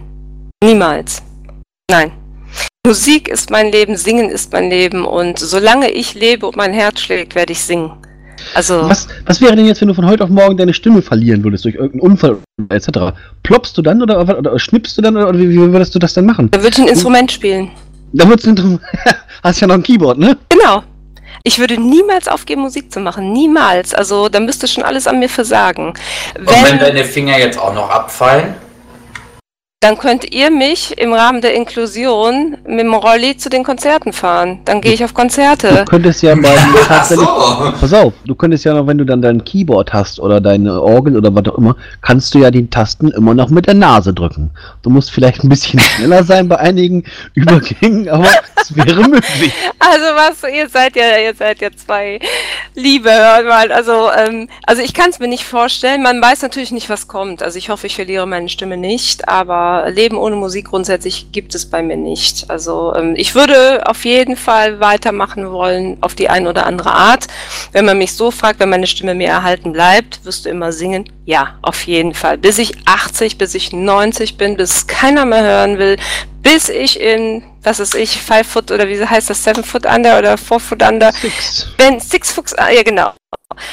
niemals. 0.63 1.23
Nein. 1.91 2.13
Musik 2.87 3.29
ist 3.29 3.51
mein 3.51 3.71
Leben, 3.71 3.97
Singen 3.97 4.29
ist 4.29 4.53
mein 4.53 4.69
Leben 4.69 5.05
und 5.05 5.39
solange 5.39 5.91
ich 5.91 6.15
lebe 6.15 6.47
und 6.47 6.57
mein 6.57 6.73
Herz 6.73 7.01
schlägt, 7.01 7.35
werde 7.35 7.53
ich 7.53 7.63
singen. 7.63 7.93
Also, 8.55 8.89
Was, 8.89 9.09
was 9.27 9.41
wäre 9.41 9.57
denn 9.57 9.67
jetzt, 9.67 9.81
wenn 9.81 9.89
du 9.89 9.95
von 9.95 10.07
heute 10.07 10.25
auf 10.25 10.31
morgen 10.31 10.57
deine 10.57 10.75
Stimme 10.75 11.03
verlieren 11.03 11.43
würdest 11.45 11.65
durch 11.65 11.75
irgendeinen 11.75 12.13
Unfall 12.13 12.39
etc.? 12.69 13.15
Ploppst 13.43 13.77
du 13.77 13.83
dann 13.83 14.03
oder, 14.03 14.21
oder, 14.21 14.39
oder 14.39 14.59
schnippst 14.59 14.99
du 14.99 15.03
dann 15.03 15.17
oder 15.17 15.39
wie, 15.39 15.51
wie 15.51 15.59
würdest 15.59 15.95
du 15.95 15.99
das 15.99 16.15
denn 16.15 16.27
machen? 16.27 16.51
da 16.51 16.59
würde 16.63 16.75
ich 16.77 16.79
ein 16.79 16.89
Instrument 16.89 17.31
spielen. 17.33 17.71
Da 18.13 18.29
wird's 18.29 18.47
nicht, 18.47 18.63
hast 19.43 19.61
ja 19.61 19.67
noch 19.67 19.75
ein 19.75 19.83
Keyboard, 19.83 20.19
ne? 20.19 20.37
Genau. 20.49 20.83
Ich 21.45 21.59
würde 21.59 21.81
niemals 21.81 22.29
aufgeben, 22.29 22.63
Musik 22.63 22.93
zu 22.93 23.01
machen. 23.01 23.33
Niemals. 23.33 23.95
Also, 23.95 24.29
da 24.29 24.39
müsste 24.39 24.69
schon 24.69 24.85
alles 24.85 25.07
an 25.09 25.19
mir 25.19 25.29
versagen. 25.29 25.89
Und 26.39 26.47
wenn 26.47 26.65
Wenn, 26.65 26.79
deine 26.79 27.05
Finger 27.05 27.37
jetzt 27.39 27.59
auch 27.59 27.75
noch 27.75 27.91
abfallen? 27.91 28.55
Dann 29.83 29.99
könnt 29.99 30.33
ihr 30.33 30.51
mich 30.51 30.97
im 30.99 31.13
Rahmen 31.13 31.41
der 31.41 31.55
Inklusion 31.55 32.57
mit 32.67 32.81
dem 32.81 32.95
Rolli 32.95 33.37
zu 33.37 33.51
den 33.51 33.65
Konzerten 33.65 34.13
fahren. 34.13 34.61
Dann 34.65 34.81
gehe 34.81 34.93
ich 34.93 35.05
auf 35.05 35.11
Du 35.13 35.17
Konzerte. 35.17 35.85
könntest 35.89 36.23
ja 36.23 36.35
mal 36.37 36.55
tatsächlich. 36.89 37.27
so. 37.27 37.73
Pass 37.81 37.93
auf, 37.93 38.13
du 38.25 38.35
könntest 38.35 38.65
ja 38.65 38.75
noch, 38.75 38.87
wenn 38.87 38.97
du 38.99 39.05
dann 39.05 39.21
dein 39.21 39.45
Keyboard 39.45 39.93
hast 39.93 40.21
oder 40.21 40.41
deine 40.41 40.81
Orgel 40.81 41.17
oder 41.17 41.35
was 41.35 41.47
auch 41.49 41.59
immer, 41.59 41.77
kannst 42.01 42.33
du 42.35 42.39
ja 42.39 42.51
die 42.51 42.71
Tasten 42.71 43.09
immer 43.11 43.35
noch 43.35 43.51
mit 43.51 43.67
der 43.67 43.75
Nase 43.75 44.15
drücken. 44.15 44.51
Du 44.83 44.91
musst 44.91 45.11
vielleicht 45.11 45.43
ein 45.45 45.49
bisschen 45.49 45.81
schneller 45.81 46.23
sein 46.25 46.49
bei 46.49 46.59
einigen 46.59 47.05
Übergängen, 47.35 48.09
aber 48.09 48.29
es 48.57 48.75
wäre 48.77 49.03
möglich. 49.09 49.53
Also 49.81 50.05
was, 50.15 50.51
ihr 50.53 50.69
seid 50.69 50.95
ja, 50.97 51.19
ihr 51.19 51.35
seid 51.35 51.61
ja 51.61 51.69
zwei 51.75 52.21
Liebe, 52.75 53.11
mal. 53.49 53.73
Also, 53.73 54.11
ähm, 54.13 54.49
also 54.67 54.81
ich 54.83 54.95
kann 54.95 55.11
es 55.11 55.19
mir 55.19 55.29
nicht 55.29 55.45
vorstellen. 55.45 56.03
Man 56.03 56.23
weiß 56.23 56.43
natürlich 56.43 56.71
nicht, 56.71 56.89
was 56.89 57.09
kommt. 57.09 57.43
Also 57.43 57.59
ich 57.59 57.69
hoffe, 57.69 57.87
ich 57.87 57.97
verliere 57.97 58.27
meine 58.27 58.49
Stimme 58.49 58.77
nicht, 58.77 59.29
aber 59.29 59.72
Leben 59.91 60.17
ohne 60.17 60.37
Musik 60.37 60.67
grundsätzlich 60.67 61.33
gibt 61.33 61.55
es 61.55 61.67
bei 61.67 61.83
mir 61.83 61.97
nicht. 61.97 62.51
Also 62.51 62.95
ähm, 62.95 63.15
ich 63.17 63.35
würde 63.35 63.87
auf 63.87 64.05
jeden 64.05 64.37
Fall 64.37 64.81
weitermachen 64.81 65.51
wollen 65.51 65.99
auf 66.01 66.15
die 66.15 66.29
eine 66.29 66.49
oder 66.49 66.67
andere 66.67 66.93
Art. 66.93 67.27
Wenn 67.73 67.85
man 67.85 67.99
mich 67.99 68.15
so 68.15 68.31
fragt, 68.31 68.61
wenn 68.61 68.71
meine 68.71 68.87
Stimme 68.87 69.15
mir 69.15 69.29
erhalten 69.29 69.73
bleibt, 69.73 70.25
wirst 70.25 70.45
du 70.45 70.51
immer 70.51 70.73
singen? 70.73 71.05
Ja, 71.25 71.59
auf 71.63 71.87
jeden 71.87 72.15
Fall. 72.15 72.39
Bis 72.39 72.59
ich 72.59 72.73
80, 72.87 73.39
bis 73.39 73.55
ich 73.55 73.73
90 73.73 74.37
bin, 74.37 74.57
bis 74.57 74.87
keiner 74.87 75.25
mehr 75.25 75.43
hören 75.43 75.79
will, 75.79 75.97
bis 76.43 76.69
ich 76.69 77.01
in, 77.01 77.43
was 77.63 77.81
ist 77.81 77.95
ich, 77.95 78.21
Five 78.21 78.47
Foot 78.47 78.71
oder 78.71 78.89
wie 78.89 79.05
heißt 79.05 79.31
das, 79.31 79.43
Seven 79.43 79.65
Foot 79.65 79.87
Under 79.87 80.19
oder 80.19 80.37
Four 80.37 80.61
Foot 80.61 80.83
Under, 80.83 81.13
Six. 81.13 81.69
wenn 81.79 82.01
Six 82.01 82.33
Foot, 82.33 82.59
ah, 82.59 82.71
ja 82.71 82.83
genau. 82.83 83.13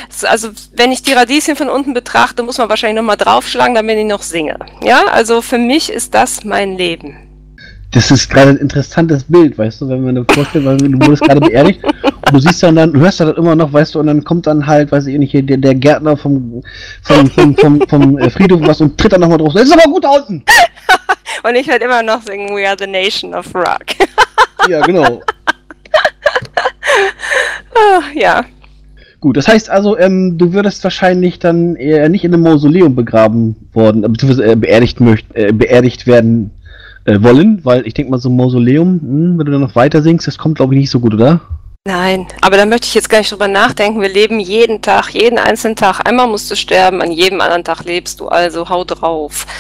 So, 0.09 0.27
Also 0.27 0.49
wenn 0.75 0.91
ich 0.91 1.01
die 1.01 1.13
Radieschen 1.13 1.55
von 1.55 1.69
unten 1.69 1.93
betrachte, 1.93 2.43
muss 2.43 2.57
man 2.57 2.69
wahrscheinlich 2.69 2.97
nochmal 3.01 3.17
draufschlagen, 3.17 3.75
damit 3.75 3.97
ich 3.97 4.05
noch 4.05 4.21
singe. 4.21 4.57
Ja, 4.83 5.03
also 5.11 5.41
für 5.41 5.57
mich 5.57 5.91
ist 5.91 6.13
das 6.13 6.43
mein 6.43 6.77
Leben. 6.77 7.15
Das 7.91 8.11
ist 8.11 8.29
gerade 8.29 8.51
ein 8.51 8.57
interessantes 8.57 9.23
Bild, 9.23 9.57
weißt 9.57 9.81
du, 9.81 9.89
wenn 9.89 10.03
man 10.03 10.13
dir 10.13 10.25
vorstellt, 10.31 10.63
weil 10.63 10.77
du 10.77 10.99
wurdest 11.03 11.23
gerade 11.23 11.39
beerdigt 11.41 11.83
und 11.83 12.33
du 12.33 12.39
siehst 12.39 12.61
dann, 12.61 12.75
dann 12.75 12.93
du 12.93 12.99
hörst 12.99 13.19
dann 13.19 13.33
immer 13.33 13.55
noch, 13.55 13.73
weißt 13.73 13.95
du, 13.95 13.99
und 13.99 14.05
dann 14.05 14.23
kommt 14.23 14.45
dann 14.45 14.67
halt, 14.67 14.91
weiß 14.91 15.07
ich 15.07 15.17
nicht, 15.17 15.31
hier 15.31 15.41
der, 15.41 15.57
der 15.57 15.73
Gärtner 15.73 16.15
vom, 16.15 16.61
vom, 17.01 17.31
vom, 17.31 17.57
vom, 17.57 17.81
vom 17.89 18.17
äh, 18.19 18.29
Friedhof 18.29 18.61
was 18.61 18.81
und 18.81 18.95
tritt 18.95 19.13
dann 19.13 19.21
nochmal 19.21 19.39
drauf. 19.39 19.53
Das 19.53 19.63
ist 19.63 19.71
aber 19.73 19.91
gut 19.91 20.03
da 20.03 20.09
unten! 20.09 20.43
Und 21.43 21.55
ich 21.55 21.67
werde 21.67 21.85
immer 21.85 22.03
noch 22.03 22.21
singen 22.21 22.49
We 22.49 22.67
are 22.67 22.75
the 22.77 22.87
nation 22.87 23.33
of 23.33 23.53
rock. 23.55 23.85
Ja, 24.67 24.81
genau. 24.81 25.21
Ah, 27.75 28.01
ja. 28.13 28.43
Gut, 29.21 29.35
das 29.37 29.47
heißt 29.47 29.69
also, 29.69 29.97
ähm, 29.97 30.37
du 30.37 30.53
würdest 30.53 30.83
wahrscheinlich 30.83 31.39
dann 31.39 31.75
eher 31.75 32.07
nicht 32.09 32.23
in 32.23 32.33
einem 32.33 32.43
Mausoleum 32.43 32.95
begraben 32.95 33.55
worden, 33.73 34.03
äh, 34.03 34.09
beziehungsweise 34.09 34.51
äh, 34.51 34.55
beerdigt, 34.55 34.99
möcht, 35.01 35.25
äh, 35.33 35.51
beerdigt 35.51 36.07
werden 36.07 36.51
äh, 37.05 37.21
wollen, 37.21 37.63
weil 37.63 37.85
ich 37.85 37.93
denke 37.93 38.11
mal, 38.11 38.19
so 38.19 38.29
ein 38.29 38.37
Mausoleum, 38.37 38.99
hm, 39.01 39.37
wenn 39.37 39.45
du 39.45 39.51
dann 39.51 39.61
noch 39.61 39.75
weiter 39.75 40.01
singst, 40.01 40.27
das 40.27 40.37
kommt 40.37 40.55
glaube 40.55 40.73
ich 40.75 40.81
nicht 40.81 40.89
so 40.89 40.99
gut, 40.99 41.13
oder? 41.13 41.41
Nein, 41.87 42.27
aber 42.41 42.57
da 42.57 42.65
möchte 42.65 42.87
ich 42.87 42.93
jetzt 42.93 43.09
gar 43.09 43.19
nicht 43.19 43.31
drüber 43.31 43.47
nachdenken. 43.47 44.01
Wir 44.01 44.09
leben 44.09 44.39
jeden 44.39 44.81
Tag, 44.81 45.09
jeden 45.09 45.39
einzelnen 45.39 45.75
Tag. 45.75 46.07
Einmal 46.07 46.27
musst 46.27 46.51
du 46.51 46.55
sterben, 46.55 47.01
an 47.01 47.11
jedem 47.11 47.41
anderen 47.41 47.63
Tag 47.63 47.83
lebst 47.85 48.19
du, 48.19 48.27
also 48.27 48.69
hau 48.69 48.83
drauf. 48.83 49.45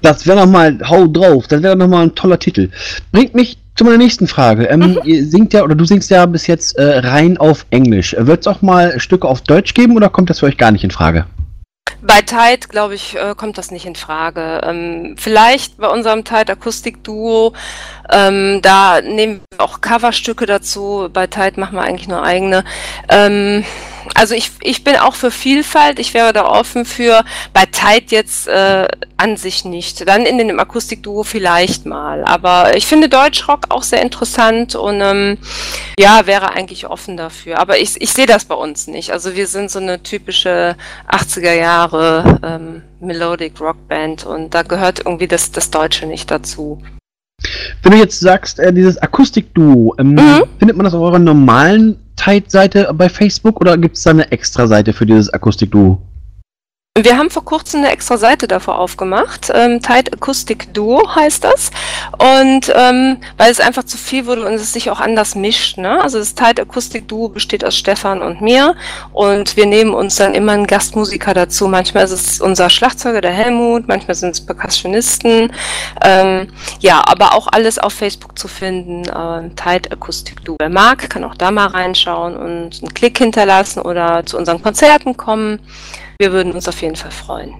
Das 0.00 0.28
wäre 0.28 0.38
nochmal, 0.38 0.78
hau 0.88 1.08
drauf, 1.08 1.48
das 1.48 1.60
wäre 1.60 1.74
nochmal 1.74 2.04
ein 2.04 2.14
toller 2.14 2.38
Titel. 2.38 2.70
Bringt 3.10 3.34
mich 3.34 3.58
zu 3.74 3.84
meiner 3.84 3.98
nächsten 3.98 4.28
Frage. 4.28 4.66
Ähm, 4.66 4.98
Ihr 5.04 5.26
singt 5.26 5.52
ja, 5.52 5.64
oder 5.64 5.74
du 5.74 5.84
singst 5.84 6.08
ja 6.10 6.24
bis 6.26 6.46
jetzt 6.46 6.78
äh, 6.78 6.98
rein 6.98 7.36
auf 7.36 7.66
Englisch. 7.70 8.14
Wird 8.16 8.40
es 8.42 8.46
auch 8.46 8.62
mal 8.62 9.00
Stücke 9.00 9.26
auf 9.26 9.40
Deutsch 9.40 9.74
geben 9.74 9.96
oder 9.96 10.08
kommt 10.08 10.30
das 10.30 10.38
für 10.38 10.46
euch 10.46 10.56
gar 10.56 10.70
nicht 10.70 10.84
in 10.84 10.92
Frage? 10.92 11.26
Bei 12.00 12.22
Tide, 12.22 12.68
glaube 12.68 12.94
ich, 12.94 13.16
äh, 13.16 13.34
kommt 13.36 13.58
das 13.58 13.70
nicht 13.70 13.86
in 13.86 13.96
Frage. 13.96 14.60
Ähm, 14.64 15.16
vielleicht 15.18 15.78
bei 15.78 15.88
unserem 15.88 16.24
Tide 16.24 16.52
Akustik 16.52 17.02
Duo, 17.02 17.54
ähm, 18.10 18.60
da 18.62 19.00
nehmen 19.00 19.40
wir 19.50 19.60
auch 19.60 19.80
Coverstücke 19.80 20.46
dazu. 20.46 21.08
Bei 21.12 21.26
Tide 21.26 21.58
machen 21.60 21.76
wir 21.76 21.82
eigentlich 21.82 22.08
nur 22.08 22.22
eigene. 22.22 22.64
Ähm, 23.08 23.64
also 24.14 24.34
ich, 24.34 24.50
ich 24.62 24.84
bin 24.84 24.96
auch 24.96 25.14
für 25.14 25.30
Vielfalt. 25.30 25.98
Ich 25.98 26.14
wäre 26.14 26.32
da 26.32 26.46
offen 26.46 26.84
für. 26.84 27.24
Bei 27.52 27.66
Tide 27.66 28.06
jetzt 28.08 28.48
äh, 28.48 28.86
an 29.16 29.36
sich 29.36 29.64
nicht. 29.64 30.06
Dann 30.08 30.24
in 30.26 30.38
dem 30.38 30.58
Akustikduo 30.60 31.22
vielleicht 31.22 31.86
mal. 31.86 32.24
Aber 32.24 32.76
ich 32.76 32.86
finde 32.86 33.08
Deutschrock 33.08 33.66
auch 33.70 33.82
sehr 33.82 34.02
interessant 34.02 34.74
und 34.74 35.00
ähm, 35.00 35.38
ja, 35.98 36.26
wäre 36.26 36.50
eigentlich 36.52 36.86
offen 36.86 37.16
dafür. 37.16 37.58
Aber 37.58 37.78
ich, 37.78 38.00
ich 38.00 38.12
sehe 38.12 38.26
das 38.26 38.44
bei 38.44 38.54
uns 38.54 38.86
nicht. 38.86 39.12
Also 39.12 39.34
wir 39.34 39.46
sind 39.46 39.70
so 39.70 39.78
eine 39.78 40.02
typische 40.02 40.76
80er 41.10 41.54
Jahre 41.54 42.38
ähm, 42.42 42.82
Melodic 43.00 43.60
Rock 43.60 43.88
Band 43.88 44.24
und 44.26 44.54
da 44.54 44.62
gehört 44.62 45.00
irgendwie 45.00 45.28
das, 45.28 45.52
das 45.52 45.70
Deutsche 45.70 46.06
nicht 46.06 46.30
dazu. 46.30 46.82
Wenn 47.82 47.92
du 47.92 47.98
jetzt 47.98 48.18
sagst, 48.18 48.58
äh, 48.58 48.72
dieses 48.72 48.98
Akustikduo, 48.98 49.94
ähm, 49.98 50.14
Mhm. 50.14 50.42
findet 50.58 50.76
man 50.76 50.84
das 50.84 50.94
auf 50.94 51.02
eurer 51.02 51.20
normalen 51.20 51.96
Tide-Seite 52.18 52.92
bei 52.94 53.08
Facebook 53.08 53.60
oder 53.60 53.78
gibt 53.78 53.96
es 53.96 54.02
da 54.02 54.10
eine 54.10 54.30
extra 54.32 54.66
Seite 54.66 54.92
für 54.92 55.06
dieses 55.06 55.32
Akustikduo? 55.32 56.02
Wir 57.02 57.16
haben 57.16 57.30
vor 57.30 57.44
kurzem 57.44 57.80
eine 57.80 57.92
extra 57.92 58.18
Seite 58.18 58.48
davor 58.48 58.78
aufgemacht. 58.78 59.52
Ähm, 59.54 59.80
Tide 59.80 60.12
Acoustic 60.12 60.74
Duo 60.74 61.14
heißt 61.14 61.44
das. 61.44 61.70
Und 62.18 62.72
ähm, 62.74 63.18
weil 63.36 63.52
es 63.52 63.60
einfach 63.60 63.84
zu 63.84 63.96
viel 63.96 64.26
wurde 64.26 64.44
und 64.44 64.54
es 64.54 64.72
sich 64.72 64.90
auch 64.90 64.98
anders 64.98 65.36
mischt. 65.36 65.78
Ne? 65.78 66.00
Also 66.02 66.18
das 66.18 66.34
Tide 66.34 66.62
Acoustic 66.62 67.06
Duo 67.06 67.28
besteht 67.28 67.64
aus 67.64 67.76
Stefan 67.76 68.20
und 68.20 68.40
mir. 68.40 68.74
Und 69.12 69.56
wir 69.56 69.66
nehmen 69.66 69.94
uns 69.94 70.16
dann 70.16 70.34
immer 70.34 70.52
einen 70.52 70.66
Gastmusiker 70.66 71.34
dazu. 71.34 71.68
Manchmal 71.68 72.04
ist 72.04 72.10
es 72.10 72.40
unser 72.40 72.68
Schlagzeuger, 72.68 73.20
der 73.20 73.32
Helmut. 73.32 73.86
Manchmal 73.86 74.16
sind 74.16 74.30
es 74.30 74.44
Percussionisten. 74.44 75.52
Ähm, 76.02 76.48
ja, 76.80 77.04
aber 77.06 77.34
auch 77.34 77.46
alles 77.52 77.78
auf 77.78 77.92
Facebook 77.92 78.36
zu 78.36 78.48
finden. 78.48 79.04
Äh, 79.04 79.50
Tide 79.54 79.92
Acoustic 79.92 80.44
Duo. 80.44 80.56
Wer 80.58 80.68
mag, 80.68 81.08
kann 81.08 81.22
auch 81.22 81.36
da 81.36 81.52
mal 81.52 81.68
reinschauen 81.68 82.36
und 82.36 82.82
einen 82.82 82.94
Klick 82.94 83.18
hinterlassen 83.18 83.80
oder 83.82 84.26
zu 84.26 84.36
unseren 84.36 84.60
Konzerten 84.60 85.16
kommen. 85.16 85.60
Wir 86.20 86.32
würden 86.32 86.52
uns 86.52 86.66
auf 86.66 86.82
jeden 86.82 86.96
Fall 86.96 87.12
freuen. 87.12 87.54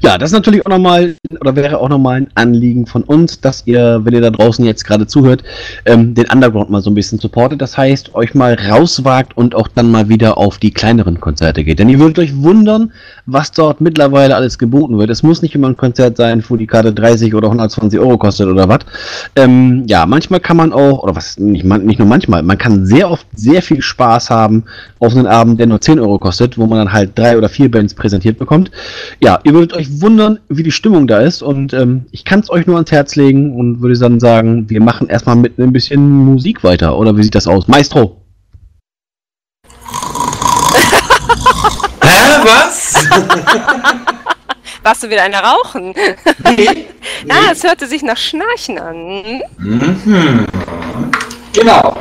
Ja, 0.00 0.16
das 0.16 0.30
ist 0.30 0.34
natürlich 0.34 0.64
auch 0.64 0.70
nochmal, 0.70 1.16
oder 1.40 1.56
wäre 1.56 1.78
auch 1.78 1.88
nochmal 1.88 2.18
ein 2.18 2.28
Anliegen 2.34 2.86
von 2.86 3.02
uns, 3.02 3.40
dass 3.40 3.66
ihr, 3.66 4.00
wenn 4.04 4.14
ihr 4.14 4.20
da 4.20 4.30
draußen 4.30 4.64
jetzt 4.64 4.84
gerade 4.84 5.06
zuhört, 5.06 5.42
ähm, 5.86 6.14
den 6.14 6.26
Underground 6.30 6.70
mal 6.70 6.82
so 6.82 6.90
ein 6.90 6.94
bisschen 6.94 7.18
supportet. 7.18 7.60
Das 7.60 7.76
heißt, 7.76 8.14
euch 8.14 8.34
mal 8.34 8.54
rauswagt 8.54 9.36
und 9.36 9.54
auch 9.54 9.68
dann 9.68 9.90
mal 9.90 10.08
wieder 10.08 10.38
auf 10.38 10.58
die 10.58 10.70
kleineren 10.70 11.20
Konzerte 11.20 11.64
geht. 11.64 11.80
Denn 11.80 11.88
ihr 11.88 11.98
würdet 11.98 12.20
euch 12.20 12.36
wundern, 12.36 12.92
was 13.26 13.50
dort 13.50 13.80
mittlerweile 13.80 14.36
alles 14.36 14.58
geboten 14.58 14.98
wird. 14.98 15.10
Es 15.10 15.22
muss 15.22 15.42
nicht 15.42 15.54
immer 15.54 15.68
ein 15.68 15.76
Konzert 15.76 16.16
sein, 16.16 16.44
wo 16.48 16.56
die 16.56 16.66
Karte 16.66 16.92
30 16.92 17.34
oder 17.34 17.48
120 17.48 17.98
Euro 17.98 18.18
kostet 18.18 18.46
oder 18.46 18.68
was. 18.68 18.80
Ähm, 19.34 19.84
ja, 19.86 20.06
manchmal 20.06 20.40
kann 20.40 20.56
man 20.56 20.72
auch, 20.72 21.02
oder 21.02 21.16
was, 21.16 21.38
nicht, 21.38 21.64
nicht 21.64 21.98
nur 21.98 22.08
manchmal, 22.08 22.42
man 22.44 22.58
kann 22.58 22.86
sehr 22.86 23.10
oft 23.10 23.26
sehr 23.34 23.62
viel 23.62 23.82
Spaß 23.82 24.30
haben 24.30 24.64
auf 25.00 25.14
einen 25.14 25.26
Abend, 25.26 25.58
der 25.58 25.66
nur 25.66 25.80
10 25.80 25.98
Euro 25.98 26.18
kostet, 26.18 26.56
wo 26.56 26.66
man 26.66 26.78
dann 26.78 26.92
halt 26.92 27.18
drei 27.18 27.36
oder 27.36 27.48
vier 27.48 27.70
Bands 27.70 27.94
präsentiert 27.94 28.38
bekommt. 28.38 28.70
Ja, 29.20 29.40
ihr 29.42 29.52
würdet 29.52 29.72
euch 29.72 29.87
wundern, 30.00 30.38
wie 30.48 30.62
die 30.62 30.70
Stimmung 30.70 31.06
da 31.06 31.18
ist 31.18 31.42
und 31.42 31.72
ähm, 31.72 32.06
ich 32.10 32.24
kann 32.24 32.40
es 32.40 32.50
euch 32.50 32.66
nur 32.66 32.76
ans 32.76 32.90
Herz 32.90 33.16
legen 33.16 33.54
und 33.58 33.80
würde 33.80 33.98
dann 33.98 34.20
sagen, 34.20 34.68
wir 34.68 34.80
machen 34.80 35.08
erstmal 35.08 35.36
mit 35.36 35.58
ein 35.58 35.72
bisschen 35.72 36.08
Musik 36.08 36.64
weiter. 36.64 36.96
Oder 36.98 37.16
wie 37.16 37.22
sieht 37.22 37.34
das 37.34 37.46
aus? 37.46 37.68
Maestro! 37.68 38.20
Hä, 42.02 42.44
was? 42.44 42.94
Warst 44.82 45.02
du 45.02 45.10
wieder 45.10 45.22
eine 45.22 45.36
rauchen? 45.36 45.94
Nee. 46.56 46.86
Ah, 47.28 47.50
es 47.50 47.64
hörte 47.64 47.86
sich 47.88 48.02
nach 48.02 48.16
Schnarchen 48.16 48.78
an. 48.78 49.42
Mhm. 49.58 50.46
Genau. 51.52 51.96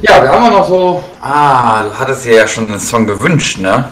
Ja, 0.00 0.22
wir 0.22 0.28
haben 0.30 0.44
auch 0.44 0.58
noch 0.58 0.68
so. 0.68 1.04
Ah, 1.20 1.82
du 1.82 1.98
hattest 1.98 2.24
dir 2.24 2.36
ja 2.36 2.48
schon 2.48 2.68
einen 2.68 2.80
Song 2.80 3.06
gewünscht, 3.06 3.58
ne? 3.58 3.90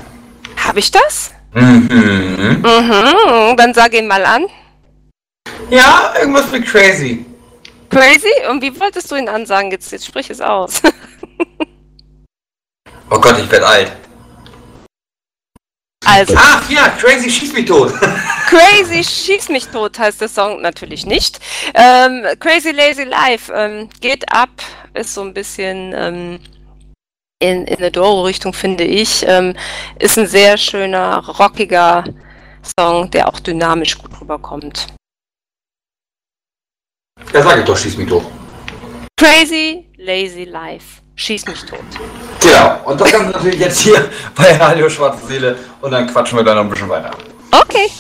Habe 0.57 0.79
ich 0.79 0.91
das? 0.91 1.33
Mhm. 1.57 2.61
Mhm, 2.63 3.57
dann 3.57 3.73
sag 3.73 3.95
ihn 3.95 4.07
mal 4.07 4.25
an. 4.27 4.47
Ja, 5.71 6.13
irgendwas 6.19 6.51
mit 6.53 6.67
Crazy. 6.67 7.25
Crazy? 7.89 8.33
Und 8.51 8.61
wie 8.61 8.79
wolltest 8.79 9.11
du 9.11 9.17
ihn 9.17 9.29
ansagen? 9.29 9.71
Jetzt, 9.71 9.91
jetzt 9.91 10.07
sprich 10.07 10.29
es 10.31 10.41
aus. 10.41 10.83
Oh 13.09 13.21
Gott, 13.21 13.39
ich 13.39 13.49
werd 13.53 13.63
alt. 13.63 13.93
Also, 16.05 16.35
Ach 16.37 16.69
ja, 16.69 16.89
Crazy 16.89 17.31
schieß 17.31 17.53
mich 17.53 17.67
tot. 17.67 17.93
Crazy 18.49 19.05
Schieß 19.05 19.49
mich 19.49 19.67
tot 19.69 19.97
heißt 19.97 20.21
der 20.21 20.29
Song 20.29 20.61
natürlich 20.61 21.07
nicht. 21.07 21.39
Ähm, 21.75 22.27
Crazy 22.41 22.73
Lazy 22.73 23.05
Life 23.05 23.53
ähm, 23.55 23.89
geht 24.01 24.25
ab, 24.33 24.51
ist 24.95 25.15
so 25.15 25.23
ein 25.23 25.35
bisschen 25.35 25.93
ähm, 25.95 26.41
in, 27.39 27.67
in 27.67 27.77
eine 27.77 27.91
Doro-Richtung, 27.91 28.53
finde 28.53 28.85
ich. 28.85 29.25
Ähm, 29.27 29.55
ist 29.99 30.19
ein 30.19 30.27
sehr 30.27 30.57
schöner, 30.57 31.19
rockiger 31.39 32.05
Song, 32.79 33.11
der 33.11 33.29
auch 33.29 33.41
dynamisch 33.41 33.99
gut 33.99 34.21
rüberkommt. 34.21 34.87
Ja, 37.33 37.43
sag 37.43 37.59
ich 37.59 37.65
doch, 37.65 37.77
schieß 37.77 37.97
mich 37.97 38.09
tot. 38.09 38.25
Crazy 39.19 39.87
Lazy 39.97 40.45
Life. 40.45 41.03
Schieß 41.15 41.47
mich 41.47 41.65
tot. 41.65 41.81
Genau. 42.41 42.81
Und 42.85 43.01
das 43.01 43.11
Ganze 43.11 43.31
natürlich 43.31 43.59
jetzt 43.59 43.81
hier 43.81 44.11
bei 44.35 44.55
Radio 44.57 44.89
Schwarze 44.91 45.27
Seele 45.27 45.59
und 45.81 45.91
dann 45.91 46.07
quatschen 46.07 46.39
wir 46.39 46.45
da 46.45 46.55
noch 46.55 46.63
ein 46.63 46.69
bisschen 46.69 46.89
weiter. 46.89 47.11
Okay. 47.51 47.91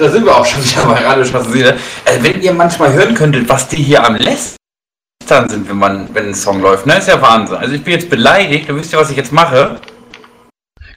Da 0.00 0.10
sind 0.10 0.24
wir 0.24 0.34
auch 0.34 0.46
schon 0.46 0.64
wieder 0.64 0.86
bei 0.86 1.04
Radio 1.04 1.24
Schwarze 1.24 1.50
Seele. 1.50 1.76
Also 2.04 2.24
wenn 2.24 2.40
ihr 2.40 2.52
manchmal 2.52 2.92
hören 2.92 3.14
könntet, 3.14 3.48
was 3.48 3.68
die 3.68 3.82
hier 3.82 4.04
am 4.04 4.16
Lästern 4.16 5.48
sind, 5.48 5.68
wenn 5.68 5.76
man, 5.76 6.08
wenn 6.14 6.28
ein 6.28 6.34
Song 6.34 6.60
läuft, 6.62 6.86
ne, 6.86 6.98
ist 6.98 7.08
ja 7.08 7.20
Wahnsinn. 7.20 7.56
Also 7.56 7.74
ich 7.74 7.84
bin 7.84 7.92
jetzt 7.92 8.08
beleidigt, 8.08 8.68
du 8.68 8.76
wisst 8.76 8.92
ja, 8.92 8.98
was 8.98 9.10
ich 9.10 9.16
jetzt 9.16 9.32
mache. 9.32 9.78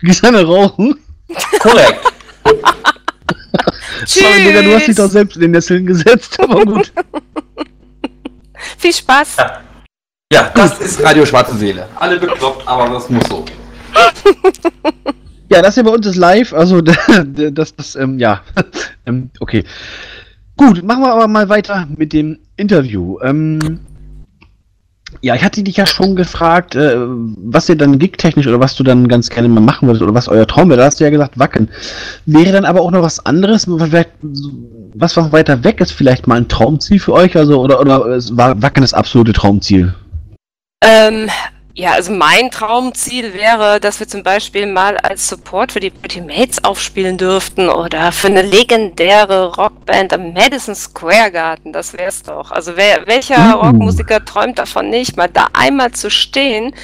Gehst 0.02 0.24
eine 0.24 0.44
rauchen? 0.44 0.96
Korrekt. 1.60 2.00
Sorry, 4.06 4.44
Digga, 4.44 4.62
du 4.62 4.76
hast 4.76 4.88
dich 4.88 4.96
doch 4.96 5.10
selbst 5.10 5.36
in 5.36 5.44
den 5.44 5.52
Nesseln 5.52 5.86
gesetzt, 5.86 6.40
aber 6.40 6.66
gut. 6.66 6.92
Viel 8.78 8.94
Spaß. 8.94 9.38
Ja, 10.32 10.52
das 10.56 10.80
ist 10.80 11.04
Radio 11.04 11.26
Schwarze 11.26 11.56
Seele. 11.56 11.88
Alle 11.96 12.20
bekloppt, 12.20 12.68
aber 12.68 12.90
das 12.90 13.10
muss 13.10 13.24
so. 13.30 13.46
Ja, 15.54 15.62
das 15.62 15.76
hier 15.76 15.84
bei 15.84 15.92
uns 15.92 16.08
ist 16.08 16.16
live, 16.16 16.52
also 16.52 16.82
das, 16.82 17.76
das, 17.76 17.96
ähm, 17.96 18.18
ja, 18.18 18.42
ähm, 19.06 19.30
okay. 19.40 19.64
Gut, 20.56 20.84
machen 20.84 21.02
wir 21.02 21.12
aber 21.14 21.28
mal 21.28 21.50
weiter 21.50 21.88
mit 21.96 22.14
dem 22.14 22.38
Interview. 22.58 23.18
Ähm, 23.22 23.80
ja, 25.22 25.36
ich 25.36 25.44
hatte 25.44 25.64
dich 25.64 25.78
ja 25.78 25.86
schon 25.86 26.16
gefragt, 26.16 26.76
äh, 26.76 26.96
was 26.98 27.70
ihr 27.70 27.76
dann 27.76 28.00
gigtechnisch 28.00 28.48
oder 28.48 28.60
was 28.60 28.76
du 28.76 28.84
dann 28.84 29.08
ganz 29.08 29.30
gerne 29.30 29.48
mal 29.48 29.62
machen 29.62 29.88
würdest 29.88 30.02
oder 30.04 30.14
was 30.14 30.28
euer 30.28 30.48
Traum 30.48 30.70
wäre. 30.70 30.80
Da 30.80 30.86
hast 30.86 31.00
du 31.00 31.04
ja 31.04 31.10
gesagt, 31.10 31.38
Wacken. 31.40 31.70
Wäre 32.26 32.52
dann 32.52 32.66
aber 32.66 32.82
auch 32.82 32.92
noch 32.92 33.04
was 33.04 33.24
anderes, 33.26 33.68
was 33.68 35.16
noch 35.16 35.32
weiter 35.32 35.64
weg 35.64 35.82
ist, 35.82 35.92
vielleicht 35.92 36.28
mal 36.28 36.38
ein 36.38 36.48
Traumziel 36.48 37.00
für 37.00 37.14
euch? 37.14 37.36
Also, 37.36 37.62
oder, 37.62 37.80
oder 37.80 38.08
ist 38.08 38.36
Wa- 38.36 38.56
Wacken 38.58 38.82
das 38.82 38.94
absolute 38.94 39.34
Traumziel? 39.34 39.94
Ähm, 40.84 41.30
ja, 41.76 41.94
also 41.94 42.12
mein 42.12 42.52
Traumziel 42.52 43.34
wäre, 43.34 43.80
dass 43.80 44.00
wir 44.00 44.08
zum 44.08 44.22
Beispiel 44.22 44.68
mal 44.68 44.96
als 44.98 45.28
Support 45.28 45.72
für 45.72 45.80
die 45.80 45.90
Pretty 45.90 46.22
Mates 46.22 46.64
aufspielen 46.64 47.18
dürften 47.18 47.68
oder 47.68 48.12
für 48.12 48.28
eine 48.28 48.44
legendäre 48.44 49.56
Rockband 49.56 50.14
am 50.14 50.34
Madison 50.34 50.76
Square 50.76 51.32
Garden. 51.32 51.74
Das 51.74 51.94
wär's 51.94 52.22
doch. 52.22 52.52
Also 52.52 52.74
wer, 52.76 53.08
welcher 53.08 53.58
Uh. 53.58 53.62
Rockmusiker 53.66 54.24
träumt 54.24 54.60
davon 54.60 54.92
nicht, 54.92 55.18
mal 55.18 55.30
da 55.30 55.48
einmal 55.54 55.92
zu 55.94 56.12
stehen, 56.12 56.76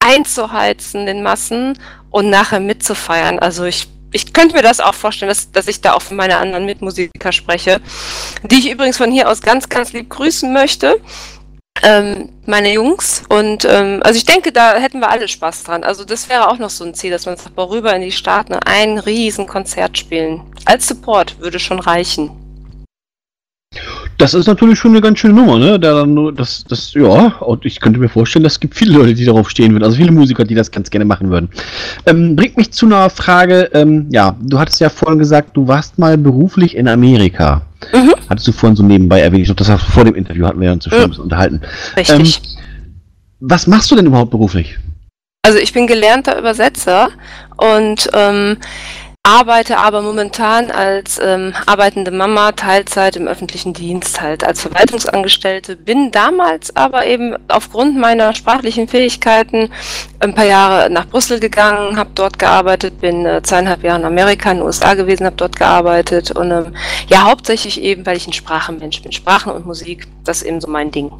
einzuheizen 0.00 1.06
den 1.06 1.22
Massen 1.22 1.78
und 2.10 2.28
nachher 2.28 2.60
mitzufeiern? 2.60 3.38
Also 3.38 3.64
ich 3.64 3.88
ich 4.12 4.32
könnte 4.32 4.54
mir 4.54 4.62
das 4.62 4.80
auch 4.80 4.94
vorstellen, 4.94 5.28
dass, 5.28 5.50
dass 5.50 5.68
ich 5.68 5.82
da 5.82 5.92
auch 5.92 6.00
für 6.00 6.14
meine 6.14 6.38
anderen 6.38 6.64
Mitmusiker 6.64 7.32
spreche, 7.32 7.80
die 8.44 8.54
ich 8.54 8.70
übrigens 8.70 8.96
von 8.96 9.10
hier 9.10 9.28
aus 9.28 9.42
ganz, 9.42 9.68
ganz 9.68 9.92
lieb 9.92 10.08
grüßen 10.08 10.52
möchte 10.52 10.96
ähm, 11.82 12.30
meine 12.46 12.72
Jungs. 12.72 13.22
Und 13.28 13.64
ähm, 13.64 14.00
also 14.02 14.16
ich 14.16 14.24
denke, 14.24 14.52
da 14.52 14.74
hätten 14.74 15.00
wir 15.00 15.10
alle 15.10 15.28
Spaß 15.28 15.64
dran. 15.64 15.84
Also 15.84 16.04
das 16.04 16.28
wäre 16.28 16.48
auch 16.48 16.58
noch 16.58 16.70
so 16.70 16.84
ein 16.84 16.94
Ziel, 16.94 17.10
dass 17.10 17.26
man 17.26 17.36
sagt, 17.36 17.56
boah, 17.56 17.70
rüber 17.70 17.94
in 17.94 18.02
die 18.02 18.12
Staaten 18.12 18.54
ein 18.54 18.98
riesen 18.98 19.46
Konzert 19.46 19.98
spielen. 19.98 20.42
Als 20.64 20.88
Support 20.88 21.40
würde 21.40 21.58
schon 21.58 21.80
reichen. 21.80 22.30
Das 24.18 24.32
ist 24.32 24.46
natürlich 24.46 24.78
schon 24.78 24.92
eine 24.92 25.02
ganz 25.02 25.18
schöne 25.18 25.34
Nummer, 25.34 25.58
ne? 25.58 25.78
Da 25.78 26.06
nur, 26.06 26.32
das, 26.32 26.64
das, 26.64 26.94
ja, 26.94 27.36
und 27.40 27.66
ich 27.66 27.80
könnte 27.80 28.00
mir 28.00 28.08
vorstellen, 28.08 28.46
es 28.46 28.58
gibt 28.58 28.74
viele 28.74 28.94
Leute, 28.96 29.14
die 29.14 29.26
darauf 29.26 29.50
stehen 29.50 29.72
würden, 29.72 29.84
also 29.84 29.96
viele 29.96 30.12
Musiker, 30.12 30.44
die 30.44 30.54
das 30.54 30.70
ganz 30.70 30.88
gerne 30.88 31.04
machen 31.04 31.28
würden. 31.28 31.50
Ähm, 32.06 32.34
bringt 32.34 32.56
mich 32.56 32.72
zu 32.72 32.86
einer 32.86 33.10
Frage, 33.10 33.70
ähm, 33.74 34.06
ja, 34.10 34.34
du 34.40 34.58
hattest 34.58 34.80
ja 34.80 34.88
vorhin 34.88 35.18
gesagt, 35.18 35.54
du 35.54 35.68
warst 35.68 35.98
mal 35.98 36.16
beruflich 36.16 36.76
in 36.76 36.88
Amerika. 36.88 37.62
Mhm. 37.92 38.14
Hattest 38.28 38.46
du 38.48 38.52
vorhin 38.52 38.76
so 38.76 38.82
nebenbei 38.82 39.20
erwähnt, 39.20 39.40
ich 39.42 39.46
glaube, 39.46 39.58
das 39.58 39.68
war 39.68 39.78
vor 39.78 40.04
dem 40.04 40.14
Interview, 40.14 40.46
hatten 40.46 40.60
wir 40.60 40.72
uns 40.72 40.84
schon 40.84 40.96
Mhm. 40.98 41.04
ein 41.04 41.08
bisschen 41.10 41.24
unterhalten. 41.24 41.60
Richtig. 41.96 42.42
Was 43.40 43.66
machst 43.66 43.90
du 43.90 43.96
denn 43.96 44.06
überhaupt 44.06 44.30
beruflich? 44.30 44.78
Also 45.42 45.58
ich 45.58 45.72
bin 45.72 45.86
gelernter 45.86 46.38
Übersetzer 46.38 47.10
und 47.56 48.10
ähm, 48.14 48.56
arbeite 49.26 49.76
aber 49.78 50.02
momentan 50.02 50.70
als 50.70 51.18
ähm, 51.20 51.52
arbeitende 51.66 52.12
Mama 52.12 52.52
Teilzeit 52.52 53.16
im 53.16 53.26
öffentlichen 53.26 53.72
Dienst 53.72 54.20
halt 54.20 54.44
als 54.44 54.60
Verwaltungsangestellte. 54.60 55.74
Bin 55.74 56.12
damals 56.12 56.74
aber 56.76 57.06
eben 57.06 57.34
aufgrund 57.48 57.98
meiner 57.98 58.34
sprachlichen 58.34 58.86
Fähigkeiten 58.86 59.70
ein 60.20 60.32
paar 60.32 60.44
Jahre 60.44 60.90
nach 60.90 61.08
Brüssel 61.08 61.40
gegangen, 61.40 61.96
habe 61.96 62.10
dort 62.14 62.38
gearbeitet, 62.38 63.00
bin 63.00 63.26
äh, 63.26 63.42
zweieinhalb 63.42 63.82
Jahre 63.82 63.98
in 63.98 64.06
Amerika, 64.06 64.52
in 64.52 64.58
den 64.58 64.66
USA 64.66 64.94
gewesen, 64.94 65.26
habe 65.26 65.36
dort 65.36 65.56
gearbeitet 65.56 66.30
und 66.30 66.52
ähm, 66.52 66.76
ja 67.08 67.24
hauptsächlich 67.24 67.82
eben, 67.82 68.06
weil 68.06 68.16
ich 68.16 68.28
ein 68.28 68.32
Sprachenmensch 68.32 69.02
bin. 69.02 69.10
Sprachen 69.10 69.50
und 69.50 69.66
Musik, 69.66 70.06
das 70.22 70.42
ist 70.42 70.46
eben 70.46 70.60
so 70.60 70.68
mein 70.68 70.92
Ding. 70.92 71.10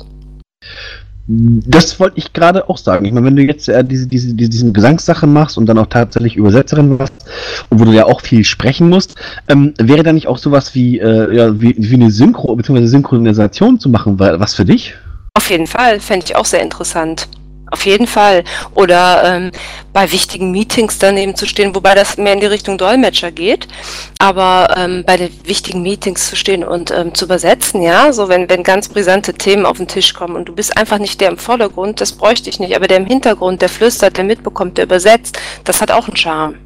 Das 1.28 1.98
wollte 1.98 2.18
ich 2.18 2.32
gerade 2.32 2.68
auch 2.68 2.78
sagen. 2.78 3.04
Ich 3.04 3.12
meine, 3.12 3.26
wenn 3.26 3.36
du 3.36 3.42
jetzt 3.42 3.68
äh, 3.68 3.84
diese, 3.84 4.06
diese, 4.06 4.34
diese, 4.34 4.48
diesen 4.48 4.72
Gesangssachen 4.72 5.32
machst 5.32 5.58
und 5.58 5.66
dann 5.66 5.78
auch 5.78 5.86
tatsächlich 5.86 6.36
Übersetzerin 6.36 6.92
und 6.92 7.10
wo 7.70 7.84
du 7.84 7.90
ja 7.90 8.04
auch 8.04 8.20
viel 8.20 8.44
sprechen 8.44 8.88
musst, 8.88 9.16
ähm, 9.48 9.74
wäre 9.78 10.04
da 10.04 10.12
nicht 10.12 10.28
auch 10.28 10.38
sowas 10.38 10.74
wie, 10.74 11.00
äh, 11.00 11.34
ja, 11.34 11.60
wie, 11.60 11.74
wie 11.76 11.94
eine 11.94 12.10
Synchro- 12.10 12.54
bzw. 12.54 12.86
Synchronisation 12.86 13.80
zu 13.80 13.88
machen, 13.88 14.20
was 14.20 14.54
für 14.54 14.64
dich? 14.64 14.94
Auf 15.34 15.50
jeden 15.50 15.66
Fall, 15.66 15.98
fände 15.98 16.26
ich 16.26 16.36
auch 16.36 16.46
sehr 16.46 16.62
interessant. 16.62 17.28
Auf 17.70 17.84
jeden 17.84 18.06
Fall. 18.06 18.44
Oder 18.74 19.24
ähm, 19.24 19.50
bei 19.92 20.12
wichtigen 20.12 20.52
Meetings 20.52 20.98
daneben 20.98 21.34
zu 21.34 21.46
stehen, 21.46 21.74
wobei 21.74 21.94
das 21.94 22.16
mehr 22.16 22.32
in 22.32 22.40
die 22.40 22.46
Richtung 22.46 22.78
Dolmetscher 22.78 23.32
geht. 23.32 23.66
Aber 24.18 24.74
ähm, 24.76 25.02
bei 25.04 25.16
den 25.16 25.30
wichtigen 25.44 25.82
Meetings 25.82 26.30
zu 26.30 26.36
stehen 26.36 26.62
und 26.62 26.92
ähm, 26.92 27.14
zu 27.14 27.24
übersetzen, 27.24 27.82
ja, 27.82 28.12
so 28.12 28.28
wenn, 28.28 28.48
wenn 28.48 28.62
ganz 28.62 28.88
brisante 28.88 29.34
Themen 29.34 29.66
auf 29.66 29.78
den 29.78 29.88
Tisch 29.88 30.14
kommen 30.14 30.36
und 30.36 30.48
du 30.48 30.54
bist 30.54 30.76
einfach 30.76 30.98
nicht 30.98 31.20
der 31.20 31.30
im 31.30 31.38
Vordergrund, 31.38 32.00
das 32.00 32.12
bräuchte 32.12 32.50
ich 32.50 32.60
nicht, 32.60 32.76
aber 32.76 32.86
der 32.86 32.98
im 32.98 33.06
Hintergrund, 33.06 33.62
der 33.62 33.68
flüstert, 33.68 34.16
der 34.16 34.24
mitbekommt, 34.24 34.78
der 34.78 34.84
übersetzt, 34.84 35.38
das 35.64 35.80
hat 35.80 35.90
auch 35.90 36.06
einen 36.06 36.16
Charme. 36.16 36.65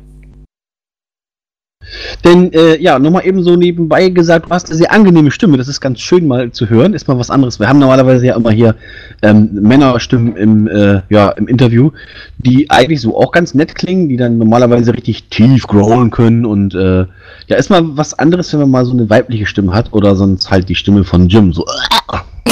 Denn, 2.25 2.53
äh, 2.53 2.81
ja, 2.81 2.99
nochmal 2.99 3.27
eben 3.27 3.43
so 3.43 3.57
nebenbei 3.57 4.09
gesagt, 4.09 4.47
du 4.47 4.51
hast 4.51 4.69
eine 4.69 4.77
sehr 4.77 4.93
angenehme 4.93 5.31
Stimme, 5.31 5.57
das 5.57 5.69
ist 5.69 5.81
ganz 5.81 6.01
schön 6.01 6.27
mal 6.27 6.51
zu 6.53 6.69
hören, 6.69 6.95
ist 6.95 7.09
mal 7.09 7.19
was 7.19 7.31
anderes. 7.31 7.59
Wir 7.59 7.69
haben 7.69 7.79
normalerweise 7.79 8.27
ja 8.27 8.37
immer 8.37 8.51
hier 8.51 8.75
ähm, 9.23 9.51
Männerstimmen 9.53 10.37
im, 10.37 10.69
äh, 10.69 11.03
ja, 11.09 11.31
im 11.31 11.49
Interview, 11.49 11.91
die 12.39 12.71
eigentlich 12.71 13.01
so 13.01 13.17
auch 13.17 13.33
ganz 13.33 13.55
nett 13.55 13.75
klingen, 13.75 14.09
die 14.09 14.17
dann 14.17 14.39
normalerweise 14.39 14.93
richtig 14.95 15.29
tief 15.31 15.67
growlen 15.67 16.11
können 16.11 16.45
und 16.47 16.75
äh, 16.75 17.07
ja, 17.49 17.57
ist 17.57 17.71
mal 17.71 17.83
was 17.97 18.19
anderes, 18.19 18.53
wenn 18.53 18.61
man 18.61 18.71
mal 18.71 18.85
so 18.85 18.93
eine 18.93 19.11
weibliche 19.11 19.47
Stimme 19.47 19.73
hat 19.73 19.93
oder 19.93 20.15
sonst 20.15 20.51
halt 20.51 20.69
die 20.69 20.75
Stimme 20.75 21.05
von 21.05 21.29
Jim, 21.29 21.53
so 21.53 21.65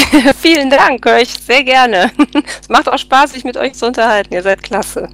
Vielen 0.40 0.70
Dank, 0.70 1.06
ich 1.20 1.31
sehr 1.31 1.65
gerne. 1.65 2.10
Es 2.60 2.69
macht 2.69 2.89
auch 2.89 2.98
Spaß, 2.98 3.32
sich 3.32 3.44
mit 3.44 3.56
euch 3.56 3.74
zu 3.74 3.86
unterhalten. 3.86 4.32
Ihr 4.35 4.43
seid 4.43 4.62
klasse. 4.62 5.09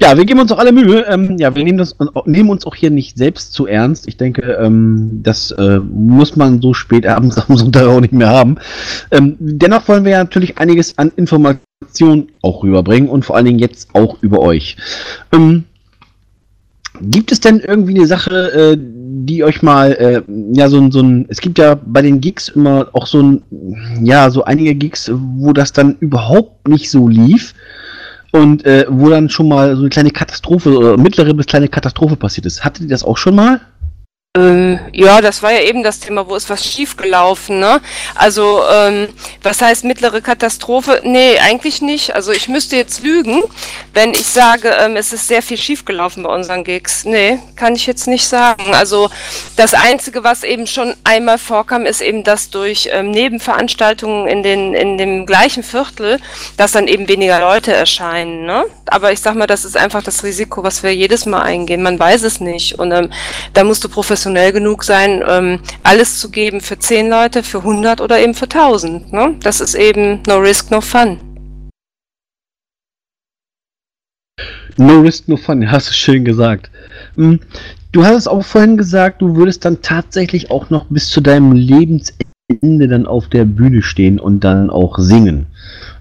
Ja, 0.00 0.16
wir 0.16 0.24
geben 0.24 0.40
uns 0.40 0.50
auch 0.50 0.58
alle 0.58 0.72
Mühe. 0.72 1.04
Ähm, 1.08 1.36
ja, 1.38 1.54
wir 1.54 1.62
nehmen, 1.62 1.78
das, 1.78 1.94
nehmen 2.24 2.50
uns 2.50 2.66
auch 2.66 2.74
hier 2.74 2.90
nicht 2.90 3.16
selbst 3.16 3.52
zu 3.52 3.66
ernst. 3.66 4.08
Ich 4.08 4.16
denke, 4.16 4.42
ähm, 4.60 5.20
das 5.22 5.50
äh, 5.52 5.78
muss 5.78 6.36
man 6.36 6.60
so 6.60 6.74
spät 6.74 7.06
abends 7.06 7.38
am 7.48 7.56
Sonntag 7.56 7.86
auch 7.86 8.00
nicht 8.00 8.12
mehr 8.12 8.30
haben. 8.30 8.56
Ähm, 9.10 9.36
dennoch 9.38 9.86
wollen 9.88 10.04
wir 10.04 10.12
ja 10.12 10.18
natürlich 10.18 10.58
einiges 10.58 10.96
an 10.98 11.12
Informationen 11.16 12.28
auch 12.40 12.62
rüberbringen 12.62 13.08
und 13.08 13.24
vor 13.24 13.36
allen 13.36 13.46
Dingen 13.46 13.58
jetzt 13.58 13.94
auch 13.94 14.16
über 14.22 14.40
euch. 14.40 14.76
Ähm, 15.32 15.64
gibt 17.00 17.32
es 17.32 17.40
denn 17.40 17.60
irgendwie 17.60 17.96
eine 17.96 18.06
Sache, 18.06 18.52
äh, 18.52 18.76
die 18.78 19.44
euch 19.44 19.62
mal, 19.62 19.92
äh, 19.92 20.22
ja, 20.52 20.68
so 20.68 20.90
so 20.90 21.00
ein, 21.00 21.26
es 21.28 21.40
gibt 21.40 21.58
ja 21.58 21.74
bei 21.74 22.02
den 22.02 22.20
Gigs 22.20 22.48
immer 22.48 22.88
auch 22.92 23.06
so 23.06 23.22
ein, 23.22 23.42
ja, 24.02 24.30
so 24.30 24.44
einige 24.44 24.74
Gigs, 24.74 25.10
wo 25.12 25.52
das 25.52 25.72
dann 25.72 25.96
überhaupt 26.00 26.68
nicht 26.68 26.90
so 26.90 27.08
lief 27.08 27.54
und 28.32 28.64
äh, 28.64 28.86
wo 28.88 29.08
dann 29.08 29.28
schon 29.28 29.48
mal 29.48 29.76
so 29.76 29.82
eine 29.82 29.90
kleine 29.90 30.10
Katastrophe 30.10 30.76
oder 30.76 30.96
mittlere 30.96 31.32
bis 31.34 31.46
kleine 31.46 31.68
Katastrophe 31.68 32.16
passiert 32.16 32.46
ist. 32.46 32.64
Hattet 32.64 32.84
ihr 32.84 32.88
das 32.88 33.04
auch 33.04 33.18
schon 33.18 33.36
mal? 33.36 33.60
Ähm, 34.34 34.80
ja, 34.94 35.20
das 35.20 35.42
war 35.42 35.52
ja 35.52 35.60
eben 35.60 35.82
das 35.82 36.00
Thema, 36.00 36.26
wo 36.26 36.34
ist 36.34 36.48
was 36.48 36.64
schiefgelaufen, 36.64 37.60
ne? 37.60 37.82
Also, 38.14 38.62
ähm, 38.66 39.08
was 39.42 39.60
heißt 39.60 39.84
mittlere 39.84 40.22
Katastrophe? 40.22 41.02
Nee, 41.04 41.38
eigentlich 41.38 41.82
nicht. 41.82 42.14
Also 42.14 42.32
ich 42.32 42.48
müsste 42.48 42.76
jetzt 42.76 43.02
lügen, 43.02 43.42
wenn 43.92 44.12
ich 44.12 44.24
sage, 44.24 44.70
ähm, 44.80 44.96
es 44.96 45.12
ist 45.12 45.28
sehr 45.28 45.42
viel 45.42 45.58
schiefgelaufen 45.58 46.22
bei 46.22 46.34
unseren 46.34 46.64
Gigs. 46.64 47.04
Nee, 47.04 47.40
kann 47.56 47.76
ich 47.76 47.86
jetzt 47.86 48.06
nicht 48.06 48.26
sagen. 48.26 48.74
Also 48.74 49.10
das 49.56 49.74
Einzige, 49.74 50.24
was 50.24 50.44
eben 50.44 50.66
schon 50.66 50.94
einmal 51.04 51.36
vorkam, 51.36 51.84
ist 51.84 52.00
eben, 52.00 52.24
dass 52.24 52.48
durch 52.48 52.88
ähm, 52.90 53.10
Nebenveranstaltungen 53.10 54.28
in, 54.28 54.42
den, 54.42 54.72
in 54.72 54.96
dem 54.96 55.26
gleichen 55.26 55.62
Viertel, 55.62 56.18
dass 56.56 56.72
dann 56.72 56.88
eben 56.88 57.06
weniger 57.06 57.38
Leute 57.38 57.74
erscheinen, 57.74 58.46
ne? 58.46 58.64
Aber 58.86 59.12
ich 59.12 59.20
sag 59.20 59.34
mal, 59.34 59.46
das 59.46 59.66
ist 59.66 59.76
einfach 59.76 60.02
das 60.02 60.24
Risiko, 60.24 60.62
was 60.62 60.82
wir 60.82 60.94
jedes 60.94 61.26
Mal 61.26 61.42
eingehen. 61.42 61.82
Man 61.82 61.98
weiß 61.98 62.22
es 62.22 62.40
nicht. 62.40 62.78
Und 62.78 62.92
ähm, 62.92 63.12
da 63.52 63.62
musst 63.64 63.84
du 63.84 63.90
professionell 63.90 64.21
genug 64.30 64.84
sein, 64.84 65.22
ähm, 65.28 65.60
alles 65.82 66.18
zu 66.18 66.30
geben 66.30 66.60
für 66.60 66.78
10 66.78 67.08
Leute, 67.08 67.42
für 67.42 67.58
100 67.58 68.00
oder 68.00 68.18
eben 68.20 68.34
für 68.34 68.48
1000. 68.48 69.12
Ne? 69.12 69.36
Das 69.42 69.60
ist 69.60 69.74
eben 69.74 70.20
no 70.26 70.38
risk, 70.38 70.70
no 70.70 70.80
fun. 70.80 71.18
No 74.76 75.00
risk, 75.00 75.28
no 75.28 75.36
fun, 75.36 75.70
hast 75.70 75.88
du 75.88 75.92
schön 75.92 76.24
gesagt. 76.24 76.70
Hm, 77.16 77.40
Du 77.92 78.06
hast 78.06 78.16
es 78.16 78.26
auch 78.26 78.42
vorhin 78.42 78.78
gesagt, 78.78 79.20
du 79.20 79.36
würdest 79.36 79.66
dann 79.66 79.82
tatsächlich 79.82 80.50
auch 80.50 80.70
noch 80.70 80.86
bis 80.86 81.10
zu 81.10 81.20
deinem 81.20 81.52
Lebensende 81.52 82.88
dann 82.88 83.06
auf 83.06 83.28
der 83.28 83.44
Bühne 83.44 83.82
stehen 83.82 84.18
und 84.18 84.40
dann 84.40 84.70
auch 84.70 84.98
singen. 84.98 85.46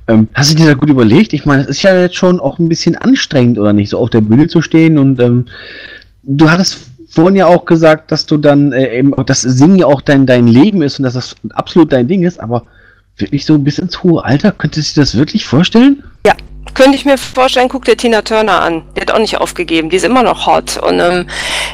Ähm, 0.08 0.30
hast 0.34 0.52
du 0.52 0.56
dir 0.56 0.68
da 0.68 0.74
gut 0.74 0.90
überlegt? 0.90 1.34
Ich 1.34 1.46
meine, 1.46 1.64
es 1.64 1.68
ist 1.68 1.84
ja 1.84 2.00
jetzt 2.00 2.16
schon 2.16 2.40
auch 2.40 2.60
ein 2.60 2.70
bisschen 2.70 2.96
anstrengend, 2.96 3.60
oder 3.60 3.74
nicht, 3.74 3.90
so 3.90 3.98
auf 3.98 4.10
der 4.10 4.22
Bühne 4.22 4.48
zu 4.48 4.62
stehen 4.62 4.98
und 4.98 5.20
ähm, 5.20 5.48
du 6.24 6.50
hattest 6.50 6.91
vorhin 7.12 7.36
ja 7.36 7.48
auch 7.48 7.66
gesagt, 7.66 8.12
dass 8.12 8.26
du 8.26 8.38
dann 8.38 8.72
äh, 8.72 8.98
eben, 8.98 9.14
dass 9.26 9.42
Singen 9.42 9.78
ja 9.78 9.86
auch 9.86 10.02
dein, 10.02 10.26
dein 10.26 10.48
Leben 10.48 10.82
ist 10.82 11.00
und 11.00 11.04
dass 11.04 11.14
das 11.14 11.36
absolut 11.52 11.92
dein 11.92 12.08
Ding 12.08 12.24
ist, 12.24 12.40
aber 12.40 12.64
wirklich 13.18 13.46
so 13.46 13.60
bis 13.60 13.80
ins 13.80 14.02
hohe 14.02 14.24
Alter, 14.24 14.52
könntest 14.52 14.96
du 14.96 15.02
dir 15.02 15.04
das 15.04 15.18
wirklich 15.18 15.46
vorstellen? 15.46 16.04
Ja, 16.26 16.34
könnte 16.74 16.96
ich 16.96 17.06
mir 17.06 17.18
vorstellen, 17.18 17.70
guck 17.70 17.86
dir 17.86 17.98
Tina 17.98 18.22
Turner 18.22 18.62
an. 18.62 18.84
Die 18.96 19.02
hat 19.02 19.12
auch 19.12 19.20
nicht 19.20 19.38
aufgegeben, 19.38 19.90
die 19.90 19.98
ist 19.98 20.06
immer 20.06 20.24
noch 20.24 20.46
hot. 20.46 20.78
Und 20.78 21.00
ähm, 21.00 21.28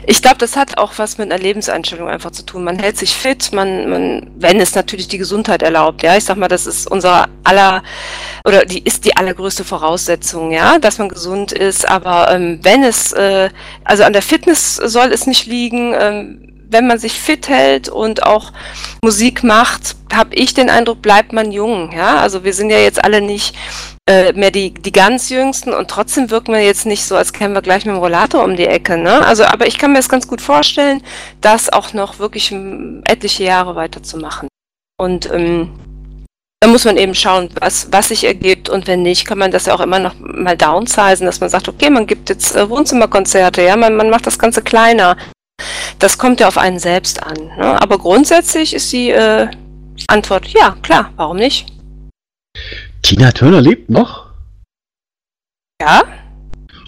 ich 0.05 0.21
glaube, 0.21 0.37
das 0.37 0.55
hat 0.55 0.77
auch 0.77 0.93
was 0.97 1.17
mit 1.17 1.31
einer 1.31 1.41
Lebenseinstellung 1.41 2.07
einfach 2.07 2.31
zu 2.31 2.43
tun. 2.43 2.63
Man 2.63 2.79
hält 2.79 2.97
sich 2.97 3.15
fit, 3.15 3.51
man, 3.53 3.89
man, 3.89 4.31
wenn 4.35 4.59
es 4.59 4.75
natürlich 4.75 5.07
die 5.07 5.17
Gesundheit 5.17 5.61
erlaubt, 5.61 6.03
ja. 6.03 6.17
Ich 6.17 6.25
sag 6.25 6.37
mal, 6.37 6.47
das 6.47 6.65
ist 6.65 6.89
unser 6.89 7.27
aller 7.43 7.83
oder 8.45 8.65
die 8.65 8.79
ist 8.79 9.05
die 9.05 9.15
allergrößte 9.15 9.63
Voraussetzung, 9.63 10.51
ja, 10.51 10.79
dass 10.79 10.97
man 10.97 11.09
gesund 11.09 11.51
ist. 11.51 11.87
Aber 11.87 12.31
ähm, 12.31 12.59
wenn 12.63 12.83
es, 12.83 13.11
äh, 13.13 13.49
also 13.83 14.03
an 14.03 14.13
der 14.13 14.21
Fitness 14.21 14.75
soll 14.75 15.11
es 15.11 15.27
nicht 15.27 15.45
liegen, 15.45 15.93
ähm, 15.97 16.53
wenn 16.69 16.87
man 16.87 16.99
sich 16.99 17.13
fit 17.13 17.47
hält 17.47 17.87
und 17.87 18.23
auch 18.23 18.51
Musik 19.01 19.43
macht, 19.43 19.95
habe 20.13 20.35
ich 20.35 20.53
den 20.53 20.69
Eindruck, 20.69 21.01
bleibt 21.01 21.31
man 21.31 21.51
jung. 21.51 21.91
Ja, 21.95 22.17
also 22.17 22.43
wir 22.43 22.53
sind 22.53 22.69
ja 22.69 22.79
jetzt 22.79 23.03
alle 23.03 23.21
nicht 23.21 23.55
äh, 24.07 24.31
mehr 24.33 24.51
die, 24.51 24.73
die 24.73 24.91
ganz 24.91 25.29
Jüngsten 25.29 25.73
und 25.73 25.89
trotzdem 25.89 26.31
wirken 26.31 26.53
wir 26.53 26.63
jetzt 26.63 26.85
nicht 26.85 27.03
so, 27.03 27.15
als 27.15 27.33
kämen 27.33 27.53
wir 27.53 27.61
gleich 27.61 27.85
mit 27.85 27.93
dem 27.93 27.99
Rollator 27.99 28.43
um 28.43 28.55
die 28.55 28.65
Ecke. 28.65 28.97
Ne? 28.97 29.25
Also, 29.25 29.43
aber 29.43 29.67
ich 29.67 29.77
kann 29.77 29.91
mir 29.91 29.99
das 29.99 30.09
ganz 30.09 30.27
gut 30.27 30.41
vorstellen, 30.41 31.03
das 31.41 31.71
auch 31.71 31.93
noch 31.93 32.17
wirklich 32.17 32.55
etliche 33.03 33.43
Jahre 33.43 33.75
weiterzumachen. 33.75 34.47
Und 34.97 35.29
ähm, 35.31 35.77
da 36.61 36.69
muss 36.69 36.85
man 36.85 36.97
eben 36.97 37.13
schauen, 37.13 37.49
was, 37.59 37.89
was 37.91 38.07
sich 38.07 38.23
ergibt 38.23 38.69
und 38.69 38.87
wenn 38.87 39.03
nicht, 39.03 39.27
kann 39.27 39.37
man 39.37 39.51
das 39.51 39.65
ja 39.65 39.75
auch 39.75 39.81
immer 39.81 39.99
noch 39.99 40.15
mal 40.19 40.57
downsizen, 40.57 41.25
dass 41.25 41.39
man 41.39 41.49
sagt, 41.49 41.67
okay, 41.67 41.89
man 41.89 42.07
gibt 42.07 42.29
jetzt 42.29 42.55
äh, 42.55 42.69
Wohnzimmerkonzerte, 42.69 43.61
ja, 43.61 43.75
man, 43.75 43.95
man 43.95 44.09
macht 44.09 44.25
das 44.25 44.39
Ganze 44.39 44.61
kleiner. 44.61 45.17
Das 45.99 46.17
kommt 46.17 46.39
ja 46.39 46.47
auf 46.47 46.57
einen 46.57 46.79
selbst 46.79 47.21
an. 47.21 47.51
Ne? 47.57 47.81
Aber 47.81 47.97
grundsätzlich 47.97 48.73
ist 48.73 48.91
die 48.93 49.09
äh, 49.09 49.47
Antwort, 50.07 50.47
ja, 50.47 50.77
klar, 50.81 51.11
warum 51.15 51.37
nicht? 51.37 51.67
Tina 53.07 53.31
Turner 53.31 53.61
lebt 53.61 53.89
noch? 53.89 54.25
Ja, 55.81 56.03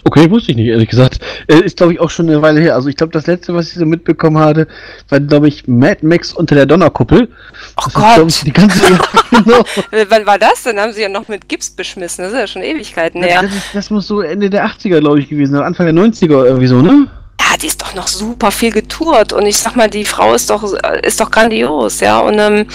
Okay, 0.04 0.30
wusste 0.30 0.50
ich 0.50 0.56
nicht, 0.56 0.66
ehrlich 0.66 0.90
gesagt. 0.90 1.20
Äh, 1.46 1.60
ist, 1.60 1.78
glaube 1.78 1.94
ich, 1.94 2.00
auch 2.00 2.10
schon 2.10 2.28
eine 2.28 2.42
Weile 2.42 2.60
her. 2.60 2.74
Also 2.74 2.88
ich 2.88 2.96
glaube, 2.96 3.12
das 3.12 3.26
letzte, 3.26 3.54
was 3.54 3.68
ich 3.68 3.74
so 3.74 3.86
mitbekommen 3.86 4.38
hatte, 4.38 4.66
war, 5.08 5.20
glaube 5.20 5.48
ich, 5.48 5.66
Mad 5.66 6.04
Max 6.04 6.34
unter 6.34 6.54
der 6.54 6.66
Donnerkuppel. 6.66 7.28
Oh 7.30 7.82
Das 7.84 7.86
ist, 7.86 7.94
Gott. 7.94 8.28
ich, 8.28 8.40
die 8.44 8.52
ganze 8.52 8.80
genau. 9.30 9.60
Äh, 9.90 10.04
Wann 10.10 10.26
war 10.26 10.38
das 10.38 10.62
denn? 10.62 10.78
Haben 10.78 10.92
sie 10.92 11.02
ja 11.02 11.08
noch 11.08 11.28
mit 11.28 11.48
Gips 11.48 11.70
beschmissen. 11.70 12.24
Das 12.24 12.32
ist 12.32 12.38
ja 12.38 12.46
schon 12.46 12.62
Ewigkeiten 12.62 13.22
her. 13.22 13.42
das, 13.42 13.54
ist, 13.54 13.74
das 13.74 13.90
muss 13.90 14.06
so 14.06 14.20
Ende 14.20 14.50
der 14.50 14.66
80er, 14.66 15.00
glaube 15.00 15.20
ich, 15.20 15.28
gewesen 15.28 15.52
sein. 15.52 15.62
Anfang 15.62 15.86
der 15.86 15.94
90er 16.04 16.44
irgendwie 16.44 16.66
so, 16.66 16.82
ne? 16.82 17.06
Ja, 17.40 17.56
die 17.56 17.66
ist 17.66 17.80
doch 17.80 17.94
noch 17.94 18.08
super 18.08 18.50
viel 18.50 18.72
getourt 18.72 19.32
und 19.32 19.46
ich 19.46 19.58
sag 19.58 19.74
mal, 19.76 19.88
die 19.88 20.04
Frau 20.04 20.34
ist 20.34 20.50
doch 20.50 20.62
ist 21.02 21.20
doch 21.20 21.30
grandios, 21.30 22.00
ja. 22.00 22.20
Und 22.20 22.38
ähm, 22.38 22.54
äh, 22.54 22.66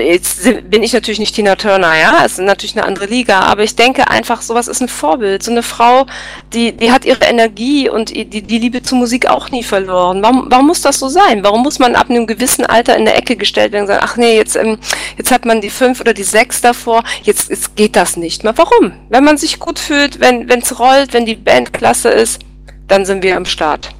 jetzt 0.00 0.42
sind- 0.42 0.70
bin 0.70 0.82
ich 0.82 0.92
natürlich 0.92 1.18
nicht 1.18 1.34
Tina 1.34 1.54
Turner, 1.56 1.92
ja, 1.98 2.22
es 2.24 2.32
ist 2.32 2.44
natürlich 2.44 2.76
eine 2.76 2.86
andere 2.86 3.06
Liga, 3.06 3.40
aber 3.40 3.62
ich 3.62 3.76
denke 3.76 4.08
einfach, 4.08 4.40
sowas 4.42 4.68
ist 4.68 4.80
ein 4.80 4.88
Vorbild. 4.88 5.42
So 5.42 5.50
eine 5.50 5.62
Frau, 5.62 6.06
die, 6.52 6.72
die 6.72 6.90
hat 6.90 7.04
ihre 7.04 7.24
Energie 7.24 7.88
und 7.88 8.10
die, 8.10 8.24
die 8.24 8.58
Liebe 8.58 8.82
zur 8.82 8.98
Musik 8.98 9.26
auch 9.28 9.50
nie 9.50 9.62
verloren. 9.62 10.22
Warum, 10.22 10.46
warum 10.48 10.66
muss 10.66 10.80
das 10.82 10.98
so 10.98 11.08
sein? 11.08 11.42
Warum 11.44 11.62
muss 11.62 11.78
man 11.78 11.94
ab 11.94 12.08
einem 12.10 12.26
gewissen 12.26 12.64
Alter 12.64 12.96
in 12.96 13.04
der 13.04 13.16
Ecke 13.18 13.36
gestellt 13.36 13.72
werden 13.72 13.82
und 13.84 13.88
sagen, 13.88 14.04
ach 14.04 14.16
nee, 14.16 14.36
jetzt, 14.36 14.56
ähm, 14.56 14.78
jetzt 15.18 15.30
hat 15.30 15.44
man 15.44 15.60
die 15.60 15.70
fünf 15.70 16.00
oder 16.00 16.14
die 16.14 16.22
sechs 16.24 16.60
davor, 16.60 17.02
jetzt, 17.22 17.50
jetzt 17.50 17.76
geht 17.76 17.96
das 17.96 18.16
nicht 18.16 18.44
mehr. 18.44 18.54
Warum? 18.56 18.92
Wenn 19.10 19.24
man 19.24 19.36
sich 19.36 19.58
gut 19.58 19.78
fühlt, 19.78 20.20
wenn 20.20 20.48
es 20.48 20.78
rollt, 20.78 21.12
wenn 21.12 21.26
die 21.26 21.34
Band 21.36 21.72
klasse 21.72 22.08
ist, 22.08 22.40
dann 22.88 23.04
sind 23.04 23.22
wir 23.22 23.36
am 23.36 23.44
Start. 23.44 23.90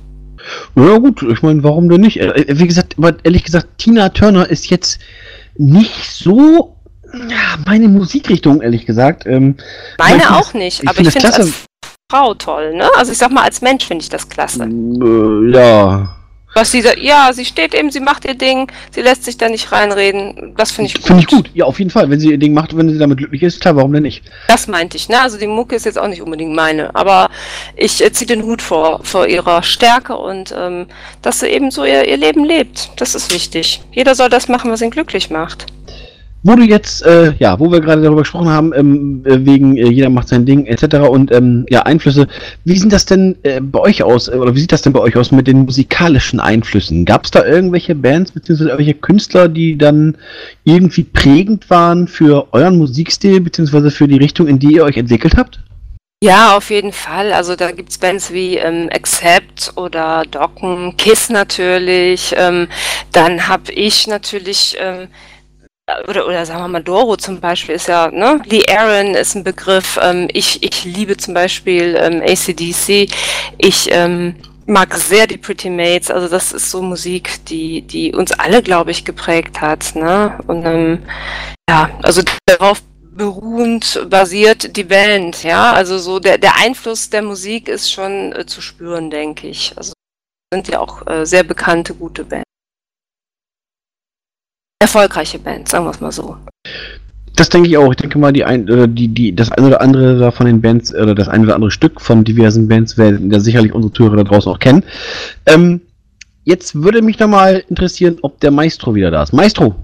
Ja 0.74 0.98
gut, 0.98 1.22
ich 1.22 1.42
meine, 1.42 1.62
warum 1.62 1.88
denn 1.88 2.00
nicht? 2.00 2.18
Äh, 2.18 2.44
Wie 2.48 2.66
gesagt, 2.66 2.96
ehrlich 3.22 3.44
gesagt, 3.44 3.66
Tina 3.78 4.08
Turner 4.08 4.48
ist 4.50 4.70
jetzt 4.70 4.98
nicht 5.56 6.10
so 6.10 6.76
meine 7.66 7.88
Musikrichtung, 7.88 8.62
ehrlich 8.62 8.86
gesagt. 8.86 9.26
Ähm, 9.26 9.56
Meine 9.98 10.30
auch 10.30 10.38
das- 10.52 10.54
nicht, 10.54 10.82
ich 10.82 10.88
aber 10.88 10.98
ich 11.00 11.04
das 11.06 11.12
finde 11.14 11.28
es 11.28 11.34
klasse. 11.34 11.42
als 11.52 11.64
Frau 12.10 12.34
toll, 12.34 12.74
ne? 12.74 12.88
Also 12.96 13.12
ich 13.12 13.18
sag 13.18 13.30
mal, 13.32 13.42
als 13.42 13.60
Mensch 13.62 13.86
finde 13.86 14.02
ich 14.02 14.08
das 14.08 14.28
klasse. 14.28 14.64
äh, 14.64 15.52
ja, 15.54 16.16
Was 16.54 16.70
sie 16.70 16.82
sagt, 16.82 16.98
ja, 16.98 17.32
sie 17.32 17.44
steht 17.44 17.74
eben, 17.74 17.90
sie 17.90 18.00
macht 18.00 18.24
ihr 18.24 18.34
Ding, 18.34 18.70
sie 18.90 19.00
lässt 19.00 19.24
sich 19.24 19.38
da 19.38 19.48
nicht 19.48 19.72
reinreden. 19.72 20.54
Das 20.56 20.70
finde 20.70 20.88
ich 20.88 20.94
gut. 20.94 21.06
finde 21.06 21.20
ich 21.22 21.26
gut. 21.26 21.50
Ja, 21.54 21.64
auf 21.64 21.78
jeden 21.78 21.90
Fall. 21.90 22.10
Wenn 22.10 22.20
sie 22.20 22.30
ihr 22.30 22.38
Ding 22.38 22.52
macht, 22.52 22.76
wenn 22.76 22.90
sie 22.90 22.98
damit 22.98 23.18
glücklich 23.18 23.42
ist, 23.42 23.60
klar, 23.60 23.76
warum 23.76 23.92
denn 23.92 24.02
nicht? 24.02 24.22
Das 24.48 24.66
meinte 24.66 24.96
ich, 24.96 25.08
ne? 25.08 25.20
Also 25.20 25.38
die 25.38 25.46
Mucke 25.46 25.74
ist 25.76 25.86
jetzt 25.86 25.98
auch 25.98 26.08
nicht 26.08 26.22
unbedingt 26.22 26.54
meine, 26.54 26.94
aber 26.94 27.30
ich 27.76 28.04
äh, 28.04 28.12
ziehe 28.12 28.26
den 28.26 28.42
Hut 28.42 28.60
vor, 28.60 29.00
vor 29.02 29.26
ihrer 29.26 29.62
Stärke 29.62 30.16
und 30.16 30.54
ähm, 30.56 30.86
dass 31.22 31.40
sie 31.40 31.48
eben 31.48 31.70
so 31.70 31.84
ihr, 31.84 32.06
ihr 32.06 32.16
Leben 32.16 32.44
lebt. 32.44 32.90
Das 32.96 33.14
ist 33.14 33.32
wichtig. 33.32 33.80
Jeder 33.92 34.14
soll 34.14 34.28
das 34.28 34.48
machen, 34.48 34.70
was 34.70 34.82
ihn 34.82 34.90
glücklich 34.90 35.30
macht. 35.30 35.66
Wo 36.44 36.56
du 36.56 36.64
jetzt, 36.64 37.04
äh, 37.06 37.34
ja, 37.38 37.58
wo 37.60 37.70
wir 37.70 37.80
gerade 37.80 38.02
darüber 38.02 38.22
gesprochen 38.22 38.48
haben, 38.48 38.72
ähm, 38.74 39.22
äh, 39.24 39.44
wegen 39.46 39.76
äh, 39.76 39.88
jeder 39.88 40.10
macht 40.10 40.28
sein 40.28 40.44
Ding 40.44 40.66
etc. 40.66 40.96
und 41.08 41.30
ähm, 41.30 41.66
ja, 41.70 41.82
Einflüsse, 41.82 42.26
wie 42.64 42.76
sind 42.76 42.92
das 42.92 43.06
denn 43.06 43.36
äh, 43.44 43.60
bei 43.60 43.78
euch 43.78 44.02
aus, 44.02 44.26
äh, 44.26 44.32
oder 44.32 44.54
wie 44.54 44.60
sieht 44.60 44.72
das 44.72 44.82
denn 44.82 44.92
bei 44.92 45.00
euch 45.00 45.16
aus 45.16 45.30
mit 45.30 45.46
den 45.46 45.64
musikalischen 45.64 46.40
Einflüssen? 46.40 47.04
Gab 47.04 47.24
es 47.24 47.30
da 47.30 47.44
irgendwelche 47.44 47.94
Bands 47.94 48.32
bzw. 48.32 48.64
irgendwelche 48.64 48.94
Künstler, 48.94 49.48
die 49.48 49.78
dann 49.78 50.16
irgendwie 50.64 51.04
prägend 51.04 51.70
waren 51.70 52.08
für 52.08 52.48
euren 52.52 52.76
Musikstil 52.76 53.40
bzw. 53.40 53.90
für 53.90 54.08
die 54.08 54.18
Richtung, 54.18 54.48
in 54.48 54.58
die 54.58 54.74
ihr 54.74 54.84
euch 54.84 54.96
entwickelt 54.96 55.36
habt? 55.36 55.60
Ja, 56.22 56.56
auf 56.56 56.70
jeden 56.70 56.92
Fall. 56.92 57.32
Also 57.32 57.56
da 57.56 57.72
gibt's 57.72 57.98
Bands 57.98 58.32
wie 58.32 58.56
ähm, 58.56 58.88
Accept 58.92 59.72
oder 59.74 60.22
Docken, 60.30 60.96
Kiss 60.96 61.30
natürlich. 61.30 62.32
Ähm, 62.36 62.68
dann 63.10 63.48
habe 63.48 63.72
ich 63.72 64.06
natürlich, 64.06 64.76
ähm, 64.80 65.08
oder, 66.08 66.26
oder 66.26 66.44
sagen 66.46 66.60
wir 66.62 66.68
mal, 66.68 66.82
Doro 66.82 67.16
zum 67.16 67.40
Beispiel 67.40 67.74
ist 67.74 67.88
ja, 67.88 68.10
ne? 68.10 68.40
Lee 68.46 68.64
Aaron 68.68 69.14
ist 69.14 69.34
ein 69.34 69.44
Begriff. 69.44 69.98
Ähm, 70.02 70.28
ich, 70.32 70.62
ich 70.62 70.84
liebe 70.84 71.16
zum 71.16 71.34
Beispiel 71.34 71.96
ähm, 71.98 72.22
ACDC. 72.22 73.10
Ich 73.58 73.88
ähm, 73.90 74.36
mag 74.66 74.94
sehr 74.94 75.26
die 75.26 75.38
Pretty 75.38 75.70
Mates. 75.70 76.10
Also 76.10 76.28
das 76.28 76.52
ist 76.52 76.70
so 76.70 76.82
Musik, 76.82 77.44
die, 77.46 77.82
die 77.82 78.12
uns 78.14 78.32
alle, 78.32 78.62
glaube 78.62 78.90
ich, 78.90 79.04
geprägt 79.04 79.60
hat. 79.60 79.94
Ne? 79.94 80.38
Und 80.46 80.64
ähm, 80.64 81.02
ja, 81.68 81.90
also 82.02 82.22
darauf 82.46 82.82
beruhend 83.14 84.06
basiert 84.08 84.76
die 84.76 84.84
Band, 84.84 85.42
ja. 85.42 85.72
Also 85.72 85.98
so 85.98 86.18
der, 86.18 86.38
der 86.38 86.56
Einfluss 86.56 87.10
der 87.10 87.22
Musik 87.22 87.68
ist 87.68 87.92
schon 87.92 88.32
äh, 88.32 88.46
zu 88.46 88.60
spüren, 88.60 89.10
denke 89.10 89.48
ich. 89.48 89.74
Also 89.76 89.92
sind 90.52 90.68
ja 90.68 90.80
auch 90.80 91.06
äh, 91.06 91.24
sehr 91.24 91.44
bekannte, 91.44 91.94
gute 91.94 92.24
Bands. 92.24 92.51
Erfolgreiche 94.82 95.38
Bands, 95.38 95.70
sagen 95.70 95.84
wir 95.84 95.92
es 95.92 96.00
mal 96.00 96.10
so. 96.10 96.36
Das 97.36 97.48
denke 97.48 97.68
ich 97.68 97.76
auch. 97.76 97.92
Ich 97.92 97.98
denke 97.98 98.18
mal, 98.18 98.32
die 98.32 98.44
ein, 98.44 98.68
oder 98.68 98.88
die, 98.88 99.06
die, 99.06 99.32
das 99.32 99.52
eine 99.52 99.68
oder 99.68 99.80
andere 99.80 100.32
von 100.32 100.46
den 100.46 100.60
Bands, 100.60 100.92
oder 100.92 101.14
das 101.14 101.28
eine 101.28 101.44
oder 101.44 101.54
andere 101.54 101.70
Stück 101.70 102.00
von 102.00 102.24
diversen 102.24 102.66
Bands 102.66 102.98
werden 102.98 103.30
ja 103.30 103.38
sicherlich 103.38 103.72
unsere 103.72 103.92
Zuhörer 103.92 104.16
da 104.16 104.24
draußen 104.24 104.50
auch 104.50 104.58
kennen. 104.58 104.82
Ähm, 105.46 105.82
jetzt 106.42 106.74
würde 106.74 107.00
mich 107.00 107.20
nochmal 107.20 107.62
interessieren, 107.68 108.18
ob 108.22 108.40
der 108.40 108.50
Maestro 108.50 108.92
wieder 108.96 109.12
da 109.12 109.22
ist. 109.22 109.32
Maestro! 109.32 109.76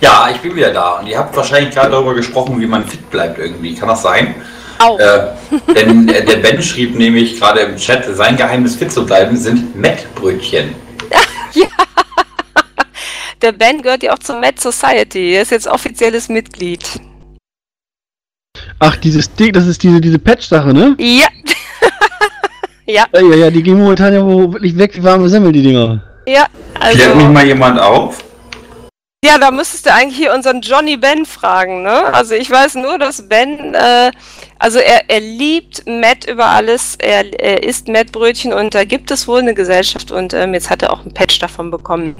Ja, 0.00 0.28
ich 0.32 0.40
bin 0.40 0.54
wieder 0.54 0.72
da 0.72 1.00
und 1.00 1.08
ihr 1.08 1.18
habt 1.18 1.36
wahrscheinlich 1.36 1.74
gerade 1.74 1.90
darüber 1.90 2.14
gesprochen, 2.14 2.60
wie 2.60 2.66
man 2.66 2.84
fit 2.84 3.10
bleibt 3.10 3.40
irgendwie. 3.40 3.74
Kann 3.74 3.88
das 3.88 4.02
sein? 4.02 4.36
Auch. 4.78 4.96
Äh, 5.00 5.26
denn 5.74 6.08
äh, 6.08 6.24
der 6.24 6.36
Ben 6.36 6.62
schrieb 6.62 6.96
nämlich 6.96 7.40
gerade 7.40 7.62
im 7.62 7.76
Chat, 7.76 8.04
sein 8.14 8.36
Geheimnis 8.36 8.76
fit 8.76 8.92
zu 8.92 9.04
bleiben 9.04 9.36
sind 9.36 9.74
Mettbrötchen. 9.74 10.72
Der 13.42 13.52
Ben 13.52 13.82
gehört 13.82 14.02
ja 14.02 14.12
auch 14.14 14.18
zur 14.18 14.38
Mad 14.38 14.60
Society. 14.60 15.34
Er 15.34 15.42
ist 15.42 15.50
jetzt 15.50 15.66
offizielles 15.66 16.28
Mitglied. 16.28 16.80
Ach, 18.78 18.96
dieses 18.96 19.32
Ding, 19.34 19.52
das 19.52 19.66
ist 19.66 19.82
diese, 19.82 20.00
diese 20.00 20.18
Patch-Sache, 20.18 20.72
ne? 20.72 20.94
Ja. 20.98 21.26
ja, 22.86 23.06
Ja, 23.12 23.20
ja, 23.20 23.34
ja, 23.36 23.50
die 23.50 23.62
gehen 23.62 23.78
momentan 23.78 24.12
ja 24.14 24.24
wo 24.24 24.52
wirklich 24.52 24.76
weg 24.78 24.94
wie 24.94 25.02
warme 25.02 25.28
Semmel, 25.28 25.52
die 25.52 25.62
Dinger. 25.62 26.02
ja. 26.26 26.46
Klärt 26.78 26.94
mich 26.96 27.06
Also, 27.24 27.32
mal 27.32 27.46
jemand 27.46 27.78
auf? 27.80 28.24
ja, 29.24 29.38
da 29.38 29.50
müsstest 29.52 29.86
du 29.86 29.92
eigentlich 29.94 30.16
hier 30.16 30.34
unseren 30.34 30.60
Johnny 30.62 30.96
Ben 30.96 31.24
fragen, 31.26 31.82
ne? 31.84 32.12
Also 32.12 32.34
ich 32.34 32.50
weiß 32.50 32.74
nur, 32.74 32.98
dass 32.98 33.28
Ben, 33.28 33.72
äh, 33.74 34.10
also 34.58 34.78
er, 34.80 35.08
er 35.08 35.20
liebt 35.20 35.86
Matt 35.86 36.28
über 36.28 36.46
alles. 36.46 36.96
Er, 36.98 37.32
er 37.40 37.62
isst 37.62 37.86
Matt-Brötchen 37.88 38.52
und 38.52 38.74
da 38.74 38.84
gibt 38.84 39.10
es 39.12 39.28
wohl 39.28 39.38
eine 39.40 39.54
Gesellschaft 39.54 40.10
und 40.10 40.34
ähm, 40.34 40.54
jetzt 40.54 40.70
hat 40.70 40.82
er 40.82 40.92
auch 40.92 41.04
ein 41.04 41.14
Patch 41.14 41.38
davon 41.38 41.70
bekommen. 41.70 42.16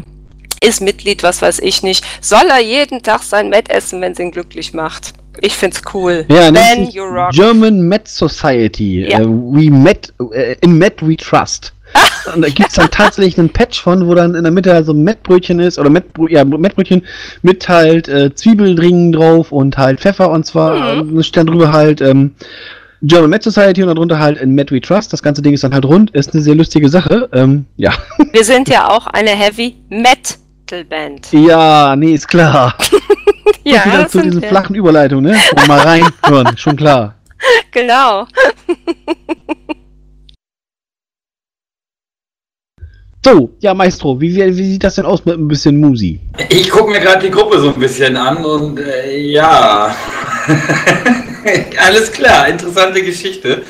Ist 0.66 0.80
Mitglied, 0.80 1.22
was 1.22 1.42
weiß 1.42 1.58
ich 1.60 1.82
nicht. 1.82 2.04
Soll 2.20 2.46
er 2.48 2.60
jeden 2.62 3.02
Tag 3.02 3.22
sein 3.22 3.50
Matt 3.50 3.68
essen, 3.70 4.00
wenn 4.00 4.12
es 4.12 4.18
ihn 4.18 4.30
glücklich 4.30 4.72
macht? 4.72 5.12
Ich 5.40 5.54
find's 5.54 5.82
cool. 5.94 6.24
Ja, 6.28 6.50
Ben, 6.50 6.88
you 6.90 7.04
rock. 7.04 7.32
German 7.32 7.88
Met 7.88 8.06
Society. 8.06 9.06
Ja. 9.08 9.20
Äh, 9.20 9.26
we 9.26 9.70
met, 9.70 10.12
äh, 10.32 10.56
in 10.60 10.76
Met 10.78 11.00
we 11.06 11.16
trust. 11.16 11.72
Und 12.34 12.42
da 12.42 12.48
gibt's 12.48 12.74
dann 12.74 12.90
tatsächlich 12.90 13.38
einen 13.38 13.50
Patch 13.50 13.82
von, 13.82 14.06
wo 14.06 14.14
dann 14.14 14.34
in 14.34 14.44
der 14.44 14.52
Mitte 14.52 14.72
halt 14.72 14.86
so 14.86 14.92
ein 14.92 15.02
Mettbrötchen 15.02 15.58
ist, 15.58 15.78
oder 15.78 15.90
Mettbrö 15.90 16.28
ja, 16.30 16.44
Mettbrötchen 16.44 17.02
mit 17.42 17.68
halt 17.68 18.08
äh, 18.08 18.34
Zwiebelringen 18.34 19.12
drauf 19.12 19.52
und 19.52 19.76
halt 19.76 20.00
Pfeffer 20.00 20.30
und 20.30 20.46
zwar, 20.46 21.02
Mhm. 21.02 21.16
äh, 21.16 21.20
es 21.20 21.26
steht 21.26 21.38
dann 21.38 21.46
drüber 21.48 21.72
halt, 21.72 22.00
ähm, 22.00 22.34
German 23.02 23.30
Met 23.30 23.42
Society 23.42 23.82
und 23.82 23.88
darunter 23.88 24.20
halt 24.20 24.38
in 24.40 24.54
Met 24.54 24.70
We 24.70 24.80
Trust. 24.80 25.12
Das 25.12 25.22
ganze 25.22 25.42
Ding 25.42 25.52
ist 25.54 25.64
dann 25.64 25.74
halt 25.74 25.84
rund, 25.84 26.10
ist 26.12 26.32
eine 26.32 26.42
sehr 26.42 26.54
lustige 26.54 26.88
Sache. 26.88 27.28
Ähm, 27.32 27.66
ja. 27.76 27.92
Wir 28.30 28.44
sind 28.44 28.68
ja 28.70 28.88
auch 28.88 29.08
eine 29.08 29.30
Heavy 29.30 29.74
Metal 29.88 30.36
Band. 30.84 31.28
Ja, 31.32 31.94
nee, 31.96 32.14
ist 32.14 32.28
klar. 32.28 32.74
Ja, 33.64 33.84
wieder 33.84 34.02
das 34.02 34.12
zu 34.12 34.20
diesen 34.22 34.42
wir. 34.42 34.48
flachen 34.48 34.74
Überleitungen, 34.74 35.32
ne? 35.32 35.38
Und 35.54 35.68
mal 35.68 35.78
reinhören, 36.24 36.56
schon 36.56 36.76
klar. 36.76 37.14
Genau. 37.70 38.26
So, 43.24 43.50
ja, 43.60 43.72
Maestro, 43.72 44.20
wie, 44.20 44.34
wie, 44.34 44.56
wie 44.56 44.72
sieht 44.72 44.82
das 44.82 44.96
denn 44.96 45.04
aus 45.06 45.24
mit 45.24 45.38
ein 45.38 45.46
bisschen 45.46 45.78
Musi? 45.80 46.18
Ich 46.48 46.68
gucke 46.68 46.90
mir 46.90 46.98
gerade 46.98 47.24
die 47.24 47.30
Gruppe 47.30 47.60
so 47.60 47.72
ein 47.72 47.78
bisschen 47.78 48.16
an 48.16 48.44
und 48.44 48.80
äh, 48.80 49.16
ja. 49.16 49.94
Alles 51.86 52.12
klar, 52.12 52.48
interessante 52.48 53.02
Geschichte. 53.02 53.62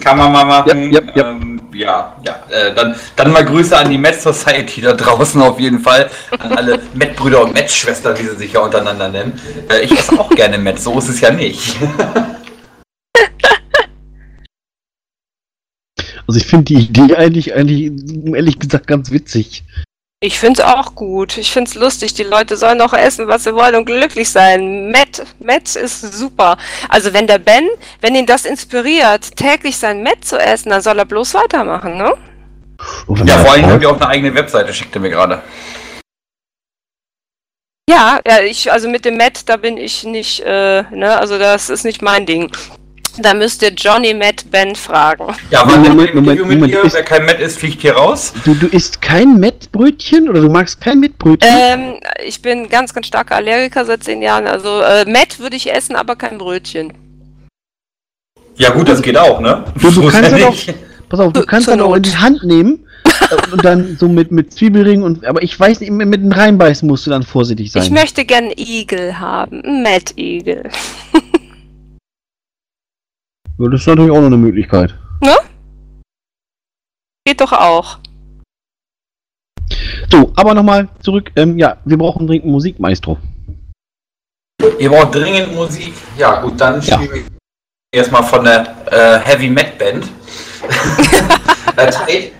Kann 0.00 0.16
man 0.16 0.32
mal 0.32 0.44
machen. 0.44 0.92
Yep, 0.92 0.92
yep, 0.92 1.16
yep. 1.16 1.26
Ähm, 1.26 1.60
ja, 1.72 2.16
ja. 2.24 2.42
Äh, 2.50 2.74
dann, 2.74 2.96
dann 3.16 3.32
mal 3.32 3.44
Grüße 3.44 3.76
an 3.76 3.90
die 3.90 3.98
Met 3.98 4.20
Society 4.20 4.80
da 4.80 4.94
draußen 4.94 5.40
auf 5.42 5.60
jeden 5.60 5.80
Fall. 5.80 6.10
An 6.38 6.52
alle 6.52 6.80
Met-Brüder 6.94 7.44
und 7.44 7.54
Met-Schwestern, 7.54 8.18
wie 8.18 8.24
sie 8.24 8.36
sich 8.36 8.52
ja 8.52 8.60
untereinander 8.60 9.08
nennen. 9.08 9.40
Äh, 9.68 9.84
ich 9.84 9.92
esse 9.92 10.18
auch 10.18 10.30
gerne 10.30 10.58
Met, 10.58 10.80
so 10.80 10.98
ist 10.98 11.08
es 11.08 11.20
ja 11.20 11.30
nicht. 11.30 11.76
Also 16.26 16.38
ich 16.38 16.46
finde 16.46 16.66
die 16.66 16.74
Idee 16.74 17.16
eigentlich, 17.16 17.54
eigentlich, 17.56 17.90
ehrlich 18.32 18.60
gesagt, 18.60 18.86
ganz 18.86 19.10
witzig. 19.10 19.64
Ich 20.22 20.38
find's 20.38 20.60
auch 20.60 20.94
gut. 20.94 21.38
Ich 21.38 21.50
find's 21.50 21.74
lustig. 21.74 22.12
Die 22.12 22.24
Leute 22.24 22.58
sollen 22.58 22.82
auch 22.82 22.92
essen, 22.92 23.26
was 23.26 23.44
sie 23.44 23.54
wollen 23.54 23.74
und 23.74 23.86
glücklich 23.86 24.28
sein. 24.28 24.90
Matt, 24.90 25.22
Matt 25.38 25.74
ist 25.76 26.12
super. 26.12 26.58
Also 26.90 27.14
wenn 27.14 27.26
der 27.26 27.38
Ben, 27.38 27.66
wenn 28.02 28.14
ihn 28.14 28.26
das 28.26 28.44
inspiriert, 28.44 29.34
täglich 29.34 29.78
sein 29.78 30.02
Matt 30.02 30.22
zu 30.22 30.38
essen, 30.38 30.68
dann 30.68 30.82
soll 30.82 30.98
er 30.98 31.06
bloß 31.06 31.32
weitermachen, 31.32 31.96
ne? 31.96 32.12
Ja, 33.24 33.38
vor 33.38 33.52
allem 33.52 33.64
haben 33.64 33.80
wir 33.80 33.90
auch 33.90 33.96
eine 33.96 34.08
eigene 34.08 34.34
Webseite, 34.34 34.74
schickte 34.74 35.00
mir 35.00 35.08
gerade. 35.08 35.42
Ja, 37.88 38.20
ja, 38.26 38.40
ich, 38.42 38.70
also 38.70 38.90
mit 38.90 39.06
dem 39.06 39.16
Matt, 39.16 39.48
da 39.48 39.56
bin 39.56 39.78
ich 39.78 40.04
nicht, 40.04 40.40
äh, 40.40 40.82
ne, 40.90 41.18
also 41.18 41.38
das 41.38 41.70
ist 41.70 41.84
nicht 41.84 42.02
mein 42.02 42.26
Ding. 42.26 42.52
Da 43.18 43.34
müsst 43.34 43.62
ihr 43.62 43.70
Johnny 43.72 44.14
Matt 44.14 44.44
Ben 44.50 44.74
fragen. 44.74 45.34
Ja, 45.50 45.64
Moment, 45.64 45.86
warte, 45.86 45.90
Moment, 45.96 46.10
Interview 46.10 46.42
Moment, 46.44 46.48
mit 46.48 46.58
Moment, 46.60 46.72
ihr. 46.72 46.84
ist- 46.84 46.94
Wer 46.94 47.02
kein 47.02 47.24
Met 47.26 47.40
ist, 47.40 47.58
fliegt 47.58 47.82
hier 47.82 47.94
raus. 47.94 48.32
Du, 48.44 48.54
du 48.54 48.66
isst 48.68 49.02
kein 49.02 49.38
Mettbrötchen 49.38 50.28
oder 50.28 50.40
du 50.40 50.48
magst 50.48 50.80
kein 50.80 51.00
Mettbrötchen? 51.00 51.50
Ähm, 51.52 51.94
ich 52.24 52.40
bin 52.40 52.68
ganz, 52.68 52.94
ganz 52.94 53.06
starker 53.06 53.36
Allergiker 53.36 53.84
seit 53.84 54.04
zehn 54.04 54.22
Jahren. 54.22 54.46
Also 54.46 54.80
äh, 54.80 55.04
Matt 55.10 55.38
würde 55.38 55.56
ich 55.56 55.72
essen, 55.72 55.96
aber 55.96 56.16
kein 56.16 56.38
Brötchen. 56.38 56.92
Ja 58.56 58.70
gut, 58.70 58.88
das 58.88 59.02
geht 59.02 59.16
auch, 59.16 59.40
ne? 59.40 59.64
Du- 59.80 59.90
du 59.90 60.06
kannst 60.10 60.30
ja 60.36 60.50
nicht. 60.50 60.74
Pass 61.08 61.18
auf, 61.20 61.32
du 61.32 61.44
kannst 61.44 61.66
dann 61.68 61.80
auch 61.80 61.94
in 61.96 62.02
die 62.04 62.16
Hand 62.16 62.44
nehmen 62.44 62.86
äh, 63.04 63.52
und 63.52 63.64
dann 63.64 63.96
so 63.98 64.06
mit, 64.08 64.30
mit 64.30 64.52
Zwiebelringen 64.52 65.02
und. 65.04 65.26
Aber 65.26 65.42
ich 65.42 65.58
weiß 65.58 65.80
nicht, 65.80 65.90
mit 65.90 66.22
dem 66.22 66.30
Reinbeißen 66.30 66.86
musst 66.86 67.04
du 67.06 67.10
dann 67.10 67.24
vorsichtig 67.24 67.72
sein. 67.72 67.82
Ich 67.82 67.90
möchte 67.90 68.24
gern 68.24 68.44
einen 68.44 68.54
Igel 68.56 69.18
haben. 69.18 69.82
Matt-Igel. 69.82 70.70
Ja, 73.60 73.68
das 73.68 73.82
ist 73.82 73.86
natürlich 73.88 74.10
auch 74.10 74.20
noch 74.20 74.26
eine 74.26 74.38
Möglichkeit. 74.38 74.94
Geht 77.26 77.40
doch 77.42 77.52
auch. 77.52 77.98
So, 80.10 80.32
aber 80.34 80.54
nochmal 80.54 80.88
zurück. 81.02 81.30
Ähm, 81.36 81.58
ja, 81.58 81.76
wir 81.84 81.98
brauchen 81.98 82.26
dringend 82.26 82.46
Musik, 82.46 82.80
Maestro. 82.80 83.18
Ihr 84.78 84.88
braucht 84.88 85.14
dringend 85.14 85.54
Musik. 85.54 85.92
Ja 86.16 86.40
gut, 86.40 86.58
dann 86.58 86.80
Ja. 86.80 86.94
spielen 86.96 87.12
wir 87.12 87.22
erstmal 87.92 88.22
von 88.24 88.44
der 88.44 88.74
äh, 88.90 89.18
Heavy 89.20 89.50
Met 89.50 89.78
Band. 89.78 90.08
äh, 91.76 92.30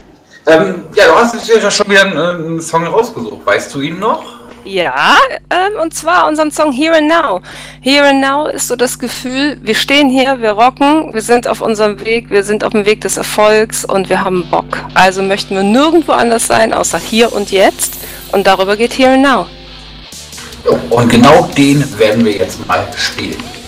ähm, 0.46 0.84
ja, 0.94 1.06
du 1.06 1.14
hast 1.14 1.34
jetzt 1.34 1.62
ja 1.62 1.70
schon 1.70 1.88
wieder 1.90 2.04
einen, 2.04 2.16
äh, 2.16 2.46
einen 2.46 2.60
Song 2.62 2.86
rausgesucht. 2.86 3.44
Weißt 3.44 3.74
du 3.74 3.82
ihn 3.82 3.98
noch? 3.98 4.39
Ja, 4.64 5.16
ähm, 5.48 5.80
und 5.80 5.94
zwar 5.94 6.28
unseren 6.28 6.50
Song 6.50 6.70
Here 6.72 6.96
and 6.96 7.08
Now. 7.08 7.40
Here 7.80 8.06
and 8.06 8.20
Now 8.20 8.46
ist 8.46 8.68
so 8.68 8.76
das 8.76 8.98
Gefühl, 8.98 9.58
wir 9.62 9.74
stehen 9.74 10.10
hier, 10.10 10.40
wir 10.40 10.52
rocken, 10.52 11.14
wir 11.14 11.22
sind 11.22 11.48
auf 11.48 11.60
unserem 11.60 12.04
Weg, 12.04 12.30
wir 12.30 12.44
sind 12.44 12.62
auf 12.62 12.72
dem 12.72 12.84
Weg 12.84 13.00
des 13.00 13.16
Erfolgs 13.16 13.84
und 13.84 14.10
wir 14.10 14.22
haben 14.22 14.48
Bock. 14.50 14.78
Also 14.94 15.22
möchten 15.22 15.54
wir 15.54 15.62
nirgendwo 15.62 16.12
anders 16.12 16.46
sein, 16.46 16.74
außer 16.74 16.98
hier 16.98 17.32
und 17.32 17.50
jetzt. 17.50 17.94
Und 18.32 18.46
darüber 18.46 18.76
geht 18.76 18.92
Here 18.98 19.14
and 19.14 19.22
Now. 19.22 19.46
Und 20.90 21.08
genau 21.08 21.48
den 21.56 21.98
werden 21.98 22.24
wir 22.24 22.32
jetzt 22.32 22.66
mal 22.66 22.86
spielen. 22.96 23.59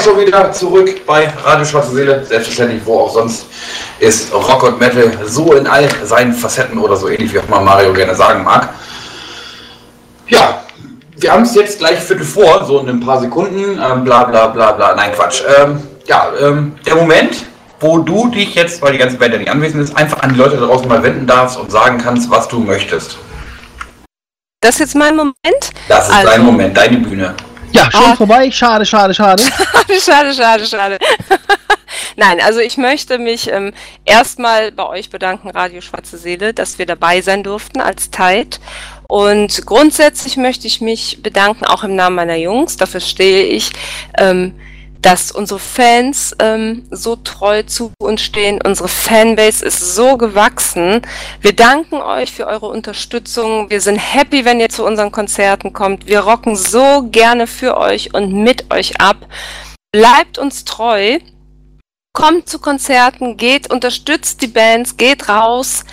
Auch 0.00 0.04
schon 0.04 0.20
wieder 0.26 0.52
zurück 0.52 1.04
bei 1.06 1.30
Radio 1.44 1.64
Schwarze 1.64 1.94
Seele. 1.94 2.24
Selbstverständlich, 2.24 2.82
wo 2.84 3.00
auch 3.00 3.12
sonst 3.12 3.46
ist 3.98 4.32
Rock 4.32 4.62
und 4.62 4.80
Metal 4.80 5.12
so 5.26 5.52
in 5.54 5.66
all 5.66 5.88
seinen 6.04 6.32
Facetten 6.32 6.78
oder 6.78 6.96
so 6.96 7.08
ähnlich, 7.08 7.32
wie 7.34 7.38
auch 7.38 7.48
mal 7.48 7.60
Mario 7.60 7.92
gerne 7.92 8.14
sagen 8.14 8.42
mag. 8.44 8.70
Ja, 10.28 10.62
wir 11.18 11.32
haben 11.32 11.42
es 11.42 11.54
jetzt 11.54 11.78
gleich 11.78 11.98
Viertel 11.98 12.24
vor, 12.24 12.64
so 12.64 12.78
in 12.80 12.88
ein 12.88 13.00
paar 13.00 13.20
Sekunden. 13.20 13.78
Ähm, 13.78 14.04
bla 14.04 14.24
bla 14.24 14.46
bla 14.46 14.72
bla. 14.72 14.94
Nein, 14.94 15.12
Quatsch. 15.12 15.42
Ähm, 15.60 15.82
ja, 16.06 16.28
ähm, 16.40 16.76
der 16.86 16.96
Moment, 16.96 17.44
wo 17.78 17.98
du 17.98 18.28
dich 18.28 18.54
jetzt, 18.54 18.80
weil 18.80 18.92
die 18.92 18.98
ganze 18.98 19.16
Band 19.16 19.32
ja 19.34 19.38
nicht 19.38 19.50
anwesend 19.50 19.82
ist, 19.82 19.96
einfach 19.96 20.22
an 20.22 20.32
die 20.32 20.38
Leute 20.38 20.56
da 20.56 20.66
draußen 20.66 20.88
mal 20.88 21.02
wenden 21.02 21.26
darfst 21.26 21.58
und 21.58 21.70
sagen 21.70 21.98
kannst, 21.98 22.30
was 22.30 22.48
du 22.48 22.60
möchtest. 22.60 23.18
Das 24.62 24.74
ist 24.74 24.80
jetzt 24.80 24.94
mein 24.94 25.16
Moment. 25.16 25.34
Das 25.88 26.08
ist 26.08 26.14
Also- 26.14 26.28
dein 26.28 26.44
Moment, 26.44 26.76
deine 26.76 26.98
Bühne. 26.98 27.34
Ja, 27.72 27.90
schon 27.90 28.04
Ah. 28.04 28.16
vorbei. 28.16 28.50
Schade, 28.50 28.84
schade, 28.84 29.14
schade. 29.14 29.42
schade, 30.04 30.34
schade, 30.34 30.66
schade. 30.66 30.98
Nein, 32.16 32.40
also 32.40 32.60
ich 32.60 32.76
möchte 32.76 33.18
mich 33.18 33.50
ähm, 33.50 33.72
erstmal 34.04 34.72
bei 34.72 34.86
euch 34.86 35.10
bedanken, 35.10 35.50
Radio 35.50 35.80
Schwarze 35.80 36.18
Seele, 36.18 36.52
dass 36.54 36.78
wir 36.78 36.86
dabei 36.86 37.20
sein 37.20 37.42
durften 37.42 37.80
als 37.80 38.10
Tide. 38.10 38.58
Und 39.08 39.66
grundsätzlich 39.66 40.36
möchte 40.36 40.66
ich 40.66 40.80
mich 40.80 41.22
bedanken, 41.22 41.64
auch 41.64 41.82
im 41.82 41.96
Namen 41.96 42.16
meiner 42.16 42.36
Jungs, 42.36 42.76
dafür 42.76 43.00
stehe 43.00 43.44
ich, 43.44 43.72
ähm, 44.18 44.54
dass 45.02 45.32
unsere 45.32 45.58
Fans 45.58 46.34
ähm, 46.40 46.86
so 46.90 47.16
treu 47.16 47.62
zu 47.62 47.92
uns 47.98 48.20
stehen. 48.20 48.60
Unsere 48.64 48.88
Fanbase 48.88 49.64
ist 49.64 49.94
so 49.94 50.16
gewachsen. 50.16 51.02
Wir 51.40 51.54
danken 51.54 51.96
euch 51.96 52.32
für 52.32 52.46
eure 52.46 52.68
Unterstützung. 52.68 53.70
Wir 53.70 53.80
sind 53.80 53.96
happy, 53.96 54.44
wenn 54.44 54.60
ihr 54.60 54.68
zu 54.68 54.84
unseren 54.84 55.12
Konzerten 55.12 55.72
kommt. 55.72 56.06
Wir 56.06 56.20
rocken 56.20 56.56
so 56.56 57.08
gerne 57.10 57.46
für 57.46 57.76
euch 57.76 58.14
und 58.14 58.32
mit 58.32 58.72
euch 58.72 59.00
ab. 59.00 59.26
Bleibt 59.92 60.38
uns 60.38 60.64
treu. 60.64 61.18
Kommt 62.12 62.48
zu 62.48 62.58
Konzerten, 62.58 63.36
geht, 63.36 63.70
unterstützt 63.70 64.42
die 64.42 64.48
Bands, 64.48 64.96
geht 64.96 65.28
raus, 65.28 65.84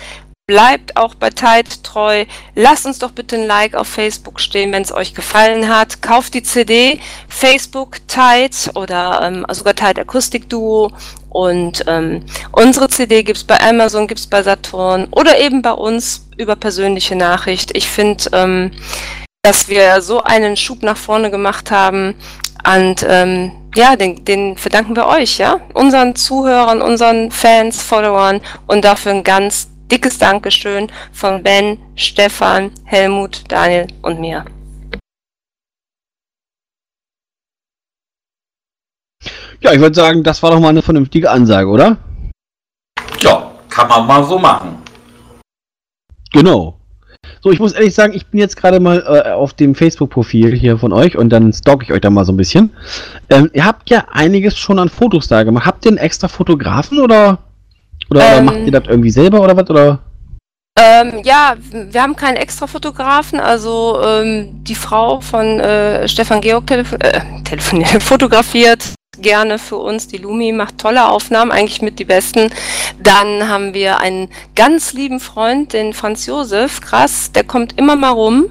bleibt 0.48 0.96
auch 0.96 1.14
bei 1.14 1.28
Tide 1.28 1.68
treu. 1.82 2.24
Lasst 2.54 2.86
uns 2.86 2.98
doch 2.98 3.12
bitte 3.12 3.36
ein 3.36 3.46
Like 3.46 3.74
auf 3.74 3.86
Facebook 3.86 4.40
stehen, 4.40 4.72
wenn 4.72 4.82
es 4.82 4.90
euch 4.90 5.14
gefallen 5.14 5.68
hat. 5.68 6.00
Kauft 6.02 6.32
die 6.34 6.42
CD, 6.42 6.98
Facebook 7.28 7.98
Tide 8.08 8.72
oder 8.74 9.20
ähm, 9.22 9.46
sogar 9.50 9.74
Tide 9.74 10.00
Akustik 10.00 10.48
Duo. 10.48 10.90
Und 11.28 11.84
ähm, 11.86 12.24
unsere 12.50 12.88
CD 12.88 13.22
gibt's 13.22 13.44
bei 13.44 13.60
Amazon, 13.60 14.06
gibt's 14.08 14.26
bei 14.26 14.42
Saturn 14.42 15.08
oder 15.10 15.38
eben 15.38 15.60
bei 15.60 15.72
uns 15.72 16.26
über 16.38 16.56
persönliche 16.56 17.14
Nachricht. 17.14 17.76
Ich 17.76 17.86
finde, 17.86 18.24
ähm, 18.32 18.70
dass 19.42 19.68
wir 19.68 20.00
so 20.00 20.22
einen 20.22 20.56
Schub 20.56 20.82
nach 20.82 20.96
vorne 20.96 21.30
gemacht 21.30 21.70
haben. 21.70 22.14
Und 22.66 23.04
ähm, 23.06 23.52
ja, 23.74 23.96
den, 23.96 24.24
den 24.24 24.56
verdanken 24.56 24.96
wir 24.96 25.08
euch, 25.08 25.36
ja, 25.36 25.60
unseren 25.74 26.16
Zuhörern, 26.16 26.80
unseren 26.80 27.30
Fans, 27.30 27.82
Followern 27.82 28.40
und 28.66 28.84
dafür 28.84 29.12
ein 29.12 29.24
ganz 29.24 29.68
dickes 29.90 30.18
Dankeschön 30.18 30.88
von 31.12 31.42
Ben, 31.42 31.78
Stefan, 31.96 32.70
Helmut, 32.84 33.44
Daniel 33.48 33.86
und 34.02 34.20
mir. 34.20 34.44
Ja, 39.60 39.72
ich 39.72 39.80
würde 39.80 39.94
sagen, 39.94 40.22
das 40.22 40.42
war 40.42 40.52
doch 40.52 40.60
mal 40.60 40.68
eine 40.68 40.82
vernünftige 40.82 41.30
Ansage, 41.30 41.68
oder? 41.68 41.96
Ja, 43.20 43.50
kann 43.68 43.88
man 43.88 44.06
mal 44.06 44.24
so 44.24 44.38
machen. 44.38 44.78
Genau. 46.32 46.78
So, 47.40 47.50
ich 47.50 47.58
muss 47.58 47.72
ehrlich 47.72 47.94
sagen, 47.94 48.14
ich 48.14 48.26
bin 48.26 48.40
jetzt 48.40 48.56
gerade 48.56 48.80
mal 48.80 49.02
äh, 49.06 49.30
auf 49.30 49.52
dem 49.52 49.74
Facebook-Profil 49.74 50.54
hier 50.54 50.78
von 50.78 50.92
euch 50.92 51.16
und 51.16 51.30
dann 51.30 51.52
stalk 51.52 51.82
ich 51.82 51.92
euch 51.92 52.00
da 52.00 52.10
mal 52.10 52.24
so 52.24 52.32
ein 52.32 52.36
bisschen. 52.36 52.70
Ähm, 53.30 53.50
ihr 53.52 53.64
habt 53.64 53.90
ja 53.90 54.06
einiges 54.10 54.56
schon 54.56 54.78
an 54.78 54.88
Fotos 54.88 55.28
da 55.28 55.42
gemacht. 55.42 55.66
Habt 55.66 55.84
ihr 55.84 55.90
einen 55.90 55.98
extra 55.98 56.28
Fotografen 56.28 57.00
oder, 57.00 57.38
oder, 58.10 58.20
oder 58.20 58.36
Ähm. 58.38 58.44
macht 58.44 58.58
ihr 58.58 58.72
das 58.72 58.84
irgendwie 58.88 59.10
selber 59.10 59.40
oder 59.40 59.56
was? 59.56 59.68
Oder? 59.70 60.00
Ähm, 60.80 61.22
ja, 61.24 61.56
wir 61.70 62.02
haben 62.02 62.14
keinen 62.14 62.36
extra 62.36 62.68
Fotografen, 62.68 63.40
also 63.40 64.00
ähm, 64.00 64.62
die 64.62 64.76
Frau 64.76 65.20
von 65.20 65.58
äh, 65.58 66.06
Stefan 66.06 66.40
Georg 66.40 66.66
telefo 66.66 66.94
äh, 66.96 67.20
telefoniert, 67.44 68.02
fotografiert 68.02 68.94
gerne 69.22 69.58
für 69.58 69.76
uns. 69.76 70.08
Die 70.08 70.18
Lumi 70.18 70.52
macht 70.52 70.78
tolle 70.78 71.08
Aufnahmen, 71.08 71.50
eigentlich 71.50 71.82
mit 71.82 71.98
die 71.98 72.04
besten. 72.04 72.50
Dann 72.98 73.48
haben 73.48 73.74
wir 73.74 73.98
einen 73.98 74.28
ganz 74.54 74.92
lieben 74.92 75.20
Freund, 75.20 75.72
den 75.72 75.94
Franz 75.94 76.26
Josef, 76.26 76.80
krass, 76.80 77.32
der 77.32 77.44
kommt 77.44 77.78
immer 77.78 77.96
mal 77.96 78.10
rum 78.10 78.50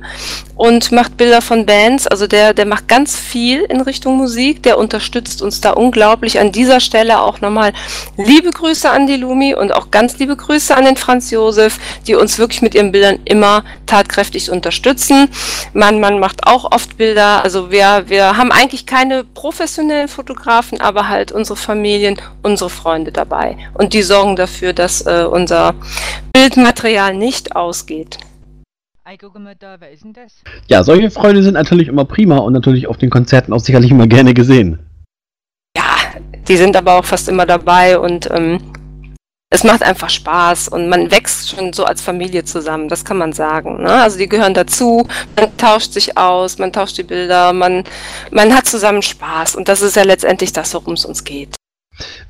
und 0.57 0.91
macht 0.91 1.17
Bilder 1.17 1.41
von 1.41 1.65
Bands. 1.65 2.07
Also 2.07 2.27
der, 2.27 2.53
der 2.53 2.65
macht 2.65 2.87
ganz 2.87 3.15
viel 3.15 3.61
in 3.61 3.81
Richtung 3.81 4.17
Musik, 4.17 4.63
der 4.63 4.77
unterstützt 4.77 5.41
uns 5.41 5.61
da 5.61 5.71
unglaublich. 5.71 6.39
An 6.39 6.51
dieser 6.51 6.79
Stelle 6.79 7.21
auch 7.21 7.41
nochmal 7.41 7.73
liebe 8.17 8.49
Grüße 8.49 8.89
an 8.89 9.07
die 9.07 9.17
Lumi 9.17 9.53
und 9.53 9.73
auch 9.73 9.91
ganz 9.91 10.17
liebe 10.17 10.35
Grüße 10.35 10.75
an 10.75 10.85
den 10.85 10.97
Franz 10.97 11.31
Josef, 11.31 11.79
die 12.07 12.15
uns 12.15 12.39
wirklich 12.39 12.61
mit 12.61 12.73
ihren 12.73 12.91
Bildern 12.91 13.19
immer 13.25 13.63
tatkräftig 13.85 14.49
unterstützen. 14.49 15.29
Mein 15.73 15.99
Mann 15.99 16.19
macht 16.19 16.47
auch 16.47 16.71
oft 16.71 16.97
Bilder. 16.97 17.43
Also 17.43 17.71
wir, 17.71 18.05
wir 18.07 18.35
haben 18.37 18.51
eigentlich 18.51 18.85
keine 18.85 19.23
professionellen 19.23 20.07
Fotografen, 20.07 20.56
aber 20.81 21.09
halt 21.09 21.31
unsere 21.31 21.57
Familien, 21.57 22.17
unsere 22.43 22.69
Freunde 22.69 23.11
dabei. 23.11 23.57
Und 23.73 23.93
die 23.93 24.01
sorgen 24.01 24.35
dafür, 24.35 24.73
dass 24.73 25.05
äh, 25.05 25.25
unser 25.29 25.75
Bildmaterial 26.33 27.15
nicht 27.15 27.55
ausgeht. 27.55 28.17
Ja, 30.67 30.83
solche 30.83 31.11
Freunde 31.11 31.41
sind 31.41 31.53
natürlich 31.53 31.87
immer 31.87 32.03
prima 32.05 32.39
und 32.39 32.53
natürlich 32.53 32.87
auf 32.87 32.97
den 32.97 33.09
Konzerten 33.09 33.53
auch 33.53 33.59
sicherlich 33.59 33.91
immer 33.91 34.07
gerne 34.07 34.33
gesehen. 34.33 34.79
Ja, 35.77 35.95
die 36.47 36.57
sind 36.57 36.75
aber 36.75 36.95
auch 36.95 37.05
fast 37.05 37.29
immer 37.29 37.45
dabei 37.45 37.99
und 37.99 38.29
ähm, 38.31 38.59
es 39.49 39.63
macht 39.63 39.81
einfach 39.81 40.09
Spaß 40.09 40.67
und 40.67 40.89
man 40.89 41.09
wächst 41.09 41.49
schon 41.49 41.71
so 41.71 41.85
als 41.85 42.01
Familie 42.01 42.43
zusammen, 42.43 42.89
das 42.89 43.05
kann 43.05 43.17
man 43.17 43.31
sagen. 43.31 43.81
Ne? 43.83 43.89
Also 43.89 44.17
die 44.17 44.27
gehören 44.27 44.53
dazu, 44.53 45.07
man 45.37 45.55
tauscht 45.55 45.93
sich 45.93 46.17
aus, 46.17 46.57
man 46.57 46.73
tauscht 46.73 46.97
die 46.97 47.03
Bilder, 47.03 47.53
man, 47.53 47.85
man 48.31 48.53
hat 48.53 48.65
zusammen 48.65 49.01
Spaß 49.01 49.55
und 49.55 49.69
das 49.69 49.81
ist 49.81 49.95
ja 49.95 50.03
letztendlich 50.03 50.51
das, 50.51 50.73
worum 50.73 50.93
es 50.93 51.05
uns 51.05 51.23
geht. 51.23 51.55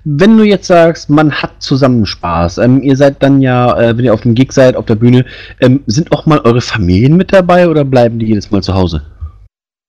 Wenn 0.06 0.38
du 0.38 0.44
jetzt 0.44 0.68
sagst, 0.68 1.10
man 1.10 1.32
hat 1.34 1.62
zusammen 1.62 2.06
Spaß, 2.06 2.60
ähm, 2.60 2.82
ihr 2.84 2.96
seid 2.96 3.22
dann 3.22 3.42
ja, 3.42 3.78
äh, 3.78 3.98
wenn 3.98 4.06
ihr 4.06 4.14
auf 4.14 4.22
dem 4.22 4.36
Gig 4.36 4.54
seid, 4.54 4.76
auf 4.76 4.86
der 4.86 4.96
Bühne, 4.96 5.26
ähm, 5.60 5.84
sind 5.88 6.12
auch 6.14 6.26
mal 6.26 6.40
eure 6.40 6.62
Familien 6.62 7.18
mit 7.18 7.34
dabei 7.34 7.68
oder 7.68 7.84
bleiben 7.84 8.20
die 8.20 8.28
jedes 8.28 8.52
Mal 8.52 8.62
zu 8.62 8.76
Hause? 8.76 9.02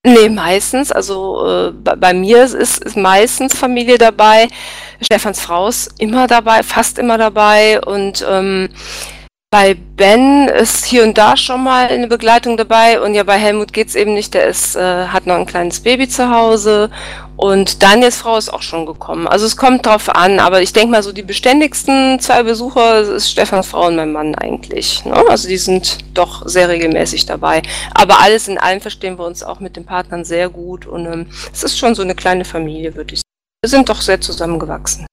Nee, 0.05 0.29
meistens, 0.29 0.93
also 0.93 1.45
äh, 1.47 1.73
bei, 1.73 2.15
mir 2.15 2.45
ist, 2.45 2.55
ist 2.55 2.97
meistens 2.97 3.57
Familie 3.59 3.99
dabei. 3.99 4.49
Stefans 5.01 5.41
Frau 5.41 5.66
ist 5.69 5.93
immer 5.99 6.29
dabei, 6.29 6.62
fast 6.62 6.99
immer 6.99 7.19
dabei 7.19 7.81
und 7.81 8.25
ähm, 8.29 8.69
bei 9.51 9.75
Ben 9.75 10.47
ist 10.47 10.85
hier 10.85 11.05
und 11.05 11.16
da 11.16 11.35
schon 11.35 11.65
mal 11.65 11.87
eine 11.87 12.07
Begleitung 12.07 12.59
dabei 12.59 13.01
und 13.01 13.15
ja, 13.15 13.23
bei 13.23 13.39
Helmut 13.39 13.73
geht's 13.73 13.95
eben 13.95 14.12
nicht, 14.12 14.35
der 14.35 14.47
ist, 14.47 14.77
äh, 14.77 15.07
hat 15.07 15.27
noch 15.27 15.37
ein 15.37 15.47
kleines 15.47 15.81
Baby 15.81 16.07
zu 16.07 16.29
Hause 16.29 16.91
und 17.39 17.83
Daniels 17.83 18.19
Frau 18.19 18.37
ist 18.37 18.53
auch 18.53 18.61
schon 18.61 18.85
gekommen. 18.85 19.27
Also 19.27 19.47
es 19.47 19.57
kommt 19.57 19.87
drauf 19.87 20.11
an, 20.15 20.39
aber 20.39 20.61
ich 20.61 20.75
denke 20.75 20.91
mal 20.91 21.03
so 21.03 21.12
die 21.12 21.23
beständigsten 21.23 22.20
zwei 22.20 22.43
Besucher 22.43 23.01
ist 23.01 23.31
Stefans 23.31 23.69
Frau 23.69 23.87
und 23.87 23.97
mein 23.97 24.12
Mann 24.12 24.35
eigentlich. 24.35 25.07
Ne? 25.07 25.15
Also 25.31 25.49
die 25.49 25.57
sind 25.57 25.97
doch 26.12 26.47
sehr 26.47 26.69
regelmäßig 26.69 27.25
dabei. 27.25 27.62
Aber 27.95 28.20
alles 28.20 28.49
in 28.49 28.59
allem 28.59 28.83
verstehen 28.83 29.19
wir 29.19 29.25
uns 29.25 29.43
auch 29.43 29.61
mit 29.61 29.77
den 29.77 29.87
Partnern 29.87 30.27
sehr 30.27 30.51
gut 30.51 30.87
und 30.87 31.07
ähm, 31.07 31.27
es 31.51 31.62
ist 31.62 31.79
schon 31.79 31.95
so 31.95 32.03
eine 32.03 32.15
kleine 32.15 32.45
Familie, 32.45 32.95
würde 32.95 33.15
ich 33.15 33.20
sagen. 33.20 33.65
Wir 33.65 33.70
sind 33.70 33.89
doch 33.89 34.03
sehr 34.03 34.20
zusammengewachsen. 34.20 35.07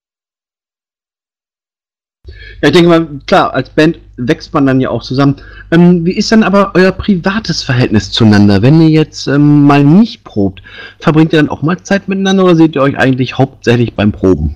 Ja, 2.62 2.70
ich 2.70 2.72
denke 2.74 2.90
mal, 2.90 3.08
klar, 3.28 3.54
als 3.54 3.70
Band 3.70 4.00
wächst 4.18 4.54
man 4.54 4.66
dann 4.66 4.80
ja 4.80 4.90
auch 4.90 5.04
zusammen. 5.04 5.36
Ähm, 5.72 6.06
wie 6.06 6.14
ist 6.14 6.32
dann 6.32 6.44
aber 6.44 6.72
euer 6.74 6.92
privates 6.92 7.64
Verhältnis 7.64 8.12
zueinander? 8.12 8.62
Wenn 8.62 8.82
ihr 8.82 8.90
jetzt 8.90 9.28
ähm, 9.28 9.64
mal 9.64 9.84
nicht 9.84 10.24
probt, 10.24 10.62
verbringt 11.00 11.34
ihr 11.34 11.40
dann 11.40 11.50
auch 11.50 11.62
mal 11.62 11.78
Zeit 11.82 12.08
miteinander 12.08 12.46
oder 12.46 12.56
seht 12.56 12.76
ihr 12.76 12.82
euch 12.82 12.98
eigentlich 12.98 13.38
hauptsächlich 13.38 13.94
beim 13.94 14.12
Proben? 14.12 14.56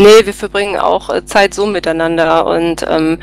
Nee, 0.00 0.24
wir 0.24 0.32
verbringen 0.32 0.76
auch 0.76 1.10
äh, 1.10 1.24
Zeit 1.24 1.54
so 1.54 1.66
miteinander 1.66 2.46
und 2.46 2.84
ähm, 2.88 3.18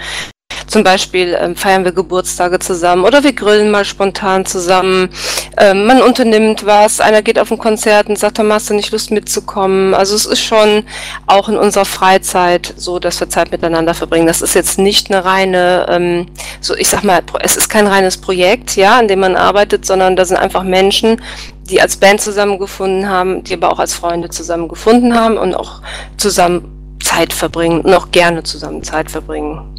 zum 0.68 0.84
Beispiel 0.84 1.38
ähm, 1.40 1.56
feiern 1.56 1.86
wir 1.86 1.94
Geburtstage 1.94 2.60
zusammen 2.60 3.06
oder 3.06 3.24
wir 3.24 3.34
grillen 3.34 3.72
mal 3.72 3.86
spontan 3.86 4.46
zusammen. 4.46 5.10
Ähm, 5.58 5.86
man 5.86 6.02
unternimmt 6.02 6.66
was, 6.66 7.00
einer 7.00 7.22
geht 7.22 7.40
auf 7.40 7.52
ein 7.52 7.58
Konzert 7.58 8.08
und 8.08 8.20
sagt, 8.20 8.38
hast 8.40 8.70
du 8.70 8.74
nicht 8.74 8.92
Lust 8.92 9.12
mitzukommen. 9.12 9.94
Also 9.94 10.16
es 10.16 10.26
ist 10.26 10.42
schon 10.42 10.84
auch 11.26 11.50
in 11.50 11.58
unserer 11.58 11.86
Freizeit 11.86 12.74
so, 12.76 13.00
dass 13.00 13.20
wir 13.20 13.30
Zeit 13.30 13.52
miteinander 13.52 13.94
verbringen. 13.94 14.28
Das 14.28 14.42
ist 14.42 14.56
jetzt 14.56 14.78
nicht 14.78 15.10
eine 15.10 15.24
reine, 15.24 15.86
ähm, 15.90 16.26
so 16.60 16.76
ich 16.76 16.90
sag 16.90 17.04
mal, 17.04 17.22
es 17.42 17.56
ist 17.56 17.70
kein 17.70 17.88
reines 17.88 18.18
Projekt, 18.18 18.76
ja, 18.76 19.00
an 19.00 19.08
dem 19.08 19.20
man 19.20 19.36
arbeitet, 19.36 19.86
sondern 19.86 20.16
da 20.16 20.26
sind 20.26 20.38
einfach 20.38 20.64
Menschen, 20.64 21.22
die 21.70 21.82
als 21.82 21.98
Band 21.98 22.22
zusammengefunden 22.22 23.10
haben, 23.10 23.44
die 23.44 23.54
aber 23.54 23.72
auch 23.72 23.80
als 23.80 23.94
Freunde 23.94 24.30
zusammengefunden 24.30 25.16
haben 25.16 25.38
und 25.38 25.56
auch 25.56 25.82
zusammen 26.18 26.98
Zeit 27.02 27.32
verbringen 27.32 27.82
und 27.82 27.94
auch 27.94 28.12
gerne 28.12 28.44
zusammen 28.44 28.84
Zeit 28.84 29.10
verbringen. 29.12 29.77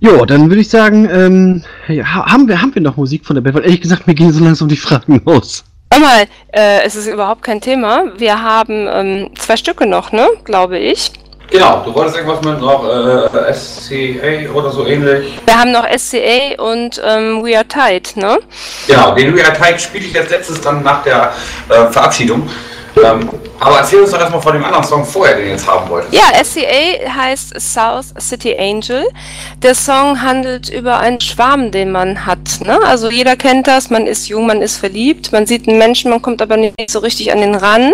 Jo, 0.00 0.24
dann 0.24 0.48
würde 0.48 0.60
ich 0.60 0.68
sagen, 0.68 1.08
ähm, 1.10 1.64
ja, 1.88 2.04
ha- 2.04 2.26
haben, 2.32 2.46
wir, 2.46 2.60
haben 2.62 2.74
wir 2.74 2.82
noch 2.82 2.96
Musik 2.96 3.26
von 3.26 3.34
der 3.34 3.42
Band? 3.42 3.56
Weil 3.56 3.64
ehrlich 3.64 3.80
gesagt, 3.80 4.06
mir 4.06 4.14
gehen 4.14 4.32
so 4.32 4.44
langsam 4.44 4.68
die 4.68 4.76
Fragen 4.76 5.20
aus. 5.26 5.64
Hör 5.92 6.00
mal, 6.00 6.22
äh, 6.52 6.82
es 6.84 6.94
ist 6.94 7.08
überhaupt 7.08 7.42
kein 7.42 7.60
Thema. 7.60 8.04
Wir 8.16 8.40
haben 8.40 8.86
ähm, 8.92 9.30
zwei 9.36 9.56
Stücke 9.56 9.86
noch, 9.86 10.12
ne? 10.12 10.28
Glaube 10.44 10.78
ich. 10.78 11.10
Genau, 11.50 11.82
du 11.84 11.94
wolltest 11.94 12.16
irgendwas 12.18 12.44
mit 12.44 12.60
noch 12.60 12.84
äh, 12.84 13.54
SCA 13.54 14.52
oder 14.52 14.70
so 14.70 14.86
ähnlich. 14.86 15.32
Wir 15.46 15.58
haben 15.58 15.72
noch 15.72 15.86
SCA 15.96 16.62
und 16.62 17.00
ähm, 17.04 17.42
We 17.42 17.56
Are 17.56 17.66
Tight, 17.66 18.12
ne? 18.16 18.38
Genau, 18.86 19.14
den 19.14 19.32
Real 19.34 19.52
Teig 19.54 19.80
spiele 19.80 20.04
ich 20.04 20.12
jetzt 20.12 20.30
letztes 20.30 20.60
dann 20.60 20.82
nach 20.82 21.02
der 21.04 21.32
äh, 21.70 21.86
Verabschiedung. 21.90 22.48
Ähm, 23.04 23.28
aber 23.60 23.78
erzähl 23.78 24.00
uns 24.00 24.12
doch 24.12 24.20
erstmal 24.20 24.40
von 24.40 24.52
dem 24.52 24.64
anderen 24.64 24.84
Song 24.84 25.04
vorher, 25.04 25.36
den 25.36 25.46
du 25.46 25.50
jetzt 25.50 25.66
haben 25.66 25.88
wolltest. 25.90 26.14
Ja, 26.14 26.44
SCA 26.44 27.12
heißt 27.12 27.60
South 27.60 28.14
City 28.20 28.56
Angel. 28.56 29.04
Der 29.62 29.74
Song 29.74 30.22
handelt 30.22 30.68
über 30.68 30.98
einen 30.98 31.20
Schwarm, 31.20 31.72
den 31.72 31.90
man 31.90 32.24
hat. 32.24 32.60
Ne? 32.60 32.78
Also 32.84 33.10
jeder 33.10 33.34
kennt 33.34 33.66
das, 33.66 33.90
man 33.90 34.06
ist 34.06 34.28
jung, 34.28 34.46
man 34.46 34.62
ist 34.62 34.76
verliebt, 34.76 35.32
man 35.32 35.46
sieht 35.46 35.68
einen 35.68 35.78
Menschen, 35.78 36.10
man 36.10 36.22
kommt 36.22 36.40
aber 36.40 36.56
nicht 36.56 36.74
so 36.88 37.00
richtig 37.00 37.32
an 37.32 37.40
den 37.40 37.56
ran. 37.56 37.92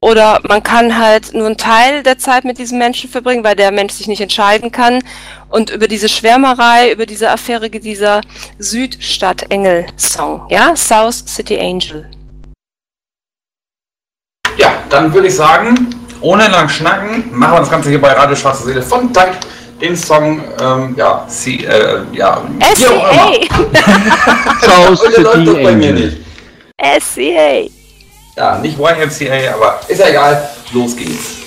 Oder 0.00 0.40
man 0.48 0.62
kann 0.62 0.98
halt 0.98 1.32
nur 1.32 1.46
einen 1.46 1.56
Teil 1.56 2.02
der 2.02 2.18
Zeit 2.18 2.44
mit 2.44 2.58
diesem 2.58 2.78
Menschen 2.78 3.08
verbringen, 3.08 3.44
weil 3.44 3.56
der 3.56 3.70
Mensch 3.70 3.94
sich 3.94 4.08
nicht 4.08 4.20
entscheiden 4.20 4.72
kann. 4.72 5.00
Und 5.48 5.70
über 5.70 5.88
diese 5.88 6.08
Schwärmerei, 6.08 6.92
über 6.92 7.06
diese 7.06 7.30
Affäre 7.30 7.70
dieser 7.70 8.20
Südstadt-Engel-Song. 8.58 10.46
Ja, 10.50 10.74
South 10.76 11.24
City 11.26 11.58
Angel. 11.58 12.08
Ja, 14.58 14.72
dann 14.90 15.14
würde 15.14 15.28
ich 15.28 15.36
sagen, 15.36 15.88
ohne 16.20 16.48
lang 16.48 16.68
schnacken, 16.68 17.30
machen 17.32 17.54
wir 17.54 17.60
das 17.60 17.70
Ganze 17.70 17.90
hier 17.90 18.00
bei 18.00 18.12
Radio 18.12 18.34
Schwarze 18.34 18.64
Seele 18.64 18.82
von 18.82 19.12
Tide. 19.12 19.38
Den 19.80 19.96
Song, 19.96 20.42
ähm, 20.60 20.94
ja, 20.96 21.24
sie, 21.28 21.64
äh, 21.64 22.00
ja. 22.12 22.42
SCA! 22.74 23.30
Läuft 24.88 25.62
bei 25.62 25.72
mir 25.72 25.92
nicht. 25.92 26.16
SCA! 27.00 27.70
Ja, 28.36 28.58
nicht 28.58 28.76
YMCA, 28.76 29.54
aber 29.54 29.80
ist 29.86 30.00
ja 30.00 30.08
egal. 30.08 30.50
Los 30.72 30.96
geht's. 30.96 31.37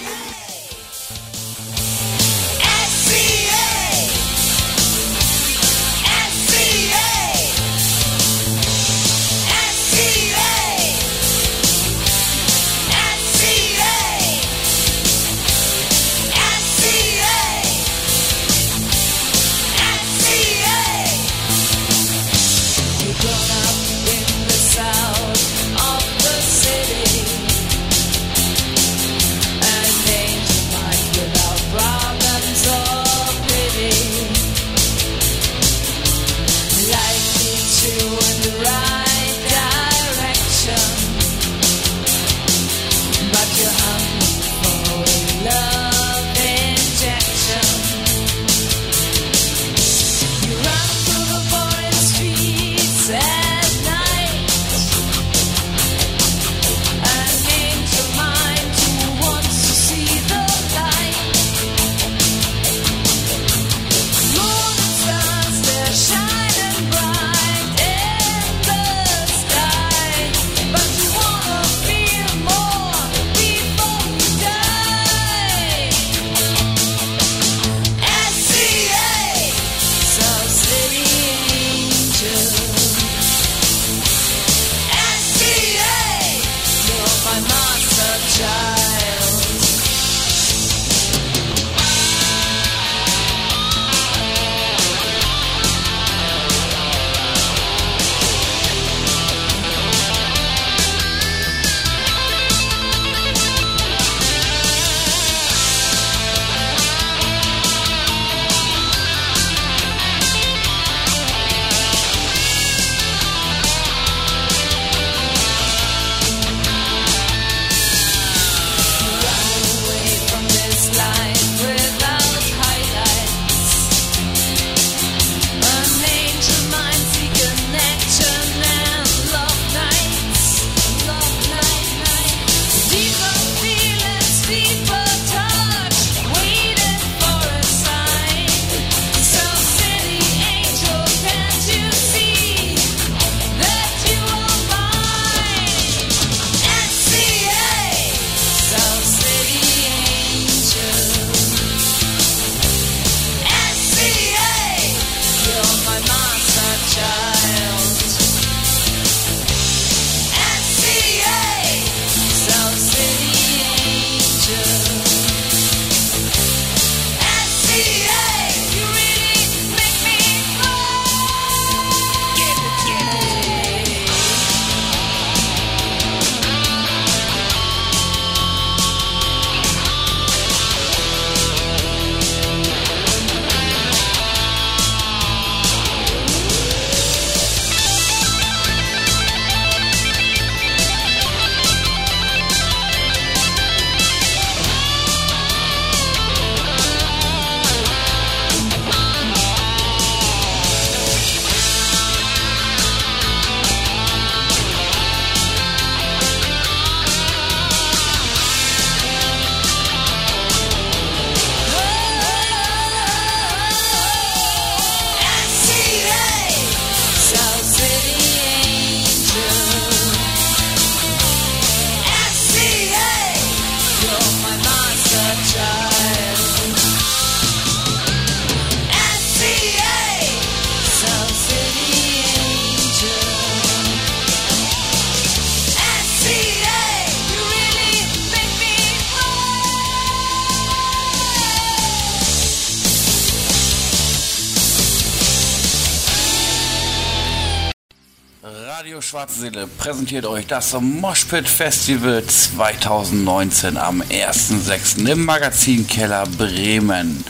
Seele 249.62 249.68
präsentiert 249.78 250.26
euch 250.26 250.48
das 250.48 250.74
Moshpit 250.80 251.48
Festival 251.48 252.24
2019 252.26 253.78
am 253.78 254.02
1.6. 254.02 255.08
im 255.08 255.26
Magazin 255.26 255.86
Keller 255.86 256.26
Bremen. 256.26 257.24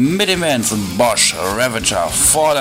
Mit 0.00 0.28
den 0.30 0.40
Bands 0.40 0.72
Bosch, 0.96 1.34
Ravager, 1.34 2.08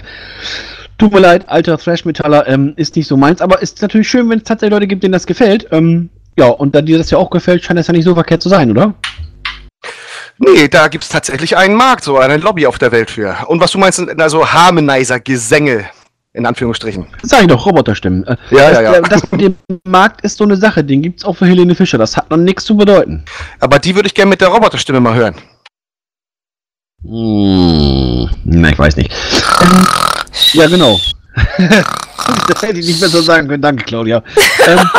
tut 0.98 1.14
mir 1.14 1.20
leid, 1.20 1.48
alter 1.48 1.78
Thrash-Metaller, 1.78 2.48
ähm, 2.48 2.74
ist 2.76 2.96
nicht 2.96 3.08
so 3.08 3.16
meins, 3.16 3.42
aber 3.42 3.62
ist 3.62 3.82
natürlich 3.82 4.10
schön, 4.10 4.30
wenn 4.30 4.40
es 4.40 4.44
tatsächlich 4.44 4.74
Leute 4.74 4.88
gibt, 4.88 5.04
denen 5.04 5.14
das 5.14 5.26
gefällt. 5.26 5.68
Ähm, 5.72 6.10
ja, 6.38 6.48
und 6.48 6.74
da 6.76 6.82
dir 6.82 6.98
das 6.98 7.12
ja 7.12 7.18
auch 7.18 7.30
gefällt, 7.30 7.64
scheint 7.64 7.80
das 7.80 7.88
ja 7.88 7.94
nicht 7.94 8.06
so 8.06 8.14
verkehrt 8.14 8.42
zu 8.42 8.50
sein, 8.50 8.72
oder? 8.72 8.94
Nee, 10.38 10.68
da 10.68 10.88
gibt's 10.88 11.10
tatsächlich 11.10 11.56
einen 11.56 11.76
Markt, 11.76 12.04
so 12.04 12.18
eine 12.18 12.38
Lobby 12.38 12.66
auf 12.66 12.80
der 12.80 12.92
Welt 12.92 13.12
für. 13.12 13.36
Und 13.48 13.60
was 13.62 13.72
du 13.72 13.78
meinst, 13.78 13.98
sind 13.98 14.20
also 14.20 14.48
Harmonizer-Gesänge, 14.52 15.86
in 16.34 16.46
Anführungsstrichen. 16.48 17.06
Sag 17.22 17.42
ich 17.42 17.48
doch, 17.48 17.64
Roboterstimmen. 17.66 18.26
Äh, 18.26 18.38
Ja, 18.50 18.70
das, 18.72 18.74
ja, 18.78 18.82
ja. 18.82 18.94
äh, 18.94 19.02
Das 19.04 19.32
mit 19.32 19.42
dem 19.42 19.56
Markt 19.86 20.22
ist 20.22 20.38
so 20.38 20.44
eine 20.44 20.56
Sache, 20.56 20.84
den 20.84 21.04
gibt's 21.04 21.24
auch 21.26 21.34
für 21.36 21.46
Helene 21.46 21.76
Fischer. 21.76 21.98
Das 22.00 22.18
hat 22.18 22.32
noch 22.32 22.38
nichts 22.38 22.64
zu 22.64 22.76
bedeuten. 22.76 23.24
Aber 23.60 23.78
die 23.78 23.94
würde 23.94 24.08
ich 24.08 24.16
gerne 24.16 24.30
mit 24.30 24.42
der 24.42 24.48
Roboterstimme 24.48 25.00
mal 25.00 25.14
hören. 25.14 25.36
Hm, 27.04 28.30
na, 28.46 28.70
ich 28.70 28.80
weiß 28.80 28.96
nicht. 28.96 29.12
Ähm, 29.62 29.88
ja, 30.54 30.68
genau. 30.68 31.00
das 32.48 32.62
hätte 32.62 32.80
ich 32.80 32.88
nicht 32.88 33.00
besser 33.02 33.22
sagen 33.22 33.48
können. 33.48 33.62
Danke, 33.62 33.84
Claudia. 33.86 34.24
Ähm, 34.68 34.80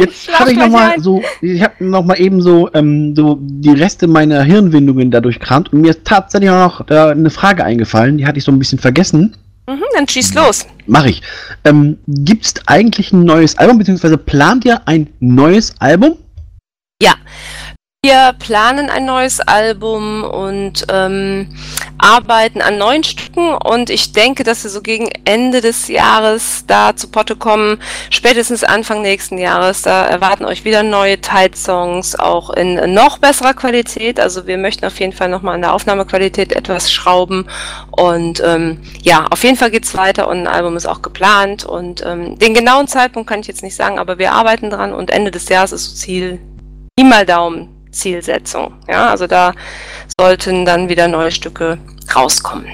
jetzt 0.00 0.28
ich 0.28 0.36
gleich 0.36 0.56
noch 0.56 0.68
mal 0.68 0.90
ein. 0.92 1.02
so, 1.02 1.22
ich 1.40 1.62
habe 1.62 1.84
noch 1.84 2.04
mal 2.04 2.20
eben 2.20 2.40
so, 2.40 2.70
ähm, 2.74 3.14
so 3.14 3.38
die 3.40 3.70
Reste 3.70 4.06
meiner 4.06 4.42
Hirnwindungen 4.42 5.10
dadurch 5.10 5.38
gekramt 5.38 5.72
und 5.72 5.82
mir 5.82 5.90
ist 5.90 6.04
tatsächlich 6.04 6.50
auch 6.50 6.78
noch 6.78 6.86
da 6.86 7.10
eine 7.10 7.30
Frage 7.30 7.64
eingefallen, 7.64 8.18
die 8.18 8.26
hatte 8.26 8.38
ich 8.38 8.44
so 8.44 8.52
ein 8.52 8.58
bisschen 8.58 8.78
vergessen. 8.78 9.36
Mhm, 9.68 9.82
dann 9.94 10.08
schieß 10.08 10.34
los. 10.34 10.66
Mache 10.86 11.10
ich. 11.10 11.22
Ähm, 11.64 11.98
Gibt 12.06 12.44
es 12.44 12.54
eigentlich 12.66 13.12
ein 13.12 13.24
neues 13.24 13.56
Album, 13.58 13.78
beziehungsweise 13.78 14.18
plant 14.18 14.64
ihr 14.64 14.80
ein 14.86 15.08
neues 15.20 15.74
Album? 15.78 16.16
Ja. 17.00 17.14
Wir 18.04 18.34
planen 18.36 18.90
ein 18.90 19.04
neues 19.04 19.38
Album 19.38 20.24
und 20.24 20.86
ähm, 20.88 21.46
arbeiten 21.98 22.60
an 22.60 22.76
neuen 22.76 23.04
Stücken 23.04 23.54
und 23.54 23.90
ich 23.90 24.10
denke, 24.10 24.42
dass 24.42 24.64
wir 24.64 24.72
so 24.72 24.82
gegen 24.82 25.08
Ende 25.24 25.60
des 25.60 25.86
Jahres 25.86 26.64
da 26.66 26.96
zu 26.96 27.06
Potte 27.06 27.36
kommen, 27.36 27.78
spätestens 28.10 28.64
Anfang 28.64 29.02
nächsten 29.02 29.38
Jahres. 29.38 29.82
Da 29.82 30.04
erwarten 30.04 30.44
euch 30.44 30.64
wieder 30.64 30.82
neue 30.82 31.20
Tight-Songs, 31.20 32.16
auch 32.16 32.50
in 32.50 32.92
noch 32.92 33.18
besserer 33.18 33.54
Qualität. 33.54 34.18
Also 34.18 34.48
wir 34.48 34.58
möchten 34.58 34.84
auf 34.84 34.98
jeden 34.98 35.12
Fall 35.12 35.28
nochmal 35.28 35.54
an 35.54 35.60
der 35.60 35.72
Aufnahmequalität 35.72 36.52
etwas 36.52 36.90
schrauben. 36.90 37.46
Und 37.92 38.42
ähm, 38.44 38.80
ja, 39.00 39.28
auf 39.30 39.44
jeden 39.44 39.56
Fall 39.56 39.70
geht's 39.70 39.96
weiter 39.96 40.26
und 40.26 40.38
ein 40.38 40.48
Album 40.48 40.76
ist 40.76 40.86
auch 40.86 41.02
geplant. 41.02 41.64
Und 41.64 42.04
ähm, 42.04 42.36
den 42.36 42.52
genauen 42.52 42.88
Zeitpunkt 42.88 43.28
kann 43.28 43.38
ich 43.38 43.46
jetzt 43.46 43.62
nicht 43.62 43.76
sagen, 43.76 44.00
aber 44.00 44.18
wir 44.18 44.32
arbeiten 44.32 44.70
dran 44.70 44.92
und 44.92 45.12
Ende 45.12 45.30
des 45.30 45.48
Jahres 45.48 45.70
ist 45.70 45.84
so 45.84 45.94
Ziel, 45.94 46.40
Pi 46.96 47.04
mal 47.04 47.24
Daumen 47.24 47.81
Zielsetzung. 47.92 48.74
Ja, 48.88 49.10
also 49.10 49.26
da 49.26 49.52
sollten 50.18 50.64
dann 50.64 50.88
wieder 50.88 51.08
neue 51.08 51.30
Stücke 51.30 51.78
rauskommen. 52.14 52.66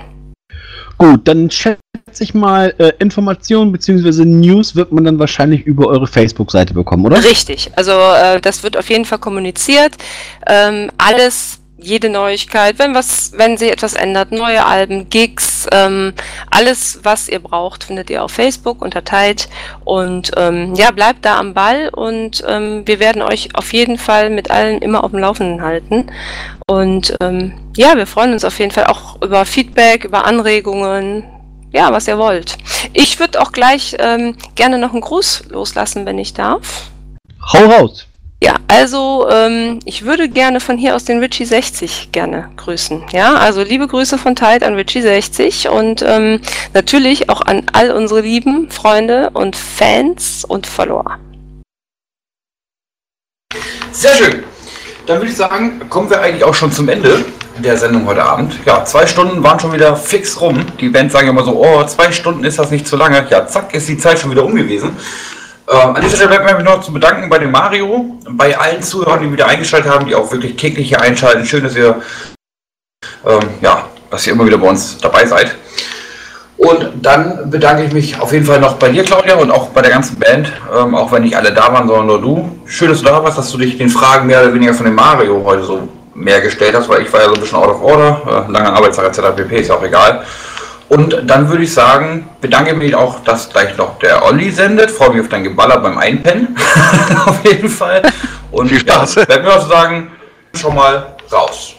Gut, 0.96 1.28
dann 1.28 1.48
schätze 1.48 1.78
ich 2.18 2.34
mal, 2.34 2.74
äh, 2.78 2.92
Informationen 2.98 3.70
beziehungsweise 3.70 4.24
News 4.24 4.74
wird 4.74 4.90
man 4.90 5.04
dann 5.04 5.18
wahrscheinlich 5.20 5.64
über 5.64 5.86
eure 5.86 6.08
Facebook-Seite 6.08 6.74
bekommen, 6.74 7.06
oder? 7.06 7.22
Richtig, 7.22 7.70
also 7.76 7.92
äh, 7.92 8.40
das 8.40 8.64
wird 8.64 8.76
auf 8.76 8.90
jeden 8.90 9.04
Fall 9.04 9.18
kommuniziert. 9.18 9.92
Ähm, 10.48 10.90
alles, 10.98 11.60
jede 11.80 12.08
Neuigkeit, 12.08 12.78
wenn 12.78 12.94
was, 12.94 13.32
wenn 13.36 13.56
sie 13.56 13.70
etwas 13.70 13.94
ändert, 13.94 14.32
neue 14.32 14.66
Alben, 14.66 15.08
Gigs, 15.08 15.66
ähm, 15.72 16.12
alles, 16.50 17.00
was 17.04 17.28
ihr 17.28 17.38
braucht, 17.38 17.84
findet 17.84 18.10
ihr 18.10 18.24
auf 18.24 18.32
Facebook 18.32 18.82
unter 18.82 19.04
Tide. 19.04 19.44
Und 19.84 20.32
ähm, 20.36 20.74
ja, 20.74 20.90
bleibt 20.90 21.24
da 21.24 21.38
am 21.38 21.54
Ball 21.54 21.88
und 21.90 22.42
ähm, 22.46 22.82
wir 22.86 22.98
werden 22.98 23.22
euch 23.22 23.54
auf 23.54 23.72
jeden 23.72 23.96
Fall 23.96 24.30
mit 24.30 24.50
allen 24.50 24.78
immer 24.78 25.04
auf 25.04 25.12
dem 25.12 25.20
Laufenden 25.20 25.62
halten. 25.62 26.10
Und 26.66 27.16
ähm, 27.20 27.54
ja, 27.76 27.96
wir 27.96 28.06
freuen 28.06 28.32
uns 28.32 28.44
auf 28.44 28.58
jeden 28.58 28.72
Fall 28.72 28.86
auch 28.86 29.22
über 29.22 29.44
Feedback, 29.44 30.04
über 30.04 30.24
Anregungen, 30.24 31.24
ja, 31.72 31.92
was 31.92 32.08
ihr 32.08 32.18
wollt. 32.18 32.58
Ich 32.92 33.20
würde 33.20 33.40
auch 33.40 33.52
gleich 33.52 33.96
ähm, 34.00 34.36
gerne 34.56 34.78
noch 34.78 34.92
einen 34.92 35.00
Gruß 35.00 35.44
loslassen, 35.50 36.06
wenn 36.06 36.18
ich 36.18 36.34
darf. 36.34 36.90
Hau 37.52 37.64
raus! 37.66 38.07
Ja, 38.40 38.54
also 38.68 39.28
ähm, 39.28 39.80
ich 39.84 40.04
würde 40.04 40.28
gerne 40.28 40.60
von 40.60 40.78
hier 40.78 40.94
aus 40.94 41.04
den 41.04 41.18
Richie 41.18 41.44
60 41.44 42.10
gerne 42.12 42.50
grüßen. 42.56 43.06
Ja, 43.10 43.34
also 43.34 43.62
liebe 43.62 43.88
Grüße 43.88 44.16
von 44.16 44.36
Tide 44.36 44.64
an 44.64 44.74
Richie 44.74 45.02
60 45.02 45.68
und 45.68 46.04
ähm, 46.06 46.40
natürlich 46.72 47.30
auch 47.30 47.40
an 47.40 47.64
all 47.72 47.90
unsere 47.90 48.20
lieben 48.20 48.70
Freunde 48.70 49.30
und 49.30 49.56
Fans 49.56 50.44
und 50.44 50.68
Follower. 50.68 51.18
Sehr 53.90 54.14
schön. 54.14 54.44
Dann 55.06 55.18
würde 55.18 55.30
ich 55.30 55.36
sagen, 55.36 55.80
kommen 55.88 56.08
wir 56.08 56.20
eigentlich 56.20 56.44
auch 56.44 56.54
schon 56.54 56.70
zum 56.70 56.88
Ende 56.88 57.24
der 57.56 57.76
Sendung 57.76 58.06
heute 58.06 58.22
Abend. 58.22 58.54
Ja, 58.64 58.84
zwei 58.84 59.06
Stunden 59.08 59.42
waren 59.42 59.58
schon 59.58 59.72
wieder 59.72 59.96
fix 59.96 60.40
rum. 60.40 60.64
Die 60.78 60.90
Bands 60.90 61.12
sagen 61.12 61.26
immer 61.26 61.42
so, 61.42 61.56
oh, 61.56 61.82
zwei 61.86 62.12
Stunden 62.12 62.44
ist 62.44 62.60
das 62.60 62.70
nicht 62.70 62.86
zu 62.86 62.96
lange. 62.96 63.26
Ja, 63.30 63.48
zack, 63.48 63.74
ist 63.74 63.88
die 63.88 63.98
Zeit 63.98 64.20
schon 64.20 64.30
wieder 64.30 64.44
um 64.44 64.54
gewesen. 64.54 64.96
Ähm, 65.70 65.96
an 65.96 66.02
dieser 66.02 66.16
Stelle 66.16 66.30
bleibt 66.30 66.58
mir 66.58 66.64
noch 66.64 66.80
zu 66.80 66.92
bedanken 66.92 67.28
bei 67.28 67.38
dem 67.38 67.50
Mario, 67.50 68.18
bei 68.30 68.56
allen 68.56 68.82
Zuhörern, 68.82 69.20
die 69.20 69.30
wieder 69.30 69.46
eingeschaltet 69.46 69.90
haben, 69.90 70.06
die 70.06 70.14
auch 70.14 70.30
wirklich 70.32 70.56
täglich 70.56 70.88
hier 70.88 71.00
einschalten. 71.00 71.44
Schön, 71.44 71.62
dass 71.62 71.76
ihr, 71.76 72.00
ähm, 73.26 73.40
ja, 73.60 73.84
dass 74.10 74.26
ihr 74.26 74.32
immer 74.32 74.46
wieder 74.46 74.56
bei 74.56 74.68
uns 74.68 74.96
dabei 74.98 75.26
seid. 75.26 75.54
Und 76.56 76.88
dann 77.02 77.50
bedanke 77.50 77.84
ich 77.84 77.92
mich 77.92 78.18
auf 78.18 78.32
jeden 78.32 78.46
Fall 78.46 78.60
noch 78.60 78.74
bei 78.74 78.88
dir, 78.88 79.04
Claudia, 79.04 79.36
und 79.36 79.50
auch 79.50 79.68
bei 79.68 79.82
der 79.82 79.90
ganzen 79.90 80.18
Band, 80.18 80.50
ähm, 80.74 80.94
auch 80.94 81.12
wenn 81.12 81.22
nicht 81.22 81.36
alle 81.36 81.52
da 81.52 81.72
waren, 81.72 81.86
sondern 81.86 82.06
nur 82.06 82.20
du. 82.20 82.58
Schön, 82.66 82.88
dass 82.88 83.00
du 83.00 83.04
da 83.04 83.22
warst, 83.22 83.36
dass 83.36 83.52
du 83.52 83.58
dich 83.58 83.76
den 83.76 83.90
Fragen 83.90 84.26
mehr 84.26 84.42
oder 84.42 84.54
weniger 84.54 84.72
von 84.72 84.86
dem 84.86 84.94
Mario 84.94 85.44
heute 85.44 85.64
so 85.64 85.88
mehr 86.14 86.40
gestellt 86.40 86.74
hast, 86.74 86.88
weil 86.88 87.02
ich 87.02 87.12
war 87.12 87.20
ja 87.20 87.28
so 87.28 87.34
ein 87.34 87.40
bisschen 87.40 87.58
out 87.58 87.68
of 87.68 87.82
order, 87.82 88.46
äh, 88.48 88.52
lange 88.52 88.72
Arbeitstag 88.72 89.06
etc. 89.06 89.36
pp. 89.36 89.60
ist 89.60 89.68
ja 89.68 89.76
auch 89.76 89.84
egal. 89.84 90.24
Und 90.88 91.22
dann 91.26 91.48
würde 91.48 91.64
ich 91.64 91.74
sagen, 91.74 92.28
bedanke 92.40 92.74
mich 92.74 92.94
auch, 92.94 93.22
dass 93.22 93.50
gleich 93.50 93.76
noch 93.76 93.98
der 93.98 94.24
Olli 94.24 94.50
sendet. 94.50 94.90
Freue 94.90 95.10
mich 95.10 95.20
auf 95.20 95.28
dein 95.28 95.44
Geballer 95.44 95.78
beim 95.80 95.98
Einpennen. 95.98 96.56
auf 97.26 97.44
jeden 97.44 97.68
Fall. 97.68 98.02
Und 98.50 98.68
Viel 98.68 98.80
Spaß. 98.80 99.16
Ja, 99.16 99.24
bleibt 99.26 99.44
mir 99.44 99.50
was 99.50 99.64
zu 99.64 99.68
sagen, 99.68 100.10
schon 100.54 100.74
mal 100.74 101.14
raus. 101.30 101.74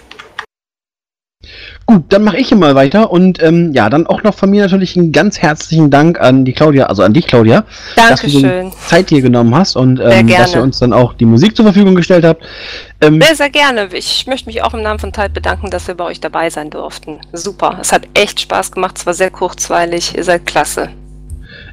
Gut, 1.90 2.04
dann 2.10 2.24
mache 2.24 2.38
ich 2.38 2.50
hier 2.50 2.58
mal 2.58 2.76
weiter 2.76 3.10
und 3.10 3.42
ähm, 3.42 3.74
ja, 3.74 3.90
dann 3.90 4.06
auch 4.06 4.22
noch 4.22 4.36
von 4.36 4.52
mir 4.52 4.62
natürlich 4.62 4.96
einen 4.96 5.12
ganz 5.12 5.40
herzlichen 5.40 5.90
Dank 5.90 6.22
an 6.22 6.46
die 6.46 6.54
Claudia, 6.54 6.86
also 6.86 7.02
an 7.02 7.16
dich, 7.16 7.26
Claudia, 7.26 7.64
dass 7.96 8.22
du 8.22 8.30
so 8.30 8.42
Dankeschön. 8.42 8.72
Zeit 8.74 9.10
hier 9.10 9.24
genommen 9.24 9.56
hast 9.56 9.76
und 9.76 10.00
ähm, 10.00 10.28
dass 10.28 10.54
ihr 10.54 10.62
uns 10.62 10.78
dann 10.78 10.94
auch 10.94 11.16
die 11.16 11.26
Musik 11.26 11.56
zur 11.56 11.66
Verfügung 11.66 11.96
gestellt 11.96 12.26
habt. 12.26 12.44
Ähm, 13.02 13.20
Sehr, 13.20 13.36
sehr 13.36 13.50
gerne. 13.50 13.90
Ich 13.94 14.28
möchte 14.28 14.46
mich 14.46 14.62
auch 14.62 14.76
im 14.76 14.84
Namen 14.84 15.00
von 15.00 15.12
Tide 15.12 15.32
bedanken, 15.32 15.72
dass 15.72 15.88
wir 15.88 15.96
bei 15.96 16.04
euch 16.04 16.20
dabei 16.20 16.52
sein 16.52 16.70
durften. 16.70 17.22
Super. 17.34 17.80
Es 17.82 17.92
hat 17.92 18.04
echt 18.14 18.40
Spaß 18.40 18.72
gemacht. 18.72 19.00
Es 19.00 19.08
war 19.08 19.16
sehr 19.16 19.32
kurzweilig. 19.32 20.16
Ihr 20.16 20.24
seid 20.24 20.46
klasse. 20.46 20.90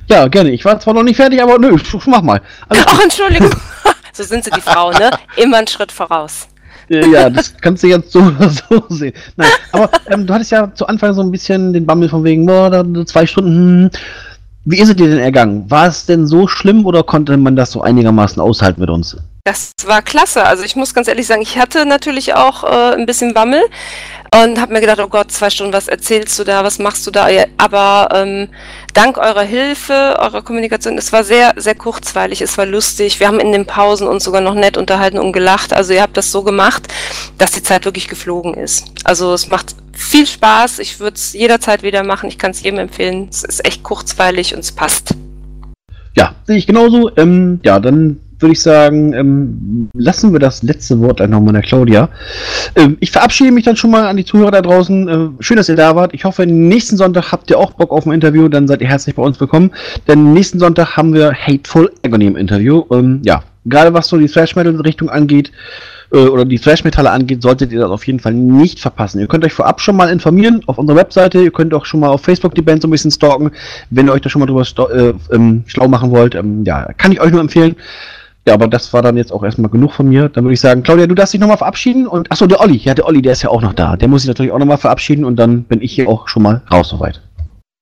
ja, 0.08 0.28
gerne. 0.28 0.48
Ich 0.52 0.64
war 0.64 0.80
zwar 0.80 0.94
noch 0.94 1.02
nicht 1.02 1.16
fertig, 1.16 1.42
aber 1.42 1.58
nö, 1.58 1.76
mach 2.06 2.22
mal. 2.22 2.40
Ach, 2.70 3.02
Entschuldigung. 3.02 3.50
so 4.14 4.22
sind 4.22 4.44
sie, 4.44 4.50
die 4.50 4.62
Frauen, 4.62 4.94
ne? 4.94 5.10
Immer 5.36 5.58
einen 5.58 5.66
Schritt 5.66 5.92
voraus. 5.92 6.48
Äh, 6.88 7.08
ja, 7.08 7.30
das 7.30 7.54
kannst 7.60 7.82
du 7.82 7.88
jetzt 7.88 8.12
so 8.12 8.20
oder 8.20 8.48
so 8.48 8.84
sehen. 8.88 9.14
Nein, 9.36 9.50
aber 9.72 9.90
ähm, 10.08 10.26
du 10.26 10.34
hattest 10.34 10.52
ja 10.52 10.72
zu 10.74 10.86
Anfang 10.86 11.14
so 11.14 11.22
ein 11.22 11.30
bisschen 11.30 11.72
den 11.72 11.86
Bammel 11.86 12.08
von 12.08 12.24
wegen, 12.24 12.46
boah, 12.46 12.70
da, 12.70 12.84
zwei 13.06 13.26
Stunden. 13.26 13.84
hm. 13.84 13.90
Wie 14.68 14.80
ist 14.80 14.88
es 14.88 14.96
dir 14.96 15.08
denn 15.08 15.20
ergangen? 15.20 15.70
War 15.70 15.86
es 15.86 16.06
denn 16.06 16.26
so 16.26 16.48
schlimm 16.48 16.86
oder 16.86 17.04
konnte 17.04 17.36
man 17.36 17.54
das 17.54 17.70
so 17.70 17.82
einigermaßen 17.82 18.42
aushalten 18.42 18.80
mit 18.80 18.90
uns? 18.90 19.16
Das 19.44 19.70
war 19.86 20.02
klasse. 20.02 20.42
Also 20.42 20.64
ich 20.64 20.74
muss 20.74 20.92
ganz 20.92 21.06
ehrlich 21.06 21.28
sagen, 21.28 21.40
ich 21.40 21.56
hatte 21.56 21.86
natürlich 21.86 22.34
auch 22.34 22.64
äh, 22.64 22.94
ein 22.96 23.06
bisschen 23.06 23.32
Bammel 23.32 23.62
und 24.44 24.60
habe 24.60 24.72
mir 24.72 24.80
gedacht, 24.80 25.00
oh 25.00 25.08
Gott, 25.08 25.32
zwei 25.32 25.50
Stunden, 25.50 25.72
was 25.72 25.88
erzählst 25.88 26.38
du 26.38 26.44
da, 26.44 26.64
was 26.64 26.78
machst 26.78 27.06
du 27.06 27.10
da? 27.10 27.28
Aber 27.56 28.08
ähm, 28.12 28.48
dank 28.92 29.18
eurer 29.18 29.42
Hilfe, 29.42 30.16
eurer 30.18 30.42
Kommunikation, 30.42 30.98
es 30.98 31.12
war 31.12 31.24
sehr, 31.24 31.54
sehr 31.56 31.74
kurzweilig, 31.74 32.42
es 32.42 32.58
war 32.58 32.66
lustig. 32.66 33.20
Wir 33.20 33.28
haben 33.28 33.40
in 33.40 33.52
den 33.52 33.66
Pausen 33.66 34.06
uns 34.06 34.24
sogar 34.24 34.40
noch 34.40 34.54
nett 34.54 34.76
unterhalten 34.76 35.18
und 35.18 35.32
gelacht. 35.32 35.72
Also 35.72 35.94
ihr 35.94 36.02
habt 36.02 36.16
das 36.16 36.32
so 36.32 36.42
gemacht, 36.42 36.88
dass 37.38 37.52
die 37.52 37.62
Zeit 37.62 37.84
wirklich 37.84 38.08
geflogen 38.08 38.54
ist. 38.54 38.86
Also 39.04 39.32
es 39.32 39.48
macht 39.48 39.74
viel 39.92 40.26
Spaß. 40.26 40.78
Ich 40.80 41.00
würde 41.00 41.16
es 41.16 41.32
jederzeit 41.32 41.82
wieder 41.82 42.02
machen. 42.02 42.28
Ich 42.28 42.38
kann 42.38 42.50
es 42.50 42.62
jedem 42.62 42.78
empfehlen. 42.78 43.28
Es 43.30 43.42
ist 43.42 43.64
echt 43.64 43.82
kurzweilig 43.82 44.54
und 44.54 44.60
es 44.60 44.72
passt. 44.72 45.14
Ja, 46.14 46.34
sehe 46.44 46.56
ich 46.56 46.66
genauso. 46.66 47.10
Ähm, 47.16 47.60
ja, 47.62 47.78
dann 47.78 48.20
würde 48.38 48.52
ich 48.52 48.60
sagen, 48.60 49.12
ähm, 49.12 49.88
lassen 49.94 50.32
wir 50.32 50.38
das 50.38 50.62
letzte 50.62 51.00
Wort 51.00 51.20
einfach 51.20 51.40
mal 51.40 51.52
der 51.52 51.62
Claudia. 51.62 52.08
Ähm, 52.74 52.96
ich 53.00 53.10
verabschiede 53.10 53.52
mich 53.52 53.64
dann 53.64 53.76
schon 53.76 53.90
mal 53.90 54.06
an 54.06 54.16
die 54.16 54.24
Zuhörer 54.24 54.50
da 54.50 54.62
draußen. 54.62 55.08
Äh, 55.08 55.42
schön, 55.42 55.56
dass 55.56 55.68
ihr 55.68 55.76
da 55.76 55.96
wart. 55.96 56.14
Ich 56.14 56.24
hoffe, 56.24 56.46
nächsten 56.46 56.96
Sonntag 56.96 57.32
habt 57.32 57.50
ihr 57.50 57.58
auch 57.58 57.72
Bock 57.72 57.90
auf 57.92 58.06
ein 58.06 58.12
Interview. 58.12 58.48
Dann 58.48 58.68
seid 58.68 58.80
ihr 58.80 58.88
herzlich 58.88 59.14
bei 59.14 59.22
uns 59.22 59.40
willkommen. 59.40 59.70
Denn 60.06 60.32
nächsten 60.32 60.58
Sonntag 60.58 60.96
haben 60.96 61.14
wir 61.14 61.32
Hateful 61.32 61.90
Agony 62.04 62.26
im 62.26 62.36
Interview. 62.36 62.84
Ähm, 62.90 63.20
ja, 63.24 63.42
gerade 63.64 63.94
was 63.94 64.08
so 64.08 64.16
die 64.16 64.28
Thrash-Metal-Richtung 64.28 65.08
angeht, 65.08 65.50
äh, 66.12 66.18
oder 66.18 66.44
die 66.44 66.58
Thrash-Metalle 66.58 67.10
angeht, 67.10 67.42
solltet 67.42 67.72
ihr 67.72 67.80
das 67.80 67.90
auf 67.90 68.06
jeden 68.06 68.20
Fall 68.20 68.34
nicht 68.34 68.80
verpassen. 68.80 69.20
Ihr 69.20 69.26
könnt 69.26 69.44
euch 69.44 69.52
vorab 69.52 69.80
schon 69.80 69.96
mal 69.96 70.10
informieren 70.10 70.62
auf 70.66 70.78
unserer 70.78 70.96
Webseite. 70.96 71.42
Ihr 71.42 71.50
könnt 71.50 71.74
auch 71.74 71.84
schon 71.84 72.00
mal 72.00 72.08
auf 72.08 72.22
Facebook 72.22 72.54
die 72.54 72.62
Band 72.62 72.82
so 72.82 72.88
ein 72.88 72.90
bisschen 72.90 73.10
stalken, 73.10 73.50
wenn 73.90 74.06
ihr 74.06 74.12
euch 74.12 74.20
da 74.20 74.28
schon 74.28 74.40
mal 74.40 74.46
drüber 74.46 74.64
äh, 74.94 75.14
ähm, 75.34 75.64
schlau 75.66 75.88
machen 75.88 76.10
wollt. 76.10 76.34
Ähm, 76.34 76.64
ja, 76.64 76.92
kann 76.96 77.12
ich 77.12 77.20
euch 77.20 77.32
nur 77.32 77.40
empfehlen. 77.40 77.76
Ja, 78.46 78.54
aber 78.54 78.68
das 78.68 78.92
war 78.92 79.02
dann 79.02 79.16
jetzt 79.16 79.32
auch 79.32 79.42
erstmal 79.42 79.70
genug 79.70 79.92
von 79.92 80.08
mir. 80.08 80.28
Dann 80.28 80.44
würde 80.44 80.54
ich 80.54 80.60
sagen, 80.60 80.84
Claudia, 80.84 81.08
du 81.08 81.16
darfst 81.16 81.34
dich 81.34 81.40
nochmal 81.40 81.56
verabschieden. 81.56 82.06
Und 82.06 82.30
achso, 82.30 82.46
der 82.46 82.60
Olli. 82.60 82.76
Ja, 82.76 82.94
der 82.94 83.04
Olli, 83.06 83.20
der 83.20 83.32
ist 83.32 83.42
ja 83.42 83.50
auch 83.50 83.60
noch 83.60 83.72
da. 83.72 83.96
Der 83.96 84.06
muss 84.06 84.22
sich 84.22 84.28
natürlich 84.28 84.52
auch 84.52 84.58
nochmal 84.58 84.78
verabschieden 84.78 85.24
und 85.24 85.36
dann 85.36 85.64
bin 85.64 85.82
ich 85.82 85.92
hier 85.92 86.08
auch 86.08 86.28
schon 86.28 86.44
mal 86.44 86.62
raus 86.70 86.88
soweit. 86.88 87.20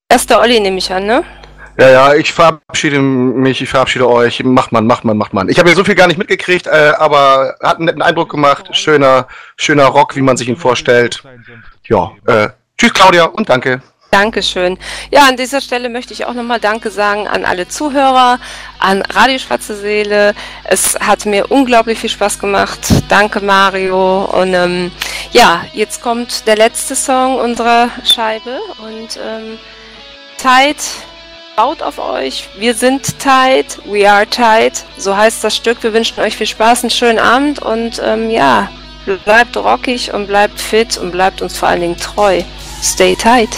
Erster 0.09 0.41
Olli 0.41 0.61
nehme 0.61 0.79
ich 0.79 0.91
an, 0.91 1.05
ne? 1.07 1.23
Ja, 1.79 1.91
ja, 1.91 2.15
ich 2.15 2.33
verabschiede 2.33 3.01
mich, 3.01 3.61
ich 3.61 3.69
verabschiede 3.69 4.09
euch. 4.09 4.43
Macht 4.45 4.73
man, 4.73 4.87
macht 4.87 5.05
man, 5.05 5.19
macht 5.19 5.35
man. 5.35 5.49
Ich 5.49 5.59
habe 5.59 5.69
ja 5.69 5.75
so 5.75 5.85
viel 5.85 5.97
gar 5.97 6.07
nicht 6.07 6.19
mitgekriegt, 6.19 6.67
äh, 6.67 6.93
aber 6.99 7.57
hat 7.61 7.77
einen 7.77 7.87
netten 7.87 8.01
Eindruck 8.01 8.31
gemacht. 8.31 8.75
Schöner, 8.75 9.27
schöner 9.57 9.87
Rock, 9.87 10.17
wie 10.17 10.23
man 10.23 10.37
sich 10.37 10.49
ihn 10.49 10.57
vorstellt. 10.57 11.23
Ja, 11.89 12.13
äh, 12.27 12.49
tschüss 12.79 12.95
Claudia 12.95 13.25
und 13.25 13.51
danke. 13.51 13.83
Dankeschön. 14.15 14.79
Ja, 15.11 15.23
an 15.29 15.37
dieser 15.37 15.61
Stelle 15.61 15.89
möchte 15.89 16.13
ich 16.13 16.25
auch 16.25 16.35
nochmal 16.35 16.61
Danke 16.61 16.93
sagen 16.93 17.27
an 17.27 17.45
alle 17.45 17.67
Zuhörer, 17.67 18.39
an 18.79 19.03
Radio 19.03 19.41
Schwarze 19.41 19.75
Seele. 19.75 20.37
Es 20.63 20.95
hat 21.01 21.27
mir 21.27 21.51
unglaublich 21.51 21.99
viel 21.99 22.11
Spaß 22.11 22.39
gemacht. 22.39 22.79
Danke, 23.09 23.41
Mario. 23.41 24.27
Und 24.27 24.55
ähm, 24.55 24.93
ja, 25.33 25.65
jetzt 25.73 26.01
kommt 26.01 26.47
der 26.47 26.55
letzte 26.55 26.95
Song 26.95 27.41
unserer 27.41 27.89
Scheibe 28.05 28.61
und 28.87 29.19
ähm, 29.21 29.59
Tide 30.37 30.79
baut 31.57 31.83
auf 31.83 31.99
euch. 31.99 32.49
Wir 32.57 32.75
sind 32.75 33.19
Tide, 33.19 33.67
we 33.85 34.09
are 34.09 34.29
Tide. 34.29 34.77
So 34.97 35.17
heißt 35.17 35.43
das 35.43 35.57
Stück. 35.57 35.83
Wir 35.83 35.93
wünschen 35.93 36.21
euch 36.21 36.37
viel 36.37 36.47
Spaß, 36.47 36.85
einen 36.85 36.91
schönen 36.91 37.19
Abend 37.19 37.61
und 37.61 38.01
ähm, 38.01 38.31
ja, 38.31 38.71
bleibt 39.25 39.57
rockig 39.57 40.15
und 40.15 40.29
bleibt 40.29 40.61
fit 40.61 40.99
und 40.99 41.11
bleibt 41.11 41.43
uns 41.43 41.59
vor 41.59 41.67
allen 41.67 41.81
Dingen 41.81 41.97
treu. 41.97 42.43
Stay 42.81 43.17
tight. 43.17 43.51